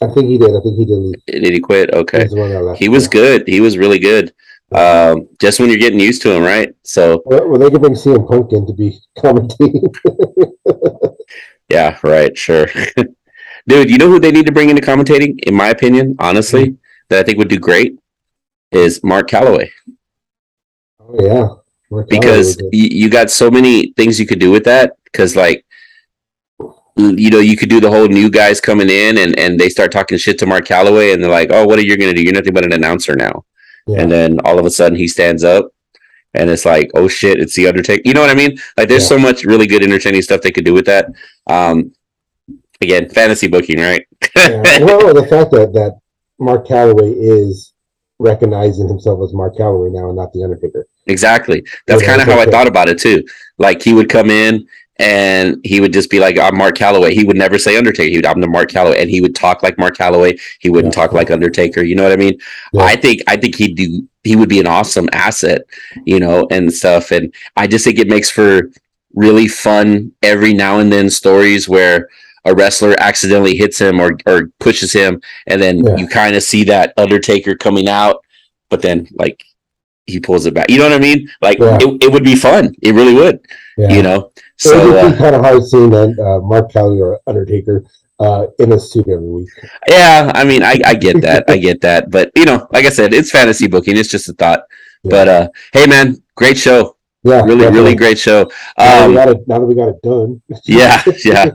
I 0.00 0.08
think 0.08 0.28
he 0.28 0.38
did. 0.38 0.50
I 0.50 0.60
think 0.60 0.78
he 0.78 0.84
did. 0.84 0.94
Leave. 0.94 1.24
Did 1.26 1.52
he 1.52 1.60
quit? 1.60 1.92
Okay. 1.92 2.28
He 2.76 2.88
was 2.88 3.08
good. 3.08 3.46
He 3.46 3.60
was 3.60 3.78
really 3.78 3.98
good. 3.98 4.32
Um, 4.72 5.28
just 5.38 5.60
when 5.60 5.68
you're 5.68 5.78
getting 5.78 6.00
used 6.00 6.22
to 6.22 6.32
him, 6.32 6.42
right? 6.42 6.74
So. 6.82 7.22
Well, 7.26 7.48
well 7.48 7.58
they 7.58 7.70
could 7.70 7.80
bring 7.80 7.94
CM 7.94 8.26
Punk 8.26 8.52
in 8.52 8.66
to 8.66 8.72
be 8.72 8.98
commentating. 9.18 9.94
yeah. 11.68 11.98
Right. 12.02 12.36
Sure. 12.36 12.66
Dude, 13.66 13.90
you 13.90 13.98
know 13.98 14.08
who 14.08 14.18
they 14.18 14.32
need 14.32 14.46
to 14.46 14.52
bring 14.52 14.70
into 14.70 14.82
commentating? 14.82 15.38
In 15.40 15.54
my 15.54 15.68
opinion, 15.68 16.16
honestly, 16.18 16.64
mm-hmm. 16.64 16.74
that 17.08 17.20
I 17.20 17.22
think 17.22 17.38
would 17.38 17.48
do 17.48 17.58
great 17.58 17.98
is 18.70 19.02
Mark 19.04 19.28
Calaway. 19.28 19.70
Oh 21.00 21.16
yeah. 21.24 21.48
Mark 21.90 22.08
because 22.08 22.56
you, 22.72 22.88
you 22.90 23.10
got 23.10 23.30
so 23.30 23.50
many 23.50 23.92
things 23.92 24.18
you 24.18 24.26
could 24.26 24.40
do 24.40 24.50
with 24.50 24.64
that. 24.64 24.96
Because 25.04 25.36
like 25.36 25.64
you 26.96 27.30
know, 27.30 27.38
you 27.38 27.56
could 27.56 27.70
do 27.70 27.80
the 27.80 27.90
whole 27.90 28.06
new 28.06 28.30
guys 28.30 28.60
coming 28.60 28.90
in 28.90 29.18
and, 29.18 29.38
and 29.38 29.58
they 29.58 29.68
start 29.68 29.90
talking 29.90 30.18
shit 30.18 30.38
to 30.38 30.46
Mark 30.46 30.66
Calaway 30.66 31.14
and 31.14 31.22
they're 31.22 31.30
like, 31.30 31.50
oh, 31.50 31.66
what 31.66 31.78
are 31.78 31.82
you 31.82 31.96
going 31.96 32.10
to 32.10 32.14
do? 32.14 32.22
You're 32.22 32.34
nothing 32.34 32.52
but 32.52 32.66
an 32.66 32.72
announcer 32.72 33.16
now. 33.16 33.44
Yeah. 33.86 34.02
And 34.02 34.12
then 34.12 34.40
all 34.44 34.58
of 34.58 34.66
a 34.66 34.70
sudden 34.70 34.98
he 34.98 35.08
stands 35.08 35.42
up 35.42 35.72
and 36.34 36.50
it's 36.50 36.64
like, 36.64 36.90
oh 36.94 37.08
shit, 37.08 37.40
it's 37.40 37.54
the 37.54 37.66
Undertaker. 37.66 38.02
You 38.04 38.14
know 38.14 38.20
what 38.20 38.30
I 38.30 38.34
mean? 38.34 38.58
Like 38.76 38.88
there's 38.88 39.04
yeah. 39.04 39.16
so 39.16 39.18
much 39.18 39.44
really 39.44 39.66
good 39.66 39.82
entertaining 39.82 40.22
stuff 40.22 40.42
they 40.42 40.50
could 40.50 40.64
do 40.64 40.74
with 40.74 40.86
that. 40.86 41.06
Um, 41.46 41.94
again, 42.82 43.08
fantasy 43.08 43.48
booking, 43.48 43.80
right? 43.80 44.06
yeah. 44.36 44.78
Well, 44.84 45.14
the 45.14 45.26
fact 45.26 45.50
that, 45.52 45.72
that 45.72 45.98
Mark 46.38 46.66
Calaway 46.66 47.14
is 47.16 47.72
recognizing 48.18 48.88
himself 48.88 49.20
as 49.22 49.34
Mark 49.34 49.56
Calaway 49.56 49.90
now 49.92 50.08
and 50.08 50.16
not 50.16 50.32
the 50.32 50.44
Undertaker. 50.44 50.86
Exactly. 51.06 51.64
That's 51.86 52.02
kind 52.02 52.20
of 52.20 52.28
how 52.28 52.38
I 52.38 52.46
thought 52.46 52.68
about 52.68 52.88
it 52.88 52.98
too. 52.98 53.24
Like 53.58 53.82
he 53.82 53.92
would 53.92 54.08
come 54.08 54.30
in 54.30 54.66
and 54.98 55.58
he 55.64 55.80
would 55.80 55.92
just 55.92 56.10
be 56.10 56.20
like, 56.20 56.38
"I'm 56.38 56.56
Mark 56.56 56.76
Calaway." 56.76 57.12
He 57.12 57.24
would 57.24 57.36
never 57.36 57.58
say 57.58 57.76
Undertaker. 57.76 58.10
He 58.10 58.18
would, 58.18 58.26
"I'm 58.26 58.40
the 58.40 58.46
Mark 58.46 58.70
Calaway," 58.70 59.00
and 59.00 59.10
he 59.10 59.20
would 59.20 59.34
talk 59.34 59.62
like 59.62 59.78
Mark 59.78 59.96
Calaway. 59.96 60.38
He 60.60 60.70
wouldn't 60.70 60.94
yeah. 60.94 61.02
talk 61.02 61.12
like 61.12 61.30
Undertaker. 61.30 61.82
You 61.82 61.96
know 61.96 62.04
what 62.04 62.12
I 62.12 62.16
mean? 62.16 62.38
Yeah. 62.72 62.82
I 62.82 62.96
think 62.96 63.22
I 63.26 63.36
think 63.36 63.56
he'd 63.56 63.74
do. 63.74 64.06
He 64.22 64.36
would 64.36 64.48
be 64.48 64.60
an 64.60 64.66
awesome 64.66 65.08
asset, 65.12 65.62
you 66.04 66.20
know, 66.20 66.46
and 66.50 66.72
stuff. 66.72 67.10
And 67.10 67.34
I 67.56 67.66
just 67.66 67.84
think 67.84 67.98
it 67.98 68.08
makes 68.08 68.30
for 68.30 68.70
really 69.14 69.48
fun 69.48 70.12
every 70.22 70.52
now 70.52 70.78
and 70.78 70.92
then 70.92 71.10
stories 71.10 71.68
where 71.68 72.08
a 72.44 72.54
wrestler 72.54 72.94
accidentally 72.98 73.56
hits 73.56 73.80
him 73.80 74.00
or 74.00 74.16
or 74.26 74.48
pushes 74.60 74.92
him, 74.92 75.20
and 75.46 75.60
then 75.62 75.84
Yeah. 75.84 75.96
you 75.96 76.08
kind 76.08 76.34
of 76.36 76.42
see 76.42 76.64
that 76.64 76.92
Undertaker 76.96 77.54
coming 77.56 77.88
out, 77.88 78.24
but 78.70 78.82
then 78.82 79.08
like 79.14 79.42
he 80.06 80.18
pulls 80.18 80.46
it 80.46 80.54
back. 80.54 80.68
You 80.70 80.78
know 80.78 80.84
what 80.88 80.94
I 80.94 80.98
mean? 80.98 81.28
Like 81.40 81.58
Yeah. 81.58 81.78
it, 81.80 82.04
it 82.04 82.12
would 82.12 82.24
be 82.24 82.34
fun. 82.34 82.74
It 82.82 82.92
really 82.94 83.14
would. 83.14 83.40
Yeah. 83.78 83.90
You 83.90 84.02
know. 84.02 84.32
So 84.56 84.78
it 84.78 84.86
would 84.86 84.96
uh, 84.96 85.10
be 85.10 85.16
kind 85.16 85.34
of 85.36 85.42
hard 85.42 85.64
seeing 85.64 85.90
that 85.90 86.18
uh, 86.18 86.44
Mark 86.46 86.72
Kelly 86.72 87.00
or 87.00 87.20
Undertaker 87.26 87.84
uh, 88.20 88.46
in 88.58 88.72
a 88.72 88.78
suit 88.78 89.08
every 89.08 89.26
week. 89.28 89.48
yeah, 89.88 90.30
I 90.34 90.44
mean, 90.44 90.62
I, 90.62 90.80
I 90.84 90.94
get 90.94 91.20
that. 91.22 91.44
I 91.48 91.56
get 91.68 91.80
that. 91.80 92.10
But 92.10 92.30
you 92.36 92.44
know, 92.44 92.66
like 92.72 92.84
I 92.86 92.90
said, 92.90 93.14
it's 93.14 93.30
fantasy 93.30 93.66
booking. 93.68 93.96
It's 93.96 94.08
just 94.08 94.28
a 94.28 94.32
thought. 94.34 94.64
Yeah. 95.04 95.10
But 95.10 95.28
uh, 95.28 95.48
hey, 95.72 95.86
man, 95.86 96.22
great 96.36 96.58
show. 96.58 96.96
Yeah, 97.24 97.42
Really, 97.42 97.58
definitely. 97.58 97.78
really 97.80 97.94
great 97.94 98.18
show. 98.18 98.50
Now, 98.78 98.84
that 98.84 98.98
we 99.00 99.04
Um, 99.04 99.14
got 99.14 99.28
it, 99.28 99.48
now 99.48 99.58
that 99.60 99.66
we 99.66 99.74
got 99.74 99.88
it 99.90 100.02
done. 100.02 100.42
yeah, 100.64 101.02
yeah. 101.24 101.50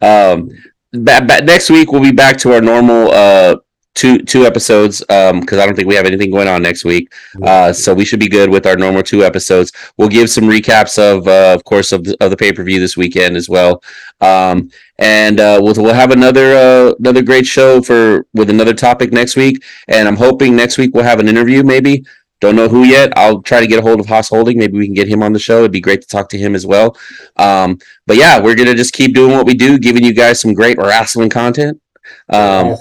Um, 0.00 0.48
ba- 0.92 1.24
ba- 1.26 1.42
next 1.44 1.70
week 1.70 1.90
we'll 1.92 2.02
be 2.02 2.12
back 2.12 2.36
to 2.38 2.52
our 2.52 2.60
normal 2.60 3.10
uh 3.10 3.56
two 3.96 4.18
two 4.18 4.46
episodes 4.46 5.02
um 5.10 5.40
because 5.40 5.58
I 5.58 5.66
don't 5.66 5.74
think 5.74 5.88
we 5.88 5.96
have 5.96 6.06
anything 6.06 6.30
going 6.30 6.46
on 6.46 6.62
next 6.62 6.84
week. 6.84 7.12
Uh, 7.42 7.72
so 7.72 7.92
we 7.92 8.04
should 8.04 8.20
be 8.20 8.28
good 8.28 8.48
with 8.48 8.64
our 8.66 8.76
normal 8.76 9.02
two 9.02 9.24
episodes. 9.24 9.72
We'll 9.96 10.08
give 10.08 10.30
some 10.30 10.44
recaps 10.44 10.96
of, 10.96 11.26
uh, 11.26 11.54
of 11.56 11.64
course, 11.64 11.90
of 11.90 12.04
the, 12.04 12.16
of 12.20 12.30
the 12.30 12.36
pay 12.36 12.52
per 12.52 12.62
view 12.62 12.78
this 12.78 12.96
weekend 12.96 13.36
as 13.36 13.48
well. 13.48 13.82
Um, 14.20 14.70
and 14.98 15.40
uh, 15.40 15.58
we'll 15.60 15.74
we'll 15.74 15.94
have 15.94 16.12
another 16.12 16.54
uh, 16.54 16.92
another 17.00 17.22
great 17.22 17.46
show 17.46 17.82
for 17.82 18.26
with 18.32 18.48
another 18.48 18.74
topic 18.74 19.12
next 19.12 19.34
week. 19.34 19.64
And 19.88 20.06
I'm 20.06 20.16
hoping 20.16 20.54
next 20.54 20.78
week 20.78 20.92
we'll 20.94 21.04
have 21.04 21.18
an 21.18 21.26
interview. 21.28 21.64
Maybe 21.64 22.04
don't 22.40 22.56
know 22.56 22.68
who 22.68 22.84
yet. 22.84 23.12
I'll 23.16 23.42
try 23.42 23.60
to 23.60 23.66
get 23.66 23.78
a 23.78 23.82
hold 23.82 24.00
of 24.00 24.06
Haas 24.06 24.28
Holding. 24.28 24.58
Maybe 24.58 24.78
we 24.78 24.86
can 24.86 24.94
get 24.94 25.08
him 25.08 25.22
on 25.22 25.32
the 25.32 25.38
show. 25.38 25.58
It'd 25.58 25.72
be 25.72 25.80
great 25.80 26.02
to 26.02 26.08
talk 26.08 26.28
to 26.30 26.38
him 26.38 26.54
as 26.54 26.66
well. 26.66 26.96
Um, 27.36 27.78
but 28.06 28.16
yeah, 28.16 28.40
we're 28.40 28.54
gonna 28.54 28.74
just 28.74 28.94
keep 28.94 29.14
doing 29.14 29.32
what 29.36 29.46
we 29.46 29.54
do, 29.54 29.78
giving 29.78 30.04
you 30.04 30.14
guys 30.14 30.40
some 30.40 30.54
great 30.54 30.78
wrestling 30.78 31.30
content. 31.30 31.80
Um, 32.28 32.76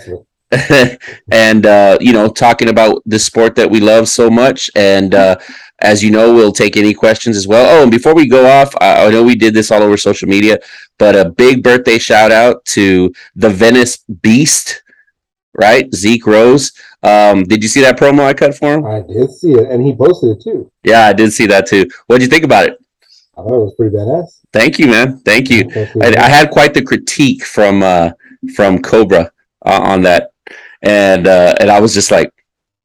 and 1.32 1.66
uh, 1.66 1.98
you 2.02 2.14
know, 2.14 2.28
talking 2.28 2.70
about 2.70 3.02
the 3.06 3.20
sport 3.20 3.56
that 3.56 3.70
we 3.70 3.80
love 3.80 4.08
so 4.10 4.30
much. 4.30 4.72
And 4.76 5.14
uh, 5.14 5.38
as 5.80 6.04
you 6.04 6.12
know, 6.12 6.34
we'll 6.34 6.52
take 6.52 6.76
any 6.76 6.94
questions 6.94 7.38
as 7.38 7.48
well. 7.48 7.80
Oh, 7.80 7.84
and 7.84 7.92
before 7.92 8.16
we 8.16 8.28
go 8.28 8.48
off, 8.48 8.74
I, 8.82 9.06
I 9.06 9.10
know 9.10 9.24
we 9.24 9.36
did 9.36 9.54
this 9.54 9.72
all 9.72 9.84
over 9.84 9.98
social 9.98 10.28
media, 10.28 10.60
but 10.98 11.16
a 11.16 11.30
big 11.30 11.64
birthday 11.64 11.98
shout 11.98 12.32
out 12.32 12.66
to 12.66 13.14
the 13.36 13.50
Venice 13.50 13.98
Beast, 14.22 14.84
right? 15.54 15.94
Zeke 15.94 16.26
Rose. 16.26 16.72
Um, 17.02 17.44
did 17.44 17.64
you 17.64 17.70
see 17.70 17.82
that 17.82 17.98
promo 17.98 18.24
I 18.24 18.34
cut 18.34 18.56
for 18.56 18.74
him? 18.74 18.86
I 18.86 19.02
did 19.02 19.32
see 19.32 19.54
it, 19.54 19.70
and 19.72 19.86
he 19.86 19.96
posted 19.96 20.38
it 20.38 20.44
too. 20.44 20.70
Yeah, 20.84 21.06
I 21.08 21.14
did 21.14 21.32
see 21.32 21.46
that 21.48 21.66
too. 21.66 21.88
What 22.08 22.18
did 22.18 22.24
you 22.26 22.30
think 22.30 22.44
about 22.44 22.66
it? 22.68 22.78
I 23.38 23.42
thought 23.42 23.54
it 23.54 23.66
was 23.66 23.76
pretty 23.76 23.96
badass. 23.96 24.40
Thank 24.52 24.80
you, 24.80 24.88
man. 24.88 25.20
Thank 25.20 25.50
you. 25.50 25.70
I, 26.02 26.14
I 26.18 26.28
had 26.30 26.50
quite 26.50 26.74
the 26.74 26.82
critique 26.82 27.44
from 27.46 27.84
uh, 27.84 28.12
from 28.54 28.82
Cobra 28.82 29.32
uh, 29.66 29.80
on 29.82 30.02
that, 30.04 30.32
and 30.82 31.26
uh, 31.26 31.56
and 31.62 31.70
I 31.70 31.80
was 31.80 31.94
just 31.94 32.12
like, 32.12 32.34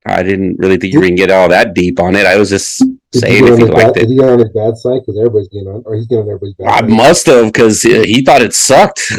I 0.07 0.23
didn't 0.23 0.59
really 0.61 0.77
think 0.77 0.93
you 0.93 1.01
were 1.01 1.07
gonna 1.07 1.17
get 1.17 1.33
all 1.33 1.49
that 1.49 1.75
deep 1.75 1.99
on 1.99 2.15
it. 2.15 2.25
I 2.25 2.37
was 2.37 2.51
just 2.51 2.85
Did 3.11 3.21
saying 3.21 3.49
if 3.49 3.59
you 3.59 3.67
liked 3.67 3.95
bad, 3.95 3.97
it. 3.97 4.01
Did 4.01 4.09
he 4.11 4.17
get 4.17 4.29
on 4.29 4.39
his 4.39 4.51
bad 4.51 4.77
side? 4.77 5.01
Because 5.01 5.19
everybody's 5.19 5.49
getting 5.49 5.69
on, 5.69 5.83
or 5.87 5.97
he's 5.97 6.07
getting 6.07 6.25
on 6.25 6.29
everybody's 6.29 6.55
bad 6.55 6.69
I 6.69 6.81
side. 6.81 6.91
must 6.91 7.27
have 7.27 7.47
because 7.47 7.83
he 7.83 8.23
thought 8.23 8.43
it 8.43 8.55
sucked. 8.55 9.01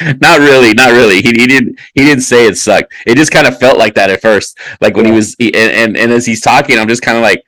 not 0.00 0.40
really, 0.40 0.72
not 0.74 0.92
really. 0.92 1.16
He, 1.22 1.28
he 1.30 1.46
didn't 1.46 1.78
he 1.94 2.04
didn't 2.04 2.22
say 2.22 2.46
it 2.46 2.56
sucked. 2.58 2.92
It 3.06 3.16
just 3.16 3.32
kind 3.32 3.46
of 3.46 3.58
felt 3.58 3.78
like 3.78 3.94
that 3.94 4.10
at 4.10 4.20
first. 4.22 4.58
Like 4.80 4.96
when 4.96 5.06
he 5.06 5.12
was 5.12 5.34
he, 5.38 5.54
and, 5.54 5.72
and 5.72 5.96
and 5.96 6.12
as 6.12 6.26
he's 6.26 6.40
talking, 6.40 6.78
I'm 6.78 6.88
just 6.88 7.02
kind 7.02 7.16
of 7.16 7.22
like. 7.22 7.42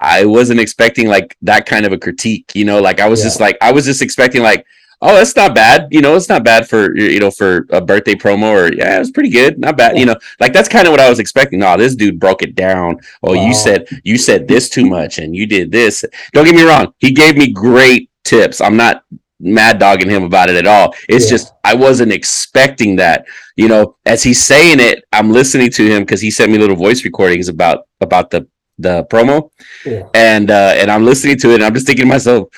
I 0.00 0.24
wasn't 0.26 0.60
expecting 0.60 1.08
like 1.08 1.36
that 1.42 1.64
kind 1.66 1.86
of 1.86 1.92
a 1.92 1.98
critique, 1.98 2.52
you 2.54 2.64
know. 2.64 2.80
Like 2.80 3.00
I 3.00 3.08
was 3.08 3.20
Yeah. 3.20 3.26
just 3.26 3.40
like 3.40 3.56
I 3.62 3.72
was 3.72 3.86
just 3.86 4.02
expecting 4.02 4.42
like, 4.42 4.66
oh, 5.00 5.14
that's 5.14 5.34
not 5.36 5.54
bad, 5.54 5.88
you 5.92 6.02
know. 6.02 6.14
It's 6.16 6.28
not 6.28 6.44
bad 6.44 6.68
for 6.68 6.94
you 6.96 7.20
know 7.20 7.30
for 7.30 7.66
a 7.70 7.80
birthday 7.80 8.14
promo 8.14 8.50
or 8.52 8.74
yeah, 8.74 9.00
it's 9.00 9.10
pretty 9.12 9.30
good, 9.30 9.58
not 9.58 9.76
bad, 9.78 9.96
you 9.98 10.04
know. 10.04 10.16
Like 10.40 10.52
that's 10.52 10.68
kind 10.68 10.86
of 10.86 10.90
what 10.90 11.00
I 11.00 11.08
was 11.08 11.20
expecting. 11.20 11.60
No, 11.60 11.76
this 11.78 11.94
dude 11.94 12.18
broke 12.20 12.42
it 12.42 12.54
down. 12.54 12.98
Oh, 13.22 13.34
Wow. 13.34 13.46
you 13.46 13.54
said 13.54 13.86
you 14.02 14.18
said 14.18 14.46
this 14.46 14.68
too 14.68 14.84
much 14.84 15.18
and 15.18 15.34
you 15.34 15.46
did 15.46 15.70
this. 15.72 16.04
Don't 16.32 16.44
get 16.44 16.54
me 16.56 16.64
wrong. 16.64 16.92
He 16.98 17.12
gave 17.12 17.36
me 17.38 17.50
great 17.52 18.10
tips. 18.24 18.60
I'm 18.60 18.76
not 18.76 19.04
mad 19.40 19.78
dogging 19.78 20.10
him 20.10 20.24
about 20.24 20.48
it 20.48 20.56
at 20.56 20.66
all. 20.66 20.94
It's 21.08 21.24
Yeah. 21.26 21.30
just 21.32 21.52
I 21.64 21.74
wasn't 21.74 22.12
expecting 22.12 22.96
that. 22.96 23.26
You 23.56 23.68
know, 23.68 23.96
as 24.06 24.22
he's 24.22 24.42
saying 24.44 24.80
it, 24.80 25.04
I'm 25.12 25.32
listening 25.32 25.70
to 25.72 25.86
him 25.86 26.02
because 26.02 26.20
he 26.20 26.30
sent 26.30 26.50
me 26.52 26.58
little 26.58 26.76
voice 26.76 27.04
recordings 27.04 27.48
about 27.48 27.86
about 28.00 28.30
the 28.30 28.46
the 28.78 29.04
promo 29.04 29.50
Yeah. 29.84 30.02
and 30.14 30.50
uh 30.50 30.74
and 30.76 30.90
I'm 30.90 31.04
listening 31.04 31.38
to 31.38 31.50
it 31.50 31.54
and 31.56 31.64
I'm 31.64 31.74
just 31.74 31.86
thinking 31.86 32.04
to 32.06 32.08
myself, 32.08 32.48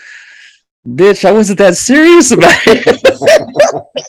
bitch, 0.86 1.24
I 1.24 1.32
wasn't 1.32 1.58
that 1.58 1.76
serious 1.76 2.30
about 2.30 2.54
it. 2.66 2.86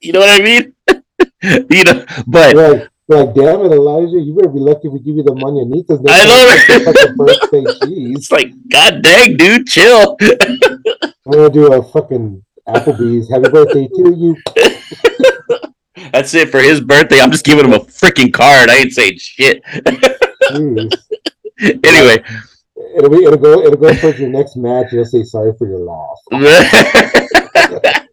you 0.00 0.12
know 0.12 0.20
what 0.20 0.40
I 0.40 0.42
mean? 0.42 0.72
you 1.70 1.84
know, 1.84 2.04
but 2.26 2.56
Like, 2.56 2.88
like, 3.08 3.34
damn 3.34 3.60
it, 3.64 3.72
Elijah, 3.72 4.18
you 4.20 4.34
better 4.34 4.48
be 4.48 4.58
lucky 4.60 4.88
if 4.88 4.92
we 4.92 4.98
give 5.00 5.16
you 5.16 5.22
the 5.22 5.32
mañanitas. 5.32 6.04
I 6.08 6.24
know, 6.26 6.84
Like 6.84 6.96
a 7.08 7.12
birthday 7.14 7.64
cheese. 7.86 8.16
it's 8.18 8.32
like, 8.32 8.52
god 8.68 9.02
dang, 9.02 9.36
dude, 9.36 9.66
chill. 9.66 10.16
I'm 10.20 11.32
gonna 11.32 11.50
do 11.50 11.72
a 11.72 11.82
fucking 11.92 12.42
Applebee's. 12.68 13.30
Happy 13.30 13.48
birthday 13.48 13.86
to 13.86 14.14
you. 14.16 14.36
That's 16.12 16.34
it 16.34 16.50
for 16.50 16.60
his 16.60 16.80
birthday. 16.80 17.20
I'm 17.20 17.30
just 17.30 17.44
giving 17.44 17.64
him 17.64 17.72
a 17.72 17.80
freaking 17.80 18.32
card. 18.32 18.70
I 18.70 18.76
ain't 18.78 18.92
saying 18.92 19.18
shit. 19.18 19.62
Anyway, 21.58 22.22
It'll 22.96 23.08
be 23.10 23.24
it'll 23.24 23.38
go 23.38 23.60
it'll 23.62 23.78
go 23.78 23.94
towards 23.94 24.18
your 24.18 24.28
next 24.28 24.56
match. 24.56 24.92
You'll 24.92 25.06
say 25.06 25.22
sorry 25.22 25.52
for 25.58 25.66
your 25.66 25.78
loss. 25.78 26.18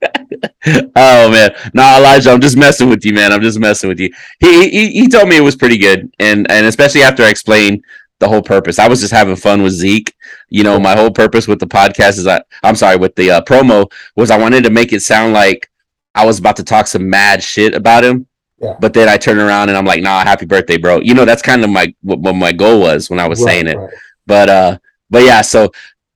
oh 0.96 1.30
man, 1.32 1.52
no, 1.74 1.98
Elijah, 1.98 2.32
I'm 2.32 2.42
just 2.42 2.58
messing 2.58 2.90
with 2.90 3.04
you, 3.06 3.14
man. 3.14 3.32
I'm 3.34 3.42
just 3.42 3.60
messing 3.60 3.90
with 3.90 4.00
you. 4.00 4.10
He 4.40 4.70
he, 4.70 4.90
he 4.92 5.08
told 5.08 5.28
me 5.30 5.38
it 5.38 5.42
was 5.42 5.56
pretty 5.56 5.78
good, 5.78 6.12
and 6.20 6.50
and 6.50 6.66
especially 6.66 7.04
after 7.04 7.24
I 7.24 7.30
explained 7.30 7.84
the 8.20 8.28
whole 8.30 8.42
purpose. 8.42 8.80
I 8.80 8.88
was 8.88 9.02
just 9.02 9.12
having 9.12 9.36
fun 9.36 9.64
with 9.64 9.74
Zeke. 9.74 10.14
You 10.50 10.64
know, 10.64 10.80
my 10.80 10.96
whole 10.96 11.12
purpose 11.12 11.48
with 11.48 11.60
the 11.60 11.68
podcast 11.68 12.18
is 12.18 12.28
I 12.28 12.42
I'm 12.64 12.76
sorry 12.76 12.96
with 12.98 13.16
the 13.16 13.32
uh, 13.32 13.42
promo 13.42 13.92
was 14.16 14.32
I 14.32 14.38
wanted 14.38 14.64
to 14.64 14.70
make 14.70 14.94
it 14.94 15.02
sound 15.02 15.34
like 15.34 15.70
I 16.16 16.26
was 16.26 16.40
about 16.40 16.56
to 16.58 16.64
talk 16.64 16.88
some 16.88 17.10
mad 17.10 17.44
shit 17.44 17.76
about 17.76 18.04
him. 18.04 18.28
Yeah. 18.60 18.76
But 18.80 18.94
then 18.94 19.10
I 19.10 19.18
turn 19.18 19.40
around 19.40 19.68
and 19.70 19.78
I'm 19.78 19.86
like, 19.86 20.02
nah, 20.02 20.24
happy 20.24 20.46
birthday, 20.46 20.78
bro. 20.78 21.00
You 21.02 21.14
know, 21.16 21.26
that's 21.26 21.42
kind 21.42 21.64
of 21.66 21.70
my 21.70 21.94
what, 22.02 22.20
what 22.20 22.34
my 22.36 22.54
goal 22.54 22.80
was 22.80 23.10
when 23.10 23.20
I 23.20 23.28
was 23.28 23.42
Right, 23.42 23.52
saying 23.52 23.68
it. 23.68 23.76
right. 23.78 23.94
But 24.26 24.48
uh, 24.50 24.78
but 25.10 25.24
yeah. 25.24 25.42
So 25.42 25.72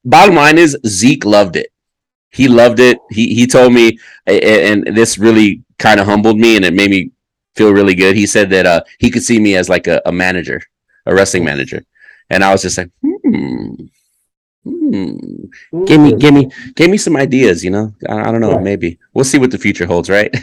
bottom 0.06 0.36
line 0.36 0.58
is 0.58 0.78
Zeke 0.86 1.26
loved 1.26 1.58
it. 1.58 1.72
He 2.38 2.48
loved 2.48 2.80
it. 2.80 2.98
He 3.18 3.24
he 3.40 3.46
told 3.48 3.74
me, 3.74 3.86
a- 4.28 4.42
a- 4.52 4.72
and 4.72 4.80
this 4.96 5.18
really 5.18 5.50
kind 5.80 6.00
of 6.00 6.06
humbled 6.06 6.38
me, 6.46 6.56
and 6.56 6.64
it 6.66 6.74
made 6.74 6.92
me 6.92 7.12
feel 7.56 7.72
really 7.74 7.96
good. 7.96 8.16
He 8.16 8.28
said 8.28 8.50
that 8.52 8.66
uh, 8.66 8.82
he 9.00 9.10
could 9.12 9.24
see 9.24 9.40
me 9.40 9.56
as 9.56 9.68
like 9.70 9.88
a, 9.88 10.02
a 10.06 10.12
manager, 10.12 10.62
a 11.06 11.14
wrestling 11.16 11.44
manager, 11.46 11.84
and 12.30 12.44
I 12.44 12.52
was 12.52 12.62
just 12.62 12.78
like, 12.78 12.92
hmm, 13.04 13.74
hmm. 14.64 15.18
Give 15.86 16.00
me, 16.02 16.16
give 16.16 16.34
me, 16.34 16.50
give 16.76 16.90
me 16.90 16.98
some 16.98 17.16
ideas. 17.18 17.64
You 17.64 17.72
know, 17.72 17.94
I, 18.10 18.16
I 18.28 18.32
don't 18.32 18.42
know. 18.42 18.54
Right. 18.56 18.64
Maybe 18.64 19.00
we'll 19.14 19.26
see 19.26 19.38
what 19.38 19.52
the 19.52 19.58
future 19.58 19.86
holds, 19.86 20.10
right? 20.10 20.34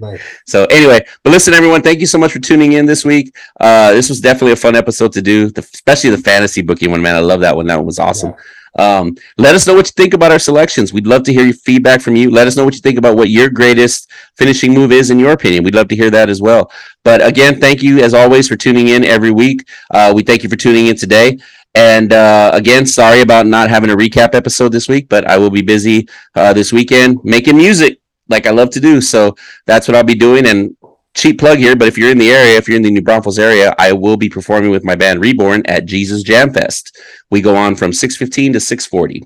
Nice. 0.00 0.20
So 0.46 0.64
anyway, 0.66 1.00
but 1.22 1.30
listen, 1.30 1.54
everyone, 1.54 1.80
thank 1.82 2.00
you 2.00 2.06
so 2.06 2.18
much 2.18 2.32
for 2.32 2.38
tuning 2.38 2.72
in 2.72 2.84
this 2.86 3.04
week. 3.04 3.34
Uh, 3.58 3.92
this 3.92 4.08
was 4.08 4.20
definitely 4.20 4.52
a 4.52 4.56
fun 4.56 4.76
episode 4.76 5.12
to 5.12 5.22
do, 5.22 5.50
the, 5.50 5.60
especially 5.62 6.10
the 6.10 6.18
fantasy 6.18 6.62
booking 6.62 6.90
one. 6.90 7.00
Man, 7.02 7.14
I 7.16 7.20
love 7.20 7.40
that 7.40 7.56
one. 7.56 7.66
That 7.66 7.76
one 7.76 7.86
was 7.86 7.98
awesome. 7.98 8.34
Um, 8.78 9.16
let 9.38 9.54
us 9.54 9.66
know 9.66 9.74
what 9.74 9.86
you 9.86 9.92
think 9.96 10.14
about 10.14 10.32
our 10.32 10.38
selections. 10.38 10.92
We'd 10.92 11.06
love 11.06 11.22
to 11.24 11.32
hear 11.32 11.44
your 11.44 11.54
feedback 11.54 12.00
from 12.00 12.16
you. 12.16 12.30
Let 12.30 12.46
us 12.46 12.56
know 12.56 12.64
what 12.64 12.74
you 12.74 12.80
think 12.80 12.98
about 12.98 13.16
what 13.16 13.30
your 13.30 13.48
greatest 13.48 14.10
finishing 14.36 14.74
move 14.74 14.92
is 14.92 15.10
in 15.10 15.18
your 15.18 15.32
opinion. 15.32 15.64
We'd 15.64 15.74
love 15.74 15.88
to 15.88 15.96
hear 15.96 16.10
that 16.10 16.28
as 16.28 16.42
well. 16.42 16.70
But 17.04 17.24
again, 17.24 17.60
thank 17.60 17.82
you 17.82 18.00
as 18.00 18.14
always 18.14 18.48
for 18.48 18.56
tuning 18.56 18.88
in 18.88 19.04
every 19.04 19.30
week. 19.30 19.66
Uh, 19.90 20.12
we 20.14 20.22
thank 20.22 20.42
you 20.42 20.48
for 20.48 20.56
tuning 20.56 20.86
in 20.86 20.96
today. 20.96 21.38
And 21.74 22.12
uh, 22.12 22.50
again, 22.54 22.86
sorry 22.86 23.20
about 23.20 23.46
not 23.46 23.68
having 23.68 23.90
a 23.90 23.96
recap 23.96 24.34
episode 24.34 24.70
this 24.70 24.88
week, 24.88 25.08
but 25.08 25.28
I 25.28 25.38
will 25.38 25.50
be 25.50 25.62
busy 25.62 26.08
uh, 26.34 26.52
this 26.52 26.72
weekend 26.72 27.18
making 27.24 27.56
music 27.56 27.98
like 28.28 28.46
I 28.46 28.50
love 28.50 28.70
to 28.70 28.80
do. 28.80 29.00
So 29.00 29.36
that's 29.66 29.88
what 29.88 29.96
I'll 29.96 30.04
be 30.04 30.14
doing. 30.14 30.46
And 30.46 30.76
cheap 31.14 31.38
plug 31.38 31.58
here, 31.58 31.76
but 31.76 31.88
if 31.88 31.96
you're 31.96 32.10
in 32.10 32.18
the 32.18 32.30
area, 32.30 32.56
if 32.56 32.68
you're 32.68 32.76
in 32.76 32.82
the 32.82 32.90
New 32.90 33.02
Braunfels 33.02 33.38
area, 33.38 33.74
I 33.78 33.92
will 33.92 34.16
be 34.16 34.28
performing 34.28 34.70
with 34.70 34.84
my 34.84 34.94
band 34.94 35.20
Reborn 35.20 35.62
at 35.66 35.86
Jesus 35.86 36.22
Jam 36.22 36.52
Fest. 36.52 36.98
We 37.30 37.40
go 37.40 37.56
on 37.56 37.76
from 37.76 37.92
6:15 37.92 38.52
to 38.52 38.60
6:40. 38.60 39.22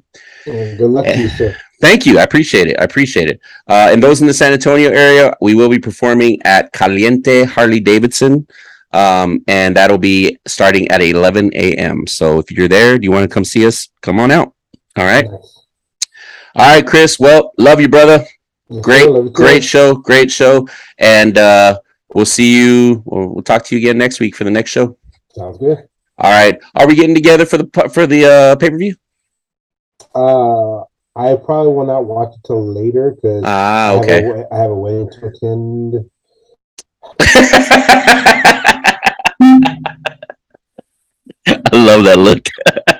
And 0.47 0.79
good 0.79 0.91
luck 0.91 1.07
to 1.07 1.19
you, 1.19 1.29
sir. 1.29 1.57
Thank 1.81 2.07
you. 2.07 2.19
I 2.19 2.23
appreciate 2.25 2.67
it. 2.67 2.79
I 2.81 2.85
appreciate 2.85 3.29
it. 3.29 3.41
Uh, 3.69 3.89
and 3.93 4.03
those 4.03 4.21
in 4.21 4.27
the 4.27 4.35
San 4.35 4.53
Antonio 4.53 4.91
area, 4.91 5.35
we 5.41 5.55
will 5.55 5.69
be 5.69 5.79
performing 5.79 6.41
at 6.45 6.73
Caliente 6.73 7.45
Harley 7.45 7.79
Davidson. 7.79 8.49
Um, 8.93 9.45
and 9.47 9.77
that'll 9.77 9.99
be 9.99 10.39
starting 10.47 10.89
at 10.89 11.03
11 11.03 11.53
a.m. 11.55 12.07
So 12.07 12.39
if 12.41 12.51
you're 12.51 12.69
there, 12.69 12.99
do 12.99 13.05
you 13.05 13.13
want 13.13 13.29
to 13.29 13.33
come 13.33 13.45
see 13.45 13.67
us? 13.67 13.89
Come 14.01 14.19
on 14.19 14.31
out. 14.31 14.55
All 14.97 15.05
right. 15.05 15.31
Nice. 15.31 15.67
All 16.57 16.75
right, 16.75 16.85
Chris. 16.85 17.21
Well, 17.21 17.53
love 17.59 17.81
you, 17.81 17.89
brother. 17.89 18.27
Great, 18.69 19.05
sir. 19.05 19.11
Love 19.11 19.25
you 19.25 19.31
too. 19.31 19.35
great 19.35 19.65
show. 19.65 19.95
Great 19.95 20.31
show. 20.31 20.69
And 20.99 21.39
uh, 21.39 21.81
we'll 22.15 22.27
see 22.27 22.57
you. 22.57 23.03
We'll, 23.07 23.35
we'll 23.35 23.43
talk 23.43 23.65
to 23.65 23.75
you 23.75 23.81
again 23.81 23.99
next 23.99 24.21
week 24.21 24.37
for 24.37 24.45
the 24.45 24.51
next 24.51 24.71
show. 24.71 24.97
Sounds 25.35 25.59
good. 25.59 25.79
All 26.19 26.31
right. 26.31 26.59
Are 26.75 26.87
we 26.87 26.95
getting 26.95 27.15
together 27.15 27.47
for 27.47 27.59
the 27.59 27.91
for 27.93 28.07
the 28.07 28.25
uh, 28.25 28.57
pay 28.57 28.71
per 28.71 28.79
view? 28.79 28.95
Uh, 30.15 30.81
I 31.17 31.35
probably 31.37 31.73
will 31.73 31.87
not 31.87 32.05
watch 32.05 32.35
it 32.35 32.41
till 32.47 32.65
later 32.65 33.13
because 33.13 33.43
ah, 33.47 33.95
okay. 33.95 34.19
I 34.19 34.23
have, 34.23 34.37
a, 34.37 34.55
I 34.55 34.59
have 34.59 34.71
a 34.71 34.75
wedding 34.75 35.11
to 35.11 35.27
attend. 35.27 36.11
I 41.51 41.71
love 41.73 42.05
that 42.05 42.19
look. 42.19 42.47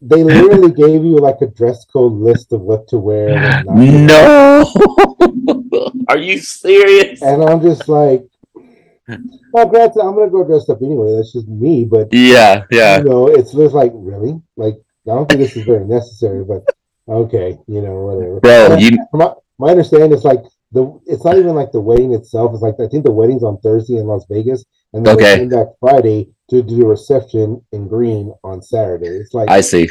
they 0.00 0.22
literally 0.22 0.72
gave 0.72 1.04
you 1.04 1.18
like 1.18 1.40
a 1.40 1.46
dress 1.46 1.84
code 1.84 2.12
list 2.12 2.52
of 2.52 2.60
what 2.60 2.88
to 2.88 2.98
wear. 2.98 3.64
No, 3.64 4.64
are 6.08 6.18
you 6.18 6.38
serious? 6.38 7.22
And 7.22 7.42
I'm 7.42 7.60
just 7.60 7.88
like, 7.88 8.24
well, 9.52 9.66
granted, 9.66 10.00
I'm 10.00 10.14
gonna 10.14 10.30
go 10.30 10.44
dressed 10.44 10.70
up 10.70 10.82
anyway. 10.82 11.16
That's 11.16 11.32
just 11.32 11.48
me. 11.48 11.84
But 11.84 12.12
yeah, 12.12 12.64
yeah. 12.70 12.98
You 12.98 13.04
know, 13.04 13.28
it's 13.28 13.52
just 13.52 13.74
like 13.74 13.92
really, 13.94 14.40
like 14.56 14.74
I 15.06 15.14
don't 15.14 15.28
think 15.28 15.40
this 15.40 15.56
is 15.56 15.64
very 15.64 15.84
necessary. 15.84 16.44
But 16.44 16.64
okay, 17.08 17.58
you 17.66 17.82
know, 17.82 17.96
whatever. 18.00 18.40
Bro, 18.40 18.76
you. 18.78 18.98
My, 19.12 19.32
my 19.58 19.70
understanding 19.70 20.12
is 20.12 20.24
like 20.24 20.42
the. 20.72 20.98
It's 21.06 21.24
not 21.24 21.36
even 21.36 21.54
like 21.54 21.72
the 21.72 21.80
wedding 21.80 22.14
itself. 22.14 22.52
It's 22.54 22.62
like 22.62 22.80
I 22.80 22.88
think 22.88 23.04
the 23.04 23.12
wedding's 23.12 23.42
on 23.42 23.58
Thursday 23.58 23.96
in 23.96 24.06
Las 24.06 24.24
Vegas, 24.30 24.64
and 24.92 25.04
then 25.04 25.16
okay. 25.16 25.36
came 25.36 25.48
back 25.48 25.66
Friday 25.80 26.33
to 26.50 26.62
do 26.62 26.76
the 26.76 26.86
reception 26.86 27.64
in 27.72 27.88
Green 27.88 28.32
on 28.42 28.62
Saturday. 28.62 29.08
It's 29.08 29.34
like 29.34 29.48
I 29.50 29.60
see. 29.60 29.88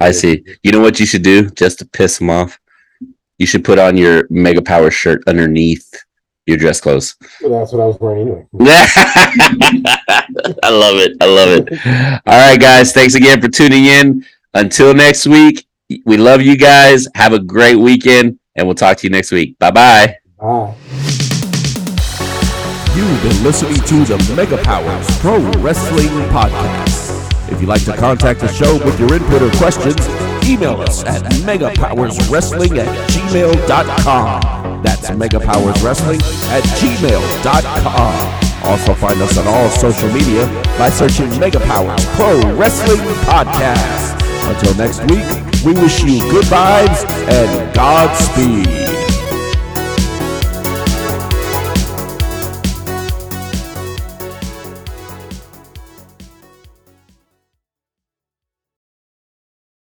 I 0.00 0.12
see. 0.12 0.44
You 0.62 0.72
know 0.72 0.80
what 0.80 1.00
you 1.00 1.06
should 1.06 1.22
do 1.22 1.50
just 1.50 1.80
to 1.80 1.86
piss 1.86 2.18
them 2.18 2.30
off? 2.30 2.58
You 3.38 3.46
should 3.46 3.64
put 3.64 3.78
on 3.78 3.96
your 3.96 4.26
Mega 4.30 4.62
Power 4.62 4.90
shirt 4.90 5.22
underneath 5.26 5.92
your 6.46 6.56
dress 6.56 6.80
clothes. 6.80 7.14
that's 7.20 7.72
what 7.72 7.80
I 7.80 7.84
was 7.84 7.98
wearing 8.00 8.22
anyway. 8.22 8.46
I 10.62 10.70
love 10.70 10.96
it. 10.96 11.16
I 11.20 11.26
love 11.26 11.50
it. 11.50 12.22
All 12.26 12.48
right, 12.48 12.58
guys. 12.58 12.92
Thanks 12.92 13.14
again 13.14 13.40
for 13.40 13.48
tuning 13.48 13.84
in. 13.84 14.24
Until 14.54 14.94
next 14.94 15.26
week, 15.26 15.66
we 16.04 16.16
love 16.16 16.40
you 16.40 16.56
guys. 16.56 17.06
Have 17.14 17.32
a 17.32 17.38
great 17.38 17.76
weekend, 17.76 18.38
and 18.56 18.66
we'll 18.66 18.74
talk 18.74 18.96
to 18.98 19.06
you 19.06 19.10
next 19.10 19.30
week. 19.30 19.58
Bye-bye. 19.58 20.16
Bye. 20.38 20.74
You've 22.98 23.22
been 23.22 23.44
listening 23.44 23.76
to 23.76 24.04
the 24.04 24.34
Mega 24.34 24.56
Powers 24.64 25.06
Pro 25.20 25.38
Wrestling 25.60 26.08
Podcast. 26.30 27.48
If 27.48 27.60
you'd 27.60 27.68
like 27.68 27.84
to 27.84 27.96
contact 27.96 28.40
the 28.40 28.48
show 28.48 28.74
with 28.84 28.98
your 28.98 29.14
input 29.14 29.40
or 29.40 29.56
questions, 29.56 30.04
email 30.44 30.80
us 30.80 31.04
at 31.04 31.22
megapowerswrestling 31.46 32.76
at 32.76 33.10
gmail.com. 33.10 34.82
That's 34.82 35.10
megapowerswrestling 35.10 36.20
at 36.50 36.64
gmail.com. 36.80 38.64
Also 38.68 38.94
find 38.94 39.22
us 39.22 39.38
on 39.38 39.46
all 39.46 39.68
social 39.70 40.12
media 40.12 40.46
by 40.76 40.90
searching 40.90 41.28
Mega 41.38 41.60
Powers 41.60 42.04
Pro 42.16 42.40
Wrestling 42.56 42.98
Podcast. 43.26 44.18
Until 44.50 44.74
next 44.74 45.02
week, 45.02 45.64
we 45.64 45.80
wish 45.80 46.02
you 46.02 46.18
good 46.32 46.46
vibes 46.46 47.08
and 47.30 47.72
Godspeed. 47.76 49.07